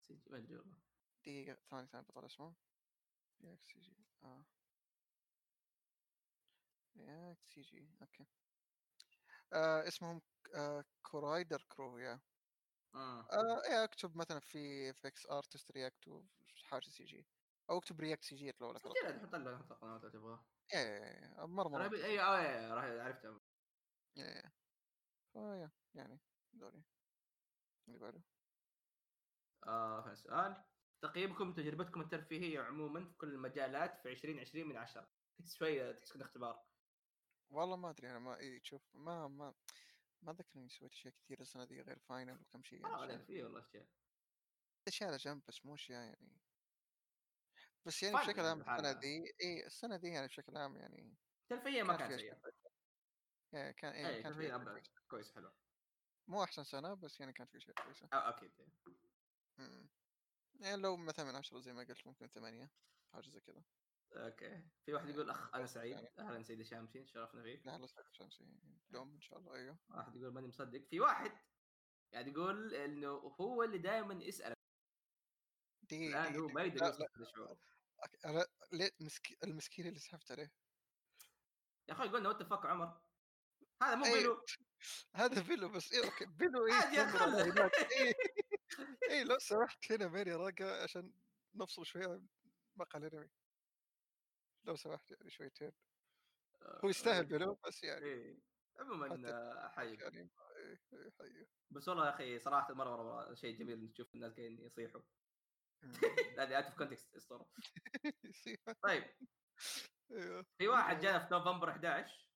سي- 0.00 0.20
ما 0.30 0.38
أدري 0.38 0.56
والله. 0.56 0.76
دقيقة 1.22 1.54
ثانية 1.70 1.86
ثانية 1.86 2.04
بطل 2.04 2.24
اسمه 2.26 2.54
رياكت 3.42 3.64
سي 3.66 3.80
جي 3.80 3.96
آه. 4.24 4.44
رياكت 6.96 7.40
سي 7.48 7.60
جي 7.60 7.96
أوكي. 8.02 8.26
آه 9.52 9.88
اسمهم 9.88 10.20
آه 10.56 10.84
Corridor 11.02 11.62
Crew 11.68 11.98
yeah. 11.98 12.20
مم. 12.94 13.24
آه 13.32 13.62
إيه، 13.68 13.84
أكتب 13.84 14.16
مثلا 14.16 14.40
VFX 14.40 15.26
artists 15.26 15.70
react 15.70 16.04
حاجة 16.64 16.80
CG. 16.90 17.26
أو 17.70 17.78
أكتب 17.78 18.00
react 18.00 18.24
CG 18.24 18.48
يطلع 18.48 18.70
لك 18.70 18.86
نحط 18.86 19.34
له 19.34 19.50
نحط 19.56 19.72
قنوات 19.72 20.02
لو 20.04 20.10
تبغى 20.10 20.38
إيه، 20.74 20.78
إيه، 20.80 21.38
إيه، 21.40 21.46
مرة 21.46 21.68
مرة 21.68 21.96
اي 22.04 22.20
آه، 22.20 22.74
راح 22.74 22.84
عرفتها 22.84 23.40
إيه. 24.18 24.59
ف 25.32 25.40
yeah 25.40 25.70
يعني 25.94 26.20
دوري. 26.52 26.84
اللي 27.88 27.98
بعده. 27.98 28.22
آه 29.66 30.12
السؤال 30.12 30.64
تقييمكم 31.02 31.54
تجربتكم 31.54 32.00
الترفيهية 32.00 32.60
عموما 32.60 33.04
في 33.04 33.14
كل 33.16 33.28
المجالات 33.28 33.98
في 34.02 34.08
2020 34.10 34.66
من 34.68 34.76
10 34.76 35.08
شوية 35.58 35.92
تحس 35.92 36.12
كذا 36.12 36.22
اختبار. 36.24 36.66
والله 37.50 37.76
ما 37.76 37.90
أدري 37.90 38.10
أنا 38.10 38.18
ما 38.18 38.36
إيه 38.38 38.60
شوف 38.62 38.82
ما 38.94 39.28
ما 39.28 39.54
ما 40.22 40.32
ذكر 40.32 40.58
إني 40.58 40.68
سويت 40.68 40.92
أشياء 40.92 41.14
كثير 41.14 41.40
السنة 41.40 41.64
دي 41.64 41.80
غير 41.82 41.98
final 41.98 42.40
وكم 42.40 42.62
شيء 42.62 42.80
يعني 42.82 42.94
آه 42.94 43.06
أشياء- 43.18 43.26
في 43.26 43.42
والله 43.42 43.60
أشياء. 43.60 43.86
أشياء 44.88 45.08
على 45.08 45.16
جنب 45.18 45.42
بس 45.48 45.64
مو 45.66 45.74
أشياء 45.74 46.04
يعني. 46.04 46.40
بس 47.86 48.02
يعني 48.02 48.16
بشكل 48.16 48.38
يعني 48.38 48.48
عام 48.48 48.60
السنة 48.60 48.76
لحالها. 48.82 48.92
دي 48.92 49.22
إي 49.42 49.66
السنة 49.66 49.96
دي 49.96 50.08
يعني 50.08 50.26
بشكل 50.26 50.56
عام 50.56 50.76
يعني 50.76 51.16
ترفيهية 51.50 51.82
ما 51.82 51.96
كان 51.96 52.08
كانت 52.08 52.20
فيها 52.20 52.34
إيه 53.54 53.70
كان 53.70 53.92
اي 53.92 54.16
اي 54.16 54.22
كان 54.22 54.64
كويسة. 54.64 54.92
كويس 55.10 55.32
حلو 55.34 55.52
مو 56.28 56.44
أحسن 56.44 56.64
سنة 56.64 56.94
بس 56.94 57.20
يعني 57.20 57.32
كانت 57.32 57.50
في 57.50 57.58
اشياء 57.58 57.84
كويسة. 57.84 58.08
آه 58.12 58.28
أكيد 58.28 58.52
أمم. 59.58 59.88
يعني 60.60 60.82
لو 60.82 60.96
مثلا 60.96 61.24
من 61.24 61.36
عشرة 61.36 61.60
زي 61.60 61.72
ما 61.72 61.82
قلت 61.82 62.06
ممكن 62.06 62.26
ثمانية 62.26 62.70
حاجة 63.12 63.28
زي 63.28 63.40
كذا. 63.40 63.62
أوكي. 64.12 64.62
في 64.86 64.94
واحد 64.94 65.08
يقول 65.08 65.30
أخ 65.30 65.54
أنا 65.54 65.66
سعيد. 65.66 65.92
يعني. 65.92 66.10
أهلا 66.18 66.42
سيدي 66.42 66.64
شامسين 66.64 67.06
شرفنا 67.06 67.42
فيك 67.42 67.66
لا 67.66 67.78
لا 67.78 67.86
شمسي 68.12 68.44
دوم 68.90 69.14
إن 69.14 69.20
شاء 69.20 69.38
الله. 69.38 69.54
أيوه. 69.54 69.78
واحد 69.88 70.16
يقول 70.16 70.32
ماني 70.32 70.46
مصدق. 70.46 70.84
في 70.90 71.00
واحد 71.00 71.32
قاعد 72.12 72.28
يقول 72.28 72.74
إنه 72.74 73.08
هو 73.40 73.62
اللي 73.62 73.78
دائما 73.78 74.24
يسأل. 74.24 74.54
دقيقة 75.82 76.08
الآن 76.08 76.40
هو 76.40 76.48
ما 76.48 76.60
لا 76.60 76.86
هذا 76.86 77.08
الشعور 77.20 77.58
أنا 78.24 78.46
ليه 78.72 78.90
مسكي... 79.00 79.36
المسكين 79.44 79.86
اللي 79.86 79.98
سحبت 79.98 80.32
عليه؟ 80.32 80.52
يا 81.88 81.92
أخوي 81.92 82.08
قلنا 82.08 82.28
وات 82.28 82.42
فك 82.42 82.66
عمر. 82.66 83.09
هذا 83.82 83.94
مو 83.94 84.04
أي. 84.04 84.14
بيلو 84.14 84.44
هذا 85.14 85.42
بيلو 85.42 85.68
بس 85.68 85.92
إيه 85.92 86.04
أوكي. 86.04 86.26
بيلو 86.26 86.66
إيه 86.66 86.72
عادي. 86.72 87.00
هناك. 87.50 87.74
إيه. 87.74 88.14
إيه 89.10 89.22
لو 89.22 89.38
سمحت 89.38 89.92
هنا 89.92 90.08
ماني 90.08 90.32
راقة 90.32 90.82
عشان 90.82 91.12
نفصل 91.54 91.86
شوية 91.86 92.06
عن 92.06 92.26
مقهى 92.76 93.06
الأنمي. 93.06 93.30
لو 94.64 94.76
سمحت 94.76 95.10
يعني 95.10 95.30
شويتين. 95.30 95.72
هو 96.84 96.88
يستاهل 96.88 97.26
بيلو 97.26 97.58
بس 97.66 97.84
يعني 97.84 98.06
إيه. 98.06 98.38
عموما 98.78 99.28
آه، 99.28 99.68
حي 99.68 99.94
يعني 99.94 100.30
إيه 100.56 100.80
إيه. 101.20 101.46
بس 101.70 101.88
والله 101.88 102.06
يا 102.06 102.14
أخي 102.14 102.38
صراحة 102.38 102.74
مرة 102.74 102.96
مرة, 102.96 103.02
مرة 103.02 103.34
شيء 103.34 103.58
جميل 103.58 103.78
إنك 103.78 103.92
تشوف 103.92 104.14
الناس 104.14 104.36
قاعدين 104.36 104.66
يصيحوا. 104.66 105.02
هذه 106.38 106.56
out 106.56 106.64
of 106.64 106.74
context 106.74 107.14
اسطوره. 107.14 107.46
طيب. 108.82 109.04
أيوه. 110.12 110.46
في 110.58 110.68
واحد 110.68 111.00
جانا 111.00 111.18
في 111.18 111.34
نوفمبر 111.34 111.70
11 111.70 112.29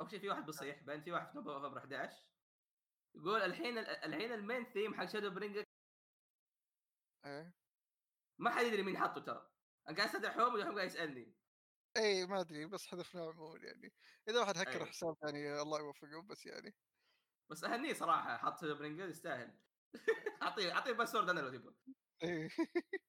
اول 0.00 0.10
شيء 0.10 0.20
في 0.20 0.28
واحد 0.28 0.46
بيصيح 0.46 0.82
بعدين 0.82 1.04
في 1.04 1.12
واحد 1.12 1.28
في 1.28 1.36
نوفمبر 1.36 1.78
11 1.78 2.24
يقول 3.14 3.42
الحين 3.42 3.78
الحين 3.78 4.32
ال 4.32 4.38
main 4.38 4.64
theme 4.64 4.94
حق 4.94 5.04
Shadowbringer 5.04 5.64
إيه. 7.24 7.54
ما 8.38 8.50
حد 8.50 8.64
يدري 8.64 8.82
مين 8.82 8.98
حطه 8.98 9.20
ترى. 9.20 9.50
أنا 9.88 9.96
قاعد 9.96 10.08
استدعي 10.08 10.32
حوم 10.32 10.54
ودحوم 10.54 10.74
قاعد 10.74 10.86
يسألني. 10.86 11.34
إيه 11.96 12.26
ما 12.26 12.40
أدري 12.40 12.66
بس 12.66 12.86
حذفناه 12.86 13.28
عموما 13.28 13.58
يعني. 13.58 13.92
إذا 14.28 14.40
واحد 14.40 14.58
هكر 14.58 14.70
أيوة. 14.70 14.86
حساب 14.86 15.16
يعني 15.22 15.62
الله 15.62 15.78
يوفقه 15.78 16.22
بس 16.22 16.46
يعني. 16.46 16.74
بس 17.50 17.64
أهنيه 17.64 17.92
صراحة 17.92 18.36
حط 18.36 18.60
Shadowbringer 18.60 19.08
يستاهل. 19.08 19.58
أعطيه 20.42 20.72
أعطيه 20.72 20.92
password 20.92 21.30
أنا 21.30 21.40
لو 21.40 21.50
تبغى. 21.50 21.74
إيه. 22.22 22.48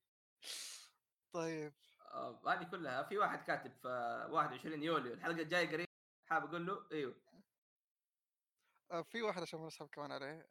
طيب. 1.33 1.73
آه، 2.01 2.41
هذه 2.47 2.63
كلها. 2.63 3.03
في 3.03 3.17
واحد 3.17 3.43
كاتب 3.43 3.71
في 3.81 3.87
21 4.31 4.83
يوليو 4.83 5.13
الحلقة 5.13 5.41
الجاية 5.41 5.71
قريب. 5.71 5.94
حاب 6.25 6.45
أقول 6.45 6.65
له 6.65 6.85
أيوه. 6.91 7.15
آه، 8.91 9.01
في 9.01 9.21
واحد 9.21 9.41
عشان 9.41 9.59
ما 9.59 9.67
نسحب 9.67 9.87
كمان 9.87 10.11
عليه 10.11 10.47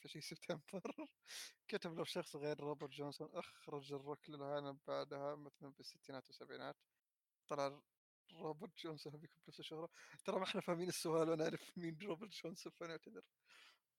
في 0.00 0.08
شيء 0.08 0.22
سبتمبر 0.22 0.82
كتب 1.68 1.94
لو 1.94 2.04
شخص 2.04 2.36
غير 2.36 2.60
روبرت 2.60 2.90
جونسون 2.90 3.30
أخرج 3.34 3.92
الروك 3.92 4.30
للعالم 4.30 4.78
بعدها 4.86 5.34
مثلا 5.34 5.68
بالستينات 5.68 6.26
والسبعينات 6.26 6.76
طلع 7.48 7.80
روبرت 8.32 8.78
جونسون 8.78 9.16
بيكون 9.16 9.42
بنفس 9.46 9.60
الشهرة. 9.60 9.88
ترى 10.24 10.38
ما 10.38 10.44
إحنا 10.44 10.60
فاهمين 10.60 10.88
السؤال 10.88 11.30
وأنا 11.30 11.44
اعرف 11.44 11.78
مين 11.78 11.98
روبرت 12.02 12.30
جونسون 12.30 12.72
فنعتذر. 12.72 13.22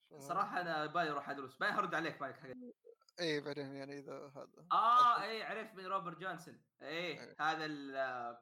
ف... 0.10 0.14
صراحة 0.14 0.62
أنا 0.62 0.86
بالي 0.86 1.10
أروح 1.12 1.30
أدرس 1.30 1.56
بالي 1.56 1.78
ارد 1.78 1.96
عليك 1.96 2.22
مالك 2.22 2.40
حاجة. 2.40 2.74
إيه 3.20 3.40
بعدين 3.40 3.76
يعني 3.76 4.00
إذا 4.00 4.32
هذا 4.36 4.68
آه 4.72 5.22
اي 5.24 5.44
عرفت 5.44 5.74
من 5.74 5.86
روبرت 5.86 6.18
جونسون. 6.18 6.62
إيه 6.82 7.22
إيه. 7.22 7.36
هذا 7.40 7.66
ال 7.66 8.38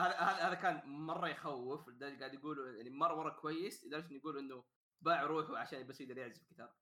هذا 0.00 0.16
هذا 0.16 0.48
هذا 0.48 0.54
كان 0.54 0.82
مرة 0.88 1.28
يخوف 1.28 1.88
لدرجه 1.88 2.18
قاعد 2.18 2.34
يقولوا 2.34 2.68
يعني 2.68 2.90
مرة 2.90 3.14
مرة 3.14 3.30
كويس 3.30 3.84
لدرجة 3.84 4.06
إنه 4.06 4.16
يقولوا 4.16 4.40
إنه 4.40 4.64
باع 5.00 5.22
روحه 5.22 5.58
عشان 5.58 5.86
بس 5.86 6.00
يقدر 6.00 6.18
يعزف 6.18 6.48
جيتار 6.48 6.74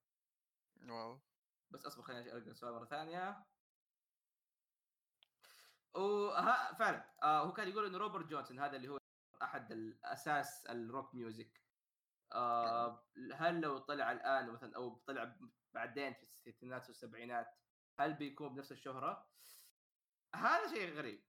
wow. 0.82 1.20
بس 1.70 1.86
أصبر 1.86 2.02
خليني 2.02 2.32
اقرا 2.32 2.38
السؤال 2.38 2.74
مرة 2.74 2.84
ثانية. 2.84 3.46
وها 5.94 6.74
فعلا 6.74 7.14
آه 7.22 7.40
هو 7.40 7.52
كان 7.52 7.68
يقول 7.68 7.86
إنه 7.86 7.98
روبرت 7.98 8.26
جونسون 8.26 8.58
هذا 8.60 8.76
اللي 8.76 8.88
هو 8.88 8.98
أحد 9.42 9.72
الأساس 9.72 10.66
ال 10.66 10.76
rock 10.76 11.14
music. 11.14 11.62
آه 12.32 13.04
هل 13.34 13.60
لو 13.60 13.78
طلع 13.78 14.12
الآن 14.12 14.50
مثلا 14.50 14.76
أو 14.76 15.02
طلع 15.06 15.36
بعدين 15.74 16.14
في 16.14 16.22
الستينات 16.22 16.88
والسبعينات 16.88 17.54
هل 18.00 18.14
بيكون 18.14 18.54
بنفس 18.54 18.72
الشهرة؟ 18.72 19.28
هذا 20.34 20.68
شيء 20.74 20.94
غريب. 20.94 21.27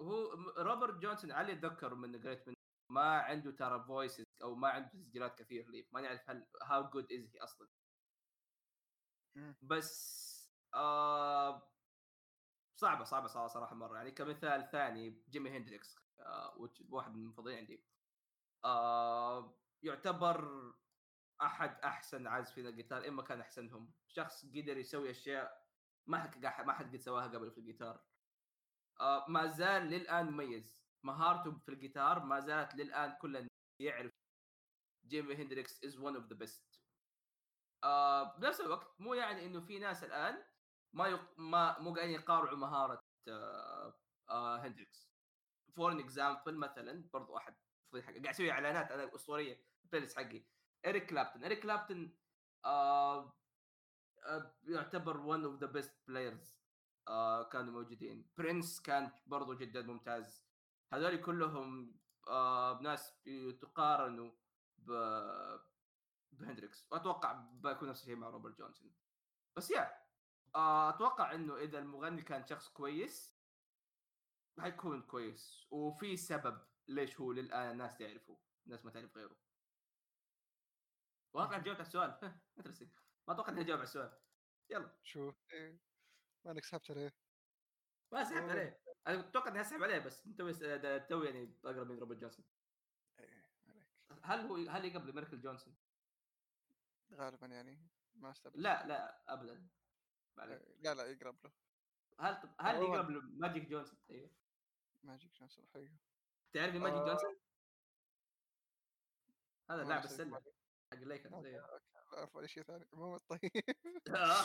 هو 0.00 0.32
روبرت 0.58 0.94
جونسون 1.02 1.32
علي 1.32 1.52
اتذكر 1.52 1.94
من 1.94 2.22
قريت 2.22 2.48
من 2.48 2.54
ما 2.90 3.18
عنده 3.20 3.50
ترى 3.50 3.84
voices 3.84 4.24
أو 4.42 4.54
ما 4.54 4.68
عنده 4.68 4.88
تسجيلات 4.88 5.38
كثير 5.38 5.68
لي 5.70 5.88
ما 5.92 6.00
نعرف 6.00 6.30
هل 6.30 6.46
how 6.62 6.90
good 6.90 7.12
is 7.12 7.30
he 7.34 7.40
أصلا. 7.40 7.68
بس 9.62 10.20
آه 10.74 11.72
صعبة 12.76 13.04
صعبة 13.04 13.26
صراحة 13.26 13.46
صراحة 13.48 13.74
مرة. 13.76 13.96
يعني 13.96 14.10
كمثال 14.10 14.68
ثاني 14.72 15.24
جيمي 15.30 15.50
هندريكس 15.50 15.96
آه 16.20 16.68
واحد 16.90 17.12
من 17.14 17.22
المفضلين 17.22 17.58
عندي. 17.58 17.84
آه 18.64 19.60
يعتبر 19.82 20.50
أحد 21.42 21.80
أحسن 21.80 22.26
عازفين 22.26 22.66
الجيتار 22.66 23.08
اما 23.08 23.22
كان 23.22 23.40
أحسنهم. 23.40 23.92
شخص 24.08 24.46
قدر 24.46 24.76
يسوي 24.76 25.10
أشياء 25.10 25.66
ما 26.06 26.18
حد 26.18 26.46
ما 26.66 26.72
حد 26.72 26.86
قد 26.96 26.96
سواها 26.96 27.28
قبل 27.28 27.50
في 27.50 27.58
الجيتار 27.58 28.09
ما 29.28 29.46
زال 29.46 29.82
للآن 29.82 30.26
مميز. 30.32 30.80
مهارته 31.02 31.58
في 31.58 31.68
الجيتار 31.68 32.24
ما 32.24 32.40
زالت 32.40 32.74
للآن 32.74 33.16
كل 33.20 33.48
يعرف. 33.80 34.12
جيمي 35.06 35.34
هندريكس 35.34 35.84
is 35.84 35.98
one 35.98 36.16
of 36.16 36.24
the 36.26 36.36
best 36.36 36.80
بنفس 38.38 38.60
الوقت 38.60 39.00
مو 39.00 39.14
يعني 39.14 39.46
إنه 39.46 39.60
في 39.60 39.78
ناس 39.78 40.04
الآن 40.04 40.44
ما 40.92 41.08
يق... 41.08 41.38
ما 41.38 41.78
مو 41.78 41.94
قاعدين 41.94 42.14
يقارعوا 42.14 42.56
مهارة 42.56 43.02
آه 43.28 43.94
آه 44.30 44.56
هندريكس. 44.56 45.10
for 45.76 46.00
example 46.00 46.56
مثلا 46.56 47.08
برضو 47.12 47.36
أحد 47.36 47.56
قاعد 47.92 48.26
أسوي 48.26 48.50
إعلانات 48.50 48.92
أنا 48.92 49.14
أسطورية 49.14 49.64
ال 49.86 49.89
playlist 49.89 50.16
حقي. 50.16 50.44
إريك 50.86 51.06
كلابتون. 51.10 51.44
إريك 51.44 51.60
كلابتون 51.62 52.16
آه 52.64 53.36
آه 54.24 54.56
يعتبر 54.62 55.16
one 55.16 55.44
of 55.44 55.60
the 55.60 55.66
best 55.66 56.02
players 56.08 56.59
كانوا 57.52 57.72
موجودين. 57.72 58.30
برنس 58.38 58.80
كان 58.80 59.10
برضو 59.26 59.54
جدا 59.54 59.82
ممتاز. 59.82 60.44
هذول 60.92 61.16
كلهم 61.16 61.96
آه 62.28 62.80
ناس 62.82 63.22
تقارنوا 63.60 64.30
ب 64.78 64.92
بهندريكس. 66.32 66.86
واتوقع 66.90 67.32
بيكون 67.52 67.88
نفس 67.88 68.00
الشيء 68.00 68.16
مع 68.16 68.28
روبرت 68.28 68.58
جونسون. 68.58 68.92
بس 69.56 69.70
يا 69.70 70.00
آه، 70.54 70.90
أتوقع 70.90 71.34
إنه 71.34 71.56
إذا 71.56 71.78
المغني 71.78 72.22
كان 72.22 72.46
شخص 72.46 72.68
كويس 72.68 73.40
حيكون 74.60 75.02
كويس. 75.02 75.66
وفي 75.70 76.16
سبب 76.16 76.60
ليش 76.88 77.20
هو 77.20 77.32
للآن 77.32 77.70
الناس 77.70 77.98
تعرفه 77.98 78.38
الناس 78.66 78.84
ما 78.84 78.90
تعرف 78.90 79.16
غيره. 79.16 79.36
واقع 81.32 81.58
جاوبت 81.58 81.80
على 81.80 81.86
السؤال. 81.86 82.18
ما 83.28 83.34
أتوقع 83.34 83.52
إني 83.52 83.60
اجاوب 83.60 83.78
على 83.78 83.86
السؤال. 83.86 84.12
يلا. 84.70 84.96
شوف 85.02 85.34
إيه. 85.52 85.89
ما 86.44 86.50
انك 86.50 86.64
سحبت 86.64 86.90
عليه 86.90 87.12
ما 88.12 88.24
سحبت 88.24 88.42
أوه. 88.42 88.50
عليه 88.50 88.80
أنا 89.06 89.20
أتوقع 89.20 89.48
اني 89.50 89.60
اسحب 89.60 89.82
عليه 89.82 89.98
بس 89.98 90.22
تو 90.22 90.50
تو 91.08 91.22
يعني 91.22 91.54
اقرب 91.64 91.90
من 91.90 91.98
روبرت 91.98 92.18
جونسون 92.18 92.44
إيه، 93.20 93.44
عليك 93.68 93.86
هل 94.22 94.40
هو 94.40 94.56
هل 94.56 94.84
يقبل 94.84 95.14
ميركل 95.14 95.40
جونسون؟ 95.40 95.74
غالبا 97.12 97.46
يعني 97.46 97.78
ما 98.14 98.30
أستبعد 98.30 98.56
لا 98.56 98.86
لا 98.86 99.32
ابدا. 99.32 99.68
إيه، 100.38 100.80
لا 100.80 100.94
لا 100.94 101.06
يقرب 101.06 101.36
له 101.44 101.52
هل 102.20 102.54
هل. 102.60 102.82
يقرب 102.82 103.10
ماجيك 103.40 103.68
جونسون؟ 103.68 103.98
أيوه 104.10 104.30
ماجيك 105.02 105.32
جونسون 105.32 105.66
حقيقي 105.74 105.96
تعرف 106.52 106.74
ماجيك 106.74 106.98
آه. 106.98 107.06
جونسون؟ 107.06 107.36
هذا 109.70 109.84
لاعب 109.84 110.04
السلة. 110.04 110.42
حق 110.92 110.98
الليكرز 110.98 111.34
أيوه 111.34 111.80
أعرف 112.14 112.36
ولا 112.36 112.46
شيء 112.46 112.62
ثاني 112.62 112.86
عموما 112.92 113.18
طيب 113.18 113.50
آه. 114.08 114.44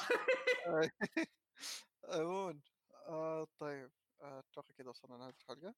عموما 2.03 2.59
آه 3.07 3.47
طيب. 3.59 3.91
آه، 4.21 4.39
أتوقع 4.39 4.73
كذا 4.77 4.89
وصلنا 4.89 5.15
لنهايه 5.15 5.33
الحلقة. 5.33 5.75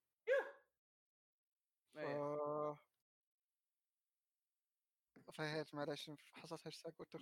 أيوة. 1.96 2.74
ف 2.74 2.78
فهيت 5.30 5.74
معلش 5.74 6.10
حصلت 6.32 6.66
هاشتاج 6.66 6.92
what 6.98 7.14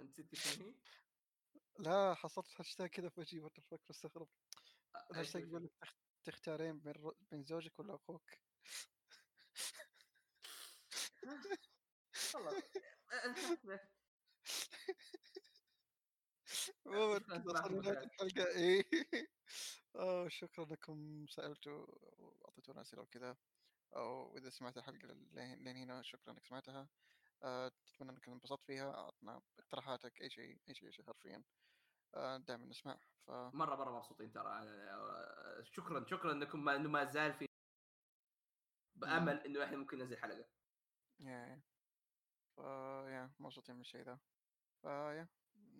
انت 0.00 0.20
نسيت 0.20 0.34
شنو 0.34 0.66
هي؟ 0.66 0.74
لا 1.78 2.14
حصلت 2.14 2.60
هاشتاج 2.60 2.88
كذا 2.88 3.08
في 3.08 3.20
وجهي 3.20 3.40
what 3.40 3.51
the 3.51 3.60
fuck 3.60 3.80
بستغرب. 3.88 4.28
آه، 4.94 5.06
الهاشتاج 5.10 5.48
يقول 5.48 5.64
لك 5.64 5.72
تخ- 5.80 5.94
تختارين 6.24 6.80
بين 6.80 6.94
بين 7.30 7.44
زوجك 7.44 7.78
ولا 7.78 7.94
أخوك. 7.94 8.30
والله 12.34 12.52
عموما 13.24 13.34
شكراً 13.34 13.54
كذا 13.56 13.66
صراحة 13.66 13.70
وصلنا 13.70 13.80
لنهايه 13.80 13.90
بالخير. 16.44 16.69
الحلقة 18.04 18.46
إيه؟ 18.46 18.84
آه 19.96 20.28
شكرا 20.28 20.64
انكم 20.64 21.26
سألتوا 21.28 21.86
واعطيتونا 22.18 22.80
اسئله 22.80 23.02
وكذا 23.02 23.36
أو 23.96 24.36
إذا 24.36 24.50
سمعت 24.50 24.76
الحلقة 24.76 25.08
لين 25.32 25.76
هنا 25.76 26.02
شكرا 26.02 26.32
إنك 26.32 26.46
سمعتها. 26.46 26.88
آه، 27.42 27.72
أتمنى 27.94 28.10
إنك 28.10 28.28
انبسطت 28.28 28.64
فيها 28.66 28.90
أعطنا 28.94 29.40
اقتراحاتك 29.58 30.22
أي 30.22 30.30
شيء 30.30 30.58
أي 30.68 30.74
شيء 30.74 30.88
أي 30.88 30.92
شيء 30.92 31.06
حرفيا 31.06 31.42
آه، 32.14 32.36
دائما 32.36 32.66
نسمع 32.66 32.98
ف 33.26 33.30
مرة 33.30 33.76
مرة 33.76 33.96
مبسوطين 33.96 34.32
ترى 34.32 34.64
شكرا 35.64 36.04
شكرا 36.10 36.32
إنكم 36.32 36.64
ما 36.64 36.78
ما 36.78 37.04
زال 37.04 37.34
في 37.34 37.46
بأمل 38.94 39.38
إنه 39.38 39.64
إحنا 39.64 39.76
ممكن 39.76 39.98
ننزل 39.98 40.18
حلقة. 40.18 40.44
يا 41.20 41.60
ف 42.56 42.58
يا 43.08 43.30
مبسوطين 43.38 43.74
من 43.74 43.80
الشيء 43.80 44.02
ذا 44.02 44.18
ف 44.82 44.84
يا 44.86 45.28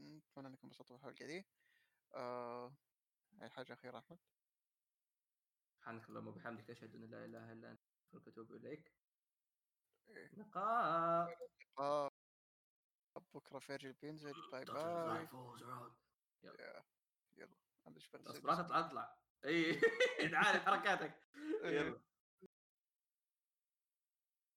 أتمنى 0.01 0.49
انكم 0.49 0.61
انبسطتوا 0.65 0.97
بالحلقة 0.97 1.27
دي. 1.27 1.45
آه، 2.15 2.77
أي 3.43 3.51
حاجة 3.51 3.73
اخيره 3.73 3.99
أحمد. 3.99 4.19
سبحانك 5.79 6.09
اللهم 6.09 6.27
وبحمدك 6.29 6.71
أشهد 6.71 6.95
أن 6.95 7.11
لا 7.11 7.25
إله 7.25 7.53
إلا 7.53 7.71
أنت 7.73 7.81
أستغفرك 7.85 8.27
وأتوب 8.27 8.53
إليك. 8.53 8.93
إيه. 10.09 10.35
لقاء. 10.35 11.29
آه، 11.79 12.11
بكرة 13.35 13.59
فيرجل 13.59 13.93
بينزل 13.93 14.33
bye 14.53 14.65
bye. 14.65 15.29
يلا. 16.43 16.85
يلا. 17.37 17.57
لا 18.45 18.55
تطلع 18.63 18.79
أطلع. 18.81 19.17
اي 19.45 19.81
تعال 20.33 20.61
حركاتك. 20.61 21.21
إيه. 21.65 21.81
يلا. 21.81 22.10